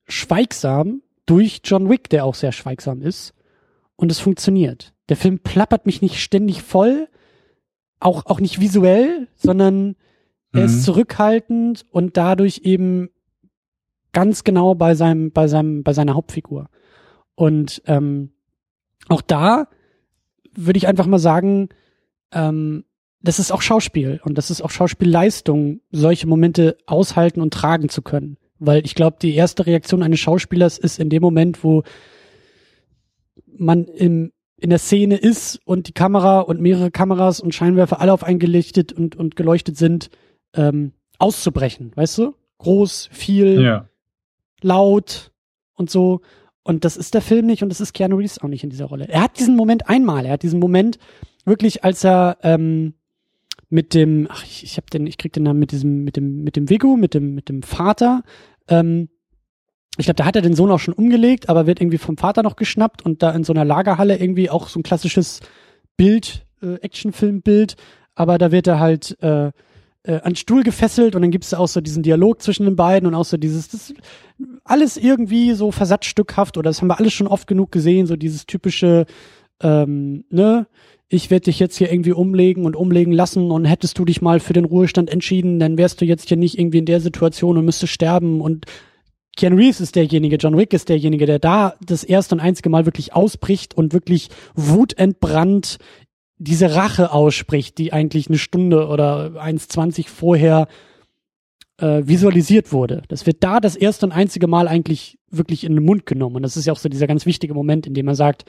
schweigsam 0.07 1.03
durch 1.27 1.61
John 1.65 1.89
Wick, 1.89 2.09
der 2.11 2.25
auch 2.25 2.35
sehr 2.35 2.53
schweigsam 2.53 3.03
ist. 3.03 3.35
Und 3.97 4.11
es 4.11 4.19
funktioniert. 4.19 4.93
Der 5.09 5.17
Film 5.17 5.39
plappert 5.39 5.87
mich 5.87 6.03
nicht 6.03 6.21
ständig 6.21 6.63
voll, 6.63 7.09
auch, 8.01 8.27
auch 8.27 8.41
nicht 8.41 8.61
visuell, 8.61 9.29
sondern 9.37 9.87
mhm. 9.87 9.95
er 10.53 10.65
ist 10.65 10.77
mhm. 10.77 10.83
zurückhaltend 10.83 11.87
und 11.91 12.17
dadurch 12.17 12.63
eben 12.65 13.11
ganz 14.13 14.45
genau 14.45 14.75
bei 14.75 14.95
seinem, 14.95 15.31
bei 15.31 15.49
seinem, 15.49 15.83
bei 15.83 15.93
seiner 15.93 16.15
Hauptfigur. 16.15 16.69
Und 17.35 17.83
ähm, 17.87 18.33
auch 19.09 19.23
da 19.23 19.69
würde 20.57 20.77
ich 20.77 20.87
einfach 20.89 21.07
mal 21.07 21.19
sagen, 21.19 21.69
ähm, 22.33 22.85
das 23.25 23.39
ist 23.39 23.53
auch 23.53 23.63
Schauspiel 23.63 24.21
und 24.23 24.37
das 24.37 24.51
ist 24.51 24.61
auch 24.61 24.71
Schauspielleistung, 24.71 25.81
solche 25.91 26.27
Momente 26.27 26.77
aushalten 26.85 27.41
und 27.41 27.55
tragen 27.55 27.89
zu 27.89 28.03
können. 28.03 28.37
Weil 28.59 28.85
ich 28.85 28.95
glaube, 28.95 29.17
die 29.21 29.35
erste 29.35 29.65
Reaktion 29.65 30.03
eines 30.03 30.21
Schauspielers 30.21 30.77
ist 30.77 30.99
in 30.99 31.09
dem 31.09 31.23
Moment, 31.23 31.65
wo 31.65 31.85
man 33.57 33.87
im, 33.87 34.33
in 34.59 34.69
der 34.69 34.79
Szene 34.79 35.17
ist 35.17 35.59
und 35.65 35.89
die 35.89 35.93
Kamera 35.93 36.41
und 36.41 36.61
mehrere 36.61 36.91
Kameras 36.91 37.41
und 37.41 37.55
Scheinwerfer 37.55 37.99
alle 38.01 38.13
auf 38.13 38.25
eingelichtet 38.25 38.93
und, 38.93 39.17
und 39.17 39.37
geleuchtet 39.37 39.79
sind, 39.79 40.11
ähm, 40.55 40.93
auszubrechen, 41.19 41.93
weißt 41.95 42.19
du? 42.19 42.35
Groß, 42.59 43.09
viel, 43.11 43.63
ja. 43.63 43.89
laut 44.61 45.33
und 45.75 45.89
so. 45.89 46.21
Und 46.63 46.85
das 46.85 46.99
ist 46.99 47.15
der 47.15 47.23
Film 47.23 47.47
nicht 47.47 47.63
und 47.63 47.71
das 47.71 47.81
ist 47.81 47.95
Keanu 47.95 48.17
Reeves 48.17 48.39
auch 48.39 48.49
nicht 48.49 48.65
in 48.65 48.71
dieser 48.71 48.87
Rolle. 48.87 49.09
Er 49.09 49.23
hat 49.23 49.39
diesen 49.39 49.57
Moment 49.57 49.89
einmal, 49.89 50.27
er 50.27 50.33
hat 50.33 50.43
diesen 50.43 50.61
Moment 50.61 50.99
wirklich, 51.47 51.85
als 51.85 52.05
er 52.05 52.37
ähm, 52.43 52.95
mit 53.71 53.95
dem, 53.95 54.27
ach, 54.31 54.45
ich, 54.45 54.65
ich 54.65 54.77
habe 54.77 54.87
den, 54.93 55.07
ich 55.07 55.19
krieg 55.19 55.33
den 55.33 55.45
Namen 55.45 55.59
mit 55.59 55.73
diesem, 55.73 56.05
mit 56.05 56.17
dem, 56.17 56.43
mit 56.43 56.57
dem 56.57 56.69
Vigo, 56.71 56.97
mit 56.97 57.15
dem, 57.15 57.35
mit 57.35 57.49
dem 57.49 57.63
Vater. 57.63 58.23
Ähm, 58.69 59.09
ich 59.97 60.07
glaube, 60.07 60.17
da 60.17 60.25
hat 60.25 60.37
er 60.37 60.43
den 60.43 60.55
Sohn 60.55 60.71
auch 60.71 60.81
schon 60.81 60.95
umgelegt, 60.95 61.49
aber 61.49 61.67
wird 61.67 61.81
irgendwie 61.81 61.99
vom 61.99 62.17
Vater 62.17 62.43
noch 62.43 62.57
geschnappt 62.57 63.03
und 63.03 63.23
da 63.23 63.31
in 63.31 63.45
so 63.45 63.53
einer 63.53 63.65
Lagerhalle 63.65 64.19
irgendwie 64.19 64.51
auch 64.51 64.69
so 64.69 64.81
ein 64.81 64.83
klassisches 64.83 65.41
Bild, 65.97 66.47
äh, 66.63 66.75
Actionfilmbild, 66.77 67.77
aber 68.15 68.39
da 68.39 68.51
wird 68.51 68.67
er 68.67 68.81
halt 68.81 69.17
äh, 69.23 69.53
äh, 70.05 70.21
an 70.21 70.37
Stuhl 70.37 70.63
gefesselt 70.63 71.15
und 71.15 71.23
dann 71.23 71.31
gibt 71.31 71.45
es 71.45 71.55
auch 71.55 71.69
so 71.69 71.81
diesen 71.81 72.03
Dialog 72.03 72.43
zwischen 72.43 72.67
den 72.67 72.77
beiden 72.77 73.07
und 73.07 73.15
auch 73.15 73.25
so 73.25 73.37
dieses, 73.37 73.69
das 73.69 73.95
alles 74.65 74.97
irgendwie 74.97 75.53
so 75.53 75.71
versatzstückhaft 75.71 76.57
oder 76.57 76.71
das 76.71 76.81
haben 76.81 76.89
wir 76.89 76.99
alles 76.99 77.13
schon 77.13 77.27
oft 77.27 77.47
genug 77.47 77.73
gesehen, 77.73 78.07
so 78.07 78.17
dieses 78.17 78.47
typische, 78.47 79.07
ähm, 79.63 80.25
ne, 80.31 80.67
ich 81.09 81.31
werde 81.31 81.45
dich 81.45 81.59
jetzt 81.59 81.77
hier 81.77 81.93
irgendwie 81.93 82.13
umlegen 82.13 82.65
und 82.65 82.77
umlegen 82.77 83.13
lassen 83.13 83.51
und 83.51 83.65
hättest 83.65 83.99
du 83.99 84.05
dich 84.05 84.23
mal 84.23 84.41
für 84.41 84.53
den 84.53 84.65
Ruhestand 84.65 85.11
entschieden, 85.11 85.59
dann 85.59 85.79
wärst 85.79 86.01
du 86.01 86.05
jetzt 86.05 86.29
hier 86.29 86.37
nicht 86.37 86.59
irgendwie 86.59 86.79
in 86.79 86.87
der 86.87 87.01
Situation 87.01 87.59
und 87.59 87.65
müsstest 87.65 87.93
sterben 87.93 88.41
und 88.41 88.67
Ken 89.37 89.55
Reeves 89.55 89.81
ist 89.81 89.97
derjenige, 89.97 90.37
John 90.37 90.57
Wick 90.57 90.73
ist 90.73 90.89
derjenige, 90.89 91.27
der 91.27 91.41
da 91.41 91.75
das 91.85 92.05
erste 92.05 92.37
und 92.37 92.41
einzige 92.41 92.71
Mal 92.71 92.87
wirklich 92.87 93.15
ausbricht 93.15 93.77
und 93.77 93.93
wirklich 93.93 94.29
wutentbrannt 94.55 95.79
diese 96.39 96.75
Rache 96.75 97.13
ausspricht, 97.13 97.79
die 97.79 97.93
eigentlich 97.93 98.29
eine 98.29 98.39
Stunde 98.39 98.87
oder 98.87 99.33
1,20 99.43 100.09
vorher 100.09 100.69
äh, 101.79 102.03
visualisiert 102.05 102.73
wurde. 102.73 103.03
Das 103.09 103.27
wird 103.27 103.43
da 103.43 103.61
das 103.61 103.77
erste 103.77 104.07
und 104.07 104.13
einzige 104.13 104.47
Mal 104.47 104.69
eigentlich 104.69 105.19
wirklich 105.31 105.65
in 105.65 105.75
den 105.75 105.85
Mund 105.85 106.07
genommen. 106.07 106.37
Und 106.37 106.43
das 106.43 106.57
ist 106.57 106.67
ja 106.67 106.73
auch 106.73 106.79
so 106.79 106.89
dieser 106.89 107.07
ganz 107.07 107.27
wichtige 107.27 107.55
Moment, 107.55 107.87
in 107.87 107.95
dem 107.95 108.07
er 108.09 108.15
sagt, 108.15 108.45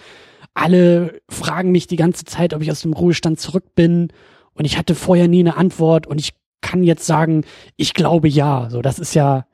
alle 0.56 1.22
fragen 1.30 1.72
mich 1.72 1.86
die 1.86 1.97
ganze 1.97 2.24
Zeit, 2.24 2.53
ob 2.53 2.62
ich 2.62 2.72
aus 2.72 2.82
dem 2.82 2.93
Ruhestand 2.93 3.39
zurück 3.39 3.76
bin. 3.76 4.12
Und 4.53 4.66
ich 4.66 4.78
hatte 4.78 4.95
vorher 4.95 5.28
nie 5.28 5.41
eine 5.41 5.58
Antwort 5.58 6.08
und 6.08 6.20
ich 6.20 6.34
kann 6.62 6.82
jetzt 6.84 7.06
sagen, 7.06 7.43
ich 7.76 7.93
glaube 7.93 8.28
ja. 8.28 8.70
So, 8.72 8.82
das 8.82 8.97
ist 8.97 9.14
ja, 9.14 9.45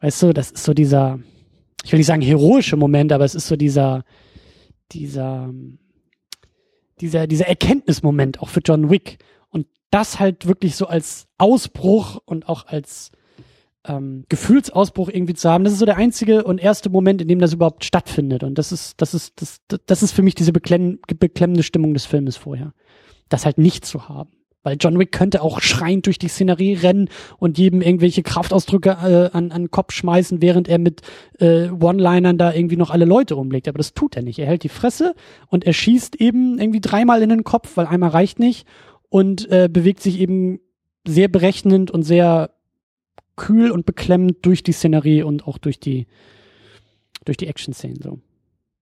weißt 0.00 0.22
du, 0.22 0.32
das 0.32 0.52
ist 0.52 0.64
so 0.64 0.72
dieser, 0.72 1.18
ich 1.84 1.92
will 1.92 1.98
nicht 1.98 2.06
sagen 2.06 2.22
heroische 2.22 2.76
Moment, 2.76 3.12
aber 3.12 3.24
es 3.24 3.34
ist 3.34 3.48
so 3.48 3.56
dieser, 3.56 4.04
dieser, 4.92 5.52
dieser, 7.00 7.26
dieser 7.26 7.48
Erkenntnismoment 7.48 8.40
auch 8.40 8.48
für 8.48 8.60
John 8.64 8.88
Wick. 8.88 9.18
Und 9.50 9.66
das 9.90 10.20
halt 10.20 10.46
wirklich 10.46 10.76
so 10.76 10.86
als 10.86 11.26
Ausbruch 11.38 12.20
und 12.24 12.48
auch 12.48 12.66
als 12.66 13.10
ähm, 13.86 14.24
Gefühlsausbruch 14.28 15.08
irgendwie 15.08 15.34
zu 15.34 15.48
haben. 15.48 15.64
Das 15.64 15.72
ist 15.72 15.78
so 15.78 15.86
der 15.86 15.96
einzige 15.96 16.44
und 16.44 16.60
erste 16.60 16.90
Moment, 16.90 17.22
in 17.22 17.28
dem 17.28 17.38
das 17.38 17.52
überhaupt 17.52 17.84
stattfindet. 17.84 18.42
Und 18.42 18.56
das 18.58 18.72
ist, 18.72 19.00
das 19.00 19.14
ist, 19.14 19.40
das, 19.40 19.60
das 19.86 20.02
ist 20.02 20.12
für 20.12 20.22
mich 20.22 20.34
diese 20.34 20.52
beklemm, 20.52 20.98
beklemmende 21.18 21.62
Stimmung 21.62 21.94
des 21.94 22.06
Filmes 22.06 22.36
vorher. 22.36 22.72
Das 23.28 23.44
halt 23.44 23.58
nicht 23.58 23.84
zu 23.84 24.08
haben. 24.08 24.30
Weil 24.66 24.78
John 24.80 24.98
Wick 24.98 25.12
könnte 25.12 25.42
auch 25.42 25.60
schreiend 25.60 26.06
durch 26.06 26.18
die 26.18 26.26
Szenerie 26.26 26.74
rennen 26.74 27.08
und 27.38 27.56
jedem 27.56 27.82
irgendwelche 27.82 28.24
Kraftausdrücke 28.24 28.90
äh, 28.90 29.36
an, 29.36 29.52
an 29.52 29.62
den 29.62 29.70
Kopf 29.70 29.92
schmeißen, 29.92 30.42
während 30.42 30.66
er 30.66 30.78
mit 30.78 31.02
äh, 31.38 31.68
One-Linern 31.68 32.36
da 32.36 32.52
irgendwie 32.52 32.76
noch 32.76 32.90
alle 32.90 33.04
Leute 33.04 33.36
umlegt. 33.36 33.68
Aber 33.68 33.78
das 33.78 33.94
tut 33.94 34.16
er 34.16 34.22
nicht. 34.22 34.40
Er 34.40 34.46
hält 34.46 34.64
die 34.64 34.68
Fresse 34.68 35.14
und 35.46 35.64
er 35.64 35.72
schießt 35.72 36.16
eben 36.16 36.58
irgendwie 36.58 36.80
dreimal 36.80 37.22
in 37.22 37.28
den 37.28 37.44
Kopf, 37.44 37.76
weil 37.76 37.86
einmal 37.86 38.10
reicht 38.10 38.40
nicht 38.40 38.66
und 39.08 39.48
äh, 39.52 39.68
bewegt 39.70 40.02
sich 40.02 40.18
eben 40.18 40.58
sehr 41.06 41.28
berechnend 41.28 41.92
und 41.92 42.02
sehr 42.02 42.50
kühl 43.36 43.70
und 43.70 43.86
beklemmend 43.86 44.38
durch 44.42 44.62
die 44.62 44.72
Szenerie 44.72 45.22
und 45.22 45.46
auch 45.46 45.58
durch 45.58 45.78
die 45.78 46.06
durch 47.24 47.36
die 47.36 47.46
Action-Szenen 47.46 48.00
so. 48.02 48.20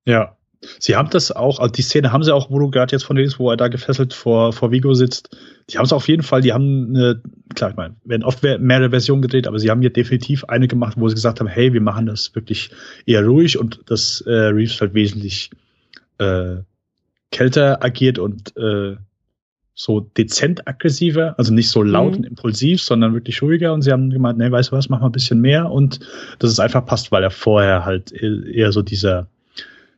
Ja. 0.06 0.36
Sie 0.78 0.97
haben 0.97 1.10
das 1.10 1.31
auch, 1.31 1.59
also 1.59 1.70
die 1.70 1.82
Szene 1.82 2.10
haben 2.10 2.22
sie 2.22 2.35
auch, 2.35 2.51
wo 2.51 2.59
du 2.59 2.70
gerade 2.70 2.93
jetzt 2.93 3.05
von 3.05 3.18
redest, 3.18 3.39
wo 3.39 3.51
er 3.51 3.56
da 3.59 3.68
gefesselt 3.68 4.14
vor, 4.14 4.52
vor 4.55 4.70
Vigo 4.70 4.94
sitzt. 4.94 5.36
Die 5.68 5.76
haben 5.76 5.85
es 5.85 5.93
auf 5.93 6.09
jeden 6.09 6.22
Fall, 6.22 6.40
die 6.40 6.55
haben 6.55 6.89
eine, 6.89 7.20
klar, 7.55 7.70
ich 7.70 7.76
meine, 7.76 7.97
werden 8.05 8.22
oft 8.22 8.43
mehrere 8.43 8.89
Versionen 8.89 9.20
gedreht, 9.20 9.47
aber 9.47 9.59
sie 9.59 9.70
haben 9.70 9.82
hier 9.82 9.93
definitiv 9.93 10.44
eine 10.44 10.66
gemacht, 10.66 10.94
wo 10.98 11.06
sie 11.09 11.14
gesagt 11.14 11.40
haben, 11.40 11.48
hey, 11.48 11.74
wir 11.74 11.82
machen 11.82 12.06
das 12.06 12.35
wirklich 12.35 12.70
eher 13.05 13.26
ruhig 13.26 13.59
und 13.59 13.81
das 13.86 14.22
äh, 14.22 14.31
Reeves 14.31 14.81
halt 14.81 14.94
wesentlich 14.94 15.51
äh, 16.16 16.56
kälter 17.31 17.85
agiert 17.85 18.18
und 18.18 18.56
äh, 18.56 18.97
so 19.74 20.01
dezent 20.01 20.68
aggressiver, 20.68 21.34
also 21.36 21.52
nicht 21.52 21.68
so 21.68 21.82
laut 21.82 22.12
mhm. 22.12 22.18
und 22.18 22.26
impulsiv, 22.26 22.80
sondern 22.80 23.12
wirklich 23.12 23.42
ruhiger. 23.42 23.72
Und 23.72 23.82
sie 23.82 23.90
haben 23.90 24.10
gemeint, 24.10 24.38
nee, 24.38 24.51
weißt 24.51 24.70
du 24.70 24.76
was, 24.76 24.88
mach 24.88 25.01
mal 25.01 25.06
ein 25.06 25.12
bisschen 25.12 25.40
mehr. 25.40 25.70
Und 25.70 26.01
dass 26.38 26.51
es 26.51 26.60
einfach 26.60 26.86
passt, 26.86 27.10
weil 27.10 27.22
er 27.22 27.30
vorher 27.30 27.84
halt 27.84 28.12
eher 28.12 28.72
so 28.72 28.82
dieser, 28.82 29.28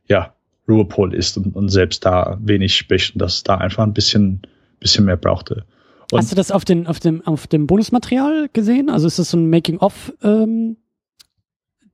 ja, 0.09 0.33
Ruhepol 0.69 1.15
ist 1.15 1.37
und, 1.37 1.55
und 1.55 1.69
selbst 1.69 2.05
da 2.05 2.39
wenig 2.41 2.75
spricht 2.75 3.15
und 3.15 3.21
dass 3.21 3.37
es 3.37 3.43
da 3.45 3.57
einfach 3.59 3.85
ein 3.85 3.95
bisschen, 3.95 4.43
bisschen 4.81 5.05
mehr 5.05 5.17
brauchte. 5.17 5.65
Und 6.11 6.19
Hast 6.19 6.33
du 6.33 6.37
das 6.37 6.51
auf, 6.51 6.65
den, 6.65 6.87
auf, 6.87 7.01
dem, 7.01 7.25
auf 7.27 7.47
dem 7.47 7.67
Bonusmaterial 7.67 8.49
gesehen? 8.53 8.91
Also 8.91 9.07
ist 9.07 9.19
das 9.19 9.31
so 9.31 9.37
ein 9.37 9.51
Making-of 9.51 10.13
ähm, 10.23 10.77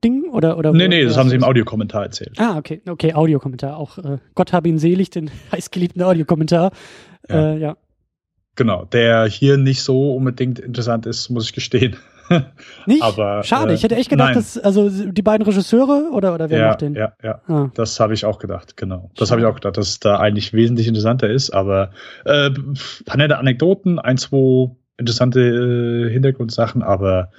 Ding 0.05 0.25
oder 0.31 0.59
oder 0.59 0.73
Nee, 0.73 0.89
nee, 0.89 1.05
das 1.05 1.17
haben 1.17 1.29
sie 1.29 1.37
im 1.37 1.45
Audiokommentar 1.45 2.03
erzählt. 2.03 2.39
Ah, 2.39 2.57
okay, 2.59 2.83
okay, 2.89 3.15
Audiokommentar 3.15 3.77
auch 3.77 3.99
äh, 3.99 4.19
Gott 4.35 4.53
habe 4.53 4.69
ihn 4.69 4.79
selig, 4.79 5.11
den 5.11 5.31
heißgeliebten 5.53 6.03
Audiokommentar. 6.03 6.73
Ja. 7.29 7.53
Äh, 7.53 7.59
ja. 7.59 7.77
Genau, 8.55 8.85
der 8.85 9.25
hier 9.27 9.57
nicht 9.57 9.83
so 9.83 10.15
unbedingt 10.15 10.59
interessant 10.59 11.07
ist, 11.07 11.31
muss 11.31 11.47
ich 11.47 11.53
gestehen. 11.55 11.97
Nicht? 12.87 13.03
Aber, 13.03 13.43
Schade, 13.43 13.73
äh, 13.73 13.75
ich 13.75 13.83
hätte 13.83 13.97
echt 13.97 14.11
gedacht, 14.11 14.35
nein. 14.35 14.37
dass, 14.37 14.59
also 14.59 14.89
die 14.89 15.23
beiden 15.23 15.47
Regisseure 15.47 16.11
oder, 16.13 16.35
oder 16.35 16.51
wer 16.51 16.59
ja, 16.59 16.69
macht 16.69 16.83
den? 16.83 16.95
ja, 16.95 17.13
ja. 17.23 17.41
Ah. 17.47 17.71
Das 17.75 17.99
habe 17.99 18.15
ich 18.15 18.25
auch 18.25 18.39
gedacht, 18.39 18.77
genau. 18.77 19.11
Das 19.17 19.31
habe 19.31 19.41
ich 19.41 19.47
auch 19.47 19.55
gedacht, 19.55 19.77
dass 19.77 19.89
es 19.89 20.01
da 20.01 20.19
eigentlich 20.19 20.53
wesentlich 20.53 20.87
interessanter 20.87 21.31
ist, 21.31 21.51
aber 21.51 21.91
äh, 22.25 22.51
paar 23.05 23.17
nette 23.17 23.39
Anekdoten, 23.39 23.99
ein, 23.99 24.19
zwei 24.19 24.71
interessante 24.99 25.41
äh, 25.41 26.13
Hintergrundsachen, 26.13 26.83
aber 26.83 27.31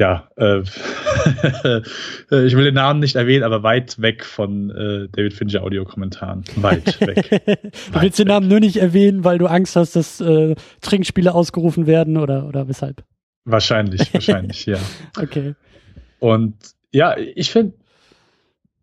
ja, 0.00 0.28
äh, 0.36 0.62
äh, 1.64 2.46
ich 2.46 2.56
will 2.56 2.64
den 2.64 2.74
Namen 2.74 3.00
nicht 3.00 3.16
erwähnen, 3.16 3.44
aber 3.44 3.62
weit 3.62 4.00
weg 4.00 4.24
von 4.24 4.70
äh, 4.70 5.08
David 5.12 5.34
Fincher 5.34 5.62
Audiokommentaren. 5.62 6.42
Weit 6.56 6.98
weg. 7.06 7.42
Du 7.92 8.00
willst 8.00 8.18
den 8.18 8.28
Namen 8.28 8.48
nur 8.48 8.60
nicht 8.60 8.78
erwähnen, 8.78 9.24
weil 9.24 9.36
du 9.36 9.46
Angst 9.46 9.76
hast, 9.76 9.96
dass 9.96 10.20
äh, 10.22 10.54
Trinkspiele 10.80 11.34
ausgerufen 11.34 11.86
werden 11.86 12.16
oder, 12.16 12.46
oder 12.48 12.66
weshalb? 12.66 13.04
Wahrscheinlich, 13.44 14.12
wahrscheinlich, 14.14 14.64
ja. 14.64 14.78
Okay. 15.20 15.54
Und 16.18 16.54
ja, 16.92 17.16
ich 17.18 17.50
finde, 17.50 17.74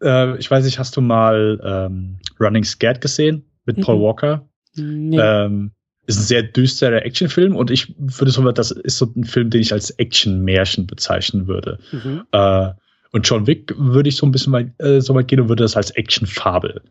äh, 0.03 0.37
ich 0.37 0.51
weiß 0.51 0.65
nicht, 0.65 0.77
hast 0.77 0.95
du 0.95 1.01
mal 1.01 1.59
ähm, 1.63 2.19
Running 2.39 2.63
Scared 2.63 3.01
gesehen 3.01 3.43
mit 3.65 3.81
Paul 3.81 3.97
Mhm. 3.97 4.01
Walker? 4.01 4.47
Nee. 4.75 5.17
Ähm, 5.19 5.71
ist 6.07 6.17
ein 6.17 6.23
sehr 6.23 6.43
düsterer 6.43 7.05
Actionfilm 7.05 7.55
und 7.55 7.69
ich 7.69 7.93
würde 7.97 8.31
so, 8.31 8.51
das 8.51 8.71
ist 8.71 8.97
so 8.97 9.11
ein 9.15 9.25
Film, 9.25 9.49
den 9.49 9.61
ich 9.61 9.73
als 9.73 9.91
Action-Märchen 9.91 10.87
bezeichnen 10.87 11.47
würde. 11.47 11.79
mhm. 11.91 12.23
Äh, 12.31 12.71
und 13.11 13.27
John 13.27 13.47
Wick 13.47 13.73
würde 13.77 14.09
ich 14.09 14.17
so 14.17 14.25
ein 14.25 14.31
bisschen 14.31 14.53
weit, 14.53 14.71
äh, 14.79 14.99
so 14.99 15.15
weit 15.15 15.27
gehen 15.27 15.39
und 15.39 15.49
würde 15.49 15.63
das 15.63 15.77
als 15.77 15.91
Action-Fabel 15.91 16.81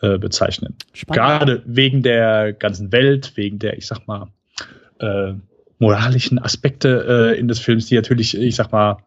äh, 0.00 0.18
bezeichnen. 0.18 0.74
Spannend. 0.92 1.16
Gerade 1.16 1.62
wegen 1.64 2.02
der 2.02 2.52
ganzen 2.52 2.92
Welt, 2.92 3.32
wegen 3.36 3.58
der, 3.58 3.78
ich 3.78 3.86
sag 3.86 4.06
mal, 4.06 4.28
äh, 4.98 5.34
moralischen 5.78 6.38
Aspekte 6.38 7.32
äh, 7.34 7.38
in 7.38 7.48
des 7.48 7.58
Films, 7.58 7.86
die 7.86 7.94
natürlich, 7.94 8.36
ich 8.36 8.56
sag 8.56 8.72
mal, 8.72 8.98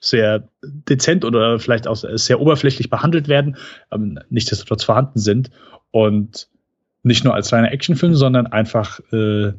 sehr 0.00 0.48
dezent 0.62 1.24
oder 1.24 1.58
vielleicht 1.58 1.88
auch 1.88 1.96
sehr 1.96 2.40
oberflächlich 2.40 2.88
behandelt 2.88 3.26
werden, 3.28 3.56
ähm, 3.90 4.18
nichtsdestotrotz 4.30 4.84
vorhanden 4.84 5.18
sind. 5.18 5.50
Und 5.90 6.48
nicht 7.02 7.24
nur 7.24 7.34
als 7.34 7.52
reiner 7.52 7.72
Actionfilm, 7.72 8.14
sondern 8.14 8.46
einfach 8.46 9.00
äh, 9.12 9.52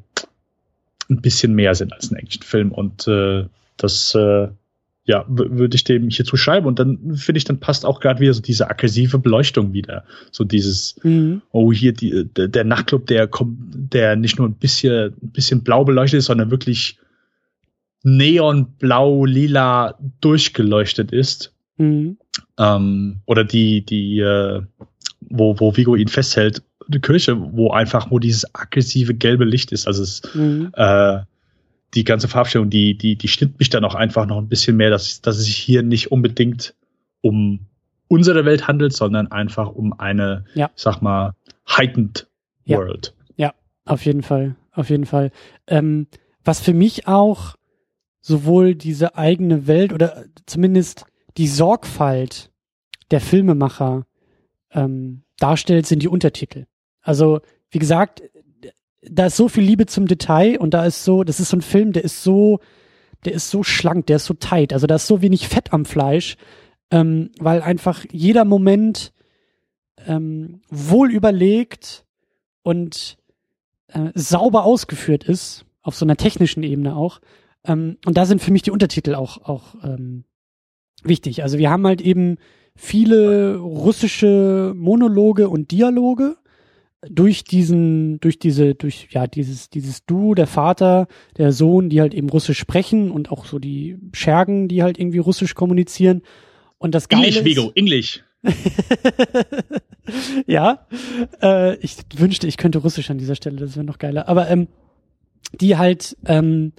ein 1.10 1.22
bisschen 1.22 1.54
mehr 1.54 1.76
sind 1.76 1.94
als 1.94 2.12
ein 2.12 2.18
Actionfilm. 2.18 2.72
Und 2.72 3.08
äh, 3.08 3.46
das 3.78 4.14
äh, 4.16 4.50
ja, 5.06 5.26
würde 5.28 5.76
ich 5.76 5.84
dem 5.84 6.10
hier 6.10 6.24
zuschreiben. 6.24 6.68
Und 6.68 6.78
dann 6.78 7.16
finde 7.16 7.40
ich, 7.40 7.44
dann 7.44 7.60
passt 7.60 7.84
auch 7.84 8.00
gerade 8.00 8.20
wieder 8.20 8.34
so 8.34 8.42
diese 8.42 8.70
aggressive 8.70 9.18
Beleuchtung 9.18 9.74
wieder. 9.74 10.04
So 10.30 10.44
dieses, 10.44 10.98
Mhm. 11.02 11.42
oh, 11.52 11.74
hier 11.74 11.94
die, 11.94 12.26
der, 12.26 12.48
der 12.48 12.64
Nachtclub, 12.64 13.08
der 13.08 13.28
kommt, 13.28 13.58
der 13.74 14.16
nicht 14.16 14.38
nur 14.38 14.48
ein 14.48 14.54
bisschen, 14.54 15.16
ein 15.20 15.32
bisschen 15.32 15.64
blau 15.64 15.84
beleuchtet 15.84 16.20
ist, 16.20 16.26
sondern 16.26 16.52
wirklich 16.52 17.00
neonblau, 18.04 19.26
lila 19.26 19.98
durchgeleuchtet 20.22 21.12
ist. 21.12 21.54
Mhm. 21.78 22.18
Ähm, 22.60 23.22
oder 23.26 23.44
die, 23.44 23.82
die, 23.84 24.20
äh, 24.20 24.62
wo, 25.22 25.60
wo 25.60 25.76
Vigo 25.76 25.96
ihn 25.96 26.08
festhält, 26.08 26.62
die 26.90 27.00
Kirche, 27.00 27.38
wo 27.54 27.72
einfach 27.72 28.10
nur 28.10 28.20
dieses 28.20 28.54
aggressive 28.56 29.14
gelbe 29.14 29.46
Licht 29.46 29.72
ist. 29.72 29.88
Also 29.88 30.04
es, 30.04 30.22
Mhm. 30.34 30.72
äh, 30.74 31.20
die 31.96 32.04
ganze 32.04 32.28
Farbstellung, 32.28 32.70
die, 32.70 32.98
die, 32.98 33.16
die 33.16 33.28
stimmt 33.28 33.58
mich 33.60 33.70
dann 33.70 33.84
auch 33.84 33.96
einfach 33.96 34.26
noch 34.28 34.38
ein 34.38 34.48
bisschen 34.50 34.78
mehr, 34.78 34.90
dass, 34.90 35.22
dass 35.22 35.38
es 35.38 35.46
sich 35.46 35.58
hier 35.58 35.82
nicht 35.84 36.12
unbedingt 36.12 36.76
um 37.22 37.62
unsere 38.08 38.46
Welt 38.46 38.68
handelt, 38.68 38.94
sondern 38.94 39.32
einfach 39.32 39.70
um 39.72 39.94
eine, 40.00 40.46
Ja. 40.54 40.70
sag 40.76 41.02
mal, 41.02 41.36
heightened 41.68 42.28
Ja. 42.66 42.78
World. 42.78 43.14
Auf 43.86 44.06
jeden 44.06 44.22
Fall, 44.22 44.56
auf 44.72 44.92
jeden 44.92 45.08
Fall. 45.08 45.32
Ähm, 45.66 46.06
was 46.44 46.60
für 46.60 46.76
mich 46.76 47.08
auch 47.08 47.56
sowohl 48.22 48.76
diese 48.76 49.16
eigene 49.16 49.66
Welt 49.66 49.94
oder 49.94 50.26
zumindest 50.46 51.06
die 51.38 51.48
Sorgfalt 51.48 52.52
der 53.10 53.20
Filmemacher 53.20 54.06
ähm, 54.72 55.24
darstellt, 55.40 55.88
sind 55.88 56.04
die 56.04 56.08
Untertitel. 56.08 56.66
Also, 57.10 57.42
wie 57.72 57.80
gesagt, 57.80 58.22
da 59.02 59.26
ist 59.26 59.36
so 59.36 59.48
viel 59.48 59.64
Liebe 59.64 59.88
zum 59.88 60.06
Detail 60.06 60.60
und 60.60 60.76
da 60.76 60.86
ist 60.86 61.04
so, 61.04 61.24
das 61.24 61.40
ist 61.40 61.50
so 61.50 61.58
ein 61.58 61.64
Film, 61.64 61.92
der 61.92 62.04
ist 62.04 62.22
so, 62.22 62.60
der 63.26 63.34
ist 63.34 63.50
so 63.50 63.64
schlank, 63.64 64.06
der 64.06 64.18
ist 64.18 64.26
so 64.26 64.36
tight. 64.36 64.74
Also 64.74 64.86
da 64.86 64.94
ist 64.94 65.08
so 65.08 65.24
wenig 65.24 65.48
Fett 65.48 65.74
am 65.74 65.86
Fleisch, 65.86 66.38
ähm, 66.92 67.32
weil 67.40 67.64
einfach 67.64 68.06
jeder 68.12 68.46
Moment 68.46 69.12
ähm, 70.06 70.62
wohl 70.70 71.12
überlegt 71.12 72.06
und 72.62 73.18
äh, 73.88 74.12
sauber 74.14 74.64
ausgeführt 74.64 75.24
ist, 75.24 75.66
auf 75.82 75.96
so 75.96 76.06
einer 76.06 76.16
technischen 76.16 76.62
Ebene 76.62 76.96
auch. 76.96 77.22
Ähm, 77.64 77.98
und 78.06 78.18
da 78.18 78.28
sind 78.28 78.40
für 78.40 78.52
mich 78.52 78.62
die 78.62 78.72
Untertitel 78.72 79.16
auch, 79.16 79.42
auch 79.50 79.74
ähm, 79.84 80.26
wichtig. 81.02 81.42
Also 81.42 81.58
wir 81.58 81.72
haben 81.72 81.88
halt 81.88 82.02
eben 82.02 82.38
viele 82.76 83.58
russische 83.58 84.74
Monologe 84.76 85.50
und 85.50 85.72
Dialoge 85.72 86.38
durch 87.08 87.44
diesen, 87.44 88.20
durch 88.20 88.40
diese, 88.40 88.76
durch, 88.76 89.08
ja, 89.12 89.28
dieses, 89.28 89.70
dieses 89.70 90.06
Du, 90.06 90.36
der 90.36 90.48
Vater, 90.48 91.08
der 91.38 91.52
Sohn, 91.52 91.90
die 91.90 92.02
halt 92.02 92.14
eben 92.14 92.30
Russisch 92.30 92.60
sprechen 92.60 93.12
und 93.12 93.32
auch 93.32 93.46
so 93.46 93.60
die 93.60 93.98
Schergen, 94.14 94.68
die 94.68 94.84
halt 94.84 95.00
irgendwie 95.00 95.20
Russisch 95.20 95.56
kommunizieren. 95.56 96.22
Und 96.78 96.96
das 96.96 97.08
Geile 97.08 97.28
Englisch, 97.28 97.44
Vigo, 97.44 97.72
Englisch. 97.76 98.24
ja, 100.48 100.88
äh, 101.42 101.76
ich 101.78 101.98
wünschte, 102.16 102.48
ich 102.48 102.58
könnte 102.58 102.80
Russisch 102.80 103.10
an 103.10 103.18
dieser 103.18 103.36
Stelle, 103.36 103.58
das 103.58 103.76
wäre 103.76 103.86
noch 103.86 103.98
geiler. 103.98 104.28
Aber 104.28 104.50
ähm, 104.50 104.68
die 105.54 105.78
halt, 105.78 106.18
ähm, 106.26 106.74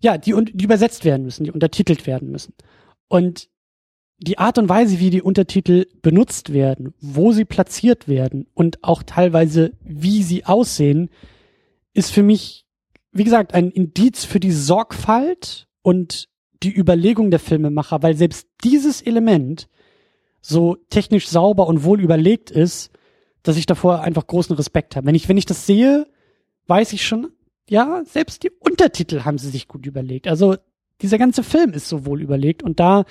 ja, 0.00 0.18
die, 0.18 0.34
die 0.52 0.64
übersetzt 0.64 1.04
werden 1.04 1.24
müssen, 1.24 1.44
die 1.44 1.52
untertitelt 1.52 2.06
werden 2.06 2.30
müssen. 2.30 2.54
Und 3.08 3.48
die 4.24 4.38
Art 4.38 4.58
und 4.58 4.68
Weise, 4.68 4.98
wie 5.00 5.10
die 5.10 5.22
Untertitel 5.22 5.86
benutzt 6.02 6.52
werden, 6.52 6.94
wo 7.00 7.32
sie 7.32 7.44
platziert 7.44 8.08
werden 8.08 8.46
und 8.54 8.82
auch 8.82 9.02
teilweise, 9.02 9.72
wie 9.82 10.22
sie 10.22 10.44
aussehen, 10.44 11.10
ist 11.92 12.10
für 12.10 12.22
mich, 12.22 12.66
wie 13.12 13.24
gesagt, 13.24 13.54
ein 13.54 13.70
Indiz 13.70 14.24
für 14.24 14.40
die 14.40 14.52
Sorgfalt 14.52 15.68
und 15.82 16.28
die 16.62 16.76
Überlegung 16.76 17.30
der 17.30 17.40
Filmemacher, 17.40 18.02
weil 18.02 18.16
selbst 18.16 18.48
dieses 18.64 19.02
Element 19.02 19.68
so 20.40 20.76
technisch 20.90 21.28
sauber 21.28 21.66
und 21.66 21.84
wohl 21.84 22.00
überlegt 22.00 22.50
ist, 22.50 22.90
dass 23.42 23.56
ich 23.56 23.66
davor 23.66 24.00
einfach 24.00 24.26
großen 24.26 24.56
Respekt 24.56 24.96
habe. 24.96 25.06
Wenn 25.06 25.14
ich, 25.14 25.28
wenn 25.28 25.36
ich 25.36 25.46
das 25.46 25.66
sehe, 25.66 26.06
weiß 26.66 26.92
ich 26.94 27.06
schon, 27.06 27.28
ja, 27.68 28.02
selbst 28.04 28.42
die 28.42 28.50
Untertitel 28.50 29.24
haben 29.24 29.38
sie 29.38 29.50
sich 29.50 29.68
gut 29.68 29.86
überlegt. 29.86 30.28
Also 30.28 30.56
dieser 31.02 31.18
ganze 31.18 31.42
Film 31.42 31.72
ist 31.72 31.88
so 31.88 32.06
wohl 32.06 32.20
überlegt 32.22 32.62
und 32.62 32.80
da 32.80 33.04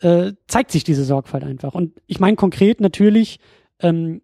äh, 0.00 0.32
zeigt 0.46 0.70
sich 0.70 0.84
diese 0.84 1.04
Sorgfalt 1.04 1.44
einfach. 1.44 1.74
Und 1.74 2.00
ich 2.06 2.20
meine 2.20 2.36
konkret 2.36 2.80
natürlich, 2.80 3.38
ähm, 3.80 4.22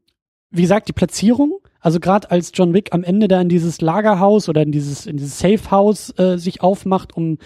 wie 0.51 0.62
gesagt, 0.62 0.88
die 0.88 0.92
Platzierung. 0.92 1.60
Also 1.80 2.01
gerade 2.01 2.30
als 2.30 2.52
John 2.55 2.72
Wick 2.72 2.94
am 2.94 3.05
Ende 3.05 3.28
da 3.28 3.40
in 3.40 3.48
dieses 3.48 3.80
Lagerhaus 3.80 4.48
oder 4.48 4.62
in 4.62 4.72
dieses 4.72 5.06
in 5.06 5.16
dieses 5.16 5.38
Safe 5.38 5.70
House 5.70 6.16
äh, 6.18 6.38
sich 6.38 6.62
aufmacht, 6.62 7.16
um 7.16 7.38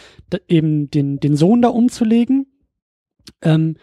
eben 0.47 0.91
den 0.91 1.19
den 1.19 1.37
Sohn 1.37 1.63
da 1.63 1.69
umzulegen. 1.69 2.47
Ähm, 3.43 3.77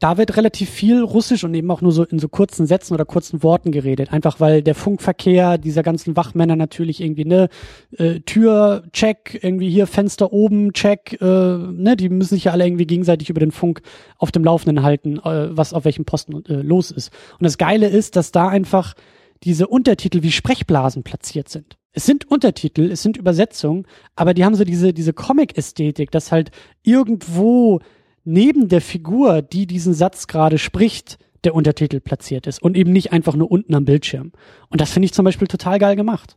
da 0.00 0.16
wird 0.16 0.36
relativ 0.36 0.70
viel 0.70 1.02
Russisch 1.02 1.42
und 1.42 1.54
eben 1.54 1.70
auch 1.72 1.80
nur 1.80 1.90
so 1.90 2.04
in 2.04 2.20
so 2.20 2.28
kurzen 2.28 2.66
Sätzen 2.66 2.94
oder 2.94 3.04
kurzen 3.04 3.42
Worten 3.42 3.72
geredet. 3.72 4.12
Einfach 4.12 4.38
weil 4.38 4.62
der 4.62 4.76
Funkverkehr 4.76 5.58
dieser 5.58 5.82
ganzen 5.82 6.16
Wachmänner 6.16 6.54
natürlich 6.54 7.00
irgendwie, 7.00 7.24
ne, 7.24 7.48
äh, 7.96 8.20
Tür, 8.20 8.84
check, 8.92 9.40
irgendwie 9.42 9.70
hier 9.70 9.88
Fenster 9.88 10.32
oben, 10.32 10.72
check, 10.72 11.20
äh, 11.20 11.24
ne, 11.24 11.96
die 11.96 12.08
müssen 12.10 12.36
sich 12.36 12.44
ja 12.44 12.52
alle 12.52 12.64
irgendwie 12.64 12.86
gegenseitig 12.86 13.28
über 13.28 13.40
den 13.40 13.50
Funk 13.50 13.82
auf 14.18 14.30
dem 14.30 14.44
Laufenden 14.44 14.84
halten, 14.84 15.18
äh, 15.18 15.56
was 15.56 15.72
auf 15.72 15.84
welchem 15.84 16.04
Posten 16.04 16.44
äh, 16.46 16.54
los 16.62 16.92
ist. 16.92 17.12
Und 17.40 17.44
das 17.44 17.58
Geile 17.58 17.88
ist, 17.88 18.14
dass 18.14 18.30
da 18.30 18.48
einfach 18.48 18.94
diese 19.42 19.66
Untertitel 19.66 20.22
wie 20.22 20.32
Sprechblasen 20.32 21.02
platziert 21.02 21.48
sind. 21.48 21.76
Es 21.92 22.06
sind 22.06 22.30
Untertitel, 22.30 22.90
es 22.92 23.02
sind 23.02 23.16
Übersetzungen, 23.16 23.86
aber 24.14 24.34
die 24.34 24.44
haben 24.44 24.54
so 24.54 24.62
diese, 24.62 24.92
diese 24.92 25.12
Comic-Ästhetik, 25.12 26.12
dass 26.12 26.30
halt 26.30 26.52
irgendwo 26.84 27.80
neben 28.28 28.68
der 28.68 28.80
Figur, 28.80 29.42
die 29.42 29.66
diesen 29.66 29.94
Satz 29.94 30.26
gerade 30.26 30.58
spricht, 30.58 31.18
der 31.44 31.54
Untertitel 31.54 32.00
platziert 32.00 32.46
ist 32.46 32.62
und 32.62 32.76
eben 32.76 32.92
nicht 32.92 33.12
einfach 33.12 33.34
nur 33.34 33.50
unten 33.50 33.74
am 33.74 33.84
Bildschirm. 33.84 34.32
Und 34.68 34.80
das 34.80 34.90
finde 34.90 35.06
ich 35.06 35.14
zum 35.14 35.24
Beispiel 35.24 35.48
total 35.48 35.78
geil 35.78 35.96
gemacht. 35.96 36.36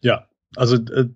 Ja, 0.00 0.26
also 0.56 0.76
äh, 0.76 1.06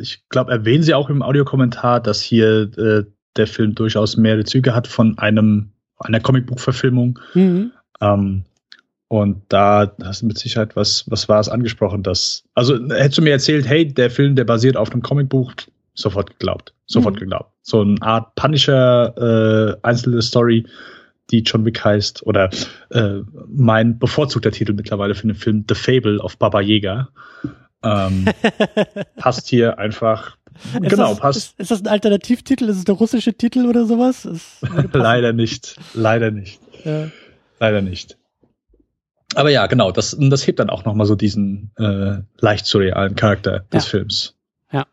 ich 0.00 0.28
glaube, 0.28 0.52
erwähnen 0.52 0.82
Sie 0.82 0.94
auch 0.94 1.10
im 1.10 1.22
Audiokommentar, 1.22 2.00
dass 2.00 2.22
hier 2.22 2.70
äh, 2.78 3.04
der 3.36 3.46
Film 3.46 3.74
durchaus 3.74 4.16
mehrere 4.16 4.44
Züge 4.44 4.74
hat 4.74 4.86
von 4.86 5.18
einem 5.18 5.72
einer 5.98 6.20
Comicbuchverfilmung. 6.20 7.18
Mhm. 7.34 7.72
Ähm, 8.00 8.44
und 9.08 9.42
da 9.48 9.94
hast 10.02 10.22
du 10.22 10.26
mit 10.26 10.38
Sicherheit 10.38 10.74
was, 10.74 11.04
was 11.10 11.28
war 11.28 11.40
es 11.40 11.48
angesprochen, 11.48 12.02
dass, 12.02 12.44
also 12.54 12.74
hättest 12.88 13.18
du 13.18 13.22
mir 13.22 13.30
erzählt, 13.30 13.66
hey, 13.68 13.86
der 13.86 14.10
Film, 14.10 14.36
der 14.36 14.44
basiert 14.44 14.76
auf 14.76 14.90
einem 14.90 15.02
Comicbuch, 15.02 15.52
sofort 15.94 16.30
geglaubt, 16.30 16.72
sofort 16.86 17.16
Mhm. 17.16 17.20
geglaubt. 17.20 17.51
So 17.62 17.80
eine 17.80 17.96
Art 18.02 18.34
Punisher, 18.34 19.14
äh, 19.16 19.86
einzelne 19.86 20.20
Story, 20.22 20.66
die 21.30 21.40
John 21.40 21.64
Wick 21.64 21.84
heißt, 21.84 22.26
oder 22.26 22.50
äh, 22.90 23.20
mein 23.48 23.98
bevorzugter 23.98 24.50
Titel 24.50 24.72
mittlerweile 24.72 25.14
für 25.14 25.26
den 25.26 25.36
Film 25.36 25.64
The 25.68 25.74
Fable 25.74 26.18
of 26.18 26.36
Baba 26.38 26.60
Yaga. 26.60 27.08
Ähm, 27.84 28.26
passt 29.16 29.48
hier 29.48 29.78
einfach 29.78 30.36
genau, 30.80 31.10
das, 31.10 31.20
passt. 31.20 31.38
Ist, 31.38 31.60
ist, 31.60 31.70
das 31.70 31.80
ein 31.80 31.88
Alternativtitel? 31.88 32.68
Ist 32.68 32.78
es 32.78 32.84
der 32.84 32.94
russische 32.94 33.34
Titel 33.34 33.66
oder 33.66 33.86
sowas? 33.86 34.28
Leider 34.92 35.32
nicht. 35.32 35.76
Leider 35.94 36.30
nicht. 36.30 36.60
Ja. 36.84 37.08
Leider 37.58 37.80
nicht. 37.80 38.18
Aber 39.34 39.50
ja, 39.50 39.66
genau, 39.66 39.92
das, 39.92 40.16
das 40.18 40.46
hebt 40.46 40.58
dann 40.58 40.68
auch 40.68 40.84
nochmal 40.84 41.06
so 41.06 41.14
diesen 41.14 41.70
äh, 41.78 42.18
leicht 42.38 42.66
surrealen 42.66 43.14
Charakter 43.14 43.60
des 43.72 43.84
ja. 43.84 43.90
Films. 43.90 44.36
Ja, 44.70 44.86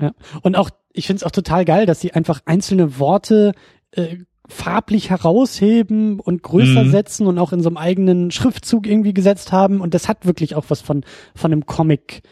ja. 0.00 0.12
Und 0.42 0.56
auch, 0.56 0.70
ich 0.96 1.06
finde 1.06 1.18
es 1.18 1.24
auch 1.24 1.30
total 1.30 1.64
geil, 1.64 1.86
dass 1.86 2.00
sie 2.00 2.12
einfach 2.12 2.40
einzelne 2.44 2.98
Worte 2.98 3.52
äh, 3.92 4.16
farblich 4.48 5.10
herausheben 5.10 6.20
und 6.20 6.42
größer 6.42 6.84
mhm. 6.84 6.90
setzen 6.90 7.26
und 7.26 7.38
auch 7.38 7.52
in 7.52 7.60
so 7.60 7.68
einem 7.68 7.76
eigenen 7.76 8.30
Schriftzug 8.30 8.86
irgendwie 8.86 9.14
gesetzt 9.14 9.52
haben. 9.52 9.80
Und 9.80 9.94
das 9.94 10.08
hat 10.08 10.26
wirklich 10.26 10.54
auch 10.54 10.66
was 10.68 10.80
von, 10.80 11.04
von 11.34 11.52
einem 11.52 11.66
Comic, 11.66 12.22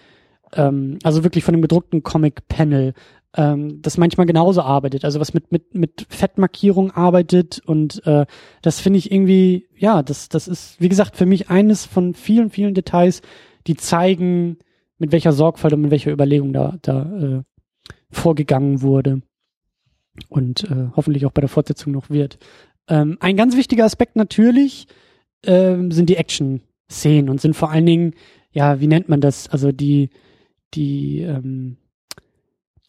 ähm, 0.53 0.99
also 1.03 1.25
wirklich 1.25 1.45
von 1.45 1.55
einem 1.55 1.63
gedruckten 1.63 2.03
Comic-Panel, 2.03 2.95
ähm, 3.37 3.83
das 3.83 3.99
manchmal 3.99 4.27
genauso 4.27 4.63
arbeitet, 4.63 5.05
also 5.05 5.19
was 5.19 5.35
mit, 5.35 5.51
mit, 5.51 5.75
mit 5.75 6.07
Fettmarkierung 6.09 6.93
arbeitet 6.93 7.61
und 7.67 8.07
äh, 8.07 8.27
das 8.63 8.79
finde 8.79 9.01
ich 9.01 9.11
irgendwie, 9.11 9.67
ja, 9.77 10.05
das, 10.05 10.29
das 10.29 10.47
ist, 10.47 10.81
wie 10.81 10.89
gesagt, 10.89 11.17
für 11.17 11.27
mich 11.27 11.51
eines 11.51 11.85
von 11.85 12.15
vielen, 12.15 12.51
vielen 12.51 12.75
Details, 12.75 13.23
die 13.67 13.75
zeigen, 13.75 14.59
mit 14.99 15.11
welcher 15.11 15.33
Sorgfalt 15.33 15.75
und 15.75 15.81
mit 15.81 15.91
welcher 15.91 16.13
Überlegung 16.13 16.53
da, 16.53 16.77
da 16.81 17.03
äh, 17.03 17.43
vorgegangen 18.15 18.83
wurde 18.83 19.23
und 20.29 20.65
äh, 20.65 20.89
hoffentlich 20.97 21.27
auch 21.27 21.33
bei 21.33 21.41
der 21.41 21.49
Fortsetzung 21.49 21.93
noch 21.93 22.11
wird. 22.11 22.39
Ähm, 22.89 23.17
ein 23.21 23.37
ganz 23.37 23.57
wichtiger 23.57 23.85
Aspekt 23.85 24.17
natürlich 24.17 24.87
ähm, 25.45 25.91
sind 25.91 26.09
die 26.09 26.17
Action-Szenen 26.17 27.29
und 27.29 27.41
sind 27.41 27.55
vor 27.55 27.71
allen 27.71 27.87
Dingen, 27.87 28.15
ja, 28.53 28.81
wie 28.81 28.87
nennt 28.87 29.09
man 29.09 29.21
das? 29.21 29.49
Also 29.49 29.73
die, 29.73 30.11
die, 30.75 31.21
ähm, 31.21 31.77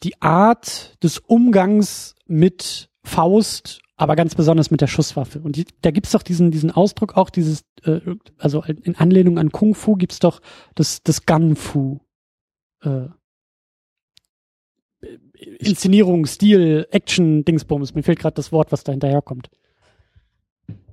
die 0.04 0.22
Art 0.22 1.02
des 1.04 1.20
Umgangs 1.20 2.16
mit 2.28 2.90
Faust, 3.04 3.82
aber 3.98 4.16
ganz 4.16 4.36
besonders 4.36 4.72
mit 4.72 4.82
der 4.82 4.88
Schusswaffe. 4.88 5.40
Und 5.40 5.56
die, 5.56 5.66
da 5.82 5.92
gibt's 5.92 6.12
doch 6.12 6.24
diesen, 6.24 6.52
diesen 6.52 6.72
Ausdruck 6.72 7.16
auch, 7.16 7.30
dieses, 7.30 7.64
äh, 7.84 8.02
also 8.38 8.64
in 8.64 8.96
Anlehnung 8.96 9.38
an 9.40 9.52
Kung 9.52 9.74
Fu 9.74 9.96
gibt's 9.96 10.20
doch 10.20 10.42
das, 10.76 11.02
das 11.04 11.26
Gun 11.26 11.56
Fu. 11.56 12.00
Äh, 12.82 13.08
Inszenierung, 15.60 16.26
Stil, 16.26 16.88
Action, 16.92 17.46
Dingsbums. 17.46 17.96
Mir 17.96 18.04
fehlt 18.04 18.20
gerade 18.20 18.36
das 18.36 18.52
Wort, 18.52 18.72
was 18.72 18.84
da 18.84 18.92
hinterherkommt. 18.92 19.50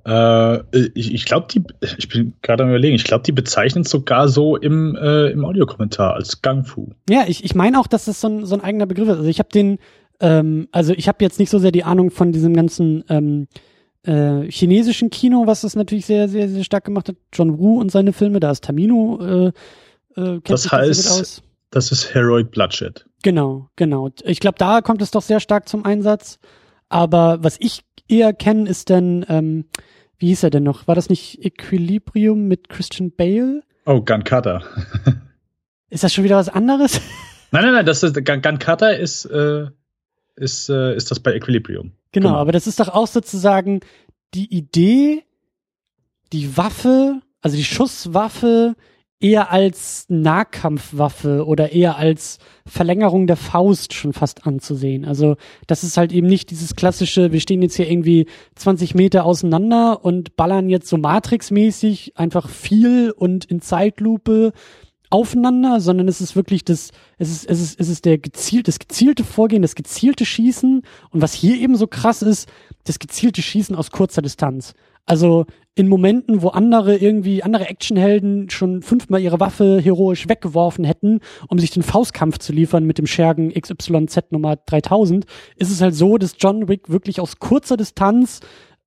Äh, 0.04 0.58
ich 0.94 1.14
ich 1.14 1.24
glaube, 1.24 1.46
die, 1.52 1.62
ich 1.98 2.08
bin 2.08 2.34
gerade 2.42 2.64
am 2.64 2.70
überlegen, 2.70 2.96
ich 2.96 3.04
glaube, 3.04 3.22
die 3.22 3.32
bezeichnen 3.32 3.84
es 3.84 3.90
sogar 3.90 4.28
so 4.28 4.56
im, 4.56 4.96
äh, 4.96 5.28
im 5.28 5.44
Audiokommentar 5.44 6.14
als 6.14 6.42
Gangfu. 6.42 6.88
Ja, 7.08 7.24
ich, 7.28 7.44
ich 7.44 7.54
meine 7.54 7.78
auch, 7.78 7.86
dass 7.86 8.06
das 8.06 8.20
so 8.20 8.28
ein, 8.28 8.46
so 8.46 8.54
ein 8.56 8.60
eigener 8.60 8.86
Begriff 8.86 9.08
ist. 9.08 9.18
Also 9.18 9.28
ich 9.28 9.38
habe 9.38 9.50
den, 9.50 9.78
ähm, 10.20 10.68
also 10.72 10.92
ich 10.92 11.06
habe 11.06 11.18
jetzt 11.20 11.38
nicht 11.38 11.50
so 11.50 11.58
sehr 11.58 11.72
die 11.72 11.84
Ahnung 11.84 12.10
von 12.10 12.32
diesem 12.32 12.54
ganzen 12.54 13.04
ähm, 13.08 13.46
äh, 14.04 14.50
chinesischen 14.50 15.10
Kino, 15.10 15.46
was 15.46 15.60
das 15.60 15.76
natürlich 15.76 16.06
sehr, 16.06 16.28
sehr, 16.28 16.48
sehr 16.48 16.64
stark 16.64 16.84
gemacht 16.84 17.08
hat. 17.08 17.16
John 17.32 17.58
Woo 17.58 17.80
und 17.80 17.92
seine 17.92 18.12
Filme, 18.12 18.40
da 18.40 18.50
ist 18.50 18.64
Tamino, 18.64 19.20
äh, 19.20 19.46
äh, 19.46 19.52
kennt 20.14 20.50
das 20.50 20.72
heißt, 20.72 21.10
aus. 21.10 21.42
Das 21.72 21.90
ist 21.90 22.14
Heroic 22.14 22.50
Bloodshed. 22.50 23.06
Genau, 23.22 23.68
genau. 23.76 24.10
Ich 24.24 24.40
glaube, 24.40 24.58
da 24.58 24.82
kommt 24.82 25.02
es 25.02 25.10
doch 25.10 25.22
sehr 25.22 25.40
stark 25.40 25.68
zum 25.68 25.84
Einsatz. 25.84 26.38
Aber 26.88 27.42
was 27.42 27.56
ich 27.58 27.82
eher 28.08 28.34
kenne, 28.34 28.68
ist 28.68 28.90
dann, 28.90 29.24
ähm, 29.28 29.64
wie 30.18 30.28
hieß 30.28 30.42
er 30.44 30.50
denn 30.50 30.64
noch? 30.64 30.86
War 30.86 30.94
das 30.94 31.08
nicht 31.08 31.42
Equilibrium 31.44 32.46
mit 32.46 32.68
Christian 32.68 33.10
Bale? 33.10 33.62
Oh, 33.86 34.02
Gun 34.02 34.22
Cutter. 34.22 34.62
ist 35.90 36.04
das 36.04 36.12
schon 36.12 36.24
wieder 36.24 36.36
was 36.36 36.50
anderes? 36.50 37.00
Nein, 37.54 37.64
nein, 37.64 37.74
nein, 37.74 37.86
das 37.86 38.02
ist 38.02 38.14
Gun, 38.24 38.40
Gun 38.40 38.58
Cutter 38.58 38.96
ist, 38.96 39.26
äh, 39.26 39.66
ist, 40.36 40.70
äh, 40.70 40.96
ist 40.96 41.10
das 41.10 41.20
bei 41.20 41.34
Equilibrium. 41.34 41.92
Genau, 42.10 42.28
genau, 42.28 42.38
aber 42.38 42.52
das 42.52 42.66
ist 42.66 42.80
doch 42.80 42.88
auch 42.88 43.06
sozusagen 43.06 43.80
die 44.32 44.56
Idee, 44.56 45.22
die 46.32 46.56
Waffe, 46.56 47.20
also 47.42 47.54
die 47.54 47.64
Schusswaffe 47.64 48.74
eher 49.22 49.52
als 49.52 50.04
Nahkampfwaffe 50.08 51.46
oder 51.46 51.72
eher 51.72 51.96
als 51.96 52.38
Verlängerung 52.66 53.26
der 53.26 53.36
Faust 53.36 53.94
schon 53.94 54.12
fast 54.12 54.46
anzusehen. 54.46 55.04
Also 55.04 55.36
das 55.68 55.84
ist 55.84 55.96
halt 55.96 56.12
eben 56.12 56.26
nicht 56.26 56.50
dieses 56.50 56.74
klassische, 56.74 57.32
wir 57.32 57.40
stehen 57.40 57.62
jetzt 57.62 57.76
hier 57.76 57.88
irgendwie 57.88 58.26
20 58.56 58.94
Meter 58.94 59.24
auseinander 59.24 60.04
und 60.04 60.36
ballern 60.36 60.68
jetzt 60.68 60.88
so 60.88 60.96
Matrix-mäßig 60.96 62.12
einfach 62.16 62.48
viel 62.48 63.12
und 63.12 63.44
in 63.44 63.60
Zeitlupe 63.60 64.52
aufeinander, 65.08 65.80
sondern 65.80 66.08
es 66.08 66.20
ist 66.20 66.34
wirklich 66.34 66.64
das, 66.64 66.90
es 67.18 67.30
ist, 67.30 67.48
es 67.48 67.60
ist, 67.60 67.80
es 67.80 67.88
ist 67.88 68.04
der 68.06 68.18
gezielt, 68.18 68.66
das 68.66 68.78
gezielte 68.78 69.24
Vorgehen, 69.24 69.62
das 69.62 69.74
gezielte 69.74 70.24
Schießen 70.24 70.82
und 71.10 71.22
was 71.22 71.34
hier 71.34 71.56
eben 71.56 71.76
so 71.76 71.86
krass 71.86 72.22
ist, 72.22 72.48
das 72.84 72.98
gezielte 72.98 73.42
Schießen 73.42 73.76
aus 73.76 73.90
kurzer 73.90 74.22
Distanz. 74.22 74.74
Also 75.04 75.46
in 75.74 75.88
Momenten, 75.88 76.42
wo 76.42 76.48
andere 76.48 76.96
irgendwie, 76.96 77.42
andere 77.42 77.68
Actionhelden 77.68 78.50
schon 78.50 78.82
fünfmal 78.82 79.22
ihre 79.22 79.40
Waffe 79.40 79.80
heroisch 79.80 80.28
weggeworfen 80.28 80.84
hätten, 80.84 81.20
um 81.48 81.58
sich 81.58 81.70
den 81.70 81.82
Faustkampf 81.82 82.38
zu 82.38 82.52
liefern 82.52 82.84
mit 82.84 82.98
dem 82.98 83.06
Schergen 83.06 83.52
XYZ 83.52 84.30
Nummer 84.30 84.56
3000, 84.56 85.24
ist 85.56 85.70
es 85.70 85.80
halt 85.80 85.94
so, 85.94 86.18
dass 86.18 86.36
John 86.38 86.68
Wick 86.68 86.90
wirklich 86.90 87.20
aus 87.20 87.38
kurzer 87.38 87.78
Distanz 87.78 88.40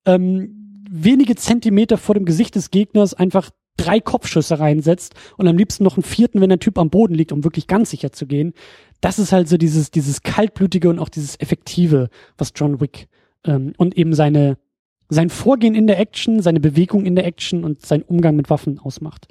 ähm, 0.04 0.84
wenige 0.88 1.34
Zentimeter 1.34 1.98
vor 1.98 2.14
dem 2.14 2.24
Gesicht 2.24 2.54
des 2.54 2.70
Gegners 2.70 3.14
einfach 3.14 3.50
drei 3.76 4.00
Kopfschüsse 4.00 4.60
reinsetzt 4.60 5.14
und 5.36 5.48
am 5.48 5.56
liebsten 5.56 5.82
noch 5.82 5.96
einen 5.96 6.04
vierten, 6.04 6.40
wenn 6.40 6.48
der 6.48 6.60
Typ 6.60 6.78
am 6.78 6.90
Boden 6.90 7.14
liegt, 7.14 7.32
um 7.32 7.42
wirklich 7.42 7.66
ganz 7.66 7.90
sicher 7.90 8.12
zu 8.12 8.26
gehen. 8.26 8.54
Das 9.00 9.18
ist 9.18 9.32
halt 9.32 9.48
so 9.48 9.56
dieses, 9.56 9.90
dieses 9.90 10.22
kaltblütige 10.22 10.88
und 10.88 11.00
auch 11.00 11.08
dieses 11.08 11.38
effektive, 11.40 12.08
was 12.38 12.52
John 12.54 12.80
Wick 12.80 13.08
ähm, 13.44 13.72
und 13.76 13.98
eben 13.98 14.14
seine 14.14 14.56
sein 15.08 15.30
Vorgehen 15.30 15.74
in 15.74 15.86
der 15.86 15.98
Action, 15.98 16.40
seine 16.42 16.60
Bewegung 16.60 17.04
in 17.04 17.16
der 17.16 17.26
Action 17.26 17.64
und 17.64 17.84
sein 17.84 18.02
Umgang 18.02 18.36
mit 18.36 18.50
Waffen 18.50 18.78
ausmacht. 18.78 19.28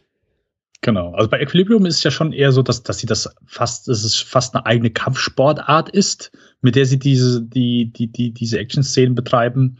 Genau. 0.81 1.13
Also 1.13 1.29
bei 1.29 1.39
Equilibrium 1.39 1.85
ist 1.85 1.97
es 1.97 2.03
ja 2.03 2.11
schon 2.11 2.31
eher 2.31 2.51
so, 2.51 2.61
dass, 2.61 2.83
dass 2.83 2.99
sie 2.99 3.07
das 3.07 3.33
fast, 3.45 3.87
dass 3.87 4.03
es 4.03 4.17
fast 4.17 4.53
eine 4.53 4.65
eigene 4.65 4.91
Kampfsportart 4.91 5.89
ist, 5.89 6.31
mit 6.61 6.75
der 6.75 6.85
sie 6.85 6.99
diese, 6.99 7.41
die, 7.41 7.91
die, 7.91 8.07
die, 8.07 8.31
diese 8.31 8.59
Action-Szenen 8.59 9.15
betreiben. 9.15 9.77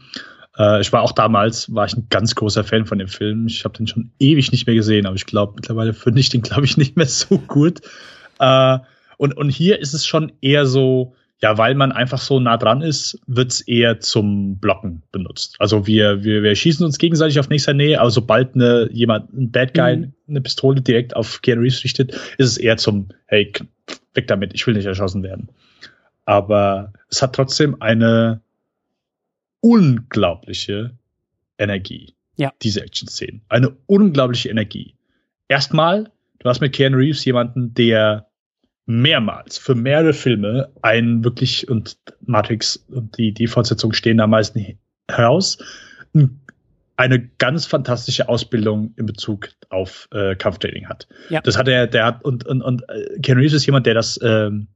Äh, 0.58 0.80
ich 0.80 0.92
war 0.92 1.02
auch 1.02 1.12
damals, 1.12 1.72
war 1.72 1.86
ich 1.86 1.96
ein 1.96 2.08
ganz 2.10 2.34
großer 2.34 2.64
Fan 2.64 2.86
von 2.86 2.98
dem 2.98 3.08
Film. 3.08 3.46
Ich 3.46 3.64
habe 3.64 3.76
den 3.76 3.86
schon 3.86 4.10
ewig 4.18 4.50
nicht 4.50 4.66
mehr 4.66 4.74
gesehen, 4.74 5.06
aber 5.06 5.16
ich 5.16 5.26
glaube, 5.26 5.52
mittlerweile 5.54 5.94
finde 5.94 6.20
ich 6.20 6.28
den, 6.28 6.42
glaube 6.42 6.64
ich, 6.64 6.76
nicht 6.76 6.96
mehr 6.96 7.06
so 7.06 7.38
gut. 7.38 7.82
Äh, 8.40 8.78
und, 9.16 9.36
und 9.36 9.48
hier 9.48 9.78
ist 9.78 9.94
es 9.94 10.04
schon 10.06 10.32
eher 10.40 10.66
so, 10.66 11.14
ja, 11.42 11.58
weil 11.58 11.74
man 11.74 11.92
einfach 11.92 12.18
so 12.18 12.40
nah 12.40 12.56
dran 12.56 12.80
ist, 12.80 13.20
wird's 13.26 13.60
eher 13.60 14.00
zum 14.00 14.58
Blocken 14.58 15.02
benutzt. 15.12 15.56
Also 15.58 15.86
wir, 15.86 16.24
wir, 16.24 16.42
wir 16.42 16.54
schießen 16.54 16.84
uns 16.84 16.98
gegenseitig 16.98 17.38
auf 17.38 17.50
nächster 17.50 17.74
Nähe, 17.74 18.00
aber 18.00 18.10
sobald 18.10 18.54
eine, 18.54 18.88
jemand, 18.90 19.32
ein 19.34 19.50
Bad 19.50 19.74
Guy, 19.74 19.96
mhm. 19.96 20.12
eine 20.28 20.40
Pistole 20.40 20.80
direkt 20.80 21.14
auf 21.14 21.42
Keanu 21.42 21.62
Reeves 21.62 21.84
richtet, 21.84 22.14
ist 22.38 22.48
es 22.48 22.56
eher 22.56 22.78
zum, 22.78 23.08
hey, 23.26 23.52
weg 24.14 24.26
damit, 24.28 24.54
ich 24.54 24.66
will 24.66 24.74
nicht 24.74 24.86
erschossen 24.86 25.22
werden. 25.22 25.50
Aber 26.24 26.92
es 27.10 27.20
hat 27.20 27.34
trotzdem 27.34 27.80
eine 27.80 28.40
unglaubliche 29.60 30.92
Energie. 31.58 32.14
Ja. 32.36 32.52
Diese 32.62 32.82
Action-Szenen. 32.82 33.42
Eine 33.48 33.76
unglaubliche 33.86 34.48
Energie. 34.48 34.94
Erstmal, 35.48 36.10
du 36.38 36.48
hast 36.48 36.60
mit 36.60 36.72
Keanu 36.72 36.96
Reeves 36.96 37.24
jemanden, 37.24 37.74
der 37.74 38.25
mehrmals 38.86 39.58
für 39.58 39.74
mehrere 39.74 40.12
Filme 40.12 40.70
einen 40.80 41.24
wirklich 41.24 41.68
und 41.68 41.98
Matrix 42.24 42.76
und 42.88 43.18
die, 43.18 43.32
die 43.32 43.48
Fortsetzung 43.48 43.92
stehen 43.92 44.18
da 44.18 44.26
meistens 44.26 44.76
heraus, 45.08 45.58
eine 46.96 47.28
ganz 47.38 47.66
fantastische 47.66 48.28
Ausbildung 48.28 48.94
in 48.96 49.06
Bezug 49.06 49.50
auf 49.68 50.08
äh, 50.12 50.34
Kampftraining 50.36 50.88
hat. 50.88 51.08
Ja. 51.28 51.40
Das 51.40 51.58
hat 51.58 51.68
er, 51.68 51.86
der 51.86 52.06
hat 52.06 52.24
und 52.24 52.46
und 52.46 52.62
und 52.62 52.88
äh, 52.88 53.20
Ken 53.20 53.38
Reeves 53.38 53.52
ist 53.52 53.66
jemand, 53.66 53.86
der 53.86 53.94
das 53.94 54.18
ähm, 54.22 54.68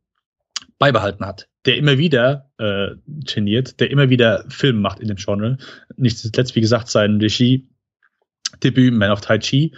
beibehalten 0.79 1.25
hat, 1.25 1.49
der 1.67 1.77
immer 1.77 1.97
wieder 1.97 2.51
äh, 2.59 2.89
trainiert, 3.27 3.81
der 3.81 3.91
immer 3.91 4.11
wieder 4.11 4.45
Filme 4.49 4.81
macht 4.81 5.01
in 5.01 5.09
dem 5.09 5.17
Genre. 5.17 5.57
Nicht 5.97 6.19
zuletzt, 6.19 6.57
wie 6.57 6.61
gesagt, 6.61 6.89
sein 6.89 7.19
Regie-Debüt 7.19 8.93
Man 8.93 9.11
of 9.13 9.21
Tai 9.21 9.39
Chi 9.39 9.75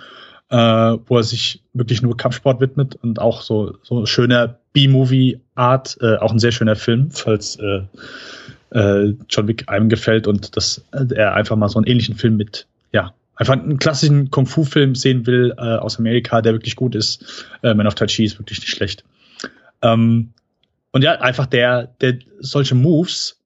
äh, 0.52 0.98
wo 1.06 1.16
er 1.16 1.22
sich 1.22 1.62
wirklich 1.72 2.02
nur 2.02 2.14
Kampfsport 2.14 2.60
widmet 2.60 2.94
und 2.96 3.18
auch 3.18 3.40
so, 3.40 3.78
so 3.82 4.04
schöner 4.04 4.58
B-Movie-Art, 4.74 5.96
äh, 6.02 6.16
auch 6.16 6.30
ein 6.30 6.38
sehr 6.38 6.52
schöner 6.52 6.76
Film, 6.76 7.10
falls 7.10 7.56
äh, 7.56 7.80
äh, 8.70 9.14
John 9.30 9.48
Wick 9.48 9.70
einem 9.70 9.88
gefällt 9.88 10.26
und 10.26 10.54
dass 10.54 10.84
er 10.92 11.34
einfach 11.34 11.56
mal 11.56 11.70
so 11.70 11.78
einen 11.78 11.86
ähnlichen 11.86 12.16
Film 12.16 12.36
mit, 12.36 12.66
ja, 12.92 13.14
einfach 13.34 13.54
einen 13.54 13.78
klassischen 13.78 14.30
Kung-Fu-Film 14.30 14.94
sehen 14.94 15.26
will 15.26 15.54
äh, 15.56 15.76
aus 15.76 15.98
Amerika, 15.98 16.42
der 16.42 16.52
wirklich 16.52 16.76
gut 16.76 16.94
ist. 16.94 17.46
Äh, 17.62 17.72
Man 17.72 17.86
of 17.86 17.94
Tai 17.94 18.04
Chi 18.04 18.24
ist 18.24 18.38
wirklich 18.38 18.60
nicht 18.60 18.70
schlecht. 18.70 19.04
Ähm, 19.80 20.34
und 20.90 21.02
ja, 21.02 21.12
einfach 21.12 21.46
der, 21.46 21.86
der 22.02 22.18
solche 22.40 22.74
Moves 22.74 23.40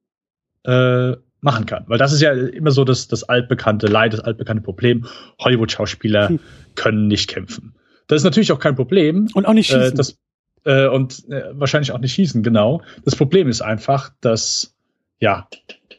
äh, 0.65 1.13
machen 1.41 1.67
kann. 1.67 1.85
Weil 1.87 1.99
das 1.99 2.13
ist 2.13 2.21
ja 2.21 2.33
immer 2.33 2.73
so 2.73 2.83
das, 2.85 3.07
das 3.07 3.23
altbekannte 3.23 3.87
Leid, 3.87 4.13
das 4.13 4.21
altbekannte 4.21 4.65
Problem. 4.65 5.07
Hollywood-Schauspieler 5.39 6.31
hm. 6.31 6.41
Können 6.77 7.09
nicht 7.09 7.29
kämpfen. 7.29 7.75
Das 8.07 8.19
ist 8.19 8.25
natürlich 8.25 8.53
auch 8.53 8.59
kein 8.59 8.77
Problem. 8.77 9.29
Und 9.35 9.47
auch 9.47 9.53
nicht 9.53 9.71
äh, 9.71 9.75
schießen. 9.75 9.93
Äh, 9.93 9.97
das, 9.97 10.19
äh, 10.65 10.87
und 10.87 11.29
äh, 11.29 11.45
wahrscheinlich 11.53 11.93
auch 11.93 11.99
nicht 11.99 12.13
schießen, 12.13 12.43
genau. 12.43 12.83
Das 13.05 13.17
Problem 13.17 13.49
ist 13.49 13.61
einfach, 13.63 14.11
dass 14.21 14.75
ja 15.21 15.49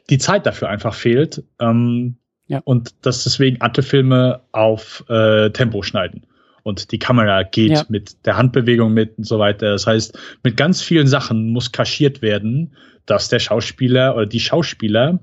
die 0.10 0.18
Zeit 0.18 0.46
dafür 0.46 0.70
einfach 0.70 0.94
fehlt 0.94 1.44
ähm, 1.60 2.18
ja. 2.48 2.62
und 2.64 2.94
dass 3.06 3.24
deswegen 3.24 3.62
Arte-Filme 3.62 4.42
auf 4.52 5.04
äh, 5.10 5.50
Tempo 5.50 5.82
schneiden 5.82 6.26
und 6.68 6.92
die 6.92 7.00
Kamera 7.00 7.44
geht 7.44 7.72
ja. 7.72 7.86
mit 7.88 8.26
der 8.26 8.36
Handbewegung 8.36 8.94
mit 8.94 9.18
und 9.18 9.24
so 9.24 9.40
weiter. 9.40 9.72
Das 9.72 9.88
heißt, 9.88 10.20
mit 10.44 10.58
ganz 10.58 10.82
vielen 10.82 11.08
Sachen 11.08 11.50
muss 11.50 11.72
kaschiert 11.72 12.22
werden, 12.22 12.74
dass 13.06 13.30
der 13.30 13.40
Schauspieler 13.40 14.16
oder 14.16 14.26
die 14.26 14.42
Schauspieler 14.42 15.20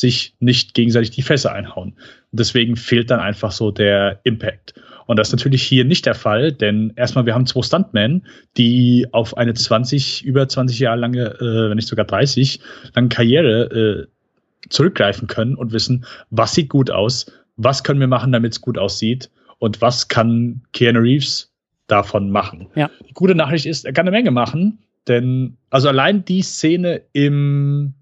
sich 0.00 0.34
nicht 0.40 0.74
gegenseitig 0.74 1.10
die 1.10 1.22
Fässer 1.22 1.52
einhauen. 1.52 1.90
Und 2.30 2.40
deswegen 2.40 2.76
fehlt 2.76 3.10
dann 3.10 3.20
einfach 3.20 3.52
so 3.52 3.70
der 3.70 4.20
Impact. 4.24 4.74
Und 5.06 5.18
das 5.18 5.28
ist 5.28 5.32
natürlich 5.32 5.62
hier 5.62 5.84
nicht 5.84 6.06
der 6.06 6.14
Fall, 6.14 6.52
denn 6.52 6.92
erstmal, 6.96 7.26
wir 7.26 7.34
haben 7.34 7.46
zwei 7.46 7.62
Stuntmen, 7.62 8.26
die 8.56 9.06
auf 9.12 9.36
eine 9.36 9.54
20, 9.54 10.24
über 10.24 10.48
20 10.48 10.78
Jahre 10.78 10.98
lange, 10.98 11.26
äh, 11.40 11.68
wenn 11.68 11.76
nicht 11.76 11.88
sogar 11.88 12.06
30, 12.06 12.60
lange 12.94 13.08
Karriere 13.08 14.08
äh, 14.08 14.68
zurückgreifen 14.68 15.28
können 15.28 15.54
und 15.54 15.72
wissen, 15.72 16.04
was 16.30 16.54
sieht 16.54 16.68
gut 16.68 16.90
aus, 16.90 17.26
was 17.56 17.84
können 17.84 18.00
wir 18.00 18.06
machen, 18.06 18.32
damit 18.32 18.52
es 18.52 18.60
gut 18.60 18.78
aussieht 18.78 19.30
und 19.58 19.80
was 19.80 20.08
kann 20.08 20.62
Keanu 20.72 21.00
Reeves 21.00 21.52
davon 21.86 22.30
machen. 22.30 22.68
Ja. 22.74 22.90
Die 23.08 23.12
gute 23.12 23.34
Nachricht 23.34 23.66
ist, 23.66 23.84
er 23.84 23.92
kann 23.92 24.06
eine 24.06 24.16
Menge 24.16 24.30
machen, 24.30 24.78
denn 25.08 25.56
also 25.70 25.88
allein 25.88 26.24
die 26.24 26.42
Szene 26.42 27.02
im 27.12 27.94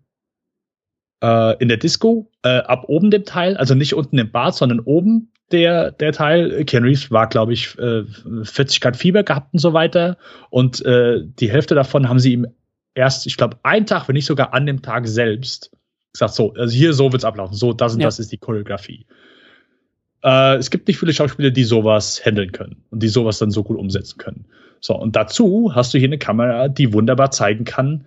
äh, 1.23 1.57
in 1.59 1.69
der 1.69 1.77
Disco, 1.77 2.31
äh, 2.43 2.59
ab 2.59 2.85
oben 2.89 3.11
dem 3.11 3.25
Teil, 3.25 3.57
also 3.57 3.75
nicht 3.75 3.95
unten 3.95 4.19
im 4.19 4.31
Bad, 4.31 4.55
sondern 4.55 4.81
oben 4.81 5.33
der, 5.53 5.91
der 5.93 6.13
Teil. 6.13 6.65
Ken 6.65 6.85
Reeves 6.85 7.11
war, 7.11 7.29
glaube 7.29 7.53
ich, 7.53 7.79
äh, 7.79 8.05
40 8.43 8.81
Grad 8.81 8.97
Fieber 8.97 9.23
gehabt 9.23 9.53
und 9.53 9.59
so 9.59 9.73
weiter. 9.73 10.17
Und 10.51 10.85
äh, 10.85 11.21
die 11.25 11.51
Hälfte 11.51 11.75
davon 11.75 12.09
haben 12.09 12.21
sie 12.21 12.33
ihm 12.33 12.47
erst, 12.95 13.27
ich 13.27 13.37
glaube, 13.37 13.59
einen 13.63 13.87
Tag, 13.87 14.09
wenn 14.09 14.15
nicht 14.15 14.27
sogar 14.27 14.55
an 14.55 14.67
dem 14.67 14.83
Tag 14.83 15.07
selbst 15.07 15.71
gesagt, 16.13 16.35
so, 16.35 16.55
also 16.55 16.75
hier 16.75 16.93
so 16.93 17.13
wird's 17.13 17.25
ablaufen, 17.25 17.55
so, 17.55 17.73
das 17.73 17.95
und 17.95 18.01
ja. 18.01 18.07
das 18.07 18.19
ist 18.19 18.33
die 18.33 18.39
Choreografie. 18.39 19.07
Äh, 20.23 20.57
es 20.57 20.71
gibt 20.71 20.89
nicht 20.89 20.99
viele 20.99 21.13
Schauspieler, 21.13 21.51
die 21.51 21.65
sowas 21.65 22.25
handeln 22.25 22.53
können 22.53 22.85
und 22.91 23.03
die 23.03 23.09
sowas 23.09 23.39
dann 23.39 23.51
so 23.51 23.63
gut 23.63 23.79
umsetzen 23.79 24.19
können. 24.19 24.47
So, 24.81 24.97
und 24.97 25.15
dazu 25.15 25.73
hast 25.75 25.93
du 25.93 25.99
hier 25.99 26.09
eine 26.09 26.19
Kamera, 26.19 26.69
die 26.69 26.93
wunderbar 26.93 27.31
zeigen 27.31 27.65
kann, 27.65 28.07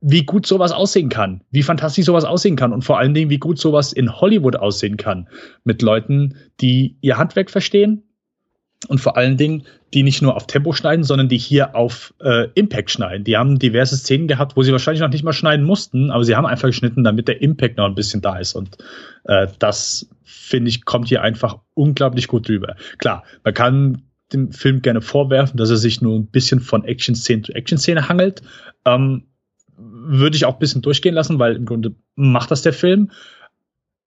wie 0.00 0.24
gut 0.24 0.46
sowas 0.46 0.72
aussehen 0.72 1.10
kann, 1.10 1.42
wie 1.50 1.62
fantastisch 1.62 2.06
sowas 2.06 2.24
aussehen 2.24 2.56
kann 2.56 2.72
und 2.72 2.84
vor 2.84 2.98
allen 2.98 3.14
Dingen, 3.14 3.30
wie 3.30 3.38
gut 3.38 3.58
sowas 3.58 3.92
in 3.92 4.20
Hollywood 4.20 4.56
aussehen 4.56 4.96
kann. 4.96 5.28
Mit 5.64 5.82
Leuten, 5.82 6.36
die 6.60 6.96
ihr 7.02 7.18
Handwerk 7.18 7.50
verstehen 7.50 8.02
und 8.88 8.98
vor 8.98 9.16
allen 9.16 9.36
Dingen, 9.36 9.64
die 9.92 10.02
nicht 10.02 10.22
nur 10.22 10.36
auf 10.36 10.46
Tempo 10.46 10.72
schneiden, 10.72 11.04
sondern 11.04 11.28
die 11.28 11.36
hier 11.36 11.74
auf 11.74 12.14
äh, 12.20 12.48
Impact 12.54 12.90
schneiden. 12.90 13.24
Die 13.24 13.36
haben 13.36 13.58
diverse 13.58 13.96
Szenen 13.96 14.26
gehabt, 14.26 14.56
wo 14.56 14.62
sie 14.62 14.72
wahrscheinlich 14.72 15.02
noch 15.02 15.10
nicht 15.10 15.24
mal 15.24 15.32
schneiden 15.32 15.66
mussten, 15.66 16.10
aber 16.10 16.24
sie 16.24 16.34
haben 16.34 16.46
einfach 16.46 16.68
geschnitten, 16.68 17.04
damit 17.04 17.28
der 17.28 17.42
Impact 17.42 17.76
noch 17.76 17.86
ein 17.86 17.94
bisschen 17.94 18.22
da 18.22 18.38
ist. 18.38 18.54
Und 18.54 18.78
äh, 19.24 19.48
das, 19.58 20.08
finde 20.24 20.70
ich, 20.70 20.84
kommt 20.86 21.08
hier 21.08 21.22
einfach 21.22 21.58
unglaublich 21.74 22.26
gut 22.28 22.48
drüber. 22.48 22.76
Klar, 22.98 23.24
man 23.44 23.52
kann 23.52 24.02
dem 24.32 24.52
Film 24.52 24.80
gerne 24.80 25.02
vorwerfen, 25.02 25.58
dass 25.58 25.70
er 25.70 25.76
sich 25.76 26.00
nur 26.00 26.16
ein 26.16 26.26
bisschen 26.26 26.60
von 26.60 26.84
Action-Szene 26.84 27.42
zu 27.42 27.52
Action-Szene 27.52 28.08
hangelt. 28.08 28.42
Ähm, 28.86 29.24
würde 30.10 30.36
ich 30.36 30.44
auch 30.44 30.54
ein 30.54 30.58
bisschen 30.58 30.82
durchgehen 30.82 31.14
lassen, 31.14 31.38
weil 31.38 31.56
im 31.56 31.66
Grunde 31.66 31.94
macht 32.16 32.50
das 32.50 32.62
der 32.62 32.72
Film. 32.72 33.10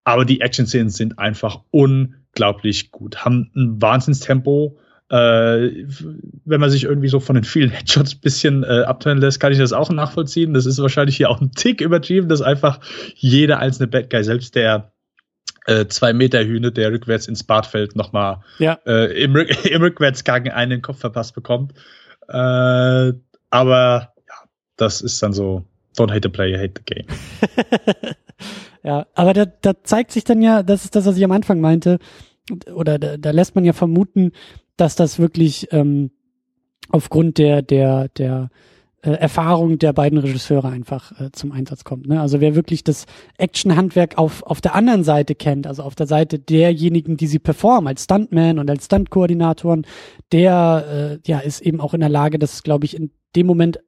Aber 0.04 0.26
die 0.26 0.42
Action-Szenen 0.42 0.90
sind 0.90 1.18
einfach 1.18 1.62
unglaublich 1.72 2.92
gut, 2.92 3.24
haben 3.24 3.52
ein 3.56 3.82
Wahnsinnstempo. 3.82 4.78
Äh, 5.10 5.86
wenn 6.46 6.60
man 6.60 6.70
sich 6.70 6.86
irgendwie 6.86 7.08
so 7.08 7.20
von 7.20 7.36
den 7.36 7.44
vielen 7.44 7.70
Headshots 7.72 8.16
bisschen 8.16 8.64
äh, 8.64 8.84
abtönen 8.86 9.20
lässt, 9.20 9.40
kann 9.40 9.52
ich 9.52 9.60
das 9.60 9.74
auch 9.74 9.90
nachvollziehen. 9.90 10.54
Das 10.54 10.66
ist 10.66 10.82
wahrscheinlich 10.82 11.18
hier 11.18 11.30
auch 11.30 11.40
ein 11.40 11.52
Tick 11.52 11.82
übertrieben, 11.82 12.28
dass 12.28 12.42
einfach 12.42 12.80
jeder 13.16 13.60
einzelne 13.60 13.88
Bad 13.88 14.10
Guy, 14.10 14.24
selbst 14.24 14.56
der 14.56 14.92
äh, 15.66 15.86
zwei 15.88 16.14
Meter 16.14 16.44
Hühne, 16.44 16.72
der 16.72 16.92
rückwärts 16.92 17.28
ins 17.28 17.44
Bad 17.44 17.66
fällt, 17.66 17.96
nochmal 17.96 18.42
ja. 18.60 18.80
äh, 18.86 19.24
im, 19.24 19.36
im 19.64 19.82
Rückwärtsgang 19.82 20.50
einen 20.50 20.82
Kopf 20.82 21.00
verpasst 21.00 21.36
bekommt. 21.36 21.74
Äh, 22.28 23.14
aber 23.50 24.14
ja, 24.28 24.36
das 24.76 25.02
ist 25.02 25.22
dann 25.22 25.34
so 25.34 25.66
Don't 25.98 26.11
hate 26.11 26.22
the 26.24 26.30
player, 26.30 26.57
hate 26.57 26.74
the 26.76 26.95
game. 26.95 27.07
ja, 28.84 29.07
aber 29.14 29.34
da, 29.34 29.45
da 29.45 29.84
zeigt 29.84 30.11
sich 30.11 30.24
dann 30.24 30.41
ja, 30.41 30.64
das 30.64 30.86
ist 30.86 30.95
das, 30.95 31.06
was 31.06 31.18
ich 31.18 31.24
am 31.24 31.32
Anfang 31.32 31.61
meinte, 31.61 31.99
oder 32.74 32.99
da, 32.99 33.18
da 33.18 33.32
lässt 33.32 33.56
man 33.56 33.65
ja 33.65 33.74
vermuten, 33.74 34.32
dass 34.76 34.95
das 34.95 35.20
wirklich 35.20 35.68
ähm, 35.72 36.11
aufgrund 36.90 37.38
der, 37.38 37.61
der, 37.61 38.10
der 38.10 38.49
äh, 39.02 39.11
Erfahrung 39.11 39.80
der 39.80 39.94
beiden 39.94 40.18
Regisseure 40.18 40.70
einfach 40.70 41.20
äh, 41.20 41.32
zum 41.32 41.52
Einsatz 41.52 41.84
kommt. 41.84 42.07
Ne? 42.07 42.22
Also 42.22 42.41
wer 42.41 42.56
wirklich 42.56 42.84
das 42.84 43.06
Action-Handwerk 43.38 44.18
auf, 44.18 44.44
auf 44.44 44.61
der 44.61 44.76
anderen 44.76 45.03
Seite 45.03 45.36
kennt, 45.36 45.68
also 45.68 45.84
auf 45.84 45.95
der 45.95 46.07
Seite 46.07 46.40
derjenigen, 46.40 47.18
die 47.18 47.28
sie 47.28 47.40
performen, 47.40 47.88
als 47.88 48.06
Stuntman 48.06 48.60
und 48.60 48.70
als 48.70 48.86
Stunt-Koordinatoren, 48.86 49.86
der 50.32 51.20
äh, 51.26 51.30
ja 51.30 51.40
ist 51.40 51.61
eben 51.61 51.82
auch 51.82 51.94
in 51.94 51.99
der 51.99 52.10
Lage, 52.10 52.40
das, 52.40 52.64
glaube 52.64 52.86
ich, 52.86 52.95
in 52.95 53.11
dem 53.36 53.45
Moment 53.45 53.80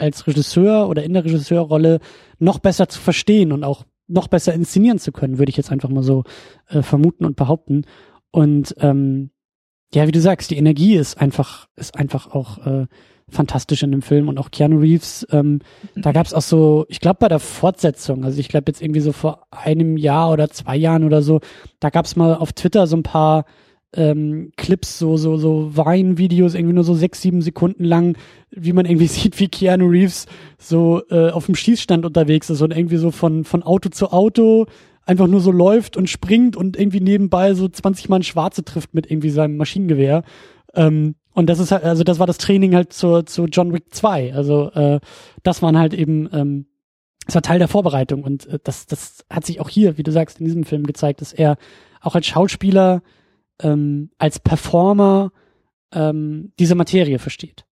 als 0.00 0.26
Regisseur 0.26 0.88
oder 0.88 1.02
in 1.02 1.14
der 1.14 1.24
Regisseurrolle 1.24 2.00
noch 2.38 2.58
besser 2.58 2.88
zu 2.88 3.00
verstehen 3.00 3.52
und 3.52 3.64
auch 3.64 3.84
noch 4.08 4.28
besser 4.28 4.54
inszenieren 4.54 4.98
zu 4.98 5.12
können, 5.12 5.38
würde 5.38 5.50
ich 5.50 5.56
jetzt 5.56 5.72
einfach 5.72 5.88
mal 5.88 6.02
so 6.02 6.24
äh, 6.68 6.82
vermuten 6.82 7.24
und 7.24 7.36
behaupten. 7.36 7.82
Und 8.30 8.74
ähm, 8.78 9.30
ja, 9.92 10.06
wie 10.06 10.12
du 10.12 10.20
sagst, 10.20 10.50
die 10.50 10.56
Energie 10.56 10.96
ist 10.96 11.20
einfach, 11.20 11.68
ist 11.76 11.96
einfach 11.96 12.34
auch 12.34 12.64
äh, 12.66 12.86
fantastisch 13.28 13.82
in 13.82 13.90
dem 13.90 14.02
Film 14.02 14.28
und 14.28 14.38
auch 14.38 14.50
Keanu 14.50 14.78
Reeves, 14.78 15.26
ähm, 15.30 15.60
da 15.96 16.12
gab 16.12 16.26
es 16.26 16.34
auch 16.34 16.42
so, 16.42 16.86
ich 16.88 17.00
glaube 17.00 17.18
bei 17.18 17.28
der 17.28 17.40
Fortsetzung, 17.40 18.24
also 18.24 18.38
ich 18.38 18.48
glaube 18.48 18.64
jetzt 18.68 18.80
irgendwie 18.80 19.00
so 19.00 19.12
vor 19.12 19.46
einem 19.50 19.96
Jahr 19.96 20.30
oder 20.30 20.48
zwei 20.50 20.76
Jahren 20.76 21.02
oder 21.02 21.22
so, 21.22 21.40
da 21.80 21.90
gab 21.90 22.04
es 22.04 22.14
mal 22.14 22.34
auf 22.34 22.52
Twitter 22.52 22.86
so 22.86 22.96
ein 22.96 23.02
paar 23.02 23.44
ähm, 23.94 24.52
Clips, 24.56 24.98
so, 24.98 25.16
so, 25.16 25.36
so 25.36 25.76
Wein-Videos, 25.76 26.54
irgendwie 26.54 26.74
nur 26.74 26.84
so 26.84 26.94
sechs, 26.94 27.22
sieben 27.22 27.42
Sekunden 27.42 27.84
lang, 27.84 28.16
wie 28.50 28.72
man 28.72 28.86
irgendwie 28.86 29.06
sieht, 29.08 29.38
wie 29.40 29.48
Keanu 29.48 29.86
Reeves 29.88 30.26
so 30.58 31.02
äh, 31.10 31.30
auf 31.30 31.46
dem 31.46 31.54
Schießstand 31.54 32.04
unterwegs 32.04 32.50
ist 32.50 32.62
und 32.62 32.76
irgendwie 32.76 32.96
so 32.96 33.10
von, 33.10 33.44
von 33.44 33.62
Auto 33.62 33.88
zu 33.88 34.12
Auto 34.12 34.66
einfach 35.06 35.28
nur 35.28 35.40
so 35.40 35.52
läuft 35.52 35.96
und 35.96 36.10
springt 36.10 36.56
und 36.56 36.76
irgendwie 36.76 37.00
nebenbei 37.00 37.54
so 37.54 37.68
20 37.68 38.08
Mal 38.08 38.16
ein 38.16 38.24
Schwarze 38.24 38.64
trifft 38.64 38.92
mit 38.92 39.10
irgendwie 39.10 39.30
seinem 39.30 39.56
Maschinengewehr. 39.56 40.24
Ähm, 40.74 41.14
und 41.32 41.48
das 41.48 41.60
ist 41.60 41.70
halt, 41.70 41.84
also 41.84 42.02
das 42.02 42.18
war 42.18 42.26
das 42.26 42.38
Training 42.38 42.74
halt 42.74 42.92
zu, 42.92 43.22
zu 43.22 43.44
John 43.44 43.72
Wick 43.72 43.94
2. 43.94 44.34
Also 44.34 44.70
äh, 44.72 45.00
das 45.42 45.62
waren 45.62 45.78
halt 45.78 45.94
eben, 45.94 46.28
ähm, 46.32 46.66
das 47.24 47.36
war 47.36 47.42
Teil 47.42 47.58
der 47.58 47.68
Vorbereitung 47.68 48.24
und 48.24 48.46
äh, 48.46 48.58
das, 48.62 48.86
das 48.86 49.24
hat 49.30 49.46
sich 49.46 49.60
auch 49.60 49.68
hier, 49.68 49.96
wie 49.96 50.02
du 50.02 50.10
sagst, 50.10 50.40
in 50.40 50.46
diesem 50.46 50.64
Film 50.64 50.84
gezeigt, 50.84 51.20
dass 51.20 51.32
er 51.32 51.56
auch 52.00 52.14
als 52.14 52.26
Schauspieler 52.26 53.02
ähm, 53.62 54.10
als 54.18 54.38
Performer 54.38 55.32
ähm, 55.92 56.52
diese 56.58 56.74
Materie 56.74 57.18
versteht. 57.18 57.64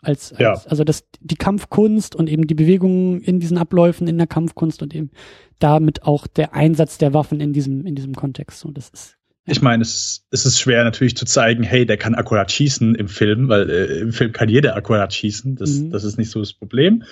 Als, 0.00 0.32
als 0.32 0.40
ja. 0.40 0.52
also 0.70 0.84
das 0.84 1.04
die 1.20 1.36
Kampfkunst 1.36 2.14
und 2.14 2.28
eben 2.28 2.46
die 2.46 2.54
Bewegungen 2.54 3.20
in 3.20 3.40
diesen 3.40 3.58
Abläufen 3.58 4.06
in 4.06 4.16
der 4.16 4.28
Kampfkunst 4.28 4.80
und 4.80 4.94
eben 4.94 5.10
damit 5.58 6.04
auch 6.04 6.28
der 6.28 6.54
Einsatz 6.54 6.98
der 6.98 7.14
Waffen 7.14 7.40
in 7.40 7.52
diesem 7.52 7.84
in 7.84 7.96
diesem 7.96 8.14
Kontext. 8.14 8.60
So, 8.60 8.70
das 8.70 8.90
ist 8.90 9.18
ich 9.50 9.62
meine, 9.62 9.82
es, 9.82 10.26
es 10.30 10.44
ist 10.44 10.60
schwer 10.60 10.84
natürlich 10.84 11.16
zu 11.16 11.24
zeigen, 11.24 11.62
hey, 11.62 11.86
der 11.86 11.96
kann 11.96 12.14
akkurat 12.14 12.52
schießen 12.52 12.94
im 12.94 13.08
Film, 13.08 13.48
weil 13.48 13.70
äh, 13.70 14.00
im 14.00 14.12
Film 14.12 14.32
kann 14.32 14.50
jeder 14.50 14.76
akkurat 14.76 15.12
schießen. 15.14 15.56
Das, 15.56 15.70
mhm. 15.70 15.90
das 15.90 16.04
ist 16.04 16.18
nicht 16.18 16.30
so 16.30 16.40
das 16.40 16.52
Problem. 16.52 17.02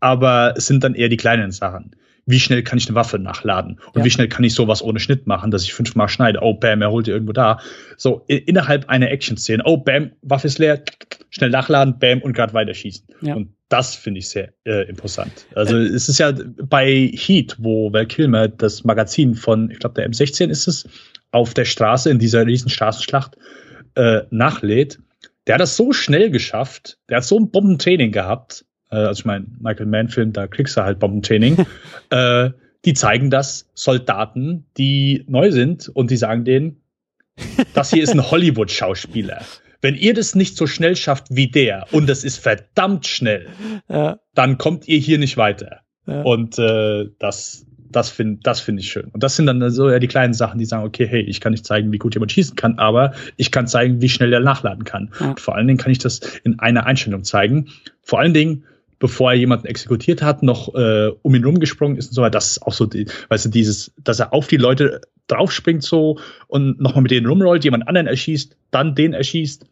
Aber 0.00 0.54
es 0.56 0.66
sind 0.66 0.82
dann 0.84 0.94
eher 0.94 1.10
die 1.10 1.18
kleinen 1.18 1.50
Sachen 1.50 1.94
wie 2.26 2.38
schnell 2.38 2.62
kann 2.62 2.78
ich 2.78 2.86
eine 2.86 2.94
Waffe 2.94 3.18
nachladen 3.18 3.80
und 3.92 3.98
ja. 3.98 4.04
wie 4.04 4.10
schnell 4.10 4.28
kann 4.28 4.44
ich 4.44 4.54
sowas 4.54 4.82
ohne 4.82 5.00
Schnitt 5.00 5.26
machen, 5.26 5.50
dass 5.50 5.64
ich 5.64 5.74
fünfmal 5.74 6.08
schneide. 6.08 6.38
Oh, 6.40 6.54
bam, 6.54 6.82
er 6.82 6.90
holt 6.90 7.06
die 7.06 7.10
irgendwo 7.10 7.32
da. 7.32 7.58
So, 7.96 8.24
innerhalb 8.26 8.88
einer 8.88 9.10
Action-Szene, 9.10 9.62
oh, 9.64 9.76
bam, 9.76 10.12
Waffe 10.22 10.46
ist 10.46 10.58
leer, 10.58 10.82
schnell 11.30 11.50
nachladen, 11.50 11.98
bam, 11.98 12.22
und 12.22 12.32
gerade 12.34 12.54
weiterschießen. 12.54 13.06
Ja. 13.22 13.34
Und 13.34 13.54
das 13.68 13.96
finde 13.96 14.20
ich 14.20 14.28
sehr 14.28 14.52
äh, 14.64 14.88
imposant. 14.88 15.46
Also 15.54 15.76
äh. 15.76 15.82
es 15.82 16.08
ist 16.08 16.18
ja 16.18 16.32
bei 16.62 17.10
Heat, 17.14 17.56
wo 17.58 17.92
Val 17.92 18.06
Kilmer 18.06 18.48
das 18.48 18.84
Magazin 18.84 19.34
von, 19.34 19.70
ich 19.70 19.78
glaube, 19.78 19.94
der 19.94 20.08
M16 20.08 20.48
ist 20.48 20.68
es, 20.68 20.88
auf 21.32 21.54
der 21.54 21.64
Straße 21.64 22.10
in 22.10 22.18
dieser 22.18 22.46
riesen 22.46 22.68
Straßenschlacht 22.68 23.36
äh, 23.94 24.20
nachlädt. 24.30 24.98
Der 25.46 25.54
hat 25.54 25.60
das 25.60 25.76
so 25.76 25.92
schnell 25.92 26.30
geschafft, 26.30 26.98
der 27.08 27.16
hat 27.16 27.24
so 27.24 27.38
ein 27.38 27.50
Bombentraining 27.50 28.12
gehabt, 28.12 28.64
äh, 28.92 28.96
also 28.96 29.20
ich 29.20 29.24
meine, 29.24 29.46
Michael 29.60 29.86
Mann-Film, 29.86 30.32
da 30.32 30.46
kriegst 30.46 30.76
du 30.76 30.82
halt 30.82 30.98
Bombentraining. 30.98 31.66
äh, 32.10 32.50
die 32.84 32.94
zeigen 32.94 33.30
das 33.30 33.70
Soldaten, 33.74 34.66
die 34.76 35.24
neu 35.28 35.50
sind 35.50 35.88
und 35.88 36.10
die 36.10 36.16
sagen 36.16 36.44
denen, 36.44 36.80
das 37.74 37.90
hier 37.90 38.02
ist 38.02 38.12
ein 38.12 38.30
Hollywood-Schauspieler. 38.30 39.42
Wenn 39.80 39.96
ihr 39.96 40.14
das 40.14 40.34
nicht 40.34 40.56
so 40.56 40.66
schnell 40.66 40.94
schafft 40.94 41.26
wie 41.30 41.48
der, 41.48 41.86
und 41.90 42.08
das 42.08 42.22
ist 42.22 42.38
verdammt 42.38 43.06
schnell, 43.06 43.48
ja. 43.88 44.18
dann 44.34 44.58
kommt 44.58 44.86
ihr 44.86 44.98
hier 44.98 45.18
nicht 45.18 45.36
weiter. 45.36 45.80
Ja. 46.06 46.22
Und 46.22 46.58
äh, 46.58 47.06
das, 47.18 47.66
das 47.90 48.10
finde 48.10 48.40
das 48.42 48.60
finde 48.60 48.82
ich 48.82 48.90
schön. 48.90 49.10
Und 49.12 49.22
das 49.22 49.36
sind 49.36 49.46
dann 49.46 49.70
so 49.70 49.90
ja 49.90 49.98
die 49.98 50.08
kleinen 50.08 50.34
Sachen, 50.34 50.58
die 50.58 50.64
sagen, 50.64 50.84
okay, 50.84 51.06
hey, 51.06 51.22
ich 51.22 51.40
kann 51.40 51.52
nicht 51.52 51.66
zeigen, 51.66 51.90
wie 51.92 51.98
gut 51.98 52.14
jemand 52.14 52.32
schießen 52.32 52.56
kann, 52.56 52.78
aber 52.78 53.12
ich 53.36 53.50
kann 53.50 53.66
zeigen, 53.66 54.00
wie 54.00 54.08
schnell 54.08 54.32
er 54.32 54.40
nachladen 54.40 54.84
kann. 54.84 55.10
Ja. 55.18 55.30
Und 55.30 55.40
vor 55.40 55.56
allen 55.56 55.66
Dingen 55.66 55.78
kann 55.78 55.92
ich 55.92 55.98
das 55.98 56.20
in 56.44 56.58
einer 56.60 56.86
Einstellung 56.86 57.24
zeigen. 57.24 57.68
Vor 58.02 58.20
allen 58.20 58.34
Dingen, 58.34 58.64
bevor 59.02 59.32
er 59.32 59.36
jemanden 59.36 59.66
exekutiert 59.66 60.22
hat, 60.22 60.44
noch 60.44 60.72
äh, 60.76 61.10
um 61.22 61.34
ihn 61.34 61.44
rumgesprungen 61.44 61.98
ist 61.98 62.10
und 62.10 62.14
so 62.14 62.22
weiter. 62.22 62.30
Das 62.38 62.52
ist 62.52 62.62
auch 62.62 62.72
so, 62.72 62.86
die, 62.86 63.06
weißt 63.30 63.46
du, 63.46 63.48
dieses, 63.48 63.92
dass 63.98 64.20
er 64.20 64.32
auf 64.32 64.46
die 64.46 64.58
Leute 64.58 65.00
draufspringt 65.26 65.82
so 65.82 66.20
und 66.46 66.80
nochmal 66.80 67.02
mit 67.02 67.10
denen 67.10 67.26
rumrollt, 67.26 67.64
jemand 67.64 67.88
anderen 67.88 68.06
erschießt, 68.06 68.56
dann 68.70 68.94
den 68.94 69.12
erschießt. 69.12 69.66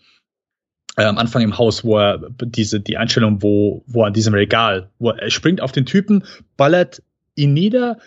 Äh, 0.96 1.04
am 1.04 1.16
Anfang 1.16 1.42
im 1.42 1.58
Haus, 1.58 1.84
wo 1.84 1.96
er 1.96 2.28
diese, 2.40 2.80
die 2.80 2.96
Einstellung, 2.96 3.40
wo, 3.40 3.84
wo 3.86 4.02
an 4.02 4.12
diesem 4.12 4.34
Regal, 4.34 4.90
wo 4.98 5.10
er 5.10 5.30
springt 5.30 5.60
auf 5.60 5.70
den 5.70 5.86
Typen, 5.86 6.24
ballert 6.56 7.00
ihn 7.36 7.54
nieder, 7.54 7.98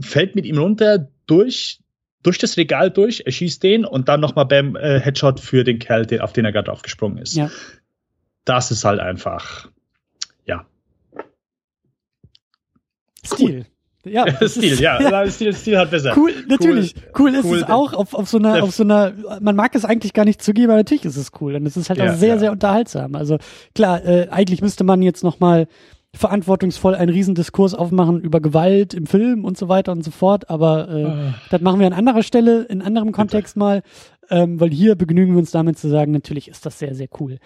fällt 0.00 0.34
mit 0.34 0.44
ihm 0.44 0.58
runter 0.58 1.08
durch, 1.26 1.80
durch 2.22 2.36
das 2.36 2.58
Regal 2.58 2.90
durch, 2.90 3.22
erschießt 3.24 3.62
den 3.62 3.86
und 3.86 4.10
dann 4.10 4.20
nochmal 4.20 4.44
beim 4.44 4.76
äh, 4.76 5.00
Headshot 5.00 5.40
für 5.40 5.64
den 5.64 5.78
Kerl, 5.78 6.04
den, 6.04 6.20
auf 6.20 6.34
den 6.34 6.44
er 6.44 6.52
gerade 6.52 6.70
aufgesprungen 6.70 7.16
ist. 7.16 7.36
Ja. 7.36 7.50
Das 8.44 8.70
ist 8.70 8.84
halt 8.84 9.00
einfach, 9.00 9.70
ja. 10.44 10.66
Stil. 13.24 13.66
Ja, 14.04 14.26
Stil, 14.48 14.80
ja. 14.80 15.00
ja. 15.10 15.30
Stil, 15.30 15.54
Stil 15.54 15.78
hat 15.78 15.90
besser. 15.90 16.14
Cool, 16.16 16.32
natürlich. 16.48 16.94
Cool, 16.96 17.28
cool 17.28 17.34
ist 17.34 17.44
cool. 17.44 17.58
es 17.58 17.64
auch 17.64 17.92
auf, 17.92 18.14
auf 18.14 18.28
so 18.28 18.38
einer, 18.38 18.62
auf 18.62 18.74
so 18.74 18.82
einer, 18.82 19.12
man 19.40 19.54
mag 19.54 19.74
es 19.74 19.84
eigentlich 19.84 20.12
gar 20.12 20.24
nicht 20.24 20.42
zugeben, 20.42 20.70
aber 20.70 20.78
natürlich 20.78 21.04
ist 21.04 21.16
es 21.16 21.30
cool. 21.40 21.54
Und 21.54 21.66
es 21.66 21.76
ist 21.76 21.88
halt 21.88 22.00
ja, 22.00 22.12
auch 22.12 22.16
sehr, 22.16 22.34
ja. 22.34 22.38
sehr 22.38 22.52
unterhaltsam. 22.52 23.14
Also 23.14 23.38
klar, 23.74 24.04
äh, 24.04 24.28
eigentlich 24.30 24.60
müsste 24.60 24.84
man 24.84 25.02
jetzt 25.02 25.22
nochmal 25.22 25.68
verantwortungsvoll 26.14 26.94
einen 26.94 27.10
Riesendiskurs 27.10 27.74
aufmachen 27.74 28.20
über 28.20 28.40
Gewalt 28.40 28.92
im 28.92 29.06
Film 29.06 29.44
und 29.44 29.56
so 29.56 29.68
weiter 29.68 29.92
und 29.92 30.04
so 30.04 30.10
fort, 30.10 30.50
aber 30.50 30.88
äh, 30.90 31.04
uh. 31.04 31.34
das 31.50 31.62
machen 31.62 31.80
wir 31.80 31.86
an 31.86 31.94
anderer 31.94 32.22
Stelle, 32.22 32.64
in 32.64 32.82
anderem 32.82 33.12
Kontext 33.12 33.54
Bitte. 33.54 33.64
mal, 33.64 33.82
ähm, 34.28 34.60
weil 34.60 34.70
hier 34.70 34.94
begnügen 34.94 35.32
wir 35.32 35.38
uns 35.38 35.52
damit 35.52 35.78
zu 35.78 35.88
sagen, 35.88 36.12
natürlich 36.12 36.48
ist 36.48 36.66
das 36.66 36.78
sehr, 36.78 36.94
sehr 36.94 37.08
cool. 37.18 37.38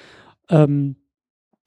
Ähm, 0.51 0.97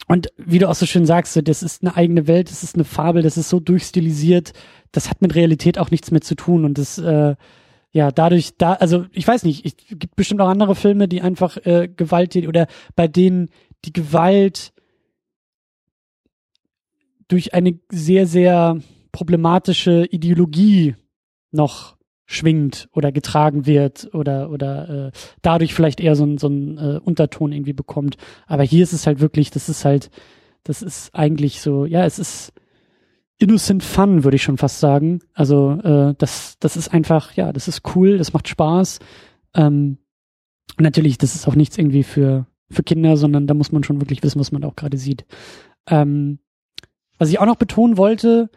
und 0.07 0.29
wie 0.37 0.59
du 0.59 0.69
auch 0.69 0.75
so 0.75 0.85
schön 0.85 1.05
sagst, 1.05 1.39
das 1.47 1.63
ist 1.63 1.83
eine 1.83 1.95
eigene 1.95 2.27
Welt, 2.27 2.49
das 2.49 2.63
ist 2.63 2.75
eine 2.75 2.83
Fabel, 2.83 3.21
das 3.21 3.37
ist 3.37 3.49
so 3.49 3.59
durchstilisiert, 3.59 4.53
das 4.91 5.09
hat 5.09 5.21
mit 5.21 5.35
Realität 5.35 5.77
auch 5.77 5.91
nichts 5.91 6.09
mehr 6.09 6.21
zu 6.21 6.35
tun. 6.35 6.65
Und 6.65 6.77
das 6.77 6.97
äh, 6.97 7.35
ja, 7.91 8.11
dadurch, 8.11 8.55
da, 8.57 8.73
also 8.73 9.05
ich 9.11 9.27
weiß 9.27 9.43
nicht, 9.43 9.65
es 9.65 9.73
gibt 9.89 10.15
bestimmt 10.15 10.41
auch 10.41 10.47
andere 10.49 10.75
Filme, 10.75 11.07
die 11.07 11.21
einfach 11.21 11.57
äh, 11.65 11.87
Gewalt 11.87 12.35
oder 12.35 12.67
bei 12.95 13.07
denen 13.07 13.49
die 13.85 13.93
Gewalt 13.93 14.73
durch 17.27 17.53
eine 17.53 17.79
sehr, 17.91 18.27
sehr 18.27 18.79
problematische 19.11 20.05
Ideologie 20.05 20.95
noch 21.51 21.97
schwingt 22.31 22.89
oder 22.93 23.11
getragen 23.11 23.65
wird 23.65 24.13
oder 24.13 24.51
oder 24.51 25.07
äh, 25.07 25.11
dadurch 25.41 25.73
vielleicht 25.73 25.99
eher 25.99 26.15
so 26.15 26.25
ein 26.25 26.37
so 26.37 26.47
ein 26.47 26.77
äh, 26.77 26.99
Unterton 27.03 27.51
irgendwie 27.51 27.73
bekommt. 27.73 28.17
Aber 28.45 28.61
hier 28.61 28.83
ist 28.83 28.93
es 28.93 29.07
halt 29.07 29.19
wirklich, 29.19 29.49
das 29.49 29.67
ist 29.67 29.83
halt, 29.83 30.11
das 30.63 30.83
ist 30.83 31.15
eigentlich 31.15 31.59
so, 31.59 31.85
ja, 31.85 32.05
es 32.05 32.19
ist 32.19 32.53
innocent 33.39 33.83
fun, 33.83 34.23
würde 34.23 34.35
ich 34.35 34.43
schon 34.43 34.57
fast 34.57 34.79
sagen. 34.79 35.21
Also 35.33 35.71
äh, 35.83 36.13
das 36.19 36.57
das 36.59 36.77
ist 36.77 36.93
einfach, 36.93 37.33
ja, 37.33 37.51
das 37.51 37.67
ist 37.67 37.81
cool, 37.95 38.19
das 38.19 38.31
macht 38.31 38.47
Spaß. 38.47 38.99
Ähm, 39.55 39.97
und 40.77 40.83
natürlich, 40.83 41.17
das 41.17 41.33
ist 41.33 41.47
auch 41.47 41.55
nichts 41.55 41.79
irgendwie 41.79 42.03
für 42.03 42.45
für 42.69 42.83
Kinder, 42.83 43.17
sondern 43.17 43.47
da 43.47 43.55
muss 43.55 43.71
man 43.71 43.83
schon 43.83 44.01
wirklich 44.01 44.21
wissen, 44.21 44.39
was 44.39 44.51
man 44.51 44.63
auch 44.63 44.75
gerade 44.75 44.97
sieht. 44.97 45.25
Ähm, 45.87 46.37
was 47.17 47.29
ich 47.29 47.39
auch 47.39 47.47
noch 47.47 47.55
betonen 47.55 47.97
wollte, 47.97 48.51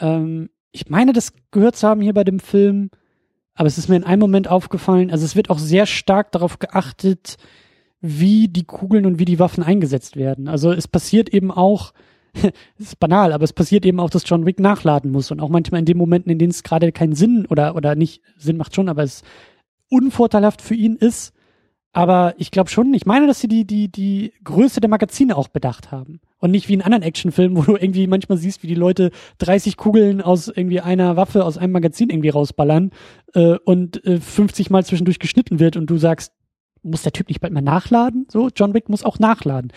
ähm, 0.00 0.48
ich 0.70 0.88
meine, 0.88 1.12
das 1.12 1.34
gehört 1.50 1.76
zu 1.76 1.86
haben 1.86 2.00
hier 2.00 2.14
bei 2.14 2.24
dem 2.24 2.40
Film, 2.40 2.88
aber 3.54 3.66
es 3.66 3.78
ist 3.78 3.88
mir 3.88 3.96
in 3.96 4.04
einem 4.04 4.20
Moment 4.20 4.48
aufgefallen, 4.48 5.10
also 5.10 5.24
es 5.24 5.36
wird 5.36 5.50
auch 5.50 5.58
sehr 5.58 5.86
stark 5.86 6.32
darauf 6.32 6.58
geachtet, 6.58 7.36
wie 8.00 8.48
die 8.48 8.64
Kugeln 8.64 9.06
und 9.06 9.18
wie 9.18 9.24
die 9.24 9.38
Waffen 9.38 9.62
eingesetzt 9.62 10.16
werden. 10.16 10.48
Also 10.48 10.72
es 10.72 10.88
passiert 10.88 11.28
eben 11.28 11.50
auch, 11.50 11.92
es 12.34 12.86
ist 12.86 13.00
banal, 13.00 13.32
aber 13.32 13.44
es 13.44 13.52
passiert 13.52 13.84
eben 13.86 14.00
auch, 14.00 14.10
dass 14.10 14.28
John 14.28 14.46
Wick 14.46 14.58
nachladen 14.58 15.12
muss 15.12 15.30
und 15.30 15.40
auch 15.40 15.50
manchmal 15.50 15.80
in 15.80 15.86
den 15.86 15.98
Momenten, 15.98 16.32
in 16.32 16.38
denen 16.38 16.50
es 16.50 16.62
gerade 16.62 16.90
keinen 16.92 17.14
Sinn 17.14 17.46
oder 17.46 17.76
oder 17.76 17.94
nicht 17.94 18.22
Sinn 18.36 18.56
macht 18.56 18.74
schon, 18.74 18.88
aber 18.88 19.02
es 19.02 19.22
unvorteilhaft 19.88 20.62
für 20.62 20.74
ihn 20.74 20.96
ist, 20.96 21.34
aber 21.92 22.34
ich 22.38 22.50
glaube 22.50 22.70
schon, 22.70 22.94
ich 22.94 23.04
meine, 23.04 23.26
dass 23.26 23.40
sie 23.40 23.48
die, 23.48 23.66
die, 23.66 23.90
die 23.90 24.32
Größe 24.44 24.80
der 24.80 24.88
Magazine 24.88 25.36
auch 25.36 25.48
bedacht 25.48 25.92
haben. 25.92 26.20
Und 26.38 26.50
nicht 26.50 26.68
wie 26.68 26.74
in 26.74 26.82
anderen 26.82 27.02
Actionfilmen, 27.02 27.56
wo 27.58 27.62
du 27.62 27.76
irgendwie 27.76 28.06
manchmal 28.06 28.38
siehst, 28.38 28.62
wie 28.62 28.66
die 28.66 28.74
Leute 28.74 29.10
30 29.38 29.76
Kugeln 29.76 30.22
aus 30.22 30.48
irgendwie 30.48 30.80
einer 30.80 31.16
Waffe 31.16 31.44
aus 31.44 31.58
einem 31.58 31.72
Magazin 31.72 32.10
irgendwie 32.10 32.30
rausballern 32.30 32.90
äh, 33.34 33.56
und 33.64 34.04
äh, 34.06 34.18
50 34.18 34.70
Mal 34.70 34.84
zwischendurch 34.84 35.18
geschnitten 35.18 35.60
wird 35.60 35.76
und 35.76 35.86
du 35.86 35.98
sagst, 35.98 36.32
muss 36.82 37.02
der 37.02 37.12
Typ 37.12 37.28
nicht 37.28 37.40
bald 37.40 37.52
mal 37.52 37.60
nachladen? 37.60 38.26
So, 38.30 38.48
John 38.54 38.74
Wick 38.74 38.88
muss 38.88 39.04
auch 39.04 39.18
nachladen. 39.18 39.72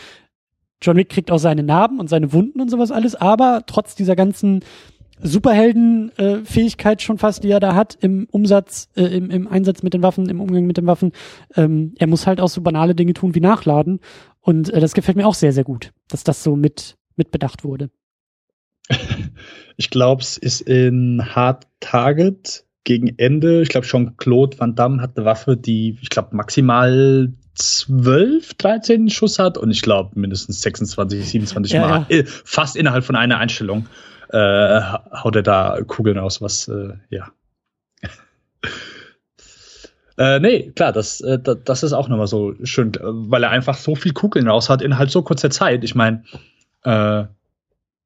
John 0.81 0.97
Wick 0.97 1.09
kriegt 1.09 1.31
auch 1.31 1.37
seine 1.37 1.63
Narben 1.63 1.99
und 1.99 2.09
seine 2.09 2.33
Wunden 2.33 2.61
und 2.61 2.69
sowas 2.69 2.91
alles, 2.91 3.15
aber 3.15 3.63
trotz 3.65 3.95
dieser 3.95 4.15
ganzen 4.15 4.61
Superhelden-Fähigkeit 5.21 7.01
äh, 7.01 7.03
schon 7.03 7.17
fast, 7.17 7.43
die 7.43 7.51
er 7.51 7.59
da 7.59 7.75
hat 7.75 7.97
im 8.01 8.27
Umsatz, 8.31 8.89
äh, 8.95 9.03
im, 9.03 9.29
im 9.29 9.47
Einsatz 9.47 9.83
mit 9.83 9.93
den 9.93 10.03
Waffen, 10.03 10.29
im 10.29 10.41
Umgang 10.41 10.65
mit 10.65 10.77
den 10.77 10.87
Waffen. 10.87 11.11
Ähm, 11.55 11.93
er 11.97 12.07
muss 12.07 12.27
halt 12.27 12.41
auch 12.41 12.49
so 12.49 12.61
banale 12.61 12.95
Dinge 12.95 13.13
tun 13.13 13.35
wie 13.35 13.39
nachladen. 13.39 13.99
Und 14.41 14.71
äh, 14.71 14.79
das 14.79 14.93
gefällt 14.93 15.17
mir 15.17 15.27
auch 15.27 15.33
sehr, 15.33 15.53
sehr 15.53 15.63
gut, 15.63 15.91
dass 16.09 16.23
das 16.23 16.43
so 16.43 16.55
mit, 16.55 16.97
mit 17.15 17.31
bedacht 17.31 17.63
wurde. 17.63 17.89
Ich 19.77 19.89
glaube, 19.89 20.21
es 20.21 20.37
ist 20.37 20.61
in 20.61 21.35
Hard 21.35 21.67
Target 21.81 22.63
gegen 22.85 23.13
Ende. 23.17 23.61
Ich 23.61 23.67
glaube, 23.67 23.85
schon 23.85 24.15
Claude 24.15 24.57
Van 24.57 24.73
Damme 24.73 25.01
hat 25.01 25.17
eine 25.17 25.25
Waffe, 25.25 25.57
die, 25.57 25.97
ich 26.01 26.09
glaube, 26.09 26.33
maximal 26.33 27.33
12, 27.55 28.53
13 28.53 29.09
Schuss 29.09 29.37
hat 29.37 29.57
und 29.57 29.71
ich 29.71 29.81
glaube 29.81 30.17
mindestens 30.17 30.61
26, 30.61 31.27
27 31.27 31.73
ja, 31.73 31.81
Mal. 31.81 32.05
Ja. 32.09 32.23
Fast 32.45 32.77
innerhalb 32.77 33.03
von 33.03 33.15
einer 33.17 33.37
Einstellung 33.37 33.87
äh, 34.29 34.81
haut 35.11 35.35
er 35.35 35.43
da 35.43 35.79
Kugeln 35.85 36.17
aus, 36.17 36.41
was, 36.41 36.67
äh, 36.67 36.93
ja. 37.09 37.27
Äh, 40.17 40.39
nee, 40.39 40.71
klar, 40.71 40.93
das, 40.93 41.19
äh, 41.19 41.37
das 41.41 41.83
ist 41.83 41.91
auch 41.91 42.07
nochmal 42.07 42.27
so 42.27 42.53
schön, 42.63 42.93
weil 43.01 43.43
er 43.43 43.49
einfach 43.49 43.75
so 43.75 43.95
viel 43.95 44.13
Kugeln 44.13 44.47
raus 44.47 44.69
hat 44.69 44.81
in 44.81 44.97
halt 44.97 45.11
so 45.11 45.21
kurzer 45.23 45.49
Zeit. 45.49 45.83
Ich 45.83 45.93
meine, 45.93 46.23
äh, 46.83 47.25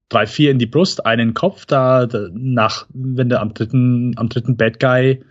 drei, 0.10 0.26
vier 0.26 0.52
in 0.52 0.60
die 0.60 0.66
Brust, 0.66 1.06
einen 1.06 1.22
in 1.22 1.28
den 1.30 1.34
Kopf, 1.36 1.66
da, 1.66 2.08
nach, 2.34 2.88
wenn 2.94 3.30
du 3.30 3.40
am 3.40 3.54
dritten, 3.54 4.18
am 4.18 4.28
dritten 4.28 4.58
Bad 4.58 4.80
Guy 4.80 5.24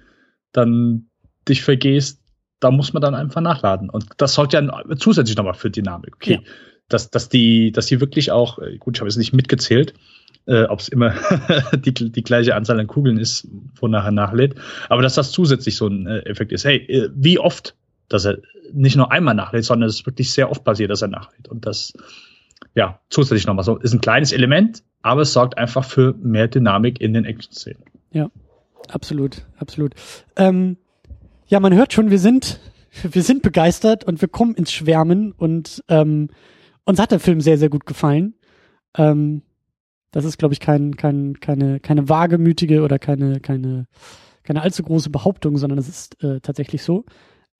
dann 0.52 1.08
dich 1.48 1.62
vergehst, 1.62 2.20
da 2.60 2.70
muss 2.70 2.92
man 2.92 3.02
dann 3.02 3.14
einfach 3.14 3.40
nachladen. 3.40 3.90
Und 3.90 4.06
das 4.16 4.34
sorgt 4.34 4.52
ja 4.52 4.62
zusätzlich 4.98 5.36
nochmal 5.36 5.54
für 5.54 5.70
Dynamik. 5.70 6.14
Okay. 6.16 6.34
Ja. 6.34 6.40
Dass, 6.88 7.10
dass 7.10 7.28
die, 7.28 7.70
dass 7.70 7.86
die 7.86 8.00
wirklich 8.00 8.30
auch, 8.30 8.58
äh, 8.60 8.78
gut, 8.78 8.96
ich 8.96 9.00
habe 9.00 9.08
es 9.08 9.16
nicht 9.16 9.34
mitgezählt, 9.34 9.94
äh, 10.48 10.64
ob 10.64 10.80
es 10.80 10.88
immer 10.88 11.14
die, 11.74 11.92
die 11.92 12.22
gleiche 12.22 12.54
Anzahl 12.54 12.80
an 12.80 12.86
Kugeln 12.86 13.18
ist, 13.18 13.46
wo 13.76 13.86
nachher 13.86 14.10
nachlädt. 14.10 14.54
Aber 14.88 15.02
dass 15.02 15.14
das 15.14 15.30
zusätzlich 15.30 15.76
so 15.76 15.86
ein 15.86 16.06
äh, 16.06 16.20
Effekt 16.20 16.52
ist. 16.52 16.64
Hey, 16.64 16.78
äh, 16.78 17.10
wie 17.14 17.38
oft, 17.38 17.76
dass 18.08 18.24
er 18.24 18.38
nicht 18.72 18.96
nur 18.96 19.12
einmal 19.12 19.34
nachlädt, 19.34 19.64
sondern 19.64 19.88
es 19.88 19.96
ist 19.96 20.06
wirklich 20.06 20.32
sehr 20.32 20.50
oft 20.50 20.64
passiert, 20.64 20.90
dass 20.90 21.02
er 21.02 21.08
nachlädt. 21.08 21.48
Und 21.48 21.66
das, 21.66 21.92
ja, 22.74 22.98
zusätzlich 23.10 23.46
nochmal 23.46 23.64
so, 23.64 23.76
ist 23.76 23.92
ein 23.92 24.00
kleines 24.00 24.32
Element, 24.32 24.82
aber 25.02 25.22
es 25.22 25.34
sorgt 25.34 25.58
einfach 25.58 25.84
für 25.84 26.14
mehr 26.14 26.48
Dynamik 26.48 27.00
in 27.00 27.12
den 27.12 27.26
Action-Szenen. 27.26 27.82
Ja, 28.12 28.30
absolut, 28.88 29.42
absolut. 29.58 29.92
Ähm, 30.36 30.78
ja, 31.46 31.60
man 31.60 31.74
hört 31.74 31.92
schon, 31.92 32.10
wir 32.10 32.18
sind, 32.18 32.58
wir 33.02 33.22
sind 33.22 33.42
begeistert 33.42 34.04
und 34.04 34.22
wir 34.22 34.28
kommen 34.28 34.54
ins 34.54 34.72
Schwärmen 34.72 35.32
und 35.32 35.84
ähm, 35.88 36.30
uns 36.84 36.98
hat 36.98 37.10
der 37.10 37.20
Film 37.20 37.42
sehr, 37.42 37.58
sehr 37.58 37.68
gut 37.68 37.84
gefallen. 37.84 38.34
Ähm, 38.96 39.42
das 40.10 40.24
ist, 40.24 40.38
glaube 40.38 40.54
ich, 40.54 40.60
kein, 40.60 40.96
kein, 40.96 41.38
keine, 41.40 41.80
keine 41.80 42.08
wagemütige 42.08 42.82
oder 42.82 42.98
keine, 42.98 43.40
keine, 43.40 43.86
keine 44.42 44.62
allzu 44.62 44.82
große 44.82 45.10
Behauptung, 45.10 45.58
sondern 45.58 45.78
es 45.78 45.88
ist 45.88 46.22
äh, 46.22 46.40
tatsächlich 46.40 46.82
so. 46.82 47.04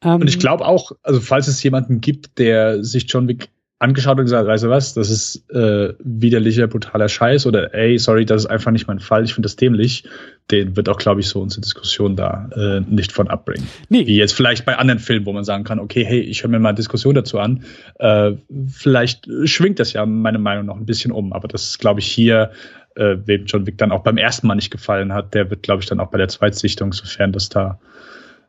Ähm, 0.02 0.20
und 0.20 0.28
ich 0.28 0.38
glaube 0.38 0.66
auch, 0.66 0.92
also 1.02 1.20
falls 1.20 1.48
es 1.48 1.62
jemanden 1.62 2.00
gibt, 2.00 2.38
der 2.38 2.82
sich 2.84 3.06
John 3.08 3.28
Wick 3.28 3.50
angeschaut 3.80 4.18
und 4.18 4.24
gesagt, 4.24 4.48
weißt 4.48 4.64
du 4.64 4.70
was, 4.70 4.94
das 4.94 5.08
ist 5.08 5.48
äh, 5.50 5.94
widerlicher, 6.00 6.66
brutaler 6.66 7.08
Scheiß 7.08 7.46
oder 7.46 7.72
ey, 7.74 7.96
sorry, 7.98 8.24
das 8.24 8.42
ist 8.42 8.50
einfach 8.50 8.72
nicht 8.72 8.88
mein 8.88 8.98
Fall, 8.98 9.24
ich 9.24 9.34
finde 9.34 9.46
das 9.46 9.54
dämlich, 9.54 10.04
den 10.50 10.76
wird 10.76 10.88
auch, 10.88 10.98
glaube 10.98 11.20
ich, 11.20 11.28
so 11.28 11.40
unsere 11.40 11.60
Diskussion 11.60 12.16
da 12.16 12.48
äh, 12.56 12.80
nicht 12.80 13.12
von 13.12 13.28
abbringen. 13.28 13.68
Nee. 13.88 14.06
Wie 14.06 14.16
jetzt 14.16 14.32
vielleicht 14.32 14.64
bei 14.64 14.76
anderen 14.76 14.98
Filmen, 14.98 15.26
wo 15.26 15.32
man 15.32 15.44
sagen 15.44 15.62
kann, 15.62 15.78
okay, 15.78 16.04
hey, 16.04 16.20
ich 16.20 16.42
höre 16.42 16.50
mir 16.50 16.58
mal 16.58 16.70
eine 16.70 16.76
Diskussion 16.76 17.14
dazu 17.14 17.38
an, 17.38 17.64
äh, 18.00 18.32
vielleicht 18.68 19.28
schwingt 19.44 19.78
das 19.78 19.92
ja 19.92 20.04
meine 20.06 20.38
Meinung 20.38 20.66
noch 20.66 20.76
ein 20.76 20.86
bisschen 20.86 21.12
um, 21.12 21.32
aber 21.32 21.46
das 21.46 21.64
ist, 21.64 21.78
glaube 21.78 22.00
ich, 22.00 22.06
hier, 22.06 22.50
äh, 22.96 23.16
wem 23.26 23.44
John 23.46 23.64
Wick 23.66 23.78
dann 23.78 23.92
auch 23.92 24.02
beim 24.02 24.16
ersten 24.16 24.48
Mal 24.48 24.56
nicht 24.56 24.70
gefallen 24.70 25.12
hat, 25.12 25.34
der 25.34 25.50
wird, 25.50 25.62
glaube 25.62 25.82
ich, 25.82 25.88
dann 25.88 26.00
auch 26.00 26.10
bei 26.10 26.18
der 26.18 26.28
Zweitsichtung, 26.28 26.92
sofern 26.92 27.30
das 27.30 27.48
da 27.48 27.78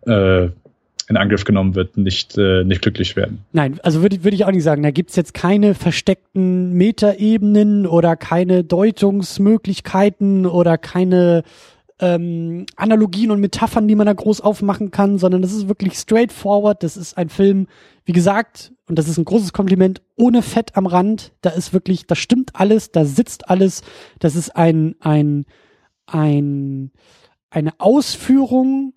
äh, 0.07 0.49
in 1.09 1.17
Angriff 1.17 1.43
genommen 1.43 1.73
wird, 1.73 1.97
nicht, 1.97 2.37
äh, 2.37 2.63
nicht 2.63 2.83
glücklich 2.83 3.15
werden. 3.15 3.43
Nein, 3.51 3.79
also 3.81 4.03
würde 4.03 4.23
würd 4.23 4.35
ich 4.35 4.45
auch 4.45 4.51
nicht 4.51 4.63
sagen. 4.63 4.83
Da 4.83 4.91
gibt's 4.91 5.15
jetzt 5.15 5.33
keine 5.33 5.73
versteckten 5.73 6.73
Metaebenen 6.73 7.87
oder 7.87 8.15
keine 8.15 8.63
Deutungsmöglichkeiten 8.63 10.45
oder 10.45 10.77
keine 10.77 11.43
ähm, 11.99 12.67
Analogien 12.75 13.31
und 13.31 13.41
Metaphern, 13.41 13.87
die 13.87 13.95
man 13.95 14.05
da 14.05 14.13
groß 14.13 14.41
aufmachen 14.41 14.91
kann, 14.91 15.17
sondern 15.17 15.41
das 15.41 15.51
ist 15.51 15.67
wirklich 15.67 15.95
straightforward. 15.95 16.83
Das 16.83 16.95
ist 16.95 17.17
ein 17.17 17.29
Film, 17.29 17.65
wie 18.05 18.13
gesagt, 18.13 18.71
und 18.87 18.99
das 18.99 19.07
ist 19.07 19.17
ein 19.17 19.25
großes 19.25 19.51
Kompliment, 19.51 20.03
ohne 20.15 20.43
Fett 20.43 20.77
am 20.77 20.85
Rand. 20.85 21.31
Da 21.41 21.49
ist 21.49 21.73
wirklich, 21.73 22.05
da 22.05 22.13
stimmt 22.13 22.51
alles, 22.53 22.91
da 22.91 23.03
sitzt 23.03 23.49
alles. 23.49 23.81
Das 24.19 24.35
ist 24.35 24.55
ein, 24.55 24.95
ein, 24.99 25.47
ein, 26.05 26.91
eine 27.49 27.79
Ausführung 27.79 28.93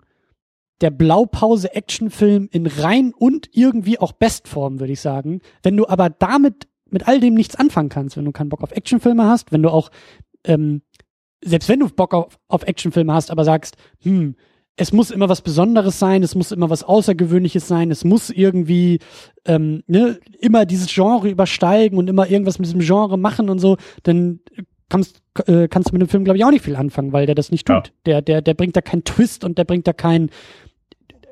der 0.81 0.91
Blaupause 0.91 1.73
Actionfilm 1.73 2.49
in 2.51 2.67
rein 2.67 3.13
und 3.17 3.49
irgendwie 3.53 3.99
auch 3.99 4.11
Bestform, 4.11 4.79
würde 4.79 4.93
ich 4.93 5.01
sagen. 5.01 5.41
Wenn 5.61 5.77
du 5.77 5.87
aber 5.87 6.09
damit 6.09 6.67
mit 6.89 7.07
all 7.07 7.19
dem 7.19 7.33
nichts 7.33 7.55
anfangen 7.55 7.89
kannst, 7.89 8.17
wenn 8.17 8.25
du 8.25 8.31
keinen 8.31 8.49
Bock 8.49 8.61
auf 8.61 8.71
Actionfilme 8.71 9.25
hast, 9.25 9.51
wenn 9.51 9.63
du 9.63 9.69
auch 9.69 9.89
ähm, 10.43 10.81
selbst 11.43 11.69
wenn 11.69 11.79
du 11.79 11.89
Bock 11.89 12.13
auf, 12.13 12.39
auf 12.47 12.63
Actionfilme 12.63 13.13
hast, 13.13 13.31
aber 13.31 13.43
sagst, 13.43 13.75
hm, 14.01 14.35
es 14.75 14.91
muss 14.91 15.11
immer 15.11 15.29
was 15.29 15.41
Besonderes 15.41 15.99
sein, 15.99 16.23
es 16.23 16.33
muss 16.33 16.51
immer 16.51 16.69
was 16.69 16.83
Außergewöhnliches 16.83 17.67
sein, 17.67 17.91
es 17.91 18.03
muss 18.03 18.31
irgendwie 18.31 18.99
ähm, 19.45 19.83
ne, 19.85 20.19
immer 20.39 20.65
dieses 20.65 20.87
Genre 20.91 21.29
übersteigen 21.29 21.97
und 21.97 22.09
immer 22.09 22.29
irgendwas 22.29 22.57
mit 22.57 22.67
diesem 22.67 22.79
Genre 22.79 23.17
machen 23.17 23.49
und 23.49 23.59
so, 23.59 23.77
dann 24.01 24.39
kannst, 24.93 25.23
äh, 25.47 25.67
kannst 25.67 25.89
du 25.89 25.93
mit 25.93 26.01
dem 26.01 26.07
Film, 26.07 26.23
glaube 26.23 26.37
ich, 26.37 26.45
auch 26.45 26.51
nicht 26.51 26.63
viel 26.63 26.75
anfangen, 26.75 27.13
weil 27.13 27.25
der 27.25 27.33
das 27.33 27.49
nicht 27.49 27.65
tut. 27.65 27.87
Ja. 27.87 27.93
Der, 28.05 28.21
der, 28.21 28.41
der 28.43 28.53
bringt 28.53 28.75
da 28.75 28.81
keinen 28.81 29.03
Twist 29.03 29.43
und 29.43 29.57
der 29.57 29.63
bringt 29.63 29.87
da 29.87 29.93
keinen, 29.93 30.29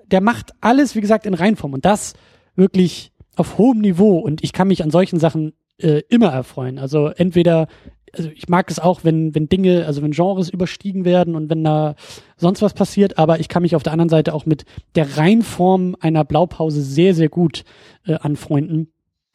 der 0.07 0.19
macht 0.19 0.51
alles, 0.61 0.95
wie 0.95 1.01
gesagt, 1.01 1.27
in 1.27 1.35
Reinform 1.35 1.73
und 1.73 1.85
das 1.85 2.13
wirklich 2.55 3.11
auf 3.35 3.59
hohem 3.59 3.79
Niveau 3.79 4.17
und 4.17 4.43
ich 4.43 4.51
kann 4.51 4.67
mich 4.67 4.83
an 4.83 4.89
solchen 4.89 5.19
Sachen 5.19 5.53
äh, 5.77 6.01
immer 6.09 6.29
erfreuen. 6.29 6.79
Also 6.79 7.07
entweder 7.09 7.67
also 8.13 8.29
ich 8.35 8.49
mag 8.49 8.69
es 8.69 8.77
auch, 8.77 9.05
wenn, 9.05 9.33
wenn 9.35 9.47
Dinge, 9.47 9.85
also 9.85 10.01
wenn 10.01 10.11
Genres 10.11 10.49
überstiegen 10.49 11.05
werden 11.05 11.33
und 11.33 11.49
wenn 11.49 11.63
da 11.63 11.95
sonst 12.35 12.61
was 12.61 12.73
passiert, 12.73 13.17
aber 13.17 13.39
ich 13.39 13.47
kann 13.47 13.61
mich 13.61 13.73
auf 13.73 13.83
der 13.83 13.93
anderen 13.93 14.09
Seite 14.09 14.33
auch 14.33 14.45
mit 14.45 14.65
der 14.95 15.17
Reinform 15.17 15.95
einer 16.01 16.25
Blaupause 16.25 16.81
sehr, 16.81 17.13
sehr 17.13 17.29
gut 17.29 17.63
äh, 18.05 18.15
anfreunden. 18.15 18.91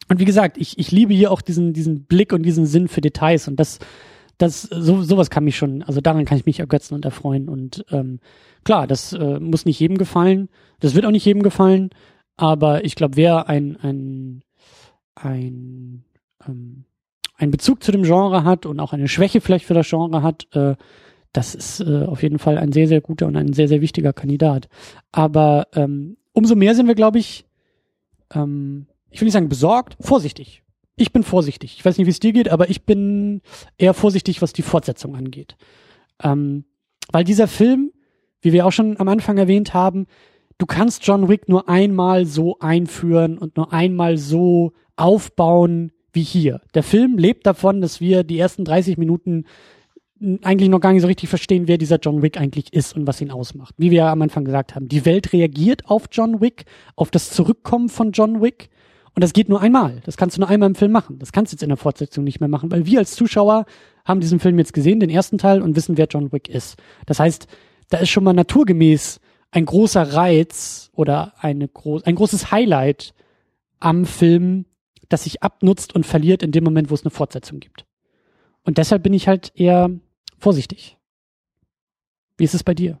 Und 0.09 0.19
wie 0.19 0.25
gesagt, 0.25 0.57
ich, 0.59 0.77
ich 0.77 0.91
liebe 0.91 1.13
hier 1.13 1.31
auch 1.31 1.41
diesen, 1.41 1.73
diesen 1.73 2.05
Blick 2.05 2.33
und 2.33 2.43
diesen 2.43 2.67
Sinn 2.67 2.87
für 2.87 3.01
Details 3.01 3.47
und 3.47 3.59
das, 3.59 3.79
das, 4.37 4.63
so, 4.63 5.01
sowas 5.01 5.29
kann 5.29 5.43
mich 5.43 5.57
schon, 5.57 5.83
also 5.83 6.01
daran 6.01 6.25
kann 6.25 6.37
ich 6.37 6.45
mich 6.45 6.59
ergötzen 6.59 6.93
und 6.93 7.05
erfreuen. 7.05 7.49
Und 7.49 7.85
ähm, 7.91 8.19
klar, 8.63 8.87
das 8.87 9.13
äh, 9.13 9.39
muss 9.39 9.65
nicht 9.65 9.79
jedem 9.79 9.97
gefallen, 9.97 10.49
das 10.79 10.95
wird 10.95 11.05
auch 11.05 11.11
nicht 11.11 11.25
jedem 11.25 11.43
gefallen, 11.43 11.89
aber 12.35 12.85
ich 12.85 12.95
glaube, 12.95 13.17
wer 13.17 13.49
ein, 13.49 13.77
ein, 13.77 14.43
ein 15.15 16.03
ähm, 16.47 16.85
einen 17.37 17.51
Bezug 17.51 17.83
zu 17.83 17.91
dem 17.91 18.03
Genre 18.03 18.43
hat 18.43 18.65
und 18.65 18.79
auch 18.79 18.93
eine 18.93 19.07
Schwäche 19.07 19.41
vielleicht 19.41 19.65
für 19.65 19.73
das 19.73 19.87
Genre 19.87 20.23
hat, 20.23 20.47
äh, 20.53 20.75
das 21.33 21.53
ist 21.53 21.81
äh, 21.81 22.05
auf 22.05 22.23
jeden 22.23 22.39
Fall 22.39 22.57
ein 22.57 22.71
sehr, 22.71 22.87
sehr 22.87 23.01
guter 23.01 23.27
und 23.27 23.35
ein 23.35 23.53
sehr, 23.53 23.67
sehr 23.67 23.81
wichtiger 23.81 24.11
Kandidat. 24.11 24.67
Aber 25.11 25.67
ähm, 25.75 26.17
umso 26.33 26.55
mehr 26.55 26.73
sind 26.73 26.87
wir, 26.87 26.95
glaube 26.95 27.19
ich, 27.19 27.45
ähm, 28.33 28.87
ich 29.11 29.21
will 29.21 29.25
nicht 29.25 29.33
sagen 29.33 29.49
besorgt, 29.49 29.97
vorsichtig. 29.99 30.63
Ich 30.97 31.13
bin 31.13 31.23
vorsichtig. 31.23 31.75
Ich 31.77 31.85
weiß 31.85 31.97
nicht, 31.97 32.07
wie 32.07 32.11
es 32.11 32.19
dir 32.19 32.33
geht, 32.33 32.49
aber 32.49 32.69
ich 32.69 32.83
bin 32.83 33.41
eher 33.77 33.93
vorsichtig, 33.93 34.41
was 34.41 34.51
die 34.51 34.63
Fortsetzung 34.63 35.15
angeht. 35.15 35.55
Ähm, 36.21 36.65
weil 37.11 37.23
dieser 37.23 37.47
Film, 37.47 37.91
wie 38.41 38.51
wir 38.51 38.65
auch 38.65 38.71
schon 38.71 38.99
am 38.99 39.07
Anfang 39.07 39.37
erwähnt 39.37 39.75
haben, 39.75 40.07
du 40.57 40.65
kannst 40.65 41.05
John 41.05 41.29
Wick 41.29 41.47
nur 41.47 41.69
einmal 41.69 42.25
so 42.25 42.57
einführen 42.59 43.37
und 43.37 43.55
nur 43.57 43.71
einmal 43.71 44.17
so 44.17 44.73
aufbauen, 44.95 45.91
wie 46.13 46.23
hier. 46.23 46.61
Der 46.73 46.83
Film 46.83 47.19
lebt 47.19 47.45
davon, 47.45 47.79
dass 47.79 48.01
wir 48.01 48.23
die 48.23 48.39
ersten 48.39 48.65
30 48.65 48.97
Minuten 48.97 49.45
eigentlich 50.41 50.69
noch 50.69 50.79
gar 50.79 50.93
nicht 50.93 51.03
so 51.03 51.07
richtig 51.07 51.29
verstehen, 51.29 51.67
wer 51.67 51.77
dieser 51.77 51.99
John 51.99 52.23
Wick 52.23 52.39
eigentlich 52.39 52.73
ist 52.73 52.95
und 52.95 53.05
was 53.05 53.21
ihn 53.21 53.29
ausmacht. 53.29 53.75
Wie 53.77 53.91
wir 53.91 53.97
ja 53.97 54.11
am 54.11 54.23
Anfang 54.23 54.45
gesagt 54.45 54.73
haben, 54.73 54.87
die 54.87 55.05
Welt 55.05 55.31
reagiert 55.31 55.85
auf 55.85 56.05
John 56.11 56.41
Wick, 56.41 56.65
auf 56.95 57.11
das 57.11 57.29
Zurückkommen 57.29 57.87
von 57.87 58.11
John 58.11 58.41
Wick. 58.41 58.69
Und 59.17 59.23
das 59.23 59.33
geht 59.33 59.49
nur 59.49 59.61
einmal. 59.61 59.99
Das 60.05 60.15
kannst 60.15 60.37
du 60.37 60.41
nur 60.41 60.49
einmal 60.49 60.69
im 60.69 60.75
Film 60.75 60.91
machen. 60.91 61.17
Das 61.17 61.31
kannst 61.31 61.51
du 61.51 61.55
jetzt 61.55 61.63
in 61.63 61.69
der 61.69 61.77
Fortsetzung 61.77 62.23
nicht 62.23 62.39
mehr 62.39 62.47
machen, 62.47 62.69
weil 62.69 62.85
wir 62.85 62.99
als 62.99 63.15
Zuschauer 63.15 63.65
haben 64.05 64.19
diesen 64.19 64.39
Film 64.39 64.59
jetzt 64.59 64.73
gesehen, 64.73 64.99
den 64.99 65.09
ersten 65.09 65.39
Teil, 65.39 65.63
und 65.63 65.75
wissen, 65.75 65.97
wer 65.97 66.05
John 66.05 66.31
Wick 66.31 66.47
ist. 66.47 66.77
Das 67.07 67.19
heißt, 67.19 67.47
da 67.89 67.97
ist 67.97 68.09
schon 68.09 68.23
mal 68.23 68.33
naturgemäß 68.33 69.19
ein 69.49 69.65
großer 69.65 70.13
Reiz 70.13 70.91
oder 70.93 71.33
eine 71.39 71.67
gro 71.67 71.99
ein 72.05 72.13
großes 72.13 72.51
Highlight 72.51 73.15
am 73.79 74.05
Film, 74.05 74.65
das 75.09 75.23
sich 75.23 75.41
abnutzt 75.41 75.95
und 75.95 76.05
verliert 76.05 76.43
in 76.43 76.51
dem 76.51 76.63
Moment, 76.63 76.91
wo 76.91 76.93
es 76.93 77.01
eine 77.01 77.09
Fortsetzung 77.09 77.59
gibt. 77.59 77.87
Und 78.65 78.77
deshalb 78.77 79.01
bin 79.01 79.15
ich 79.15 79.27
halt 79.27 79.51
eher 79.55 79.89
vorsichtig. 80.37 80.95
Wie 82.37 82.43
ist 82.43 82.53
es 82.53 82.63
bei 82.63 82.75
dir? 82.75 82.99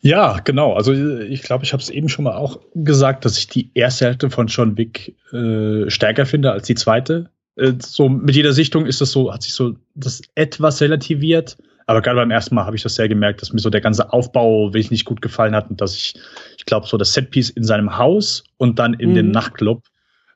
Ja, 0.00 0.38
genau. 0.44 0.74
Also 0.74 0.92
ich 0.92 1.42
glaube, 1.42 1.64
ich 1.64 1.72
habe 1.72 1.82
es 1.82 1.90
eben 1.90 2.08
schon 2.08 2.24
mal 2.24 2.36
auch 2.36 2.60
gesagt, 2.74 3.24
dass 3.24 3.36
ich 3.38 3.48
die 3.48 3.70
erste 3.74 4.06
Hälfte 4.06 4.30
von 4.30 4.46
John 4.46 4.76
Wick 4.76 5.16
äh, 5.32 5.90
stärker 5.90 6.24
finde 6.24 6.52
als 6.52 6.66
die 6.66 6.76
zweite. 6.76 7.30
Äh, 7.56 7.74
so 7.80 8.08
mit 8.08 8.36
jeder 8.36 8.52
Sichtung 8.52 8.86
ist 8.86 9.00
das 9.00 9.10
so, 9.10 9.32
hat 9.32 9.42
sich 9.42 9.54
so 9.54 9.74
das 9.94 10.22
etwas 10.34 10.80
relativiert. 10.80 11.56
Aber 11.86 12.02
gerade 12.02 12.16
beim 12.16 12.30
ersten 12.30 12.54
Mal 12.54 12.66
habe 12.66 12.76
ich 12.76 12.82
das 12.82 12.94
sehr 12.94 13.08
gemerkt, 13.08 13.40
dass 13.40 13.52
mir 13.52 13.60
so 13.60 13.70
der 13.70 13.80
ganze 13.80 14.12
Aufbau 14.12 14.68
wirklich 14.68 14.90
nicht 14.90 15.06
gut 15.06 15.22
gefallen 15.22 15.54
hat 15.54 15.70
und 15.70 15.80
dass 15.80 15.94
ich, 15.94 16.14
ich 16.58 16.66
glaube, 16.66 16.86
so 16.86 16.98
das 16.98 17.14
Setpiece 17.14 17.48
in 17.50 17.64
seinem 17.64 17.96
Haus 17.96 18.44
und 18.58 18.78
dann 18.78 18.92
in 18.94 19.10
mhm. 19.10 19.14
dem 19.14 19.30
Nachtclub 19.30 19.82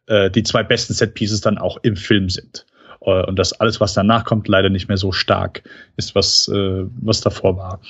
äh, 0.06 0.30
die 0.30 0.42
zwei 0.42 0.62
besten 0.62 0.94
Set-Pieces 0.94 1.42
dann 1.42 1.58
auch 1.58 1.76
im 1.82 1.94
Film 1.94 2.30
sind. 2.30 2.64
Äh, 3.02 3.24
und 3.26 3.38
dass 3.38 3.52
alles, 3.52 3.80
was 3.80 3.92
danach 3.94 4.24
kommt, 4.24 4.48
leider 4.48 4.70
nicht 4.70 4.88
mehr 4.88 4.96
so 4.96 5.12
stark 5.12 5.62
ist, 5.96 6.14
was, 6.14 6.48
äh, 6.48 6.84
was 7.00 7.20
davor 7.20 7.56
war. 7.58 7.80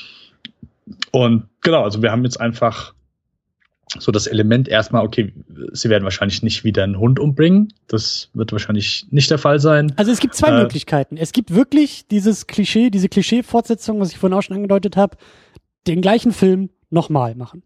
Und 1.11 1.49
genau, 1.61 1.83
also 1.83 2.03
wir 2.03 2.13
haben 2.13 2.25
jetzt 2.25 2.41
einfach 2.41 2.95
so 3.99 4.11
das 4.11 4.27
Element 4.27 4.69
erstmal, 4.69 5.05
okay, 5.05 5.33
sie 5.73 5.91
werden 5.91 6.05
wahrscheinlich 6.05 6.43
nicht 6.43 6.65
wieder 6.65 6.83
einen 6.85 6.99
Hund 6.99 7.21
umbringen. 7.21 7.75
Das 7.89 8.31
wird 8.33 8.53
wahrscheinlich 8.53 9.07
nicht 9.11 9.31
der 9.31 9.39
Fall 9.39 9.61
sein. 9.61 9.93
Also 9.97 10.11
es 10.11 10.21
gibt 10.21 10.35
zwei 10.35 10.49
äh, 10.49 10.63
Möglichkeiten. 10.63 11.17
Es 11.17 11.33
gibt 11.33 11.55
wirklich 11.55 12.07
dieses 12.09 12.47
Klischee, 12.47 12.91
diese 12.91 13.09
Klischee-Fortsetzung, 13.09 14.01
was 14.01 14.11
ich 14.11 14.19
vorhin 14.19 14.39
auch 14.39 14.43
schon 14.43 14.57
angedeutet 14.57 14.97
habe, 14.97 15.19
den 15.87 16.01
gleichen 16.01 16.33
Film 16.33 16.71
nochmal 16.91 17.35
machen 17.35 17.63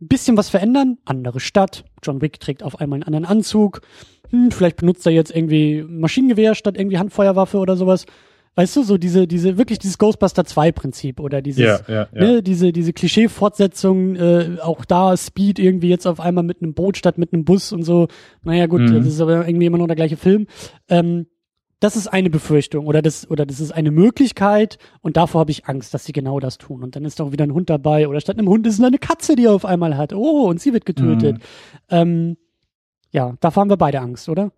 ein 0.00 0.08
bisschen 0.08 0.36
was 0.36 0.48
verändern, 0.48 0.98
andere 1.04 1.40
Stadt. 1.40 1.84
John 2.02 2.22
Wick 2.22 2.38
trägt 2.40 2.62
auf 2.62 2.80
einmal 2.80 2.98
einen 2.98 3.04
anderen 3.04 3.24
Anzug. 3.24 3.80
Hm, 4.30 4.50
vielleicht 4.50 4.76
benutzt 4.76 5.04
er 5.06 5.12
jetzt 5.12 5.34
irgendwie 5.34 5.84
Maschinengewehr 5.88 6.54
statt 6.54 6.76
irgendwie 6.76 6.98
Handfeuerwaffe 6.98 7.58
oder 7.58 7.76
sowas. 7.76 8.06
Weißt 8.58 8.74
du, 8.74 8.82
so 8.82 8.98
diese, 8.98 9.28
diese, 9.28 9.56
wirklich 9.56 9.78
dieses 9.78 9.98
Ghostbuster 9.98 10.44
2 10.44 10.72
Prinzip 10.72 11.20
oder 11.20 11.42
dieses, 11.42 11.64
ja, 11.64 11.78
ja, 11.86 12.08
ja. 12.12 12.20
Ne, 12.20 12.42
diese, 12.42 12.72
diese 12.72 12.92
Klischee-Fortsetzung, 12.92 14.16
äh, 14.16 14.56
auch 14.60 14.84
da 14.84 15.16
Speed 15.16 15.60
irgendwie 15.60 15.88
jetzt 15.88 16.08
auf 16.08 16.18
einmal 16.18 16.42
mit 16.42 16.60
einem 16.60 16.74
Boot 16.74 16.96
statt 16.96 17.18
mit 17.18 17.32
einem 17.32 17.44
Bus 17.44 17.70
und 17.70 17.84
so. 17.84 18.08
Naja, 18.42 18.66
gut, 18.66 18.80
mhm. 18.80 18.94
das 18.94 19.06
ist 19.06 19.20
aber 19.20 19.46
irgendwie 19.46 19.66
immer 19.66 19.78
noch 19.78 19.86
der 19.86 19.94
gleiche 19.94 20.16
Film. 20.16 20.48
Ähm, 20.88 21.28
das 21.78 21.94
ist 21.94 22.08
eine 22.08 22.30
Befürchtung 22.30 22.88
oder 22.88 23.00
das 23.00 23.30
oder 23.30 23.46
das 23.46 23.60
ist 23.60 23.70
eine 23.70 23.92
Möglichkeit 23.92 24.78
und 25.02 25.16
davor 25.16 25.42
habe 25.42 25.52
ich 25.52 25.66
Angst, 25.66 25.94
dass 25.94 26.04
sie 26.04 26.12
genau 26.12 26.40
das 26.40 26.58
tun 26.58 26.82
und 26.82 26.96
dann 26.96 27.04
ist 27.04 27.20
doch 27.20 27.30
wieder 27.30 27.44
ein 27.44 27.54
Hund 27.54 27.70
dabei 27.70 28.08
oder 28.08 28.20
statt 28.20 28.38
einem 28.38 28.48
Hund 28.48 28.66
ist 28.66 28.82
eine 28.82 28.98
Katze, 28.98 29.36
die 29.36 29.44
er 29.44 29.52
auf 29.52 29.66
einmal 29.66 29.96
hat. 29.96 30.12
Oh, 30.12 30.48
und 30.48 30.60
sie 30.60 30.72
wird 30.72 30.84
getötet. 30.84 31.36
Mhm. 31.36 31.42
Ähm, 31.90 32.36
ja, 33.12 33.34
davor 33.38 33.60
haben 33.60 33.70
wir 33.70 33.76
beide 33.76 34.00
Angst, 34.00 34.28
oder? 34.28 34.50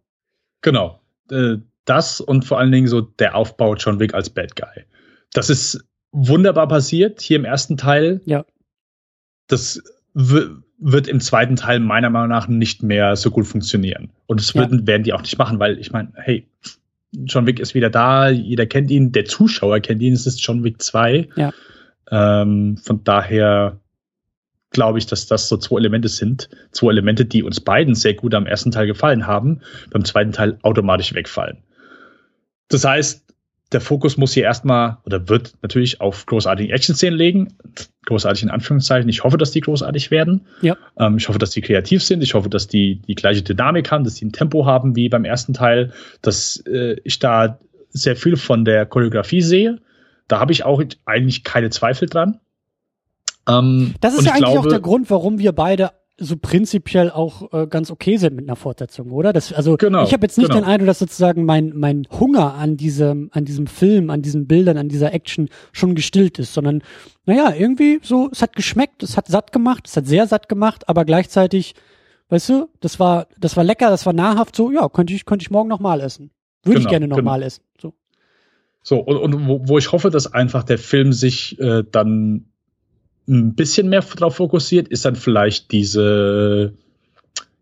Genau. 0.62 1.00
Äh, 1.30 1.58
das 1.84 2.20
und 2.20 2.44
vor 2.44 2.58
allen 2.58 2.72
Dingen 2.72 2.88
so 2.88 3.00
der 3.00 3.34
Aufbau 3.34 3.74
John 3.74 3.98
Wick 4.00 4.14
als 4.14 4.30
Bad 4.30 4.56
Guy. 4.56 4.84
Das 5.32 5.50
ist 5.50 5.84
wunderbar 6.12 6.68
passiert 6.68 7.20
hier 7.20 7.36
im 7.36 7.44
ersten 7.44 7.76
Teil. 7.76 8.20
Ja. 8.24 8.44
Das 9.46 9.82
wird 10.14 11.08
im 11.08 11.20
zweiten 11.20 11.56
Teil 11.56 11.80
meiner 11.80 12.10
Meinung 12.10 12.28
nach 12.28 12.48
nicht 12.48 12.82
mehr 12.82 13.16
so 13.16 13.30
gut 13.30 13.46
funktionieren. 13.46 14.10
Und 14.26 14.40
das 14.40 14.54
würden, 14.54 14.80
ja. 14.80 14.86
werden 14.86 15.02
die 15.02 15.12
auch 15.12 15.22
nicht 15.22 15.38
machen, 15.38 15.58
weil 15.58 15.78
ich 15.78 15.92
meine, 15.92 16.12
hey, 16.16 16.48
John 17.12 17.46
Wick 17.46 17.58
ist 17.60 17.74
wieder 17.74 17.90
da, 17.90 18.28
jeder 18.28 18.66
kennt 18.66 18.90
ihn, 18.90 19.12
der 19.12 19.24
Zuschauer 19.24 19.80
kennt 19.80 20.00
ihn, 20.02 20.12
es 20.12 20.26
ist 20.26 20.44
John 20.44 20.64
Wick 20.64 20.80
2. 20.80 21.28
Ja. 21.36 21.52
Ähm, 22.10 22.76
von 22.76 23.04
daher 23.04 23.80
glaube 24.70 24.98
ich, 24.98 25.06
dass 25.06 25.26
das 25.26 25.48
so 25.48 25.56
zwei 25.56 25.78
Elemente 25.78 26.08
sind. 26.08 26.48
Zwei 26.70 26.90
Elemente, 26.90 27.24
die 27.24 27.42
uns 27.42 27.60
beiden 27.60 27.94
sehr 27.94 28.14
gut 28.14 28.34
am 28.34 28.46
ersten 28.46 28.70
Teil 28.70 28.86
gefallen 28.86 29.26
haben, 29.26 29.60
beim 29.90 30.04
zweiten 30.04 30.32
Teil 30.32 30.58
automatisch 30.62 31.14
wegfallen. 31.14 31.58
Das 32.70 32.84
heißt, 32.84 33.24
der 33.72 33.80
Fokus 33.80 34.16
muss 34.16 34.32
hier 34.32 34.44
erstmal 34.44 34.98
oder 35.04 35.28
wird 35.28 35.54
natürlich 35.62 36.00
auf 36.00 36.26
großartigen 36.26 36.72
Action-Szenen 36.74 37.16
legen. 37.16 37.54
Großartig 38.06 38.42
in 38.42 38.50
Anführungszeichen. 38.50 39.08
Ich 39.08 39.22
hoffe, 39.22 39.36
dass 39.36 39.52
die 39.52 39.60
großartig 39.60 40.10
werden. 40.10 40.46
Ja. 40.60 40.76
Ähm, 40.98 41.18
ich 41.18 41.28
hoffe, 41.28 41.38
dass 41.38 41.50
die 41.50 41.60
kreativ 41.60 42.02
sind. 42.02 42.22
Ich 42.22 42.34
hoffe, 42.34 42.48
dass 42.48 42.66
die 42.66 43.00
die 43.06 43.14
gleiche 43.14 43.42
Dynamik 43.42 43.92
haben, 43.92 44.04
dass 44.04 44.14
die 44.14 44.24
ein 44.24 44.32
Tempo 44.32 44.66
haben 44.66 44.96
wie 44.96 45.08
beim 45.08 45.24
ersten 45.24 45.54
Teil, 45.54 45.92
dass 46.22 46.56
äh, 46.66 46.96
ich 47.04 47.20
da 47.20 47.58
sehr 47.90 48.16
viel 48.16 48.36
von 48.36 48.64
der 48.64 48.86
Choreografie 48.86 49.42
sehe. 49.42 49.78
Da 50.26 50.40
habe 50.40 50.52
ich 50.52 50.64
auch 50.64 50.82
eigentlich 51.04 51.44
keine 51.44 51.70
Zweifel 51.70 52.08
dran. 52.08 52.40
Ähm, 53.48 53.94
das 54.00 54.14
ist 54.14 54.26
ja 54.26 54.32
eigentlich 54.32 54.44
glaube, 54.50 54.60
auch 54.60 54.68
der 54.68 54.80
Grund, 54.80 55.10
warum 55.10 55.38
wir 55.38 55.52
beide 55.52 55.90
so 56.20 56.36
prinzipiell 56.36 57.10
auch 57.10 57.52
äh, 57.52 57.66
ganz 57.66 57.90
okay 57.90 58.18
sind 58.18 58.36
mit 58.36 58.46
einer 58.46 58.56
Fortsetzung, 58.56 59.10
oder? 59.10 59.32
Das, 59.32 59.52
also 59.52 59.76
genau, 59.76 60.04
ich 60.04 60.12
habe 60.12 60.24
jetzt 60.24 60.36
nicht 60.36 60.50
genau. 60.50 60.60
den 60.60 60.68
Eindruck, 60.68 60.88
dass 60.88 60.98
sozusagen 60.98 61.44
mein 61.44 61.72
mein 61.74 62.06
Hunger 62.10 62.54
an 62.54 62.76
diesem 62.76 63.30
an 63.32 63.46
diesem 63.46 63.66
Film, 63.66 64.10
an 64.10 64.20
diesen 64.20 64.46
Bildern, 64.46 64.76
an 64.76 64.88
dieser 64.88 65.14
Action 65.14 65.48
schon 65.72 65.94
gestillt 65.94 66.38
ist, 66.38 66.52
sondern 66.52 66.82
naja, 67.24 67.54
irgendwie 67.56 68.00
so, 68.02 68.28
es 68.30 68.42
hat 68.42 68.54
geschmeckt, 68.54 69.02
es 69.02 69.16
hat 69.16 69.28
satt 69.28 69.52
gemacht, 69.52 69.88
es 69.88 69.96
hat 69.96 70.06
sehr 70.06 70.26
satt 70.26 70.48
gemacht, 70.48 70.88
aber 70.88 71.04
gleichzeitig, 71.04 71.74
weißt 72.28 72.48
du, 72.50 72.68
das 72.80 73.00
war 73.00 73.26
das 73.38 73.56
war 73.56 73.64
lecker, 73.64 73.88
das 73.88 74.04
war 74.04 74.12
nahrhaft, 74.12 74.54
so 74.54 74.70
ja, 74.70 74.88
könnte 74.88 75.14
ich 75.14 75.24
könnte 75.24 75.42
ich 75.42 75.50
morgen 75.50 75.68
noch 75.68 75.80
mal 75.80 76.00
essen, 76.00 76.30
würde 76.62 76.80
Genau, 76.80 76.88
ich 76.88 76.90
gerne 76.90 77.08
noch 77.08 77.16
genau. 77.16 77.30
mal 77.30 77.42
essen, 77.42 77.64
so. 77.80 77.94
So, 78.82 78.98
und, 78.98 79.16
und 79.34 79.46
wo, 79.46 79.68
wo 79.68 79.78
ich 79.78 79.92
hoffe, 79.92 80.10
dass 80.10 80.32
einfach 80.32 80.64
der 80.64 80.78
Film 80.78 81.12
sich 81.12 81.58
äh, 81.60 81.84
dann 81.90 82.49
ein 83.30 83.54
bisschen 83.54 83.88
mehr 83.88 84.04
darauf 84.16 84.36
fokussiert, 84.36 84.88
ist 84.88 85.04
dann 85.04 85.14
vielleicht 85.14 85.70
diese, 85.70 86.74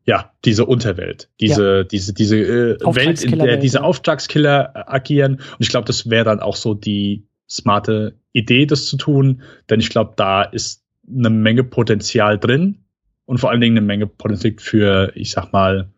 ja, 0.04 0.32
diese 0.44 0.64
Unterwelt, 0.64 1.28
diese, 1.40 1.84
diese, 1.84 2.14
diese 2.14 2.38
äh, 2.38 2.80
Welt, 2.80 3.22
in 3.22 3.38
der 3.38 3.58
diese 3.58 3.78
ja. 3.78 3.84
Auftragskiller 3.84 4.72
äh, 4.74 4.82
agieren. 4.86 5.34
Und 5.34 5.60
ich 5.60 5.68
glaube, 5.68 5.86
das 5.86 6.08
wäre 6.08 6.24
dann 6.24 6.40
auch 6.40 6.56
so 6.56 6.74
die 6.74 7.26
smarte 7.48 8.16
Idee, 8.32 8.66
das 8.66 8.86
zu 8.86 8.96
tun, 8.96 9.42
denn 9.70 9.80
ich 9.80 9.90
glaube, 9.90 10.14
da 10.16 10.42
ist 10.42 10.82
eine 11.08 11.30
Menge 11.30 11.64
Potenzial 11.64 12.38
drin 12.38 12.84
und 13.26 13.38
vor 13.38 13.50
allen 13.50 13.60
Dingen 13.60 13.76
eine 13.76 13.86
Menge 13.86 14.06
Potenzial 14.06 14.54
für, 14.58 15.12
ich 15.14 15.32
sag 15.32 15.52
mal, 15.52 15.90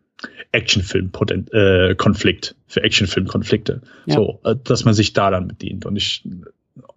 Actionfilm-Konflikt, 0.51 2.55
für 2.67 2.83
Actionfilm-Konflikte. 2.83 3.81
Ja. 4.05 4.15
So, 4.15 4.39
äh, 4.43 4.55
dass 4.63 4.85
man 4.85 4.93
sich 4.93 5.13
da 5.13 5.31
dann 5.31 5.47
bedient. 5.47 5.85
Und 5.85 5.95
ich 5.95 6.23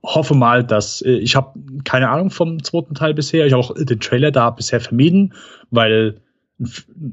hoffe 0.02 0.34
mal, 0.34 0.64
dass 0.64 1.02
äh, 1.02 1.12
ich 1.12 1.36
habe 1.36 1.58
keine 1.84 2.08
Ahnung 2.10 2.30
vom 2.30 2.62
zweiten 2.62 2.94
Teil 2.94 3.14
bisher. 3.14 3.46
Ich 3.46 3.52
habe 3.52 3.62
auch 3.62 3.74
den 3.74 4.00
Trailer 4.00 4.30
da 4.30 4.50
bisher 4.50 4.80
vermieden, 4.80 5.34
weil 5.70 6.20
ein, 6.60 6.70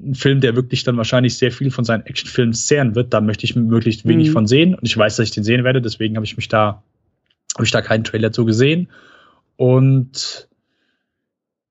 ein 0.10 0.16
Film, 0.16 0.42
der 0.42 0.56
wirklich 0.56 0.84
dann 0.84 0.98
wahrscheinlich 0.98 1.38
sehr 1.38 1.52
viel 1.52 1.72
von 1.72 1.84
seinen 1.84 2.06
Actionfilmen 2.06 2.54
zehren 2.54 2.96
wird, 2.96 3.14
da 3.14 3.22
möchte 3.22 3.46
ich 3.46 3.56
möglichst 3.56 4.08
wenig 4.08 4.30
Mhm. 4.30 4.34
von 4.34 4.48
sehen. 4.48 4.76
Und 4.76 4.86
ich 4.86 4.98
weiß, 4.98 5.16
dass 5.16 5.28
ich 5.28 5.32
den 5.32 5.44
sehen 5.44 5.64
werde, 5.64 5.82
deswegen 5.82 6.16
habe 6.16 6.26
ich 6.26 6.38
mich 6.38 6.48
da, 6.48 6.84
habe 7.56 7.66
ich 7.66 7.72
da 7.72 7.82
keinen 7.82 8.04
Trailer 8.04 8.32
zu 8.32 8.46
gesehen. 8.46 8.90
Und 9.58 10.48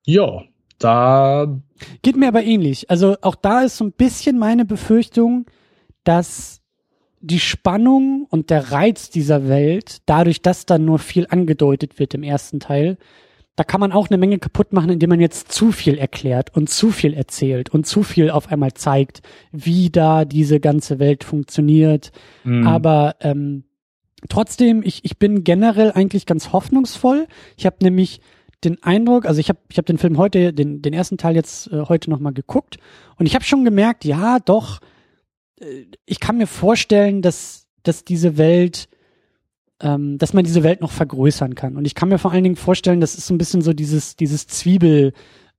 ja, 0.05 0.43
da 0.78 1.60
Geht 2.02 2.16
mir 2.16 2.28
aber 2.28 2.43
ähnlich. 2.43 2.90
Also 2.90 3.16
auch 3.22 3.35
da 3.35 3.62
ist 3.62 3.77
so 3.77 3.85
ein 3.85 3.93
bisschen 3.93 4.39
meine 4.39 4.64
Befürchtung, 4.64 5.47
dass 6.05 6.59
die 7.20 7.40
Spannung 7.40 8.26
und 8.30 8.51
der 8.51 8.72
Reiz 8.72 9.10
dieser 9.10 9.48
Welt, 9.48 9.98
dadurch, 10.06 10.42
dass 10.42 10.66
dann 10.66 10.84
nur 10.84 10.98
viel 10.98 11.26
angedeutet 11.28 11.98
wird 11.98 12.14
im 12.14 12.22
ersten 12.22 12.60
Teil, 12.60 12.97
da 13.56 13.64
kann 13.64 13.80
man 13.80 13.92
auch 13.92 14.09
eine 14.09 14.16
Menge 14.16 14.38
kaputt 14.38 14.72
machen, 14.72 14.88
indem 14.90 15.10
man 15.10 15.20
jetzt 15.20 15.52
zu 15.52 15.70
viel 15.70 15.98
erklärt 15.98 16.56
und 16.56 16.70
zu 16.70 16.90
viel 16.90 17.12
erzählt 17.12 17.68
und 17.68 17.86
zu 17.86 18.02
viel 18.02 18.30
auf 18.30 18.51
einmal 18.51 18.72
zeigt, 18.72 19.20
wie 19.52 19.90
da 19.90 20.24
diese 20.24 20.60
ganze 20.60 20.98
Welt 20.98 21.24
funktioniert. 21.24 22.10
mh, 22.44 22.70
Aber 22.70 23.16
ähm, 23.20 23.64
trotzdem, 24.30 24.82
ich, 24.82 25.05
ich 25.05 25.18
bin 25.18 25.44
generell 25.44 25.92
eigentlich 25.92 26.24
ganz 26.24 26.52
hoffnungsvoll. 26.52 27.26
Ich 27.59 27.66
habe 27.66 27.76
nämlich 27.82 28.22
den 28.64 28.82
Eindruck, 28.82 29.26
also 29.26 29.40
ich 29.40 29.51
habe 29.51 29.59
ich 29.70 29.76
hab 29.76 29.84
den 29.84 29.98
Film 29.98 30.16
heute, 30.16 30.55
den, 30.55 30.80
den 30.80 30.94
ersten 30.94 31.18
Teil 31.18 31.34
jetzt 31.34 31.70
äh, 31.70 31.82
heute 31.86 32.09
nochmal 32.09 32.32
geguckt 32.32 32.78
und 33.18 33.26
ich 33.26 33.34
habe 33.34 33.44
schon 33.44 33.66
gemerkt, 33.66 34.06
ja, 34.06 34.38
doch, 34.38 34.80
ich 36.06 36.20
kann 36.20 36.38
mir 36.38 36.46
vorstellen, 36.46 37.22
dass, 37.22 37.66
dass 37.82 38.04
diese 38.04 38.38
Welt, 38.38 38.88
ähm, 39.80 40.18
dass 40.18 40.32
man 40.32 40.44
diese 40.44 40.62
Welt 40.62 40.80
noch 40.80 40.90
vergrößern 40.92 41.54
kann. 41.54 41.76
Und 41.76 41.84
ich 41.86 41.94
kann 41.94 42.08
mir 42.08 42.18
vor 42.18 42.32
allen 42.32 42.44
Dingen 42.44 42.56
vorstellen, 42.56 43.00
das 43.00 43.14
ist 43.14 43.26
so 43.26 43.34
ein 43.34 43.38
bisschen 43.38 43.62
so 43.62 43.72
dieses, 43.72 44.16
dieses 44.16 44.46
Zwiebel, 44.46 45.12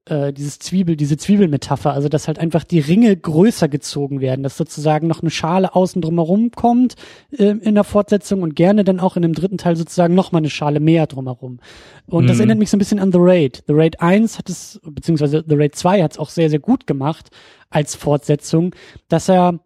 äh, 0.06 0.34
dieses 0.34 0.58
Zwiebel, 0.58 0.96
diese 0.96 1.18
Zwiebelmetapher, 1.18 1.94
also 1.94 2.10
dass 2.10 2.28
halt 2.28 2.40
einfach 2.40 2.64
die 2.64 2.80
Ringe 2.80 3.16
größer 3.16 3.68
gezogen 3.68 4.20
werden, 4.20 4.42
dass 4.42 4.58
sozusagen 4.58 5.06
noch 5.08 5.22
eine 5.22 5.30
Schale 5.30 5.76
außen 5.76 6.02
drumherum 6.02 6.50
kommt 6.52 6.96
äh, 7.38 7.56
in 7.62 7.76
der 7.76 7.84
Fortsetzung 7.84 8.42
und 8.42 8.56
gerne 8.56 8.84
dann 8.84 9.00
auch 9.00 9.16
in 9.16 9.22
dem 9.22 9.34
dritten 9.34 9.60
Teil 9.60 9.76
sozusagen 9.76 10.16
noch 10.16 10.32
mal 10.32 10.40
eine 10.40 10.50
Schale 10.50 10.80
mehr 10.80 11.06
drumherum. 11.06 11.60
Und 12.08 12.28
das 12.28 12.38
Mhm. 12.38 12.42
erinnert 12.42 12.58
mich 12.60 12.72
so 12.72 12.78
ein 12.78 12.80
bisschen 12.80 13.00
an 13.00 13.12
The 13.12 13.20
Raid. 13.22 13.64
The 13.68 13.74
Raid 13.74 14.02
1 14.02 14.40
hat 14.40 14.50
es, 14.50 14.80
beziehungsweise 14.84 15.44
The 15.48 15.56
Raid 15.56 15.76
2 15.76 16.02
hat 16.02 16.14
es 16.14 16.18
auch 16.18 16.30
sehr, 16.30 16.50
sehr 16.50 16.60
gut 16.60 16.88
gemacht 16.88 17.30
als 17.70 17.94
Fortsetzung, 17.96 18.74
dass 19.08 19.30
er 19.30 19.60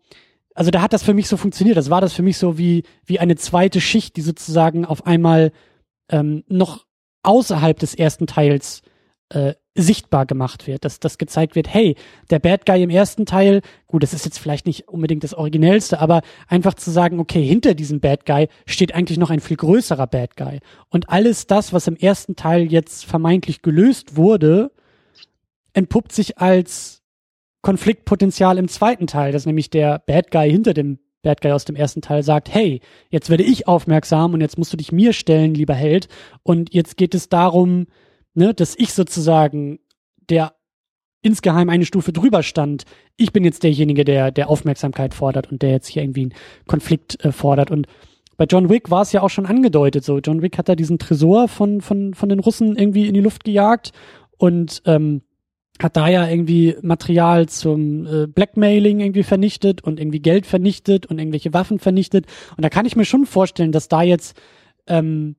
also 0.56 0.72
da 0.72 0.82
hat 0.82 0.94
das 0.94 1.04
für 1.04 1.14
mich 1.14 1.28
so 1.28 1.38
funktioniert. 1.38 1.78
Das 1.78 1.90
war 1.90 2.02
das 2.02 2.14
für 2.14 2.24
mich 2.24 2.38
so 2.38 2.58
wie, 2.58 2.84
wie 3.06 3.20
eine 3.20 3.36
zweite 3.36 3.82
Schicht, 3.82 4.16
die 4.16 4.22
sozusagen 4.22 4.86
auf 4.86 5.06
einmal 5.06 5.52
ähm, 6.10 6.44
noch 6.48 6.86
außerhalb 7.24 7.78
des 7.78 7.94
ersten 7.94 8.26
Teils 8.26 8.82
äh, 9.30 9.54
sichtbar 9.78 10.26
gemacht 10.26 10.68
wird, 10.68 10.86
dass 10.86 11.02
das 11.02 11.18
gezeigt 11.18 11.56
wird, 11.56 11.68
hey, 11.68 11.96
der 12.30 12.40
Bad 12.40 12.66
Guy 12.66 12.82
im 12.82 12.90
ersten 12.90 13.26
Teil, 13.26 13.62
gut, 13.88 14.04
das 14.04 14.14
ist 14.14 14.24
jetzt 14.24 14.38
vielleicht 14.40 14.66
nicht 14.66 14.88
unbedingt 14.88 15.26
das 15.26 15.34
Originellste, 15.34 16.00
aber 16.00 16.22
einfach 16.48 16.76
zu 16.76 16.92
sagen, 16.92 17.20
okay, 17.20 17.44
hinter 17.44 17.74
diesem 17.74 18.00
Bad 18.00 18.26
Guy 18.26 18.48
steht 18.66 18.96
eigentlich 18.96 19.18
noch 19.18 19.32
ein 19.32 19.42
viel 19.42 19.58
größerer 19.58 20.08
Bad 20.08 20.38
Guy. 20.38 20.60
Und 20.90 21.10
alles 21.10 21.48
das, 21.48 21.74
was 21.74 21.88
im 21.88 21.98
ersten 21.98 22.38
Teil 22.38 22.72
jetzt 22.72 23.04
vermeintlich 23.04 23.62
gelöst 23.62 24.16
wurde, 24.16 24.72
entpuppt 25.74 26.14
sich 26.14 26.38
als 26.38 27.02
Konfliktpotenzial 27.66 28.60
im 28.60 28.68
zweiten 28.68 29.08
Teil, 29.08 29.32
dass 29.32 29.48
nämlich 29.48 29.72
der 29.72 29.98
Bad 29.98 30.30
Guy 30.30 30.52
hinter 30.52 30.76
dem 30.76 31.00
Bad 31.24 31.42
Guy 31.42 31.52
aus 31.52 31.66
dem 31.66 31.76
ersten 31.76 32.00
Teil 32.00 32.22
sagt, 32.22 32.54
hey, 32.54 32.80
jetzt 33.10 33.32
werde 33.32 33.42
ich 33.44 33.68
aufmerksam 33.68 34.36
und 34.36 34.42
jetzt 34.42 34.60
musst 34.60 34.72
du 34.72 34.78
dich 34.78 34.92
mir 34.92 35.14
stellen, 35.14 35.56
lieber 35.56 35.74
Held. 35.74 36.08
Und 36.44 36.76
jetzt 36.76 36.96
geht 36.96 37.16
es 37.16 37.28
darum, 37.28 37.88
ne, 38.36 38.54
dass 38.54 38.78
ich 38.78 38.94
sozusagen 38.94 39.80
der 40.30 40.54
insgeheim 41.24 41.70
eine 41.70 41.88
Stufe 41.88 42.14
drüber 42.14 42.44
stand. 42.44 42.84
Ich 43.18 43.34
bin 43.34 43.44
jetzt 43.44 43.64
derjenige, 43.64 44.06
der 44.06 44.30
der 44.30 44.48
Aufmerksamkeit 44.48 45.16
fordert 45.16 45.52
und 45.52 45.64
der 45.64 45.72
jetzt 45.72 45.88
hier 45.88 46.04
irgendwie 46.04 46.22
einen 46.22 46.34
Konflikt 46.68 47.26
äh, 47.26 47.32
fordert. 47.32 47.72
Und 47.72 47.88
bei 48.38 48.46
John 48.46 48.70
Wick 48.70 48.92
war 48.92 49.02
es 49.02 49.12
ja 49.12 49.24
auch 49.24 49.32
schon 49.32 49.48
angedeutet. 49.48 50.06
So, 50.06 50.20
John 50.20 50.44
Wick 50.44 50.60
hat 50.60 50.70
da 50.70 50.76
diesen 50.76 51.00
Tresor 51.00 51.48
von 51.48 51.82
von 51.82 52.14
von 52.14 52.30
den 52.30 52.42
Russen 52.42 52.76
irgendwie 52.76 53.08
in 53.08 53.16
die 53.16 53.22
Luft 53.22 53.44
gejagt 53.44 53.92
und 54.38 54.84
ähm, 54.86 55.24
hat 55.82 55.98
da 55.98 56.08
ja 56.08 56.28
irgendwie 56.28 56.76
Material 56.82 57.48
zum 57.50 58.06
äh, 58.06 58.28
Blackmailing 58.28 59.02
irgendwie 59.02 59.24
vernichtet 59.24 59.84
und 59.84 60.00
irgendwie 60.00 60.22
Geld 60.22 60.46
vernichtet 60.46 61.06
und 61.06 61.20
irgendwelche 61.20 61.54
Waffen 61.54 61.80
vernichtet. 61.80 62.26
Und 62.56 62.64
da 62.64 62.70
kann 62.70 62.86
ich 62.86 62.96
mir 62.96 63.06
schon 63.06 63.26
vorstellen, 63.26 63.72
dass 63.72 63.90
da 63.90 64.02
jetzt 64.02 64.40
ähm, 64.88 65.36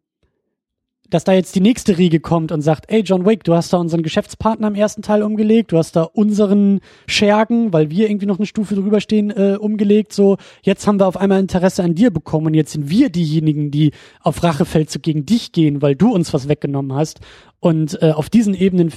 dass 1.11 1.25
da 1.25 1.33
jetzt 1.33 1.55
die 1.55 1.61
nächste 1.61 1.99
Riege 1.99 2.21
kommt 2.21 2.53
und 2.53 2.63
sagt, 2.63 2.87
ey 2.89 3.01
John 3.01 3.27
Wick, 3.27 3.45
du 3.45 3.55
hast 3.55 3.73
da 3.73 3.79
unseren 3.79 4.03
Geschäftspartner 4.03 4.69
im 4.69 4.75
ersten 4.75 5.03
Teil 5.03 5.23
umgelegt, 5.23 5.73
du 5.73 5.79
hast 5.79 5.97
da 5.97 6.03
unseren 6.03 6.81
Schergen, 7.07 7.73
weil 7.73 7.91
wir 7.91 8.09
irgendwie 8.09 8.27
noch 8.27 8.39
eine 8.39 8.47
Stufe 8.47 8.75
drüber 8.75 9.01
stehen, 9.01 9.31
äh, 9.31 9.57
umgelegt, 9.59 10.13
so, 10.13 10.37
jetzt 10.63 10.87
haben 10.87 11.01
wir 11.01 11.07
auf 11.07 11.17
einmal 11.17 11.41
Interesse 11.41 11.83
an 11.83 11.95
dir 11.95 12.11
bekommen 12.11 12.47
und 12.47 12.55
jetzt 12.55 12.73
sind 12.73 12.91
wir 12.91 13.11
diejenigen, 13.11 13.71
die 13.71 13.93
auf 14.21 14.43
Rachefeldzug 14.43 15.03
gegen 15.03 15.27
dich 15.27 15.53
gehen, 15.53 15.83
weil 15.83 15.95
du 15.95 16.13
uns 16.13 16.35
was 16.35 16.49
weggenommen 16.49 16.97
hast. 16.97 17.21
Und 17.61 18.01
äh, 18.03 18.13
auf 18.13 18.29
diesen 18.29 18.55
Ebenen 18.55 18.93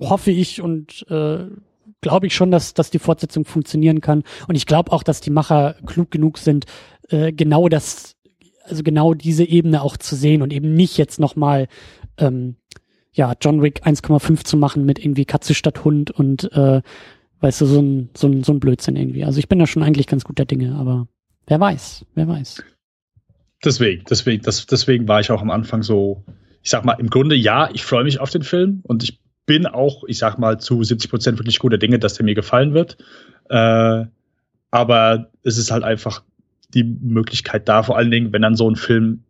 hoffe 0.00 0.30
ich 0.30 0.60
und 0.60 1.06
äh, 1.10 1.46
glaube 2.00 2.26
ich 2.26 2.34
schon, 2.34 2.50
dass, 2.50 2.74
dass 2.74 2.90
die 2.90 2.98
Fortsetzung 2.98 3.44
funktionieren 3.44 4.00
kann. 4.00 4.24
Und 4.46 4.54
ich 4.54 4.66
glaube 4.66 4.92
auch, 4.92 5.02
dass 5.02 5.20
die 5.20 5.30
Macher 5.30 5.76
klug 5.86 6.10
genug 6.10 6.38
sind, 6.38 6.66
äh, 7.08 7.32
genau 7.32 7.68
das 7.68 8.16
also 8.64 8.82
genau 8.82 9.14
diese 9.14 9.44
Ebene 9.44 9.82
auch 9.82 9.96
zu 9.96 10.14
sehen 10.14 10.42
und 10.42 10.52
eben 10.52 10.74
nicht 10.74 10.98
jetzt 10.98 11.18
nochmal 11.18 11.68
ähm, 12.18 12.56
ja, 13.12 13.34
John 13.40 13.62
Wick 13.62 13.84
1,5 13.84 14.44
zu 14.44 14.56
machen 14.56 14.84
mit 14.84 14.98
irgendwie 14.98 15.24
Katze 15.24 15.54
statt 15.54 15.84
Hund 15.84 16.10
und 16.10 16.52
äh, 16.52 16.82
weißt 17.40 17.60
du, 17.60 17.66
so 17.66 17.80
ein, 17.80 18.10
so 18.14 18.28
ein, 18.28 18.44
so 18.44 18.52
ein 18.52 18.60
Blödsinn 18.60 18.96
irgendwie. 18.96 19.24
Also 19.24 19.38
ich 19.38 19.48
bin 19.48 19.58
da 19.58 19.66
schon 19.66 19.82
eigentlich 19.82 20.06
ganz 20.06 20.24
guter 20.24 20.44
Dinge, 20.44 20.74
aber 20.76 21.08
wer 21.46 21.58
weiß, 21.58 22.04
wer 22.14 22.28
weiß. 22.28 22.62
Deswegen, 23.64 24.04
deswegen, 24.08 24.42
das, 24.42 24.66
deswegen 24.66 25.08
war 25.08 25.20
ich 25.20 25.30
auch 25.30 25.42
am 25.42 25.50
Anfang 25.50 25.82
so, 25.82 26.22
ich 26.62 26.70
sag 26.70 26.84
mal, 26.84 26.92
im 26.92 27.10
Grunde 27.10 27.34
ja, 27.34 27.70
ich 27.72 27.84
freue 27.84 28.04
mich 28.04 28.20
auf 28.20 28.30
den 28.30 28.42
Film 28.42 28.80
und 28.84 29.02
ich 29.02 29.20
bin 29.48 29.66
auch, 29.66 30.04
ich 30.06 30.18
sag 30.18 30.38
mal, 30.38 30.60
zu 30.60 30.84
70 30.84 31.10
Prozent 31.10 31.38
wirklich 31.40 31.58
guter 31.58 31.78
Dinge, 31.78 31.98
dass 31.98 32.14
der 32.14 32.24
mir 32.24 32.34
gefallen 32.36 32.74
wird. 32.74 32.96
Äh, 33.48 34.04
aber 34.70 35.30
es 35.42 35.56
ist 35.58 35.70
halt 35.70 35.82
einfach 35.84 36.22
die 36.74 36.84
Möglichkeit 36.84 37.68
da, 37.68 37.82
vor 37.82 37.96
allen 37.96 38.10
Dingen, 38.10 38.32
wenn 38.32 38.42
dann 38.42 38.54
so 38.56 38.70
ein 38.70 38.76
Film 38.76 39.22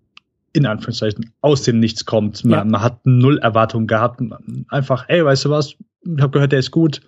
in 0.52 0.66
Anführungszeichen 0.66 1.32
aus 1.40 1.62
dem 1.62 1.78
Nichts 1.78 2.04
kommt. 2.04 2.44
Man, 2.44 2.58
Ja. 2.58 2.64
man 2.64 2.82
hat 2.82 3.06
null 3.06 3.38
Erwartungen 3.38 3.86
gehabt. 3.86 4.20
Einfach, 4.68 5.04
ey, 5.08 5.24
weißt 5.24 5.44
du 5.44 5.50
was? 5.50 5.74
Ich 6.04 6.20
habe 6.20 6.30
gehört, 6.30 6.52
der 6.52 6.58
ist 6.58 6.70
gut. 6.72 7.00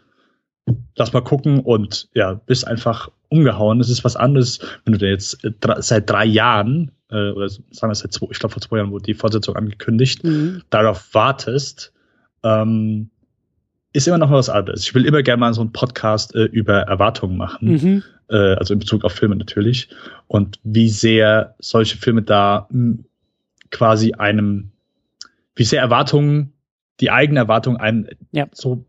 Lass 0.96 1.12
mal 1.12 1.22
gucken 1.22 1.58
und 1.60 2.08
ja, 2.14 2.34
bist 2.34 2.66
einfach 2.66 3.10
umgehauen. 3.28 3.80
Es 3.80 3.90
ist 3.90 4.04
was 4.04 4.14
anderes, 4.14 4.60
wenn 4.84 4.92
du 4.92 4.98
da 4.98 5.06
jetzt 5.06 5.42
äh, 5.44 5.50
seit 5.78 6.08
drei 6.08 6.26
Jahren, 6.26 6.92
äh, 7.10 7.30
oder 7.30 7.48
sagen 7.48 7.90
wir 7.90 7.94
seit 7.94 8.12
zwei, 8.12 8.28
ich 8.30 8.38
glaube 8.38 8.52
vor 8.52 8.62
zwei 8.62 8.76
Jahren 8.76 8.92
wurde 8.92 9.04
die 9.04 9.14
Fortsetzung 9.14 9.56
angekündigt, 9.56 10.22
Mhm. 10.22 10.62
darauf 10.70 11.12
wartest, 11.12 11.92
ähm, 12.42 13.10
ist 13.92 14.06
immer 14.06 14.18
noch 14.18 14.30
mal 14.30 14.36
was 14.38 14.48
anderes. 14.48 14.82
Ich 14.82 14.94
will 14.94 15.04
immer 15.04 15.22
gerne 15.22 15.40
mal 15.40 15.52
so 15.54 15.60
einen 15.60 15.72
Podcast 15.72 16.34
äh, 16.34 16.44
über 16.44 16.82
Erwartungen 16.82 17.36
machen 17.36 17.68
Mhm. 17.72 18.02
äh, 18.28 18.54
also 18.54 18.72
in 18.74 18.80
Bezug 18.80 19.04
auf 19.04 19.12
Filme 19.12 19.36
natürlich, 19.36 19.88
und 20.28 20.60
wie 20.62 20.88
sehr 20.88 21.54
solche 21.58 21.96
Filme 21.98 22.22
da 22.22 22.68
mh, 22.70 22.98
quasi 23.70 24.12
einem, 24.12 24.70
wie 25.56 25.64
sehr 25.64 25.80
Erwartungen, 25.80 26.52
die 27.00 27.10
eigene 27.10 27.40
Erwartung 27.40 27.76
einen 27.78 28.08
Ja. 28.32 28.46
so 28.52 28.84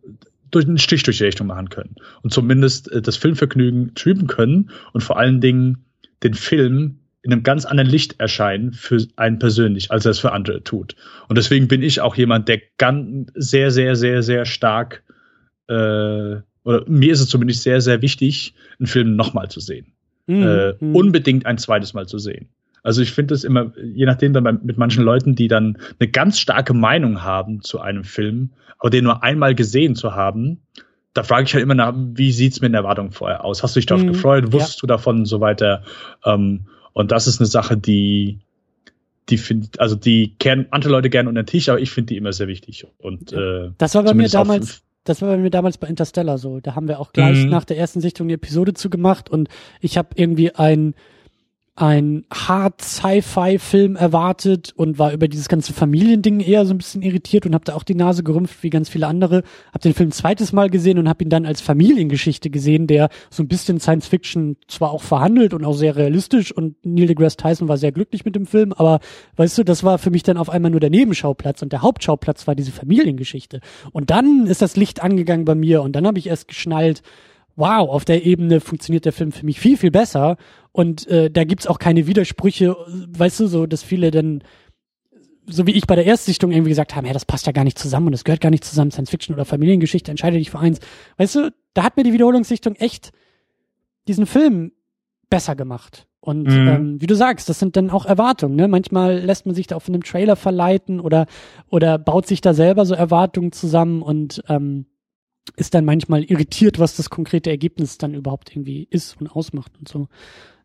durch 0.51 0.65
einen 0.67 0.77
Stich 0.77 1.03
durch 1.03 1.17
die 1.17 1.23
Rechnung 1.23 1.47
machen 1.47 1.69
können 1.69 1.95
und 2.23 2.31
zumindest 2.33 2.91
äh, 2.91 3.01
das 3.01 3.15
Filmvergnügen 3.17 3.95
trüben 3.95 4.27
können 4.27 4.69
und 4.93 5.01
vor 5.01 5.17
allen 5.17 5.41
Dingen 5.41 5.85
den 6.23 6.33
Film 6.35 6.99
in 7.23 7.31
einem 7.31 7.43
ganz 7.43 7.65
anderen 7.65 7.89
Licht 7.89 8.19
erscheinen 8.19 8.73
für 8.73 9.05
einen 9.15 9.39
persönlich, 9.39 9.91
als 9.91 10.05
er 10.05 10.11
es 10.11 10.19
für 10.19 10.31
andere 10.31 10.63
tut. 10.63 10.95
Und 11.27 11.37
deswegen 11.37 11.67
bin 11.67 11.83
ich 11.83 12.01
auch 12.01 12.15
jemand, 12.15 12.47
der 12.47 12.61
ganz 12.77 13.31
sehr, 13.35 13.71
sehr, 13.71 13.95
sehr, 13.95 14.23
sehr 14.23 14.45
stark 14.45 15.03
äh, 15.67 16.41
oder 16.63 16.83
mir 16.87 17.11
ist 17.11 17.21
es 17.21 17.29
zumindest 17.29 17.63
sehr, 17.63 17.81
sehr 17.81 18.01
wichtig, 18.01 18.53
einen 18.79 18.87
Film 18.87 19.15
nochmal 19.15 19.49
zu 19.49 19.59
sehen. 19.59 19.93
Mhm. 20.27 20.43
Äh, 20.43 20.73
mhm. 20.79 20.95
unbedingt 20.95 21.45
ein 21.45 21.57
zweites 21.57 21.93
Mal 21.93 22.07
zu 22.07 22.19
sehen. 22.19 22.49
Also 22.83 23.01
ich 23.01 23.11
finde 23.11 23.35
es 23.35 23.43
immer, 23.43 23.71
je 23.77 24.05
nachdem 24.05 24.33
dann 24.33 24.59
mit 24.63 24.77
manchen 24.77 25.03
Leuten, 25.03 25.35
die 25.35 25.47
dann 25.47 25.77
eine 25.99 26.09
ganz 26.09 26.39
starke 26.39 26.73
Meinung 26.73 27.21
haben 27.23 27.61
zu 27.61 27.79
einem 27.79 28.03
Film, 28.03 28.51
aber 28.79 28.89
den 28.89 29.03
nur 29.03 29.23
einmal 29.23 29.53
gesehen 29.53 29.95
zu 29.95 30.15
haben, 30.15 30.61
da 31.13 31.23
frage 31.23 31.43
ich 31.43 31.53
halt 31.53 31.63
immer 31.63 31.75
nach, 31.75 31.93
wie 31.95 32.31
sieht's 32.31 32.61
mit 32.61 32.69
den 32.69 32.75
Erwartungen 32.75 33.11
vorher 33.11 33.43
aus? 33.43 33.61
Hast 33.61 33.75
du 33.75 33.79
dich 33.79 33.85
darauf 33.85 34.03
mhm. 34.03 34.13
gefreut? 34.13 34.51
Wusstest 34.51 34.77
ja. 34.77 34.81
du 34.81 34.87
davon 34.87 35.19
und 35.19 35.25
so 35.25 35.41
weiter? 35.41 35.83
Ähm, 36.25 36.67
und 36.93 37.11
das 37.11 37.27
ist 37.27 37.39
eine 37.39 37.47
Sache, 37.47 37.77
die, 37.77 38.39
die 39.29 39.37
finde, 39.37 39.69
also 39.77 39.95
die 39.95 40.35
kehren 40.39 40.67
andere 40.71 40.91
Leute 40.91 41.09
gerne 41.09 41.29
unter 41.29 41.43
den 41.43 41.47
Tisch, 41.47 41.69
aber 41.69 41.79
ich 41.79 41.91
finde 41.91 42.07
die 42.07 42.17
immer 42.17 42.33
sehr 42.33 42.47
wichtig. 42.47 42.85
Und 42.97 43.33
äh, 43.33 43.69
das 43.77 43.95
war 43.95 44.03
bei 44.03 44.13
mir 44.13 44.29
damals 44.29 44.83
das 45.03 45.21
war 45.21 45.29
bei 45.29 45.37
mir 45.37 45.49
damals 45.49 45.77
bei 45.77 45.87
Interstellar 45.87 46.37
so. 46.37 46.59
Da 46.59 46.75
haben 46.75 46.87
wir 46.87 46.99
auch 46.99 47.11
gleich 47.11 47.43
mhm. 47.43 47.49
nach 47.49 47.65
der 47.65 47.77
ersten 47.77 48.01
Sichtung 48.01 48.27
eine 48.27 48.33
Episode 48.33 48.73
zugemacht 48.73 49.29
und 49.29 49.49
ich 49.79 49.97
habe 49.97 50.09
irgendwie 50.15 50.53
ein 50.53 50.93
ein 51.75 52.25
hard 52.31 52.81
Sci-Fi-Film 52.81 53.95
erwartet 53.95 54.73
und 54.75 54.99
war 54.99 55.13
über 55.13 55.29
dieses 55.29 55.47
ganze 55.47 55.71
Familiending 55.71 56.41
eher 56.41 56.65
so 56.65 56.73
ein 56.73 56.77
bisschen 56.77 57.01
irritiert 57.01 57.45
und 57.45 57.53
habe 57.53 57.63
da 57.63 57.75
auch 57.75 57.83
die 57.83 57.95
Nase 57.95 58.23
gerümpft 58.23 58.61
wie 58.61 58.69
ganz 58.69 58.89
viele 58.89 59.07
andere. 59.07 59.43
Habe 59.69 59.79
den 59.79 59.93
Film 59.93 60.11
zweites 60.11 60.51
Mal 60.51 60.69
gesehen 60.69 60.99
und 60.99 61.07
habe 61.07 61.23
ihn 61.23 61.29
dann 61.29 61.45
als 61.45 61.61
Familiengeschichte 61.61 62.49
gesehen, 62.49 62.87
der 62.87 63.09
so 63.29 63.41
ein 63.41 63.47
bisschen 63.47 63.79
Science 63.79 64.07
Fiction 64.07 64.57
zwar 64.67 64.91
auch 64.91 65.01
verhandelt 65.01 65.53
und 65.53 65.63
auch 65.63 65.73
sehr 65.73 65.95
realistisch 65.95 66.51
und 66.51 66.75
Neil 66.85 67.07
deGrasse 67.07 67.37
Tyson 67.37 67.69
war 67.69 67.77
sehr 67.77 67.93
glücklich 67.93 68.25
mit 68.25 68.35
dem 68.35 68.45
Film, 68.45 68.73
aber 68.73 68.99
weißt 69.37 69.57
du, 69.57 69.63
das 69.63 69.83
war 69.83 69.97
für 69.97 70.11
mich 70.11 70.23
dann 70.23 70.37
auf 70.37 70.49
einmal 70.49 70.71
nur 70.71 70.81
der 70.81 70.89
Nebenschauplatz 70.89 71.61
und 71.61 71.71
der 71.71 71.81
Hauptschauplatz 71.81 72.47
war 72.47 72.55
diese 72.55 72.71
Familiengeschichte. 72.71 73.61
Und 73.93 74.09
dann 74.09 74.45
ist 74.45 74.61
das 74.61 74.75
Licht 74.75 75.01
angegangen 75.01 75.45
bei 75.45 75.55
mir 75.55 75.81
und 75.83 75.95
dann 75.95 76.05
habe 76.05 76.19
ich 76.19 76.27
erst 76.27 76.49
geschnallt, 76.49 77.01
wow, 77.55 77.89
auf 77.89 78.05
der 78.05 78.25
Ebene 78.25 78.59
funktioniert 78.59 79.05
der 79.05 79.13
Film 79.13 79.31
für 79.31 79.45
mich 79.45 79.59
viel, 79.59 79.77
viel 79.77 79.91
besser. 79.91 80.37
Und 80.71 81.07
äh, 81.07 81.29
da 81.29 81.43
gibt's 81.43 81.67
auch 81.67 81.79
keine 81.79 82.07
Widersprüche, 82.07 82.75
weißt 83.17 83.41
du, 83.41 83.47
so, 83.47 83.65
dass 83.65 83.83
viele 83.83 84.11
dann, 84.11 84.43
so 85.45 85.67
wie 85.67 85.71
ich 85.71 85.87
bei 85.87 85.95
der 85.95 86.05
Erstsichtung 86.05 86.51
irgendwie 86.51 86.69
gesagt 86.69 86.95
haben, 86.95 87.05
ja, 87.05 87.13
das 87.13 87.25
passt 87.25 87.45
ja 87.45 87.51
gar 87.51 87.63
nicht 87.63 87.77
zusammen 87.77 88.07
und 88.07 88.13
das 88.13 88.23
gehört 88.23 88.41
gar 88.41 88.51
nicht 88.51 88.63
zusammen, 88.63 88.91
Science 88.91 89.09
Fiction 89.09 89.35
oder 89.35 89.45
Familiengeschichte, 89.45 90.11
entscheide 90.11 90.37
dich 90.37 90.51
für 90.51 90.59
eins. 90.59 90.79
Weißt 91.17 91.35
du, 91.35 91.53
da 91.73 91.83
hat 91.83 91.97
mir 91.97 92.03
die 92.03 92.13
Wiederholungssichtung 92.13 92.75
echt 92.75 93.11
diesen 94.07 94.25
Film 94.25 94.71
besser 95.29 95.55
gemacht. 95.55 96.07
Und 96.19 96.43
mhm. 96.43 96.67
ähm, 96.67 97.01
wie 97.01 97.07
du 97.07 97.15
sagst, 97.15 97.49
das 97.49 97.57
sind 97.57 97.75
dann 97.75 97.89
auch 97.89 98.05
Erwartungen. 98.05 98.55
Ne? 98.55 98.67
Manchmal 98.67 99.17
lässt 99.17 99.47
man 99.47 99.55
sich 99.55 99.65
da 99.65 99.75
auf 99.75 99.89
einem 99.89 100.03
Trailer 100.03 100.35
verleiten 100.35 100.99
oder 100.99 101.25
oder 101.67 101.97
baut 101.97 102.27
sich 102.27 102.41
da 102.41 102.53
selber 102.53 102.85
so 102.85 102.93
Erwartungen 102.93 103.51
zusammen 103.51 104.03
und 104.03 104.43
ähm, 104.47 104.85
ist 105.55 105.73
dann 105.73 105.85
manchmal 105.85 106.23
irritiert, 106.23 106.79
was 106.79 106.95
das 106.95 107.09
konkrete 107.09 107.49
Ergebnis 107.49 107.97
dann 107.97 108.13
überhaupt 108.13 108.55
irgendwie 108.55 108.87
ist 108.89 109.19
und 109.19 109.27
ausmacht 109.27 109.71
und 109.79 109.87
so. 109.87 110.07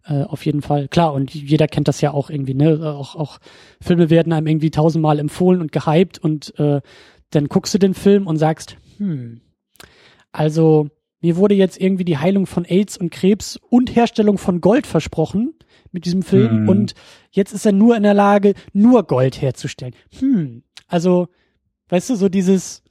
Äh, 0.05 0.23
auf 0.23 0.47
jeden 0.47 0.62
Fall. 0.62 0.89
Klar, 0.89 1.12
und 1.12 1.35
jeder 1.35 1.66
kennt 1.66 1.89
das 1.89 2.01
ja 2.01 2.12
auch 2.12 2.31
irgendwie, 2.31 2.55
ne? 2.55 2.94
Auch, 2.94 3.16
auch 3.16 3.39
Filme 3.81 4.11
werden 4.11 4.32
einem 4.32 4.47
irgendwie 4.47 4.70
tausendmal 4.70 5.19
empfohlen 5.19 5.61
und 5.61 5.73
gehypt 5.73 6.19
und 6.19 6.57
äh, 6.59 6.81
dann 7.31 7.48
guckst 7.48 7.74
du 7.74 7.78
den 7.78 7.94
Film 7.94 8.27
und 8.27 8.36
sagst, 8.36 8.77
hm, 8.98 9.40
also 10.31 10.89
mir 11.20 11.36
wurde 11.36 11.55
jetzt 11.55 11.81
irgendwie 11.81 12.05
die 12.05 12.19
Heilung 12.19 12.47
von 12.47 12.65
AIDS 12.65 12.97
und 12.97 13.11
Krebs 13.11 13.59
und 13.69 13.97
Herstellung 13.97 14.39
von 14.39 14.61
Gold 14.61 14.86
versprochen 14.86 15.55
mit 15.90 16.05
diesem 16.05 16.23
Film 16.23 16.51
hm. 16.51 16.69
und 16.69 16.94
jetzt 17.31 17.53
ist 17.53 17.66
er 17.66 17.73
nur 17.73 17.97
in 17.97 18.05
der 18.05 18.15
Lage, 18.15 18.55
nur 18.73 19.05
Gold 19.05 19.40
herzustellen. 19.40 19.94
Hm, 20.19 20.62
also, 20.86 21.28
weißt 21.89 22.11
du, 22.11 22.15
so 22.15 22.28
dieses, 22.28 22.85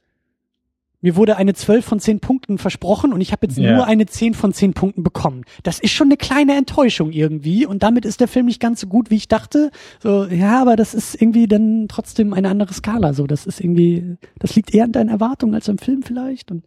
mir 1.06 1.14
wurde 1.14 1.36
eine 1.36 1.54
12 1.54 1.84
von 1.84 2.00
10 2.00 2.18
Punkten 2.18 2.58
versprochen 2.58 3.12
und 3.12 3.20
ich 3.20 3.30
habe 3.30 3.46
jetzt 3.46 3.56
yeah. 3.56 3.76
nur 3.76 3.86
eine 3.86 4.06
10 4.06 4.34
von 4.34 4.52
10 4.52 4.74
Punkten 4.74 5.04
bekommen. 5.04 5.44
Das 5.62 5.78
ist 5.78 5.92
schon 5.92 6.08
eine 6.08 6.16
kleine 6.16 6.56
Enttäuschung 6.56 7.12
irgendwie 7.12 7.64
und 7.64 7.84
damit 7.84 8.04
ist 8.04 8.18
der 8.18 8.26
Film 8.26 8.46
nicht 8.46 8.58
ganz 8.58 8.80
so 8.80 8.88
gut, 8.88 9.08
wie 9.08 9.14
ich 9.14 9.28
dachte. 9.28 9.70
So, 10.02 10.24
ja, 10.24 10.60
aber 10.60 10.74
das 10.74 10.94
ist 10.94 11.14
irgendwie 11.14 11.46
dann 11.46 11.86
trotzdem 11.86 12.32
eine 12.32 12.48
andere 12.48 12.74
Skala. 12.74 13.12
So, 13.12 13.28
das 13.28 13.46
ist 13.46 13.60
irgendwie, 13.60 14.16
das 14.40 14.56
liegt 14.56 14.74
eher 14.74 14.82
an 14.82 14.90
deinen 14.90 15.08
Erwartungen 15.08 15.54
als 15.54 15.68
am 15.68 15.78
Film 15.78 16.02
vielleicht 16.02 16.50
und 16.50 16.64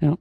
ja 0.00 0.16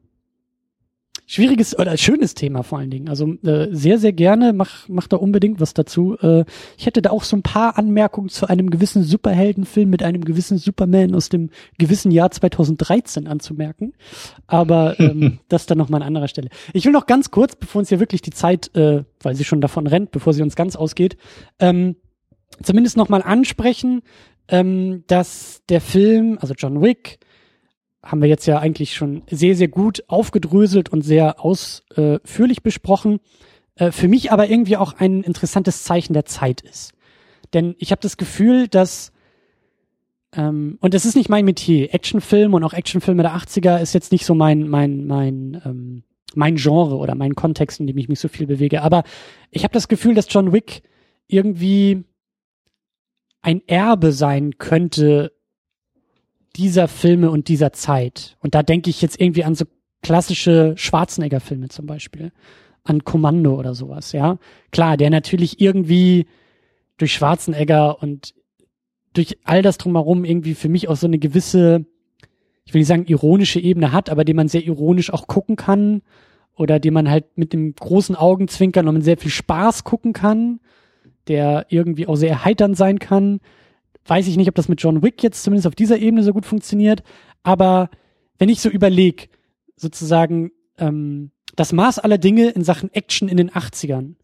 schwieriges 1.25 1.77
oder 1.77 1.97
schönes 1.97 2.35
Thema 2.35 2.63
vor 2.63 2.79
allen 2.79 2.91
Dingen. 2.91 3.09
Also 3.09 3.33
äh, 3.43 3.67
sehr, 3.71 3.97
sehr 3.97 4.13
gerne, 4.13 4.53
mach, 4.53 4.87
mach 4.87 5.07
da 5.07 5.17
unbedingt 5.17 5.59
was 5.59 5.73
dazu. 5.73 6.17
Äh, 6.19 6.45
ich 6.77 6.85
hätte 6.85 7.01
da 7.01 7.09
auch 7.09 7.23
so 7.23 7.35
ein 7.35 7.41
paar 7.41 7.77
Anmerkungen 7.77 8.29
zu 8.29 8.47
einem 8.47 8.69
gewissen 8.69 9.03
Superheldenfilm 9.03 9.89
mit 9.89 10.03
einem 10.03 10.23
gewissen 10.23 10.57
Superman 10.57 11.15
aus 11.15 11.29
dem 11.29 11.49
gewissen 11.77 12.11
Jahr 12.11 12.31
2013 12.31 13.27
anzumerken. 13.27 13.93
Aber 14.45 14.99
ähm, 14.99 15.39
das 15.49 15.65
dann 15.65 15.77
nochmal 15.77 16.01
an 16.01 16.07
anderer 16.07 16.27
Stelle. 16.27 16.49
Ich 16.73 16.85
will 16.85 16.91
noch 16.91 17.07
ganz 17.07 17.31
kurz, 17.31 17.55
bevor 17.55 17.79
uns 17.79 17.89
hier 17.89 17.99
wirklich 17.99 18.21
die 18.21 18.31
Zeit, 18.31 18.75
äh, 18.75 19.03
weil 19.21 19.35
sie 19.35 19.45
schon 19.45 19.61
davon 19.61 19.87
rennt, 19.87 20.11
bevor 20.11 20.33
sie 20.33 20.43
uns 20.43 20.55
ganz 20.55 20.75
ausgeht, 20.75 21.17
ähm, 21.59 21.95
zumindest 22.61 22.97
nochmal 22.97 23.23
ansprechen, 23.23 24.01
ähm, 24.47 25.03
dass 25.07 25.63
der 25.69 25.81
Film, 25.81 26.37
also 26.39 26.53
John 26.53 26.81
Wick, 26.81 27.19
haben 28.05 28.21
wir 28.21 28.29
jetzt 28.29 28.45
ja 28.45 28.59
eigentlich 28.59 28.93
schon 28.93 29.23
sehr, 29.29 29.55
sehr 29.55 29.67
gut 29.67 30.03
aufgedröselt 30.07 30.89
und 30.89 31.01
sehr 31.01 31.43
ausführlich 31.43 32.61
besprochen. 32.63 33.19
Äh, 33.75 33.91
für 33.91 34.07
mich 34.07 34.31
aber 34.31 34.49
irgendwie 34.49 34.77
auch 34.77 34.93
ein 34.93 35.23
interessantes 35.23 35.83
Zeichen 35.83 36.13
der 36.13 36.25
Zeit 36.25 36.61
ist. 36.61 36.93
Denn 37.53 37.75
ich 37.79 37.91
habe 37.91 38.01
das 38.01 38.17
Gefühl, 38.17 38.67
dass 38.67 39.11
ähm, 40.35 40.77
und 40.81 40.93
das 40.93 41.05
ist 41.05 41.15
nicht 41.15 41.29
mein 41.29 41.45
Metier. 41.45 41.93
Actionfilm 41.93 42.53
und 42.53 42.63
auch 42.63 42.73
Actionfilme 42.73 43.23
der 43.23 43.35
80er 43.35 43.81
ist 43.81 43.93
jetzt 43.93 44.11
nicht 44.11 44.25
so 44.25 44.35
mein, 44.35 44.67
mein, 44.67 45.07
mein, 45.07 45.61
ähm, 45.65 46.03
mein 46.35 46.55
Genre 46.57 46.97
oder 46.97 47.15
mein 47.15 47.35
Kontext, 47.35 47.79
in 47.79 47.87
dem 47.87 47.97
ich 47.97 48.09
mich 48.09 48.19
so 48.19 48.27
viel 48.27 48.45
bewege. 48.45 48.81
Aber 48.81 49.03
ich 49.51 49.63
habe 49.63 49.73
das 49.73 49.87
Gefühl, 49.87 50.13
dass 50.13 50.31
John 50.31 50.51
Wick 50.51 50.81
irgendwie 51.27 52.03
ein 53.41 53.61
Erbe 53.67 54.11
sein 54.11 54.57
könnte 54.57 55.31
dieser 56.55 56.87
Filme 56.87 57.29
und 57.31 57.47
dieser 57.47 57.73
Zeit. 57.73 58.37
Und 58.39 58.55
da 58.55 58.63
denke 58.63 58.89
ich 58.89 59.01
jetzt 59.01 59.19
irgendwie 59.19 59.43
an 59.43 59.55
so 59.55 59.65
klassische 60.01 60.73
Schwarzenegger-Filme 60.77 61.69
zum 61.69 61.85
Beispiel. 61.85 62.31
An 62.83 63.03
Kommando 63.03 63.55
oder 63.55 63.73
sowas, 63.73 64.11
ja. 64.11 64.37
Klar, 64.71 64.97
der 64.97 65.09
natürlich 65.09 65.59
irgendwie 65.59 66.27
durch 66.97 67.13
Schwarzenegger 67.13 68.01
und 68.01 68.33
durch 69.13 69.37
all 69.43 69.61
das 69.61 69.77
drumherum 69.77 70.23
irgendwie 70.23 70.53
für 70.53 70.69
mich 70.69 70.87
auch 70.87 70.95
so 70.95 71.07
eine 71.07 71.17
gewisse, 71.17 71.85
ich 72.65 72.73
will 72.73 72.81
nicht 72.81 72.87
sagen 72.87 73.05
ironische 73.07 73.59
Ebene 73.59 73.91
hat, 73.91 74.09
aber 74.09 74.23
den 74.23 74.35
man 74.35 74.47
sehr 74.47 74.63
ironisch 74.63 75.11
auch 75.11 75.27
gucken 75.27 75.55
kann 75.55 76.01
oder 76.55 76.79
den 76.79 76.93
man 76.93 77.09
halt 77.09 77.37
mit 77.37 77.53
dem 77.53 77.73
großen 77.73 78.15
Augenzwinkern 78.15 78.87
und 78.87 78.95
mit 78.95 79.03
sehr 79.03 79.17
viel 79.17 79.31
Spaß 79.31 79.83
gucken 79.83 80.13
kann, 80.13 80.59
der 81.27 81.65
irgendwie 81.69 82.07
auch 82.07 82.15
sehr 82.15 82.29
erheiternd 82.29 82.77
sein 82.77 82.99
kann 82.99 83.39
weiß 84.05 84.27
ich 84.27 84.37
nicht, 84.37 84.47
ob 84.47 84.55
das 84.55 84.69
mit 84.69 84.81
John 84.81 85.01
Wick 85.01 85.23
jetzt 85.23 85.43
zumindest 85.43 85.67
auf 85.67 85.75
dieser 85.75 85.97
Ebene 85.97 86.23
so 86.23 86.33
gut 86.33 86.45
funktioniert. 86.45 87.03
Aber 87.43 87.89
wenn 88.37 88.49
ich 88.49 88.61
so 88.61 88.69
überlege, 88.69 89.27
sozusagen 89.75 90.51
ähm, 90.77 91.31
das 91.55 91.73
Maß 91.73 91.99
aller 91.99 92.17
Dinge 92.17 92.49
in 92.49 92.63
Sachen 92.63 92.93
Action 92.93 93.27
in 93.27 93.37
den 93.37 93.49
80ern, 93.49 94.15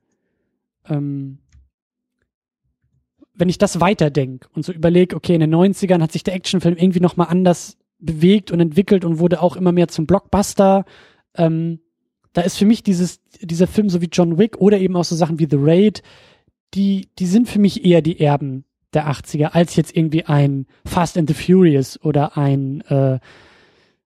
ähm, 0.87 1.39
wenn 3.33 3.49
ich 3.49 3.57
das 3.57 3.79
weiterdenke 3.79 4.47
und 4.53 4.65
so 4.65 4.71
überlege, 4.71 5.15
okay, 5.15 5.33
in 5.33 5.39
den 5.39 5.53
90ern 5.53 6.01
hat 6.01 6.11
sich 6.11 6.23
der 6.23 6.35
Actionfilm 6.35 6.75
irgendwie 6.77 6.99
nochmal 6.99 7.27
anders 7.29 7.77
bewegt 7.99 8.51
und 8.51 8.59
entwickelt 8.59 9.05
und 9.05 9.19
wurde 9.19 9.41
auch 9.41 9.55
immer 9.55 9.71
mehr 9.71 9.87
zum 9.87 10.05
Blockbuster. 10.05 10.85
Ähm, 11.35 11.79
da 12.33 12.41
ist 12.41 12.57
für 12.57 12.65
mich 12.65 12.83
dieses, 12.83 13.21
dieser 13.41 13.67
Film 13.67 13.89
so 13.89 14.01
wie 14.01 14.09
John 14.11 14.37
Wick 14.37 14.57
oder 14.57 14.79
eben 14.79 14.95
auch 14.95 15.05
so 15.05 15.15
Sachen 15.15 15.39
wie 15.39 15.47
The 15.49 15.57
Raid, 15.59 16.03
die, 16.73 17.09
die 17.19 17.25
sind 17.25 17.49
für 17.49 17.59
mich 17.59 17.85
eher 17.85 18.01
die 18.01 18.19
Erben 18.19 18.65
der 18.93 19.09
80er 19.09 19.49
als 19.53 19.75
jetzt 19.75 19.95
irgendwie 19.95 20.25
ein 20.25 20.65
Fast 20.85 21.17
and 21.17 21.29
the 21.29 21.33
Furious 21.33 21.99
oder 22.03 22.37
ein, 22.37 22.81
äh, 22.81 23.19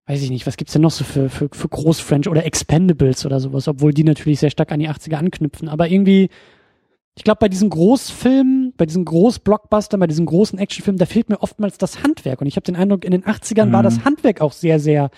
weiß 0.06 0.22
ich 0.22 0.30
nicht, 0.30 0.46
was 0.46 0.58
gibt's 0.58 0.74
denn 0.74 0.84
noch 0.84 0.92
so 0.92 1.04
für, 1.04 1.30
für, 1.30 1.50
für 1.52 1.68
Großfrench 1.68 2.28
oder 2.28 2.46
Expendables 2.46 3.26
oder 3.26 3.40
sowas, 3.40 3.68
obwohl 3.68 3.94
die 3.94 4.04
natürlich 4.04 4.40
sehr 4.40 4.52
stark 4.52 4.72
an 4.72 4.80
die 4.80 4.90
80er 4.90 5.16
anknüpfen. 5.16 5.68
Aber 5.68 5.90
irgendwie, 5.90 6.30
ich 7.16 7.24
glaube, 7.24 7.40
bei 7.40 7.50
diesen 7.50 7.70
Großfilmen, 7.70 8.74
bei 8.78 8.86
diesen 8.86 9.06
Großblockbustern, 9.06 10.00
bei 10.00 10.08
diesen 10.08 10.28
großen 10.28 10.60
Actionfilmen, 10.60 11.00
da 11.00 11.06
fehlt 11.06 11.30
mir 11.30 11.42
oftmals 11.42 11.78
das 11.78 12.04
Handwerk. 12.04 12.42
Und 12.42 12.48
ich 12.48 12.56
habe 12.56 12.66
den 12.66 12.76
Eindruck, 12.76 13.06
in 13.06 13.12
den 13.12 13.24
80ern 13.24 13.68
mhm. 13.68 13.74
war 13.74 13.84
das 13.84 14.06
Handwerk 14.06 14.42
auch 14.42 14.52
sehr, 14.52 14.80
sehr 14.80 15.10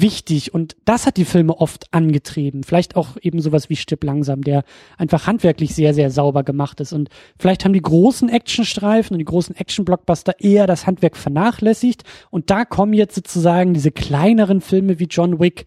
wichtig 0.00 0.54
und 0.54 0.76
das 0.84 1.06
hat 1.06 1.16
die 1.16 1.24
Filme 1.24 1.56
oft 1.58 1.92
angetrieben. 1.92 2.62
Vielleicht 2.64 2.96
auch 2.96 3.16
eben 3.20 3.40
sowas 3.40 3.70
wie 3.70 3.76
Stipp 3.76 4.04
langsam, 4.04 4.42
der 4.42 4.64
einfach 4.98 5.26
handwerklich 5.26 5.74
sehr, 5.74 5.94
sehr 5.94 6.10
sauber 6.10 6.42
gemacht 6.42 6.80
ist. 6.80 6.92
Und 6.92 7.08
vielleicht 7.38 7.64
haben 7.64 7.72
die 7.72 7.82
großen 7.82 8.28
Actionstreifen 8.28 9.14
und 9.14 9.18
die 9.18 9.24
großen 9.24 9.56
Action-Blockbuster 9.56 10.40
eher 10.40 10.66
das 10.66 10.86
Handwerk 10.86 11.16
vernachlässigt. 11.16 12.02
Und 12.30 12.50
da 12.50 12.64
kommen 12.64 12.92
jetzt 12.92 13.14
sozusagen 13.14 13.74
diese 13.74 13.90
kleineren 13.90 14.60
Filme 14.60 14.98
wie 14.98 15.08
John 15.10 15.40
Wick, 15.40 15.66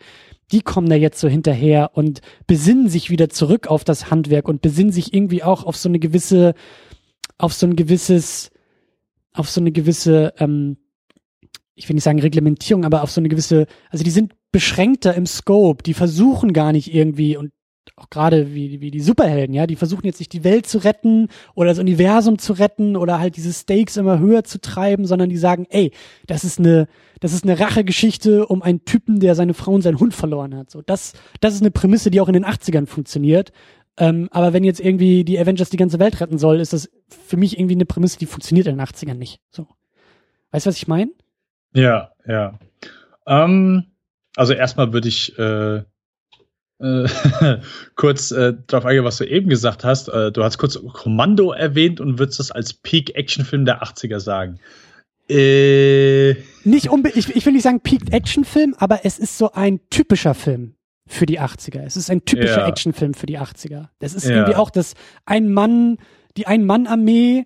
die 0.51 0.61
kommen 0.61 0.89
da 0.89 0.95
jetzt 0.95 1.19
so 1.19 1.27
hinterher 1.27 1.91
und 1.93 2.21
besinnen 2.47 2.89
sich 2.89 3.09
wieder 3.09 3.29
zurück 3.29 3.67
auf 3.67 3.83
das 3.83 4.09
Handwerk 4.09 4.47
und 4.47 4.61
besinnen 4.61 4.91
sich 4.91 5.13
irgendwie 5.13 5.43
auch 5.43 5.63
auf 5.63 5.77
so 5.77 5.89
eine 5.89 5.99
gewisse, 5.99 6.55
auf 7.37 7.53
so 7.53 7.67
ein 7.67 7.75
gewisses, 7.75 8.51
auf 9.33 9.49
so 9.49 9.61
eine 9.61 9.71
gewisse, 9.71 10.33
ähm, 10.39 10.77
ich 11.79 11.87
will 11.87 11.95
nicht 11.95 12.03
sagen 12.03 12.19
Reglementierung, 12.19 12.85
aber 12.85 13.03
auf 13.03 13.11
so 13.11 13.21
eine 13.21 13.29
gewisse, 13.29 13.65
also 13.89 14.03
die 14.03 14.11
sind 14.11 14.33
beschränkter 14.51 15.15
im 15.15 15.25
Scope, 15.25 15.81
die 15.83 15.93
versuchen 15.93 16.53
gar 16.53 16.73
nicht 16.73 16.93
irgendwie 16.93 17.37
und 17.37 17.51
auch 17.95 18.09
gerade 18.09 18.53
wie, 18.53 18.81
wie 18.81 18.91
die 18.91 19.01
Superhelden, 19.01 19.53
ja, 19.55 19.65
die 19.65 19.75
versuchen 19.75 20.05
jetzt 20.05 20.19
nicht 20.19 20.33
die 20.33 20.43
Welt 20.43 20.67
zu 20.67 20.79
retten 20.79 21.27
oder 21.55 21.69
das 21.69 21.79
Universum 21.79 22.37
zu 22.37 22.53
retten 22.53 22.95
oder 22.95 23.19
halt 23.19 23.35
diese 23.35 23.51
Stakes 23.51 23.97
immer 23.97 24.19
höher 24.19 24.43
zu 24.43 24.61
treiben, 24.61 25.05
sondern 25.05 25.29
die 25.29 25.37
sagen, 25.37 25.65
ey, 25.69 25.91
das 26.27 26.43
ist 26.43 26.59
eine, 26.59 26.87
das 27.19 27.33
ist 27.33 27.43
eine 27.43 27.59
Rachegeschichte 27.59 28.45
um 28.45 28.61
einen 28.61 28.85
Typen, 28.85 29.19
der 29.19 29.35
seine 29.35 29.53
Frau 29.53 29.73
und 29.73 29.81
seinen 29.81 29.99
Hund 29.99 30.13
verloren 30.13 30.55
hat. 30.55 30.69
So, 30.69 30.81
das, 30.81 31.13
das 31.39 31.55
ist 31.55 31.61
eine 31.61 31.71
Prämisse, 31.71 32.11
die 32.11 32.21
auch 32.21 32.27
in 32.27 32.33
den 32.33 32.45
80ern 32.45 32.85
funktioniert. 32.85 33.51
Ähm, 33.97 34.29
aber 34.31 34.53
wenn 34.53 34.63
jetzt 34.63 34.79
irgendwie 34.79 35.23
die 35.23 35.39
Avengers 35.39 35.69
die 35.69 35.77
ganze 35.77 35.99
Welt 35.99 36.21
retten 36.21 36.37
soll, 36.37 36.59
ist 36.59 36.73
das 36.73 36.89
für 37.09 37.37
mich 37.37 37.57
irgendwie 37.57 37.75
eine 37.75 37.85
Prämisse, 37.85 38.19
die 38.19 38.27
funktioniert 38.27 38.67
in 38.67 38.77
den 38.77 38.85
80ern 38.85 39.15
nicht. 39.15 39.41
So. 39.49 39.67
Weißt 40.51 40.65
du, 40.65 40.69
was 40.69 40.77
ich 40.77 40.87
meine? 40.87 41.11
Ja, 41.73 42.11
ja. 42.27 42.59
Ähm, 43.27 43.85
also 44.35 44.53
erstmal 44.53 44.93
würde 44.93 45.07
ich 45.07 45.37
äh, 45.37 45.83
äh, 46.79 47.07
kurz 47.95 48.31
äh, 48.31 48.53
darauf 48.67 48.85
eingehen, 48.85 49.03
was 49.03 49.17
du 49.17 49.25
eben 49.25 49.49
gesagt 49.49 49.83
hast. 49.83 50.09
Äh, 50.09 50.31
du 50.31 50.43
hast 50.43 50.57
kurz 50.57 50.79
Kommando 50.93 51.51
erwähnt 51.51 51.99
und 51.99 52.19
würdest 52.19 52.39
das 52.39 52.51
als 52.51 52.73
Peak-Action-Film 52.73 53.65
der 53.65 53.83
80er 53.83 54.19
sagen. 54.19 54.59
Äh. 55.29 56.35
Nicht 56.63 56.89
unbedingt, 56.89 57.17
ich, 57.17 57.35
ich 57.35 57.45
will 57.45 57.53
nicht 57.53 57.63
sagen 57.63 57.81
Peak-Action-Film, 57.81 58.75
aber 58.79 59.01
es 59.03 59.19
ist 59.19 59.37
so 59.37 59.51
ein 59.51 59.79
typischer 59.89 60.33
Film 60.33 60.75
für 61.05 61.25
die 61.25 61.39
80er. 61.39 61.81
Es 61.81 61.97
ist 61.97 62.09
ein 62.09 62.23
typischer 62.25 62.61
ja. 62.61 62.67
Actionfilm 62.67 63.13
für 63.13 63.25
die 63.25 63.39
80er. 63.39 63.87
Das 63.99 64.13
ist 64.13 64.25
ja. 64.25 64.35
irgendwie 64.35 64.55
auch 64.55 64.69
das 64.69 64.93
ein 65.25 65.51
Mann, 65.51 65.97
die 66.37 66.47
Ein-Mann-Armee, 66.47 67.45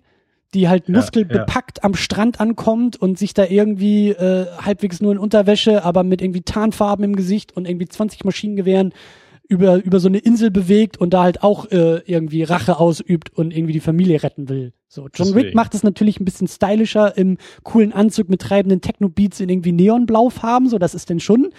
die 0.54 0.68
halt 0.68 0.88
muskelbepackt 0.88 1.78
ja, 1.78 1.84
am 1.84 1.94
Strand 1.94 2.40
ankommt 2.40 2.96
und 2.96 3.18
sich 3.18 3.34
da 3.34 3.44
irgendwie 3.44 4.10
äh, 4.10 4.46
halbwegs 4.58 5.00
nur 5.00 5.12
in 5.12 5.18
Unterwäsche, 5.18 5.84
aber 5.84 6.04
mit 6.04 6.22
irgendwie 6.22 6.42
Tarnfarben 6.42 7.04
im 7.04 7.16
Gesicht 7.16 7.56
und 7.56 7.68
irgendwie 7.68 7.88
20 7.88 8.24
Maschinengewehren 8.24 8.94
über, 9.48 9.84
über 9.84 10.00
so 10.00 10.08
eine 10.08 10.18
Insel 10.18 10.50
bewegt 10.50 10.96
und 10.96 11.12
da 11.12 11.24
halt 11.24 11.42
auch 11.42 11.70
äh, 11.70 11.98
irgendwie 12.06 12.44
Rache 12.44 12.78
ausübt 12.78 13.36
und 13.36 13.54
irgendwie 13.54 13.74
die 13.74 13.80
Familie 13.80 14.22
retten 14.22 14.48
will. 14.48 14.72
So, 14.88 15.02
John 15.02 15.26
Deswegen. 15.28 15.48
Wick 15.48 15.54
macht 15.54 15.74
es 15.74 15.82
natürlich 15.82 16.20
ein 16.20 16.24
bisschen 16.24 16.48
stylischer 16.48 17.16
im 17.18 17.36
coolen 17.62 17.92
Anzug 17.92 18.30
mit 18.30 18.40
treibenden 18.40 18.80
Techno-Beats 18.80 19.40
in 19.40 19.48
irgendwie 19.48 19.72
Neonblaufarben, 19.72 20.68
so 20.68 20.78
das 20.78 20.94
ist 20.94 21.10
denn 21.10 21.20
schon 21.20 21.50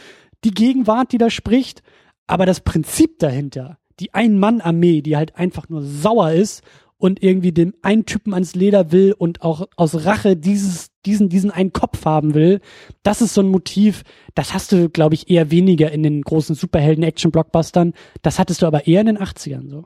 die 0.43 0.51
Gegenwart, 0.51 1.11
die 1.11 1.17
da 1.17 1.29
spricht. 1.29 1.83
Aber 2.27 2.45
das 2.45 2.61
Prinzip 2.61 3.19
dahinter, 3.19 3.77
die 3.99 4.13
Ein-Mann-Armee, 4.13 5.01
die 5.01 5.15
halt 5.15 5.35
einfach 5.35 5.69
nur 5.69 5.83
sauer 5.83 6.31
ist 6.31 6.63
und 6.97 7.21
irgendwie 7.21 7.51
dem 7.51 7.73
einen 7.81 8.05
Typen 8.05 8.33
ans 8.33 8.55
Leder 8.55 8.91
will 8.91 9.13
und 9.17 9.41
auch 9.41 9.67
aus 9.75 10.05
Rache 10.05 10.35
dieses, 10.35 10.91
diesen, 11.05 11.29
diesen 11.29 11.51
einen 11.51 11.73
Kopf 11.73 12.05
haben 12.05 12.33
will, 12.33 12.61
das 13.03 13.21
ist 13.21 13.33
so 13.33 13.41
ein 13.41 13.49
Motiv, 13.49 14.03
das 14.33 14.53
hast 14.53 14.71
du, 14.71 14.89
glaube 14.89 15.15
ich, 15.15 15.29
eher 15.29 15.51
weniger 15.51 15.91
in 15.91 16.03
den 16.03 16.21
großen 16.21 16.55
Superhelden-Action-Blockbustern. 16.55 17.93
Das 18.21 18.39
hattest 18.39 18.61
du 18.61 18.65
aber 18.65 18.87
eher 18.87 19.01
in 19.01 19.07
den 19.07 19.19
80ern 19.19 19.69
so. 19.69 19.85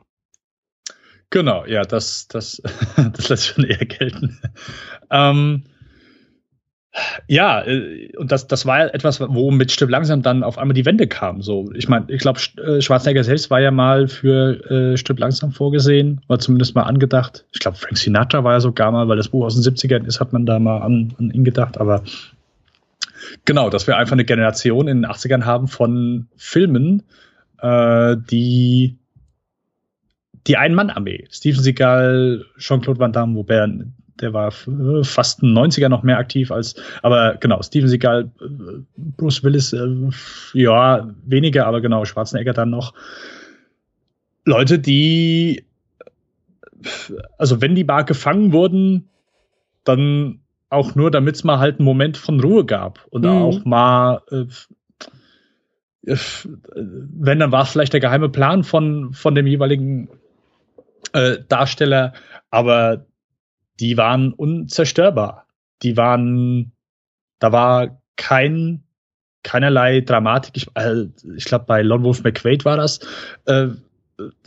Genau, 1.30 1.64
ja, 1.64 1.82
das, 1.82 2.26
das, 2.26 2.60
das 2.96 3.28
lässt 3.28 3.46
schon 3.46 3.64
eher 3.64 3.86
gelten. 3.86 4.40
ähm, 5.10 5.64
ja, 7.28 7.64
äh, 7.64 8.10
und 8.16 8.32
das, 8.32 8.48
das 8.48 8.66
war 8.66 8.92
etwas, 8.92 9.20
wo 9.20 9.50
mit 9.50 9.70
Stipp 9.70 9.90
langsam 9.90 10.22
dann 10.22 10.42
auf 10.42 10.58
einmal 10.58 10.74
die 10.74 10.84
Wende 10.84 11.06
kam. 11.06 11.40
So, 11.40 11.70
ich 11.74 11.88
meine, 11.88 12.06
ich 12.08 12.20
glaube, 12.20 12.40
äh, 12.60 12.80
Schwarzenegger 12.80 13.22
selbst 13.22 13.50
war 13.50 13.60
ja 13.60 13.70
mal 13.70 14.08
für 14.08 14.70
äh, 14.70 14.96
Stipp 14.96 15.18
langsam 15.18 15.52
vorgesehen, 15.52 16.20
war 16.26 16.40
zumindest 16.40 16.74
mal 16.74 16.82
angedacht. 16.82 17.44
Ich 17.52 17.60
glaube, 17.60 17.76
Frank 17.76 17.96
Sinatra 17.96 18.42
war 18.42 18.54
ja 18.54 18.60
sogar 18.60 18.90
mal, 18.90 19.08
weil 19.08 19.16
das 19.16 19.28
Buch 19.28 19.44
aus 19.44 19.60
den 19.60 19.62
70ern 19.62 20.04
ist, 20.04 20.20
hat 20.20 20.32
man 20.32 20.46
da 20.46 20.58
mal 20.58 20.78
an, 20.78 21.14
an 21.18 21.30
ihn 21.30 21.44
gedacht. 21.44 21.78
Aber 21.78 22.02
genau, 23.44 23.70
dass 23.70 23.86
wir 23.86 23.96
einfach 23.96 24.14
eine 24.14 24.24
Generation 24.24 24.88
in 24.88 25.02
den 25.02 25.10
80ern 25.10 25.44
haben 25.44 25.68
von 25.68 26.26
Filmen, 26.36 27.04
äh, 27.60 28.16
die 28.30 28.96
die 30.46 30.56
Ein-Mann-Armee. 30.56 31.26
Steven 31.30 31.62
Seagal, 31.62 32.46
Jean-Claude 32.58 32.98
Van 32.98 33.12
Damme, 33.12 33.36
wobei 33.36 33.66
der 34.20 34.32
war 34.32 34.48
äh, 34.48 35.04
fast 35.04 35.42
ein 35.42 35.56
90er 35.56 35.88
noch 35.88 36.02
mehr 36.02 36.18
aktiv 36.18 36.50
als, 36.50 36.74
aber 37.02 37.36
genau, 37.36 37.62
Steven 37.62 37.88
Seagal, 37.88 38.30
äh, 38.40 38.82
Bruce 38.96 39.42
Willis, 39.42 39.72
äh, 39.72 39.88
ja, 40.54 41.10
weniger, 41.24 41.66
aber 41.66 41.80
genau, 41.80 42.04
Schwarzenegger 42.04 42.52
dann 42.52 42.70
noch. 42.70 42.94
Leute, 44.44 44.78
die, 44.78 45.64
also 47.38 47.60
wenn 47.60 47.74
die 47.74 47.84
mal 47.84 48.02
gefangen 48.02 48.52
wurden, 48.52 49.08
dann 49.84 50.40
auch 50.70 50.94
nur, 50.94 51.10
damit 51.10 51.36
es 51.36 51.44
mal 51.44 51.58
halt 51.58 51.78
einen 51.78 51.84
Moment 51.84 52.16
von 52.16 52.40
Ruhe 52.40 52.64
gab 52.64 53.06
und 53.10 53.22
mhm. 53.22 53.30
auch 53.30 53.64
mal, 53.64 54.22
wenn, 56.02 57.38
dann 57.38 57.52
war 57.52 57.62
es 57.64 57.70
vielleicht 57.70 57.92
der 57.92 58.00
geheime 58.00 58.28
Plan 58.28 58.64
von, 58.64 59.12
von 59.12 59.34
dem 59.34 59.46
jeweiligen 59.46 60.08
äh, 61.12 61.38
Darsteller, 61.48 62.12
aber 62.50 63.04
die 63.80 63.96
waren 63.96 64.32
unzerstörbar. 64.32 65.46
Die 65.82 65.96
waren, 65.96 66.72
da 67.38 67.50
war 67.52 68.02
kein, 68.16 68.84
keinerlei 69.42 70.02
Dramatik. 70.02 70.56
Ich, 70.56 70.66
äh, 70.74 71.06
ich 71.36 71.46
glaube, 71.46 71.64
bei 71.66 71.82
Lone 71.82 72.04
Wolf 72.04 72.22
McQuaid 72.22 72.64
war 72.64 72.76
das. 72.76 73.00
Äh, 73.46 73.68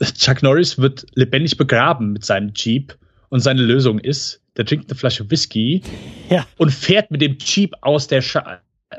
Chuck 0.03 0.43
Norris 0.43 0.77
wird 0.77 1.07
lebendig 1.15 1.57
begraben 1.57 2.13
mit 2.13 2.23
seinem 2.23 2.53
Jeep 2.53 2.95
und 3.29 3.39
seine 3.39 3.63
Lösung 3.63 3.97
ist, 3.97 4.41
der 4.55 4.65
trinkt 4.65 4.91
eine 4.91 4.97
Flasche 4.97 5.29
Whisky 5.31 5.81
ja. 6.29 6.45
und 6.57 6.69
fährt 6.69 7.09
mit 7.09 7.21
dem 7.21 7.37
Jeep 7.39 7.73
aus 7.81 8.05
der, 8.05 8.21
Sche 8.21 8.43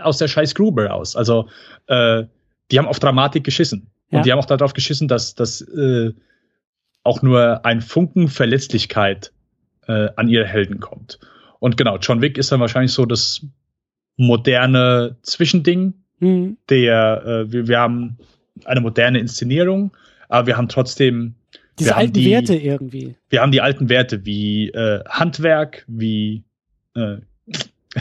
aus 0.01 0.19
der 0.19 0.27
scheiß 0.27 0.56
Gruber 0.56 0.86
raus. 0.86 1.15
Also, 1.15 1.48
äh, 1.86 2.24
die 2.73 2.78
haben 2.78 2.89
auf 2.89 2.98
Dramatik 2.98 3.44
geschissen. 3.44 3.93
Ja. 4.11 4.19
Und 4.19 4.27
die 4.27 4.32
haben 4.32 4.40
auch 4.40 4.47
darauf 4.47 4.73
geschissen, 4.73 5.06
dass, 5.06 5.36
dass 5.36 5.61
äh, 5.61 6.12
auch 7.05 7.23
nur 7.23 7.65
ein 7.65 7.81
Funken 7.81 8.27
Verletzlichkeit 8.27 9.34
äh, 9.89 10.09
an 10.16 10.28
ihre 10.28 10.47
Helden 10.47 10.81
kommt. 10.81 11.19
Und 11.61 11.77
genau, 11.77 11.98
John 11.98 12.20
Wick 12.20 12.39
ist 12.39 12.52
dann 12.52 12.61
wahrscheinlich 12.61 12.93
so 12.93 13.06
das 13.06 13.47
moderne 14.16 15.16
Zwischending, 15.23 15.94
mhm. 16.20 16.56
der 16.69 17.23
äh, 17.24 17.52
wir, 17.52 17.69
wir 17.69 17.78
haben 17.78 18.19
eine 18.65 18.81
moderne 18.81 19.19
Inszenierung, 19.19 19.93
aber 20.28 20.47
wir 20.47 20.56
haben 20.56 20.69
trotzdem 20.69 21.35
diese 21.78 21.97
alten 21.97 22.12
die, 22.12 22.31
Werte 22.31 22.55
irgendwie. 22.55 23.16
Wir 23.28 23.40
haben 23.40 23.52
die 23.52 23.61
alten 23.61 23.89
Werte 23.89 24.24
wie 24.24 24.69
äh, 24.70 25.02
Handwerk, 25.09 25.85
wie 25.89 26.44
äh, 26.94 27.16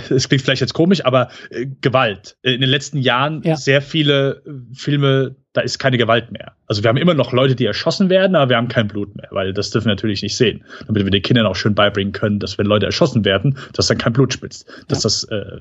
es 0.10 0.28
klingt 0.28 0.44
vielleicht 0.44 0.62
jetzt 0.62 0.74
komisch, 0.74 1.06
aber 1.06 1.30
äh, 1.50 1.68
Gewalt. 1.82 2.38
In 2.42 2.62
den 2.62 2.70
letzten 2.70 2.98
Jahren 2.98 3.42
ja. 3.44 3.56
sehr 3.56 3.82
viele 3.82 4.42
äh, 4.46 4.76
Filme, 4.76 5.36
da 5.54 5.62
ist 5.62 5.80
keine 5.80 5.98
Gewalt 5.98 6.32
mehr. 6.32 6.54
Also 6.68 6.84
wir 6.84 6.90
haben 6.90 6.98
immer 6.98 7.14
noch 7.14 7.32
Leute, 7.32 7.56
die 7.56 7.66
erschossen 7.66 8.10
werden, 8.10 8.36
aber 8.36 8.50
wir 8.50 8.58
haben 8.58 8.68
kein 8.68 8.88
Blut 8.88 9.16
mehr, 9.16 9.28
weil 9.32 9.54
das 9.54 9.70
dürfen 9.70 9.86
wir 9.86 9.94
natürlich 9.94 10.22
nicht 10.24 10.36
sehen. 10.36 10.64
Damit 10.88 11.04
wir 11.04 11.12
den 11.12 11.22
Kindern 11.22 11.46
auch 11.46 11.56
schön 11.56 11.76
beibringen 11.76 12.14
können, 12.14 12.40
dass 12.40 12.58
wenn 12.58 12.66
Leute 12.66 12.86
erschossen 12.86 13.26
werden, 13.26 13.58
dass 13.74 13.88
dann 13.88 13.98
kein 13.98 14.14
Blut 14.14 14.34
spritzt. 14.34 14.68
Das, 14.88 15.00
ja. 15.00 15.04
das, 15.04 15.24
äh, 15.26 15.60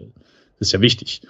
das 0.59 0.69
ist 0.69 0.73
ja 0.73 0.81
wichtig. 0.81 1.23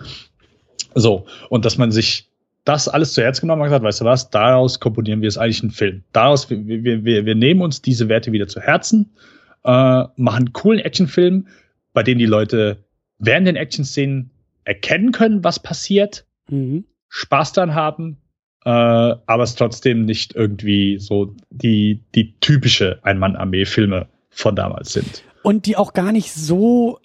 So, 0.95 1.27
und 1.49 1.65
dass 1.65 1.79
man 1.79 1.91
sich 1.91 2.29
das 2.65 2.89
alles 2.89 3.13
zu 3.13 3.23
Herz 3.23 3.41
genommen 3.41 3.71
hat, 3.71 3.83
weißt 3.83 4.03
du 4.03 4.05
was, 4.05 4.31
daraus 4.31 4.79
komponieren 4.79 5.21
wir 5.21 5.29
es 5.29 5.39
eigentlich 5.39 5.63
einen 5.63 5.73
Film. 5.73 6.05
Daraus, 6.13 6.49
wir, 6.49 6.65
wir, 6.67 7.05
wir, 7.05 7.27
wir 7.27 7.35
nehmen 7.35 7.61
uns 7.61 7.83
diese 7.83 8.09
Werte 8.09 8.31
wieder 8.31 8.47
zu 8.47 8.61
Herzen, 8.61 9.17
äh, 9.65 9.69
machen 9.71 10.13
einen 10.17 10.53
coolen 10.53 10.79
Actionfilm, 10.79 11.49
bei 11.93 12.03
dem 12.03 12.19
die 12.19 12.27
Leute 12.27 12.79
während 13.23 13.47
den 13.47 13.57
Action-Szenen 13.57 14.31
erkennen 14.65 15.13
können, 15.13 15.43
was 15.43 15.61
passiert, 15.61 16.27
mhm. 16.51 16.85
Spaß 17.09 17.53
dann 17.53 17.75
haben, 17.75 18.19
äh, 18.65 18.71
aber 18.71 19.43
es 19.43 19.55
trotzdem 19.55 20.05
nicht 20.05 20.35
irgendwie 20.35 20.99
so 20.99 21.35
die, 21.51 22.03
die 22.15 22.35
typische 22.41 22.99
Ein-Mann-Armee-Filme 23.03 24.09
von 24.31 24.57
damals 24.57 24.93
sind. 24.93 25.23
Und 25.43 25.67
die 25.67 25.77
auch 25.77 25.93
gar 25.93 26.13
nicht 26.13 26.33
so 26.33 26.99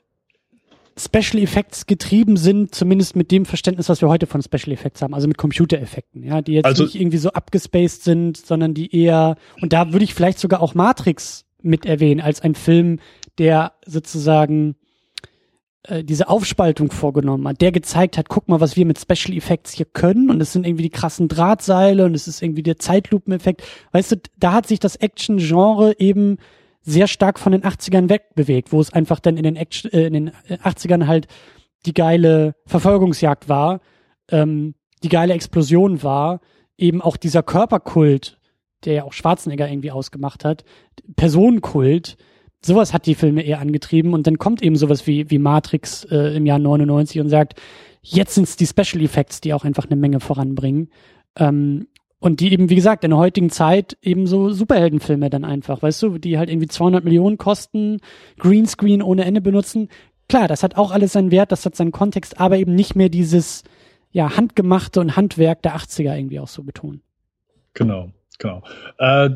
Special 0.97 1.41
Effects 1.41 1.85
getrieben 1.85 2.37
sind, 2.37 2.73
zumindest 2.73 3.15
mit 3.15 3.31
dem 3.31 3.45
Verständnis, 3.45 3.89
was 3.89 4.01
wir 4.01 4.09
heute 4.09 4.25
von 4.25 4.41
Special 4.41 4.71
Effects 4.71 5.01
haben, 5.01 5.13
also 5.13 5.27
mit 5.27 5.37
Computereffekten, 5.37 6.23
ja, 6.23 6.41
die 6.41 6.53
jetzt 6.53 6.65
also, 6.65 6.83
nicht 6.83 6.95
irgendwie 6.95 7.17
so 7.17 7.31
abgespaced 7.31 8.03
sind, 8.03 8.37
sondern 8.37 8.73
die 8.73 8.95
eher, 8.95 9.35
und 9.61 9.73
da 9.73 9.93
würde 9.93 10.05
ich 10.05 10.15
vielleicht 10.15 10.39
sogar 10.39 10.61
auch 10.61 10.73
Matrix 10.73 11.45
mit 11.61 11.85
erwähnen, 11.85 12.21
als 12.21 12.41
ein 12.41 12.55
Film, 12.55 12.99
der 13.37 13.73
sozusagen 13.85 14.75
äh, 15.87 16.03
diese 16.03 16.29
Aufspaltung 16.29 16.91
vorgenommen 16.91 17.47
hat, 17.47 17.61
der 17.61 17.71
gezeigt 17.71 18.17
hat, 18.17 18.29
guck 18.29 18.47
mal, 18.47 18.59
was 18.59 18.75
wir 18.75 18.85
mit 18.85 18.99
Special 18.99 19.35
Effects 19.35 19.73
hier 19.73 19.85
können 19.85 20.29
und 20.29 20.41
es 20.41 20.53
sind 20.53 20.65
irgendwie 20.65 20.83
die 20.83 20.89
krassen 20.89 21.27
Drahtseile 21.27 22.05
und 22.05 22.13
es 22.13 22.27
ist 22.27 22.41
irgendwie 22.41 22.63
der 22.63 22.77
Zeitlupeneffekt. 22.77 23.63
Weißt 23.91 24.11
du, 24.11 24.15
da 24.37 24.53
hat 24.53 24.67
sich 24.67 24.79
das 24.79 24.95
Action-Genre 24.95 25.99
eben 25.99 26.37
sehr 26.81 27.07
stark 27.07 27.39
von 27.39 27.51
den 27.51 27.63
80ern 27.63 28.09
wegbewegt, 28.09 28.71
wo 28.71 28.79
es 28.79 28.93
einfach 28.93 29.19
dann 29.19 29.37
in 29.37 29.43
den, 29.43 29.55
Action, 29.55 29.91
äh, 29.91 30.07
in 30.07 30.13
den 30.13 30.31
80ern 30.49 31.07
halt 31.07 31.27
die 31.85 31.93
geile 31.93 32.55
Verfolgungsjagd 32.65 33.49
war, 33.49 33.81
ähm, 34.29 34.75
die 35.03 35.09
geile 35.09 35.33
Explosion 35.33 36.03
war, 36.03 36.41
eben 36.77 37.01
auch 37.01 37.17
dieser 37.17 37.43
Körperkult, 37.43 38.39
der 38.85 38.93
ja 38.93 39.03
auch 39.03 39.13
Schwarzenegger 39.13 39.69
irgendwie 39.69 39.91
ausgemacht 39.91 40.45
hat, 40.45 40.63
Personenkult, 41.15 42.17
sowas 42.61 42.93
hat 42.93 43.05
die 43.05 43.15
Filme 43.15 43.43
eher 43.43 43.59
angetrieben 43.59 44.13
und 44.13 44.27
dann 44.27 44.37
kommt 44.37 44.61
eben 44.61 44.75
sowas 44.75 45.07
wie, 45.07 45.29
wie 45.29 45.39
Matrix 45.39 46.05
äh, 46.05 46.35
im 46.35 46.45
Jahr 46.45 46.59
99 46.59 47.21
und 47.21 47.29
sagt, 47.29 47.59
jetzt 48.01 48.35
sind 48.35 48.45
es 48.45 48.55
die 48.55 48.67
Special 48.67 49.03
Effects, 49.03 49.41
die 49.41 49.53
auch 49.53 49.63
einfach 49.63 49.85
eine 49.85 49.95
Menge 49.95 50.19
voranbringen. 50.19 50.89
Ähm, 51.35 51.87
und 52.19 52.39
die 52.39 52.51
eben, 52.51 52.69
wie 52.69 52.75
gesagt, 52.75 53.03
in 53.03 53.11
der 53.11 53.19
heutigen 53.19 53.51
Zeit 53.51 53.95
eben 54.01 54.25
so 54.25 54.49
Superheldenfilme 54.49 55.29
dann 55.29 55.45
einfach, 55.45 55.83
weißt 55.83 56.01
du, 56.01 56.17
die 56.17 56.39
halt 56.39 56.49
irgendwie 56.49 56.67
200 56.67 57.03
Millionen 57.03 57.37
kosten, 57.37 57.99
Greenscreen 58.39 59.03
ohne 59.03 59.23
Ende 59.23 59.39
benutzen. 59.39 59.89
Klar, 60.27 60.47
das 60.47 60.63
hat 60.63 60.77
auch 60.77 60.91
alles 60.91 61.13
seinen 61.13 61.29
Wert, 61.29 61.51
das 61.51 61.65
hat 61.65 61.75
seinen 61.75 61.91
Kontext, 61.91 62.39
aber 62.39 62.57
eben 62.57 62.73
nicht 62.73 62.95
mehr 62.95 63.09
dieses, 63.09 63.63
ja, 64.11 64.35
handgemachte 64.35 64.99
und 64.99 65.15
Handwerk 65.15 65.61
der 65.61 65.75
80er 65.75 66.17
irgendwie 66.17 66.39
auch 66.39 66.47
so 66.47 66.63
betonen. 66.63 67.01
Genau. 67.73 68.09
Genau. 68.39 68.61
Äh, 68.99 69.31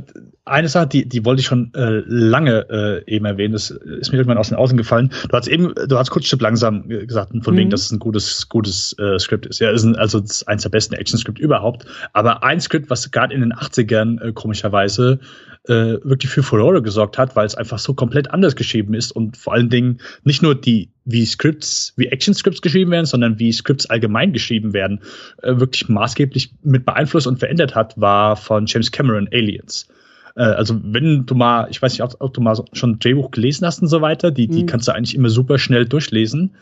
eine 0.45 0.69
Sache, 0.69 0.88
die, 0.88 1.10
die 1.10 1.26
wollte 1.26 1.40
ich 1.40 1.48
schon 1.48 1.73
äh, 1.73 2.03
lange 2.06 2.68
äh, 2.69 3.11
eben 3.11 3.26
erwähnen, 3.26 3.53
das 3.53 3.72
ist 3.72 4.11
mir 4.11 4.19
irgendwann 4.19 4.38
aus 4.38 4.49
den 4.49 4.57
Außen 4.57 4.78
gefallen. 4.78 5.11
Du 5.28 5.36
hast 5.36 5.48
eben, 5.48 5.73
du 5.73 5.98
hast 5.98 6.11
kurz 6.11 6.32
langsam 6.40 6.88
gesagt, 6.88 7.32
von 7.41 7.53
mhm. 7.53 7.57
wegen, 7.57 7.69
dass 7.72 7.86
es 7.86 7.91
ein 7.91 7.99
gutes, 7.99 8.48
gutes 8.48 8.95
äh, 8.99 9.18
Skript 9.18 9.48
ist. 9.48 9.60
Ja, 9.60 9.72
ist 9.72 9.84
ein, 9.84 9.95
also 9.95 10.19
ist 10.19 10.48
eins 10.48 10.64
der 10.64 10.69
besten 10.69 10.94
Action-Skript 10.94 11.40
überhaupt. 11.40 11.86
Aber 12.14 12.44
ein 12.44 12.60
Skript, 12.60 12.91
was 12.91 13.10
gerade 13.10 13.34
in 13.34 13.41
den 13.41 13.53
80ern 13.53 14.22
äh, 14.22 14.34
komischerweise 14.34 15.19
äh, 15.68 16.00
wirklich 16.04 16.32
für 16.32 16.44
Furore 16.44 16.82
gesorgt 16.82 17.18
hat, 17.18 17.36
weil 17.36 17.46
es 17.46 17.56
einfach 17.56 17.80
so 17.80 17.94
komplett 17.94 18.32
anders 18.32 18.56
geschrieben 18.56 18.94
ist 18.94 19.12
und 19.12 19.38
vor 19.38 19.54
allen 19.54 19.70
Dingen 19.70 20.00
nicht 20.24 20.42
nur 20.42 20.56
die 20.56 20.90
wie 21.06 21.26
Scripts, 21.26 21.94
wie 21.98 22.08
Action-Scripts 22.08 22.62
geschrieben 22.62 22.92
werden, 22.92 23.06
sondern 23.06 23.40
wie 23.40 23.52
Scripts 23.52 23.90
allgemein 23.90 24.34
geschrieben 24.34 24.74
werden, 24.74 25.02
äh, 25.42 25.60
wirklich 25.60 25.88
maßgeblich 25.90 26.54
mit 26.64 26.86
beeinflusst 26.86 27.28
und 27.28 27.40
verändert 27.40 27.76
hat, 27.76 28.00
war 28.00 28.36
von 28.38 28.66
James 28.66 28.92
Cameron 28.92 29.30
Aliens. 29.32 29.88
Äh, 30.36 30.44
also 30.44 30.80
wenn 30.84 31.26
du 31.26 31.36
mal, 31.36 31.68
ich 31.70 31.82
weiß 31.82 31.94
nicht, 31.94 32.04
ob, 32.04 32.16
ob 32.20 32.34
du 32.34 32.42
mal 32.42 32.58
schon 32.74 32.92
ein 32.92 33.00
Drehbuch 33.00 33.32
gelesen 33.32 33.66
hast 33.66 33.82
und 33.82 33.88
so 33.88 34.02
weiter, 34.02 34.32
die, 34.32 34.48
die 34.48 34.64
mhm. 34.64 34.68
kannst 34.68 34.88
du 34.88 34.94
eigentlich 34.94 35.16
immer 35.16 35.30
super 35.30 35.60
schnell 35.60 35.86
durchlesen. 35.86 36.56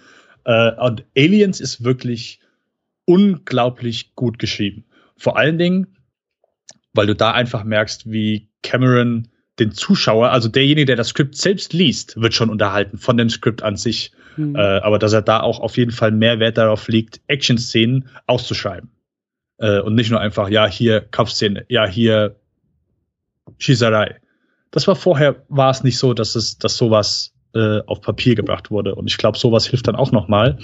Äh, 0.46 0.72
und 0.76 1.06
Aliens 1.16 1.60
ist 1.60 1.84
wirklich 1.84 2.40
unglaublich 3.06 4.16
gut 4.16 4.40
geschrieben. 4.40 4.86
Vor 5.16 5.38
allen 5.38 5.58
Dingen, 5.58 5.88
weil 7.00 7.08
du 7.08 7.16
da 7.16 7.32
einfach 7.32 7.64
merkst, 7.64 8.12
wie 8.12 8.50
Cameron 8.62 9.30
den 9.58 9.72
Zuschauer, 9.72 10.32
also 10.32 10.50
derjenige, 10.50 10.86
der 10.86 10.98
das 10.98 11.08
Skript 11.08 11.38
selbst 11.38 11.72
liest, 11.72 12.20
wird 12.20 12.34
schon 12.34 12.50
unterhalten 12.50 12.98
von 12.98 13.16
dem 13.16 13.30
Skript 13.30 13.64
an 13.64 13.78
sich. 13.78 14.12
Mhm. 14.36 14.58
Äh, 14.58 14.60
aber 14.60 15.00
dass 15.00 15.14
er 15.14 15.22
da 15.22 15.40
auch 15.40 15.62
auf 15.62 15.78
jeden 15.78 15.92
Fall 15.92 16.12
mehr 16.12 16.42
Wert 16.42 16.58
darauf 16.58 16.90
legt, 16.90 17.22
Action-Szenen 17.28 18.10
auszuschreiben. 18.28 18.90
Äh, 19.60 19.80
und 19.80 19.96
nicht 19.96 20.12
nur 20.12 20.20
einfach, 20.20 20.50
ja, 20.50 20.68
hier 20.68 21.00
Kampfszene, 21.00 21.64
ja, 21.70 21.88
hier 21.88 22.36
Schießerei. 23.60 24.18
Das 24.70 24.86
war 24.90 24.98
vorher, 24.98 25.46
war 25.48 25.70
es 25.70 25.86
nicht 25.86 26.00
so, 26.00 26.14
dass 26.14 26.36
es, 26.36 26.58
dass 26.58 26.76
sowas 26.76 27.34
äh, 27.56 27.80
auf 27.86 28.02
Papier 28.02 28.36
gebracht 28.36 28.72
wurde. 28.72 28.96
Und 28.96 29.10
ich 29.10 29.16
glaube, 29.16 29.38
sowas 29.38 29.66
hilft 29.66 29.88
dann 29.88 29.96
auch 29.96 30.12
nochmal, 30.12 30.58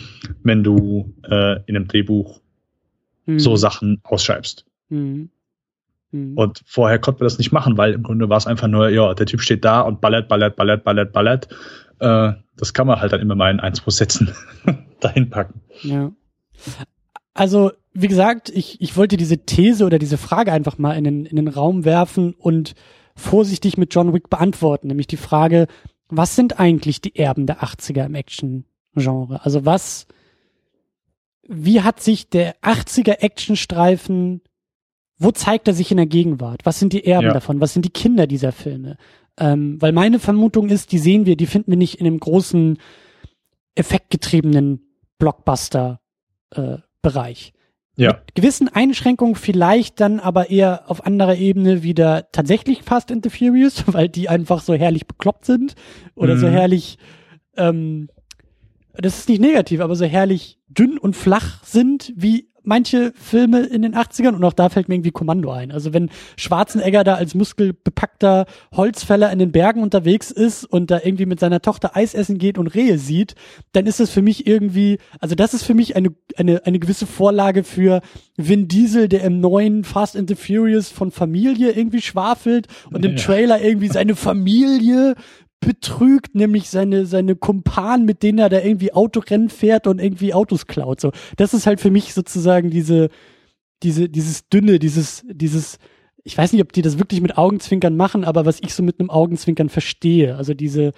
wenn 0.43 0.65
du 0.65 1.13
äh, 1.23 1.61
in 1.65 1.77
einem 1.77 1.87
Drehbuch 1.87 2.41
mhm. 3.25 3.39
so 3.39 3.55
Sachen 3.55 4.01
ausschreibst. 4.03 4.65
Mhm. 4.89 5.29
Mhm. 6.11 6.37
Und 6.37 6.61
vorher 6.65 6.99
konnte 6.99 7.21
man 7.21 7.27
das 7.27 7.37
nicht 7.37 7.51
machen, 7.51 7.77
weil 7.77 7.93
im 7.93 8.03
Grunde 8.03 8.29
war 8.29 8.37
es 8.37 8.47
einfach 8.47 8.67
nur, 8.67 8.89
ja, 8.89 9.13
der 9.13 9.25
Typ 9.25 9.41
steht 9.41 9.65
da 9.65 9.81
und 9.81 10.01
ballert, 10.01 10.27
ballert, 10.27 10.55
ballert, 10.55 10.83
ballert, 10.83 11.13
ballert. 11.13 11.47
Äh, 11.99 12.33
das 12.57 12.73
kann 12.73 12.87
man 12.87 12.99
halt 12.99 13.13
dann 13.13 13.21
immer 13.21 13.35
mal 13.35 13.51
in 13.51 13.59
ein, 13.59 13.73
zwei 13.73 13.91
Sätzen 13.91 14.33
dahin 14.99 15.29
packen. 15.29 15.61
Ja. 15.81 16.11
Also, 17.33 17.71
wie 17.93 18.07
gesagt, 18.07 18.49
ich, 18.49 18.81
ich 18.81 18.95
wollte 18.97 19.17
diese 19.17 19.39
These 19.39 19.85
oder 19.85 19.99
diese 19.99 20.17
Frage 20.17 20.51
einfach 20.51 20.77
mal 20.77 20.93
in 20.93 21.03
den, 21.03 21.25
in 21.25 21.35
den 21.35 21.47
Raum 21.47 21.85
werfen 21.85 22.33
und 22.33 22.75
vorsichtig 23.15 23.77
mit 23.77 23.93
John 23.93 24.13
Wick 24.13 24.29
beantworten, 24.29 24.87
nämlich 24.87 25.07
die 25.07 25.17
Frage, 25.17 25.67
was 26.09 26.35
sind 26.35 26.59
eigentlich 26.59 27.01
die 27.01 27.15
Erben 27.15 27.45
der 27.45 27.61
80er 27.63 28.05
im 28.05 28.15
Action-Genre? 28.15 29.43
Also 29.43 29.65
was, 29.65 30.07
wie 31.47 31.81
hat 31.81 31.99
sich 32.01 32.29
der 32.29 32.57
80er 32.61 33.19
Actionstreifen 33.19 34.41
wo 35.17 35.31
zeigt 35.31 35.67
er 35.67 35.73
sich 35.73 35.91
in 35.91 35.97
der 35.97 36.05
Gegenwart? 36.05 36.65
Was 36.65 36.79
sind 36.79 36.93
die 36.93 37.05
Erben 37.05 37.27
ja. 37.27 37.33
davon? 37.33 37.61
Was 37.61 37.73
sind 37.73 37.85
die 37.85 37.89
Kinder 37.89 38.27
dieser 38.27 38.51
Filme? 38.51 38.97
Ähm, 39.37 39.81
weil 39.81 39.91
meine 39.91 40.19
Vermutung 40.19 40.69
ist, 40.69 40.91
die 40.91 40.97
sehen 40.97 41.25
wir, 41.25 41.35
die 41.35 41.47
finden 41.47 41.71
wir 41.71 41.77
nicht 41.77 41.99
in 41.99 42.07
einem 42.07 42.19
großen, 42.19 42.77
effektgetriebenen 43.75 44.81
Blockbuster-Bereich. 45.19 47.49
Äh, 47.49 47.51
ja. 47.97 48.21
Mit 48.25 48.35
gewissen 48.35 48.67
Einschränkungen 48.67 49.35
vielleicht 49.35 50.01
dann 50.01 50.19
aber 50.19 50.49
eher 50.49 50.89
auf 50.89 51.05
anderer 51.05 51.35
Ebene 51.35 51.83
wieder 51.83 52.31
tatsächlich 52.31 52.81
Fast 52.83 53.11
and 53.11 53.23
the 53.23 53.29
Furious, 53.29 53.83
weil 53.93 54.09
die 54.09 54.29
einfach 54.29 54.61
so 54.61 54.73
herrlich 54.73 55.05
bekloppt 55.07 55.45
sind 55.45 55.75
oder 56.15 56.35
mhm. 56.35 56.39
so 56.39 56.47
herrlich, 56.47 56.97
ähm, 57.55 58.09
das 58.93 59.19
ist 59.19 59.29
nicht 59.29 59.41
negativ, 59.41 59.81
aber 59.81 59.95
so 59.95 60.05
herrlich 60.05 60.57
dünn 60.67 60.97
und 60.97 61.15
flach 61.15 61.63
sind, 61.63 62.11
wie 62.15 62.49
manche 62.65 63.13
Filme 63.15 63.61
in 63.61 63.81
den 63.81 63.95
80ern 63.95 64.35
und 64.35 64.43
auch 64.43 64.53
da 64.53 64.69
fällt 64.69 64.89
mir 64.89 64.95
irgendwie 64.95 65.11
Kommando 65.11 65.51
ein. 65.51 65.71
Also 65.71 65.93
wenn 65.93 66.09
Schwarzenegger 66.37 67.03
da 67.03 67.15
als 67.15 67.35
muskelbepackter 67.35 68.45
Holzfäller 68.73 69.31
in 69.31 69.39
den 69.39 69.51
Bergen 69.51 69.81
unterwegs 69.81 70.31
ist 70.31 70.65
und 70.65 70.91
da 70.91 70.99
irgendwie 71.03 71.25
mit 71.25 71.39
seiner 71.39 71.61
Tochter 71.61 71.95
Eis 71.95 72.13
essen 72.13 72.37
geht 72.37 72.57
und 72.57 72.67
Rehe 72.67 72.97
sieht, 72.97 73.35
dann 73.71 73.85
ist 73.87 73.99
das 73.99 74.09
für 74.09 74.21
mich 74.21 74.47
irgendwie, 74.47 74.99
also 75.19 75.35
das 75.35 75.53
ist 75.53 75.63
für 75.63 75.73
mich 75.73 75.95
eine, 75.95 76.09
eine, 76.37 76.65
eine 76.65 76.79
gewisse 76.79 77.07
Vorlage 77.07 77.63
für 77.63 78.01
Vin 78.37 78.67
Diesel, 78.67 79.07
der 79.07 79.23
im 79.23 79.39
neuen 79.39 79.83
Fast 79.83 80.17
and 80.17 80.29
the 80.29 80.35
Furious 80.35 80.89
von 80.89 81.11
Familie 81.11 81.71
irgendwie 81.71 82.01
schwafelt 82.01 82.67
und 82.91 83.05
im 83.05 83.15
Trailer 83.15 83.61
irgendwie 83.61 83.87
seine 83.87 84.15
Familie 84.15 85.15
betrügt, 85.65 86.35
nämlich 86.35 86.69
seine, 86.69 87.05
seine 87.07 87.35
Kumpan, 87.35 88.05
mit 88.05 88.21
denen 88.21 88.37
er 88.37 88.49
da 88.49 88.61
irgendwie 88.61 88.93
Autorennen 88.93 89.49
fährt 89.49 89.87
und 89.87 89.99
irgendwie 89.99 90.33
Autos 90.33 90.67
klaut. 90.67 91.01
So, 91.01 91.11
das 91.37 91.53
ist 91.53 91.65
halt 91.65 91.81
für 91.81 91.89
mich 91.89 92.13
sozusagen 92.13 92.69
diese, 92.69 93.09
diese, 93.81 94.07
dieses 94.07 94.47
dünne, 94.47 94.77
dieses, 94.77 95.23
dieses, 95.27 95.79
ich 96.23 96.37
weiß 96.37 96.53
nicht, 96.53 96.61
ob 96.61 96.71
die 96.71 96.83
das 96.83 96.99
wirklich 96.99 97.21
mit 97.21 97.37
Augenzwinkern 97.37 97.97
machen, 97.97 98.23
aber 98.23 98.45
was 98.45 98.59
ich 98.61 98.75
so 98.75 98.83
mit 98.83 98.99
einem 98.99 99.09
Augenzwinkern 99.09 99.69
verstehe, 99.69 100.35
also 100.35 100.53
diese, 100.53 100.91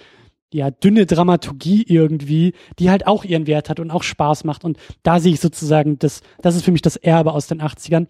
ja, 0.52 0.70
dünne 0.70 1.06
Dramaturgie 1.06 1.84
irgendwie, 1.86 2.52
die 2.78 2.90
halt 2.90 3.06
auch 3.06 3.24
ihren 3.24 3.46
Wert 3.46 3.70
hat 3.70 3.80
und 3.80 3.90
auch 3.90 4.02
Spaß 4.02 4.44
macht. 4.44 4.64
Und 4.64 4.78
da 5.02 5.20
sehe 5.20 5.32
ich 5.32 5.40
sozusagen, 5.40 5.98
das, 5.98 6.22
das 6.42 6.56
ist 6.56 6.64
für 6.64 6.72
mich 6.72 6.82
das 6.82 6.96
Erbe 6.96 7.32
aus 7.32 7.46
den 7.46 7.60
80ern. 7.60 8.06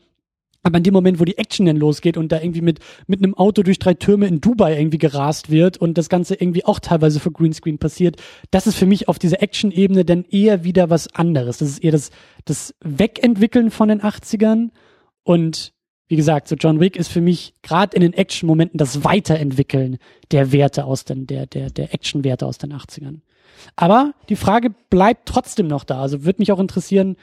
Aber 0.63 0.79
in 0.79 0.85
dem 0.85 0.95
Moment, 0.95 1.21
wo 1.21 1.25
die 1.25 1.39
Action 1.39 1.67
dann 1.67 1.77
losgeht 1.77 2.17
und 2.17 2.33
da 2.33 2.41
irgendwie 2.41 2.63
mit, 2.63 2.81
mit 3.07 3.23
einem 3.23 3.35
Auto 3.35 3.63
durch 3.63 3.79
drei 3.79 3.95
Türme 3.95 4.27
in 4.27 4.41
Dubai 4.41 4.77
irgendwie 4.79 4.99
gerast 4.99 5.51
wird 5.51 5.77
und 5.77 5.97
das 5.97 6.09
Ganze 6.09 6.35
irgendwie 6.35 6.65
auch 6.65 6.81
teilweise 6.81 7.21
für 7.21 7.31
Greenscreen 7.31 7.79
passiert, 7.79 8.17
das 8.51 8.67
ist 8.67 8.77
für 8.77 8.87
mich 8.87 9.09
auf 9.09 9.19
dieser 9.19 9.43
Action-Ebene 9.43 10.05
dann 10.05 10.25
eher 10.25 10.65
wieder 10.65 10.91
was 10.91 11.15
anderes. 11.15 11.59
Das 11.59 11.69
ist 11.69 11.79
eher 11.79 11.93
das, 11.93 12.11
das 12.45 12.75
Wegentwickeln 12.83 13.71
von 13.71 13.89
den 13.89 14.03
80ern 14.03 14.71
und 15.23 15.73
wie 16.09 16.17
gesagt, 16.17 16.49
so 16.49 16.57
John 16.57 16.81
Wick 16.81 16.97
ist 16.97 17.09
für 17.09 17.21
mich 17.21 17.55
gerade 17.63 17.95
in 17.95 18.01
den 18.01 18.15
Action-Momenten 18.15 18.79
das 18.79 19.05
Weiterentwickeln 19.05 19.99
der 20.33 20.53
Werte 20.53 20.87
aus 20.87 21.05
den, 21.05 21.27
der, 21.27 21.47
der, 21.47 21.71
der 21.71 21.93
Action-Werte 21.93 22.47
aus 22.47 22.59
den 22.59 22.73
80ern. 22.73 23.21
Aber 23.77 24.15
die 24.29 24.37
Frage 24.37 24.71
bleibt 24.91 25.29
trotzdem 25.29 25.67
noch 25.67 25.85
da. 25.85 26.01
Also 26.01 26.25
würde 26.25 26.41
mich 26.41 26.51
auch 26.51 26.61
interessieren, 26.61 27.17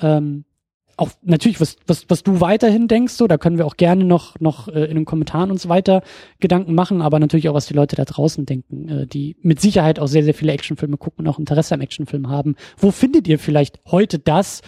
ähm, 0.00 0.44
auch 0.96 1.10
natürlich, 1.22 1.60
was, 1.60 1.76
was, 1.86 2.06
was 2.08 2.22
du 2.22 2.40
weiterhin 2.40 2.88
denkst, 2.88 3.14
so, 3.14 3.26
da 3.26 3.38
können 3.38 3.58
wir 3.58 3.66
auch 3.66 3.76
gerne 3.76 4.04
noch, 4.04 4.38
noch 4.40 4.68
äh, 4.68 4.84
in 4.84 4.94
den 4.94 5.04
Kommentaren 5.04 5.50
uns 5.50 5.68
weiter 5.68 6.02
Gedanken 6.40 6.74
machen, 6.74 7.02
aber 7.02 7.18
natürlich 7.18 7.48
auch, 7.48 7.54
was 7.54 7.66
die 7.66 7.74
Leute 7.74 7.96
da 7.96 8.04
draußen 8.04 8.46
denken, 8.46 8.88
äh, 8.88 9.06
die 9.06 9.36
mit 9.42 9.60
Sicherheit 9.60 9.98
auch 9.98 10.06
sehr, 10.06 10.24
sehr 10.24 10.34
viele 10.34 10.52
Actionfilme 10.52 10.96
gucken 10.96 11.24
und 11.24 11.32
auch 11.32 11.38
Interesse 11.38 11.74
am 11.74 11.80
Actionfilm 11.80 12.28
haben. 12.28 12.54
Wo 12.76 12.90
findet 12.90 13.28
ihr 13.28 13.38
vielleicht 13.38 13.80
heute 13.86 14.18
das, 14.18 14.62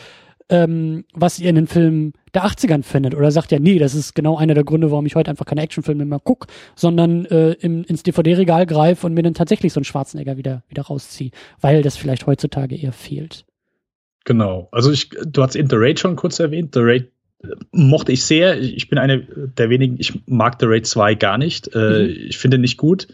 ähm, 0.48 1.04
was 1.12 1.38
ihr 1.38 1.50
in 1.50 1.56
den 1.56 1.66
Filmen 1.66 2.12
der 2.34 2.44
80ern 2.44 2.82
findet? 2.82 3.14
Oder 3.14 3.30
sagt 3.30 3.52
ihr, 3.52 3.60
nee, 3.60 3.78
das 3.78 3.94
ist 3.94 4.14
genau 4.14 4.36
einer 4.36 4.54
der 4.54 4.64
Gründe, 4.64 4.90
warum 4.90 5.06
ich 5.06 5.16
heute 5.16 5.30
einfach 5.30 5.46
keine 5.46 5.62
Actionfilme 5.62 6.04
mehr 6.04 6.20
gucke, 6.20 6.46
sondern 6.74 7.24
äh, 7.26 7.52
im, 7.52 7.84
ins 7.84 8.02
DVD-Regal 8.02 8.66
greife 8.66 9.06
und 9.06 9.14
mir 9.14 9.22
dann 9.22 9.34
tatsächlich 9.34 9.72
so 9.72 9.80
einen 9.80 9.84
Schwarzenegger 9.84 10.36
wieder, 10.36 10.62
wieder 10.68 10.82
rausziehe, 10.82 11.30
weil 11.60 11.82
das 11.82 11.96
vielleicht 11.96 12.26
heutzutage 12.26 12.76
eher 12.76 12.92
fehlt. 12.92 13.44
Genau. 14.26 14.68
Also 14.72 14.90
ich, 14.90 15.08
du 15.08 15.42
hast 15.42 15.54
eben 15.54 15.70
The 15.70 15.76
Raid 15.78 16.00
schon 16.00 16.16
kurz 16.16 16.38
erwähnt. 16.40 16.74
The 16.74 16.80
Raid 16.82 17.12
äh, 17.44 17.54
mochte 17.70 18.12
ich 18.12 18.24
sehr. 18.24 18.60
Ich 18.60 18.88
bin 18.88 18.98
eine 18.98 19.20
der 19.20 19.70
wenigen, 19.70 19.96
ich 19.98 20.20
mag 20.26 20.56
The 20.60 20.66
Raid 20.66 20.84
2 20.84 21.14
gar 21.14 21.38
nicht. 21.38 21.74
Äh, 21.74 21.78
mhm. 21.78 22.16
Ich 22.28 22.36
finde 22.36 22.58
nicht 22.58 22.76
gut. 22.76 23.06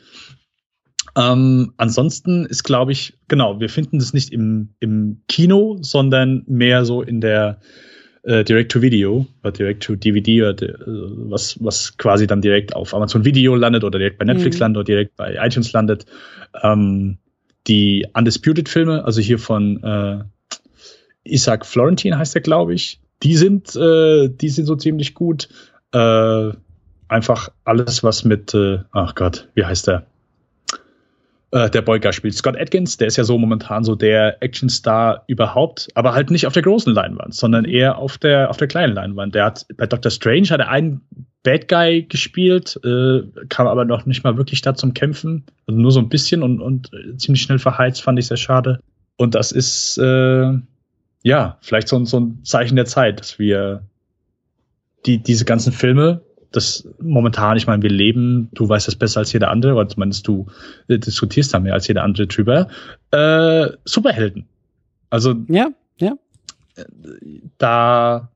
Ähm, 1.15 1.75
ansonsten 1.77 2.47
ist, 2.47 2.65
glaube 2.65 2.93
ich, 2.93 3.19
genau, 3.29 3.61
wir 3.61 3.69
finden 3.69 3.99
das 3.99 4.15
nicht 4.15 4.33
im, 4.33 4.71
im 4.81 5.21
Kino, 5.29 5.77
sondern 5.83 6.45
mehr 6.47 6.87
so 6.87 7.03
in 7.03 7.21
der 7.21 7.61
äh, 8.23 8.43
Direct-to-Video 8.43 9.27
oder 9.43 9.53
Direct-to-DVD 9.53 10.43
oder 10.45 10.63
äh, 10.63 10.75
was, 10.87 11.63
was 11.63 11.99
quasi 11.99 12.27
dann 12.27 12.41
direkt 12.41 12.75
auf 12.75 12.95
Amazon 12.95 13.27
Video 13.27 13.55
landet 13.55 13.85
oder 13.85 13.99
direkt 13.99 14.19
bei 14.19 14.25
Netflix 14.25 14.57
mhm. 14.57 14.61
landet 14.61 14.77
oder 14.79 14.85
direkt 14.85 15.17
bei 15.17 15.37
iTunes 15.45 15.73
landet. 15.73 16.07
Ähm, 16.63 17.19
die 17.67 18.07
Undisputed-Filme, 18.15 19.05
also 19.05 19.21
hier 19.21 19.39
von 19.39 19.83
äh, 19.83 20.25
Isaac 21.25 21.67
Florentin 21.67 22.17
heißt 22.17 22.35
der, 22.35 22.43
glaube 22.43 22.75
ich, 22.75 23.01
die 23.23 23.37
sind, 23.37 23.75
äh, 23.77 24.29
die 24.29 24.49
sind 24.49 24.67
so 24.67 24.77
ziemlich 24.77 25.15
gut. 25.15 25.49
Äh, 25.93 26.51
einfach 27.09 27.51
alles, 27.65 28.03
was 28.03 28.25
mit, 28.25 28.55
äh, 28.55 28.81
ach 28.91 29.15
Gott, 29.15 29.49
wie 29.55 29.65
heißt 29.65 29.87
der? 29.87 30.07
Äh, 31.53 31.69
der 31.71 31.83
Boyka 31.83 32.13
spielt. 32.13 32.35
Scott 32.35 32.57
Atkins, 32.59 32.97
der 32.97 33.09
ist 33.09 33.17
ja 33.17 33.25
so 33.25 33.37
momentan 33.37 33.85
so 33.85 33.95
der 33.95 34.43
Actionstar 34.43 35.25
überhaupt, 35.27 35.89
aber 35.95 36.15
halt 36.15 36.31
nicht 36.31 36.47
auf 36.47 36.55
der 36.55 36.63
großen 36.63 36.93
Leinwand, 36.93 37.35
sondern 37.35 37.67
eher 37.67 37.99
auf 37.99 38.17
der, 38.17 38.49
auf 38.49 38.57
der 38.57 38.69
kleinen 38.69 38.95
Leinwand. 38.95 39.35
Der 39.35 39.45
hat 39.45 39.67
bei 39.77 39.87
Doctor 39.87 40.11
Strange 40.11 40.49
hat 40.49 40.61
er 40.61 40.71
einen 40.71 41.03
Bad 41.43 41.69
Guy 41.69 42.05
gespielt, 42.05 42.81
äh, 42.85 43.23
kam 43.51 43.67
aber 43.67 43.85
noch 43.85 44.07
nicht 44.07 44.25
mal 44.25 44.39
wirklich 44.39 44.63
da 44.63 44.75
zum 44.75 44.95
Kämpfen. 44.95 45.45
Also 45.67 45.79
nur 45.79 45.93
so 45.93 46.01
ein 46.01 46.09
bisschen 46.09 46.43
und, 46.43 46.61
und 46.61 46.91
ziemlich 47.19 47.43
schnell 47.43 47.59
verheizt, 47.59 48.03
fand 48.03 48.19
ich 48.19 48.29
sehr 48.29 48.39
schade. 48.39 48.81
Und 49.19 49.35
das 49.35 49.53
ist 49.53 49.99
äh, 49.99 50.53
ja 51.23 51.59
vielleicht 51.61 51.89
so, 51.89 52.05
so 52.05 52.21
ein 52.21 52.45
Zeichen 52.45 52.77
der 52.77 52.87
Zeit, 52.87 53.21
dass 53.21 53.39
wir 53.39 53.83
die, 55.07 55.19
diese 55.19 55.45
ganzen 55.45 55.73
Filme 55.73 56.23
das 56.53 56.87
momentan, 57.01 57.57
ich 57.57 57.67
meine, 57.67 57.83
wir 57.83 57.91
leben, 57.91 58.49
du 58.53 58.69
weißt 58.69 58.87
das 58.87 58.97
besser 58.97 59.21
als 59.21 59.33
jeder 59.33 59.51
andere, 59.51 59.75
oder 59.75 59.89
zumindest 59.89 60.29
du 60.29 60.47
äh, 60.89 60.99
diskutierst 60.99 61.53
da 61.55 61.59
mehr 61.59 61.75
als 61.75 61.89
jeder 61.89 62.03
andere 62.03 62.27
drüber, 62.27 62.69
äh, 63.11 63.69
Superhelden. 63.85 64.47
Also 65.11 65.35
ja, 65.49 65.71
ja. 65.99 66.15
Da, 67.59 68.31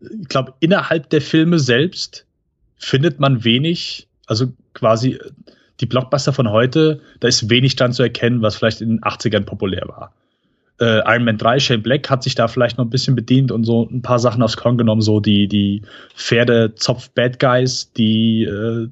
ich 0.00 0.28
glaube, 0.28 0.54
innerhalb 0.60 1.10
der 1.10 1.20
Filme 1.20 1.58
selbst 1.58 2.26
findet 2.76 3.20
man 3.20 3.44
wenig, 3.44 4.08
also 4.26 4.52
quasi 4.74 5.18
die 5.80 5.86
Blockbuster 5.86 6.32
von 6.32 6.50
heute, 6.50 7.00
da 7.20 7.28
ist 7.28 7.50
wenig 7.50 7.76
dran 7.76 7.92
zu 7.92 8.02
erkennen, 8.02 8.42
was 8.42 8.56
vielleicht 8.56 8.80
in 8.80 8.90
den 8.90 9.00
80ern 9.00 9.44
populär 9.44 9.88
war 9.88 10.12
äh, 10.80 11.00
Iron 11.06 11.24
Man 11.24 11.38
3, 11.38 11.60
Shane 11.60 11.82
Black 11.82 12.10
hat 12.10 12.22
sich 12.22 12.34
da 12.34 12.48
vielleicht 12.48 12.78
noch 12.78 12.84
ein 12.84 12.90
bisschen 12.90 13.14
bedient 13.14 13.52
und 13.52 13.64
so 13.64 13.88
ein 13.88 14.02
paar 14.02 14.18
Sachen 14.18 14.42
aufs 14.42 14.56
Korn 14.56 14.78
genommen, 14.78 15.02
so 15.02 15.20
die, 15.20 15.46
die 15.46 15.82
Pferde-Zopf-Bad 16.16 17.38
Guys, 17.38 17.92
die, 17.92 18.44
äh, 18.44 18.88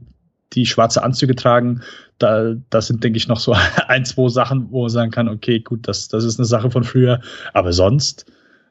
die 0.53 0.67
schwarze 0.67 1.03
Anzüge 1.03 1.35
tragen. 1.35 1.83
Da, 2.19 2.55
das 2.71 2.87
sind, 2.87 3.03
denke 3.03 3.17
ich, 3.17 3.27
noch 3.27 3.41
so 3.41 3.55
ein, 3.89 4.05
zwei 4.05 4.29
Sachen, 4.29 4.69
wo 4.71 4.83
man 4.83 4.91
sagen 4.91 5.11
kann, 5.11 5.29
okay, 5.29 5.61
gut, 5.61 5.89
das, 5.89 6.09
das 6.09 6.25
ist 6.25 6.39
eine 6.39 6.47
Sache 6.47 6.71
von 6.71 6.85
früher. 6.85 7.21
Aber 7.53 7.73
sonst 7.73 8.27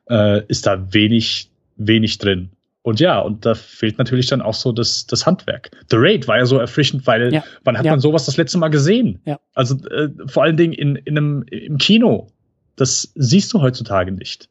äh, 0.10 0.46
ist 0.48 0.66
da 0.66 0.94
wenig, 0.94 1.50
wenig 1.76 2.18
drin. 2.18 2.50
Und 2.84 3.00
ja, 3.00 3.20
und 3.20 3.46
da 3.46 3.54
fehlt 3.54 4.00
natürlich 4.00 4.28
dann 4.28 4.42
auch 4.42 4.56
so 4.56 4.72
das, 4.72 5.06
das 5.06 5.28
Handwerk. 5.28 5.70
The 5.92 5.98
Raid 6.00 6.28
war 6.28 6.40
ja 6.40 6.46
so 6.46 6.58
erfrischend, 6.58 7.06
weil 7.06 7.32
ja. 7.32 7.44
wann 7.64 7.78
hat 7.78 7.86
ja. 7.86 7.92
man 7.92 8.00
sowas 8.00 8.26
das 8.26 8.38
letzte 8.38 8.58
Mal 8.58 8.70
gesehen? 8.70 9.20
Ja. 9.26 9.40
Also 9.54 9.76
äh, 9.90 10.10
vor 10.26 10.44
allen 10.44 10.58
Dingen 10.58 10.74
in, 10.74 10.96
in 10.96 11.18
einem, 11.18 11.44
im 11.44 11.78
Kino 11.78 12.31
das 12.76 13.12
siehst 13.16 13.54
du 13.54 13.62
heutzutage 13.62 14.12
nicht. 14.12 14.50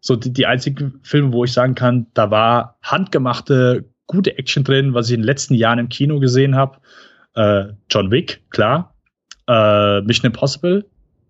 So 0.00 0.16
die, 0.16 0.32
die 0.32 0.46
einzigen 0.46 1.00
Filme, 1.02 1.32
wo 1.32 1.44
ich 1.44 1.52
sagen 1.52 1.74
kann, 1.74 2.06
da 2.14 2.30
war 2.30 2.78
handgemachte, 2.82 3.84
gute 4.06 4.36
Action 4.38 4.64
drin, 4.64 4.94
was 4.94 5.08
ich 5.08 5.14
in 5.14 5.20
den 5.20 5.26
letzten 5.26 5.54
Jahren 5.54 5.78
im 5.78 5.88
Kino 5.88 6.20
gesehen 6.20 6.56
habe. 6.56 6.78
Äh, 7.34 7.74
John 7.90 8.10
Wick, 8.10 8.42
klar. 8.50 8.94
Äh, 9.46 10.00
Mission 10.02 10.26
Impossible, 10.26 10.84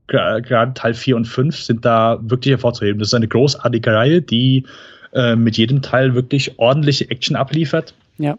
gerade 0.07 0.75
Teil 0.75 0.95
4 0.95 1.17
und 1.17 1.25
5 1.27 1.57
sind 1.57 1.85
da 1.85 2.19
wirklich 2.23 2.53
hervorzuheben. 2.53 2.99
Das 2.99 3.09
ist 3.09 3.15
eine 3.15 3.29
großartige 3.29 3.93
Reihe, 3.93 4.23
die 4.23 4.67
äh, 5.13 5.37
mit 5.37 5.57
jedem 5.57 5.83
Teil 5.83 6.15
wirklich 6.15 6.59
ordentliche 6.59 7.11
Action 7.11 7.37
abliefert. 7.37 7.95
Ja. 8.19 8.39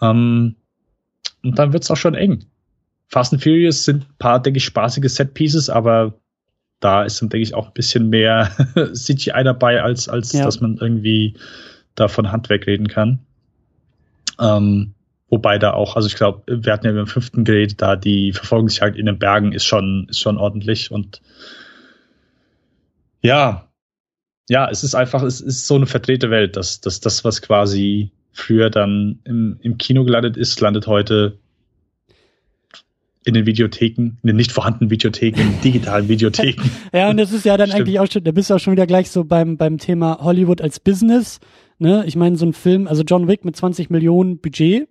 Ähm, 0.00 0.56
und 1.42 1.58
dann 1.58 1.72
wird's 1.72 1.90
auch 1.90 1.96
schon 1.96 2.14
eng. 2.14 2.44
Fast 3.08 3.32
and 3.32 3.42
Furious 3.42 3.84
sind 3.84 4.04
ein 4.04 4.14
paar, 4.18 4.40
denke 4.40 4.58
ich, 4.58 4.64
spaßige 4.64 5.10
Set-Pieces, 5.10 5.68
aber 5.68 6.19
da 6.80 7.04
ist 7.04 7.20
dann, 7.20 7.28
denke 7.28 7.42
ich, 7.42 7.54
auch 7.54 7.68
ein 7.68 7.74
bisschen 7.74 8.08
mehr 8.08 8.50
CGI 8.94 9.44
dabei, 9.44 9.82
als, 9.82 10.08
als 10.08 10.32
ja. 10.32 10.44
dass 10.44 10.60
man 10.60 10.78
irgendwie 10.78 11.34
da 11.94 12.08
von 12.08 12.32
Hand 12.32 12.48
wegreden 12.48 12.88
kann. 12.88 13.20
Ähm, 14.40 14.94
wobei 15.28 15.58
da 15.58 15.74
auch, 15.74 15.96
also 15.96 16.08
ich 16.08 16.16
glaube, 16.16 16.42
wir 16.46 16.72
hatten 16.72 16.86
ja 16.86 16.92
beim 16.92 17.06
fünften 17.06 17.44
geredet, 17.44 17.80
da 17.82 17.96
die 17.96 18.32
Verfolgungsjagd 18.32 18.96
in 18.96 19.06
den 19.06 19.18
Bergen 19.18 19.52
ist 19.52 19.64
schon, 19.64 20.06
ist 20.08 20.20
schon 20.20 20.38
ordentlich 20.38 20.90
und 20.90 21.20
ja, 23.22 23.68
ja, 24.48 24.68
es 24.68 24.82
ist 24.82 24.94
einfach, 24.94 25.22
es 25.22 25.40
ist 25.40 25.66
so 25.66 25.76
eine 25.76 25.86
verdrehte 25.86 26.30
Welt, 26.30 26.56
dass, 26.56 26.80
dass 26.80 27.00
das, 27.00 27.22
was 27.22 27.42
quasi 27.42 28.10
früher 28.32 28.70
dann 28.70 29.20
im, 29.24 29.58
im 29.60 29.76
Kino 29.78 30.04
gelandet 30.04 30.36
ist, 30.36 30.60
landet 30.60 30.86
heute 30.86 31.38
in 33.24 33.34
den 33.34 33.46
Videotheken, 33.46 34.18
in 34.22 34.26
den 34.26 34.36
nicht 34.36 34.52
vorhandenen 34.52 34.90
Videotheken, 34.90 35.40
in 35.40 35.50
den 35.50 35.60
digitalen 35.60 36.08
Videotheken. 36.08 36.70
ja, 36.92 37.10
und 37.10 37.18
das 37.18 37.32
ist 37.32 37.44
ja 37.44 37.56
dann 37.56 37.68
Stimmt. 37.68 37.82
eigentlich 37.82 38.00
auch 38.00 38.10
schon, 38.10 38.24
da 38.24 38.32
bist 38.32 38.50
du 38.50 38.54
auch 38.54 38.58
schon 38.58 38.72
wieder 38.72 38.86
gleich 38.86 39.10
so 39.10 39.24
beim, 39.24 39.56
beim 39.56 39.78
Thema 39.78 40.18
Hollywood 40.20 40.60
als 40.60 40.80
Business. 40.80 41.38
Ne? 41.78 42.04
Ich 42.06 42.16
meine, 42.16 42.36
so 42.36 42.46
ein 42.46 42.52
Film, 42.52 42.86
also 42.88 43.02
John 43.02 43.28
Wick 43.28 43.44
mit 43.44 43.56
20 43.56 43.90
Millionen 43.90 44.38
Budget, 44.38 44.88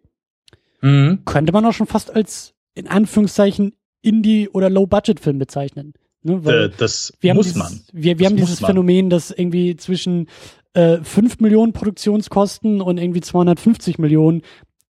mhm. 0.82 1.20
könnte 1.26 1.52
man 1.52 1.66
auch 1.66 1.74
schon 1.74 1.88
fast 1.88 2.16
als, 2.16 2.54
in 2.76 2.88
Anführungszeichen, 2.88 3.74
Indie- 4.02 4.50
oder 4.50 4.70
Low-Budget-Film 4.70 5.40
bezeichnen. 5.40 5.94
Ne? 6.22 6.46
Weil 6.46 6.66
äh, 6.66 6.72
das 6.78 7.14
wir 7.20 7.34
muss 7.34 7.48
dieses, 7.48 7.60
man. 7.60 7.82
Wir, 7.92 8.20
wir 8.20 8.26
das 8.26 8.32
haben 8.32 8.38
dieses. 8.38 8.60
Phänomen, 8.60 9.10
dass 9.10 9.32
irgendwie 9.32 9.76
zwischen 9.76 10.28
äh, 10.74 10.98
5 11.02 11.40
Millionen 11.40 11.74
Produktionskosten 11.74 12.82
und 12.82 12.98
irgendwie 12.98 13.22
250 13.22 13.98
Millionen, 13.98 14.44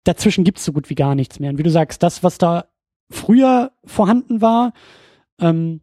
dazwischen 0.05 0.43
gibt's 0.43 0.63
so 0.63 0.71
gut 0.71 0.89
wie 0.89 0.95
gar 0.95 1.15
nichts 1.15 1.39
mehr. 1.39 1.49
Und 1.49 1.57
wie 1.57 1.63
du 1.63 1.71
sagst, 1.71 2.01
das, 2.01 2.23
was 2.23 2.37
da 2.37 2.65
früher 3.09 3.71
vorhanden 3.85 4.41
war, 4.41 4.73
ähm, 5.39 5.81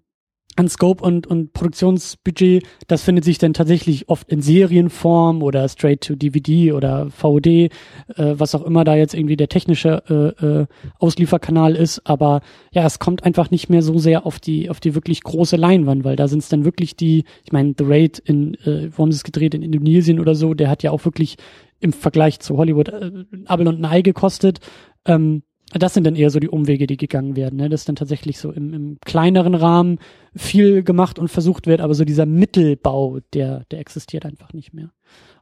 an 0.56 0.68
Scope 0.68 1.02
und, 1.02 1.26
und 1.26 1.52
Produktionsbudget, 1.52 2.64
das 2.86 3.02
findet 3.02 3.24
sich 3.24 3.38
dann 3.38 3.54
tatsächlich 3.54 4.08
oft 4.08 4.28
in 4.28 4.42
Serienform 4.42 5.42
oder 5.42 5.66
straight 5.68 6.02
to 6.02 6.14
DVD 6.14 6.72
oder 6.72 7.10
VOD, 7.10 7.46
äh, 7.46 7.68
was 8.16 8.54
auch 8.54 8.62
immer 8.62 8.84
da 8.84 8.94
jetzt 8.94 9.14
irgendwie 9.14 9.36
der 9.36 9.48
technische 9.48 10.02
äh, 10.08 10.46
äh, 10.46 10.66
Auslieferkanal 10.98 11.74
ist. 11.74 12.02
Aber 12.04 12.42
ja, 12.72 12.84
es 12.84 12.98
kommt 12.98 13.24
einfach 13.24 13.50
nicht 13.50 13.70
mehr 13.70 13.82
so 13.82 13.98
sehr 13.98 14.26
auf 14.26 14.40
die 14.40 14.68
auf 14.68 14.80
die 14.80 14.94
wirklich 14.94 15.22
große 15.22 15.56
Leinwand, 15.56 16.04
weil 16.04 16.16
da 16.16 16.28
sind 16.28 16.42
es 16.42 16.48
dann 16.48 16.64
wirklich 16.64 16.96
die, 16.96 17.24
ich 17.44 17.52
meine, 17.52 17.74
The 17.78 17.84
Raid 17.84 18.18
in, 18.18 18.54
äh, 18.64 18.90
wo 18.94 19.04
haben 19.04 19.12
sie 19.12 19.16
es 19.16 19.24
gedreht 19.24 19.54
in 19.54 19.62
Indonesien 19.62 20.20
oder 20.20 20.34
so, 20.34 20.52
der 20.54 20.68
hat 20.68 20.82
ja 20.82 20.90
auch 20.90 21.04
wirklich 21.04 21.36
im 21.80 21.92
Vergleich 21.92 22.40
zu 22.40 22.58
Hollywood 22.58 22.90
äh, 22.90 23.10
Abel 23.46 23.68
und 23.68 23.80
ein 23.80 23.86
Ei 23.86 24.02
gekostet. 24.02 24.60
Ähm, 25.06 25.42
das 25.78 25.94
sind 25.94 26.04
dann 26.04 26.16
eher 26.16 26.30
so 26.30 26.38
die 26.38 26.48
Umwege, 26.48 26.86
die 26.86 26.96
gegangen 26.96 27.36
werden. 27.36 27.56
Ne? 27.56 27.68
Dass 27.68 27.84
dann 27.84 27.96
tatsächlich 27.96 28.38
so 28.38 28.50
im, 28.50 28.74
im 28.74 28.98
kleineren 29.04 29.54
Rahmen 29.54 29.98
viel 30.34 30.82
gemacht 30.82 31.18
und 31.18 31.28
versucht 31.28 31.66
wird, 31.66 31.80
aber 31.80 31.94
so 31.94 32.04
dieser 32.04 32.26
Mittelbau, 32.26 33.20
der, 33.32 33.64
der 33.70 33.80
existiert 33.80 34.26
einfach 34.26 34.52
nicht 34.52 34.74
mehr. 34.74 34.90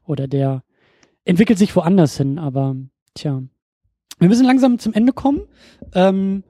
Oder 0.04 0.28
der 0.28 0.62
entwickelt 1.24 1.58
sich 1.58 1.74
woanders 1.76 2.16
hin, 2.16 2.38
aber 2.38 2.76
tja. 3.14 3.42
Wir 4.18 4.28
müssen 4.28 4.46
langsam 4.46 4.78
zum 4.78 4.92
Ende 4.92 5.12
kommen. 5.12 5.42
Ähm, 5.94 6.44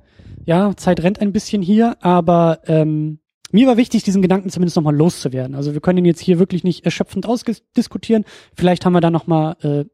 ja, 0.45 0.75
Zeit 0.77 1.03
rennt 1.03 1.21
ein 1.21 1.33
bisschen 1.33 1.63
hier, 1.63 1.97
aber 2.01 2.61
ähm, 2.67 3.21
mir 3.53 3.67
war 3.67 3.77
wichtig, 3.77 4.03
diesen 4.03 4.23
Gedanken 4.23 4.51
zumindest 4.51 4.77
nochmal 4.77 4.95
loszuwerden. 4.95 5.55
Also 5.55 5.73
wir 5.73 5.81
können 5.81 5.99
ihn 5.99 6.05
jetzt 6.05 6.21
hier 6.21 6.39
wirklich 6.39 6.65
nicht 6.65 6.85
erschöpfend 6.85 7.27
ausdiskutieren. 7.27 8.25
Vielleicht 8.55 8.85
haben 8.85 8.93
wir 8.93 9.01
da 9.01 9.11
nochmal 9.11 9.57
äh, 9.63 9.85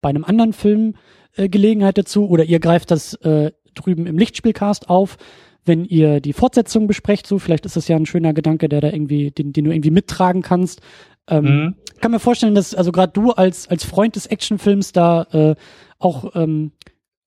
bei 0.00 0.10
einem 0.10 0.24
anderen 0.24 0.52
Film 0.52 0.94
äh, 1.36 1.48
Gelegenheit 1.48 1.98
dazu 1.98 2.28
oder 2.28 2.44
ihr 2.44 2.60
greift 2.60 2.90
das 2.90 3.14
äh, 3.14 3.52
drüben 3.74 4.06
im 4.06 4.18
Lichtspielcast 4.18 4.88
auf, 4.88 5.16
wenn 5.64 5.84
ihr 5.84 6.20
die 6.20 6.32
Fortsetzung 6.32 6.86
besprecht. 6.86 7.26
So, 7.26 7.38
vielleicht 7.38 7.66
ist 7.66 7.76
das 7.76 7.88
ja 7.88 7.96
ein 7.96 8.06
schöner 8.06 8.32
Gedanke, 8.32 8.68
der 8.68 8.80
da 8.80 8.90
irgendwie, 8.90 9.30
den, 9.30 9.52
den 9.52 9.64
du 9.64 9.70
irgendwie 9.70 9.90
mittragen 9.90 10.42
kannst. 10.42 10.80
Ähm, 11.28 11.44
mhm. 11.44 11.74
Kann 12.00 12.12
mir 12.12 12.20
vorstellen, 12.20 12.54
dass 12.54 12.74
also 12.74 12.92
gerade 12.92 13.12
du 13.12 13.32
als 13.32 13.68
als 13.68 13.84
Freund 13.84 14.16
des 14.16 14.26
Actionfilms 14.26 14.92
da 14.92 15.22
äh, 15.32 15.54
auch 15.98 16.34
ähm, 16.34 16.72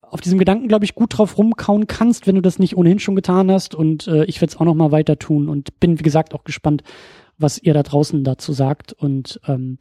auf 0.00 0.20
diesem 0.20 0.38
Gedanken, 0.38 0.68
glaube 0.68 0.84
ich, 0.84 0.94
gut 0.94 1.16
drauf 1.16 1.38
rumkauen 1.38 1.86
kannst, 1.86 2.26
wenn 2.26 2.34
du 2.34 2.42
das 2.42 2.58
nicht 2.58 2.76
ohnehin 2.76 2.98
schon 2.98 3.14
getan 3.14 3.50
hast. 3.50 3.74
Und 3.74 4.08
äh, 4.08 4.24
ich 4.24 4.40
werde 4.40 4.52
es 4.52 4.60
auch 4.60 4.64
noch 4.64 4.74
mal 4.74 4.90
weiter 4.90 5.18
tun 5.18 5.48
und 5.48 5.78
bin, 5.78 5.98
wie 5.98 6.02
gesagt, 6.02 6.34
auch 6.34 6.44
gespannt, 6.44 6.82
was 7.38 7.58
ihr 7.62 7.74
da 7.74 7.82
draußen 7.82 8.24
dazu 8.24 8.52
sagt. 8.52 8.92
Und 8.92 9.40
ähm, 9.46 9.78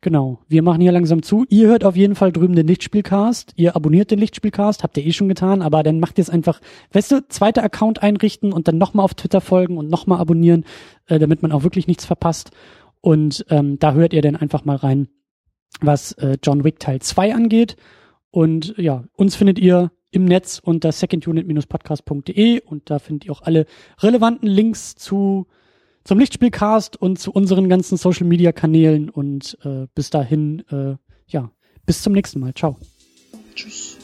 Genau. 0.00 0.38
Wir 0.46 0.62
machen 0.62 0.80
hier 0.80 0.92
langsam 0.92 1.22
zu. 1.22 1.44
Ihr 1.48 1.66
hört 1.66 1.82
auf 1.82 1.96
jeden 1.96 2.14
Fall 2.14 2.30
drüben 2.30 2.54
den 2.54 2.68
Lichtspielcast. 2.68 3.52
Ihr 3.56 3.74
abonniert 3.74 4.12
den 4.12 4.20
Lichtspielcast, 4.20 4.84
habt 4.84 4.96
ihr 4.96 5.04
eh 5.04 5.12
schon 5.12 5.28
getan, 5.28 5.60
aber 5.60 5.82
dann 5.82 5.98
macht 5.98 6.18
ihr 6.18 6.22
es 6.22 6.30
einfach, 6.30 6.60
weißt 6.92 7.10
du, 7.10 7.28
zweiter 7.28 7.64
Account 7.64 8.00
einrichten 8.00 8.52
und 8.52 8.68
dann 8.68 8.78
nochmal 8.78 9.04
auf 9.04 9.14
Twitter 9.14 9.40
folgen 9.40 9.76
und 9.76 9.90
nochmal 9.90 10.20
abonnieren, 10.20 10.64
äh, 11.06 11.18
damit 11.18 11.42
man 11.42 11.50
auch 11.50 11.64
wirklich 11.64 11.88
nichts 11.88 12.04
verpasst. 12.04 12.52
Und 13.00 13.44
ähm, 13.50 13.80
da 13.80 13.92
hört 13.92 14.12
ihr 14.12 14.22
dann 14.22 14.36
einfach 14.36 14.64
mal 14.64 14.76
rein, 14.76 15.08
was 15.80 16.12
äh, 16.12 16.38
John 16.44 16.62
Wick 16.62 16.78
Teil 16.78 17.00
2 17.00 17.34
angeht. 17.34 17.76
Und 18.30 18.74
ja, 18.76 19.04
uns 19.16 19.34
findet 19.34 19.58
ihr 19.58 19.90
im 20.12 20.26
Netz 20.26 20.60
unter 20.62 20.92
secondunit-podcast.de 20.92 22.60
und 22.60 22.88
da 22.88 23.00
findet 23.00 23.26
ihr 23.26 23.32
auch 23.32 23.42
alle 23.42 23.66
relevanten 23.98 24.48
Links 24.48 24.94
zu 24.94 25.48
zum 26.08 26.18
Lichtspielcast 26.18 26.96
und 26.96 27.18
zu 27.18 27.30
unseren 27.32 27.68
ganzen 27.68 27.98
Social 27.98 28.26
Media 28.26 28.50
Kanälen 28.50 29.10
und 29.10 29.58
äh, 29.62 29.88
bis 29.94 30.08
dahin, 30.08 30.64
äh, 30.70 30.96
ja, 31.26 31.50
bis 31.84 32.00
zum 32.00 32.14
nächsten 32.14 32.40
Mal. 32.40 32.54
Ciao. 32.54 32.78
Tschüss. 33.54 33.98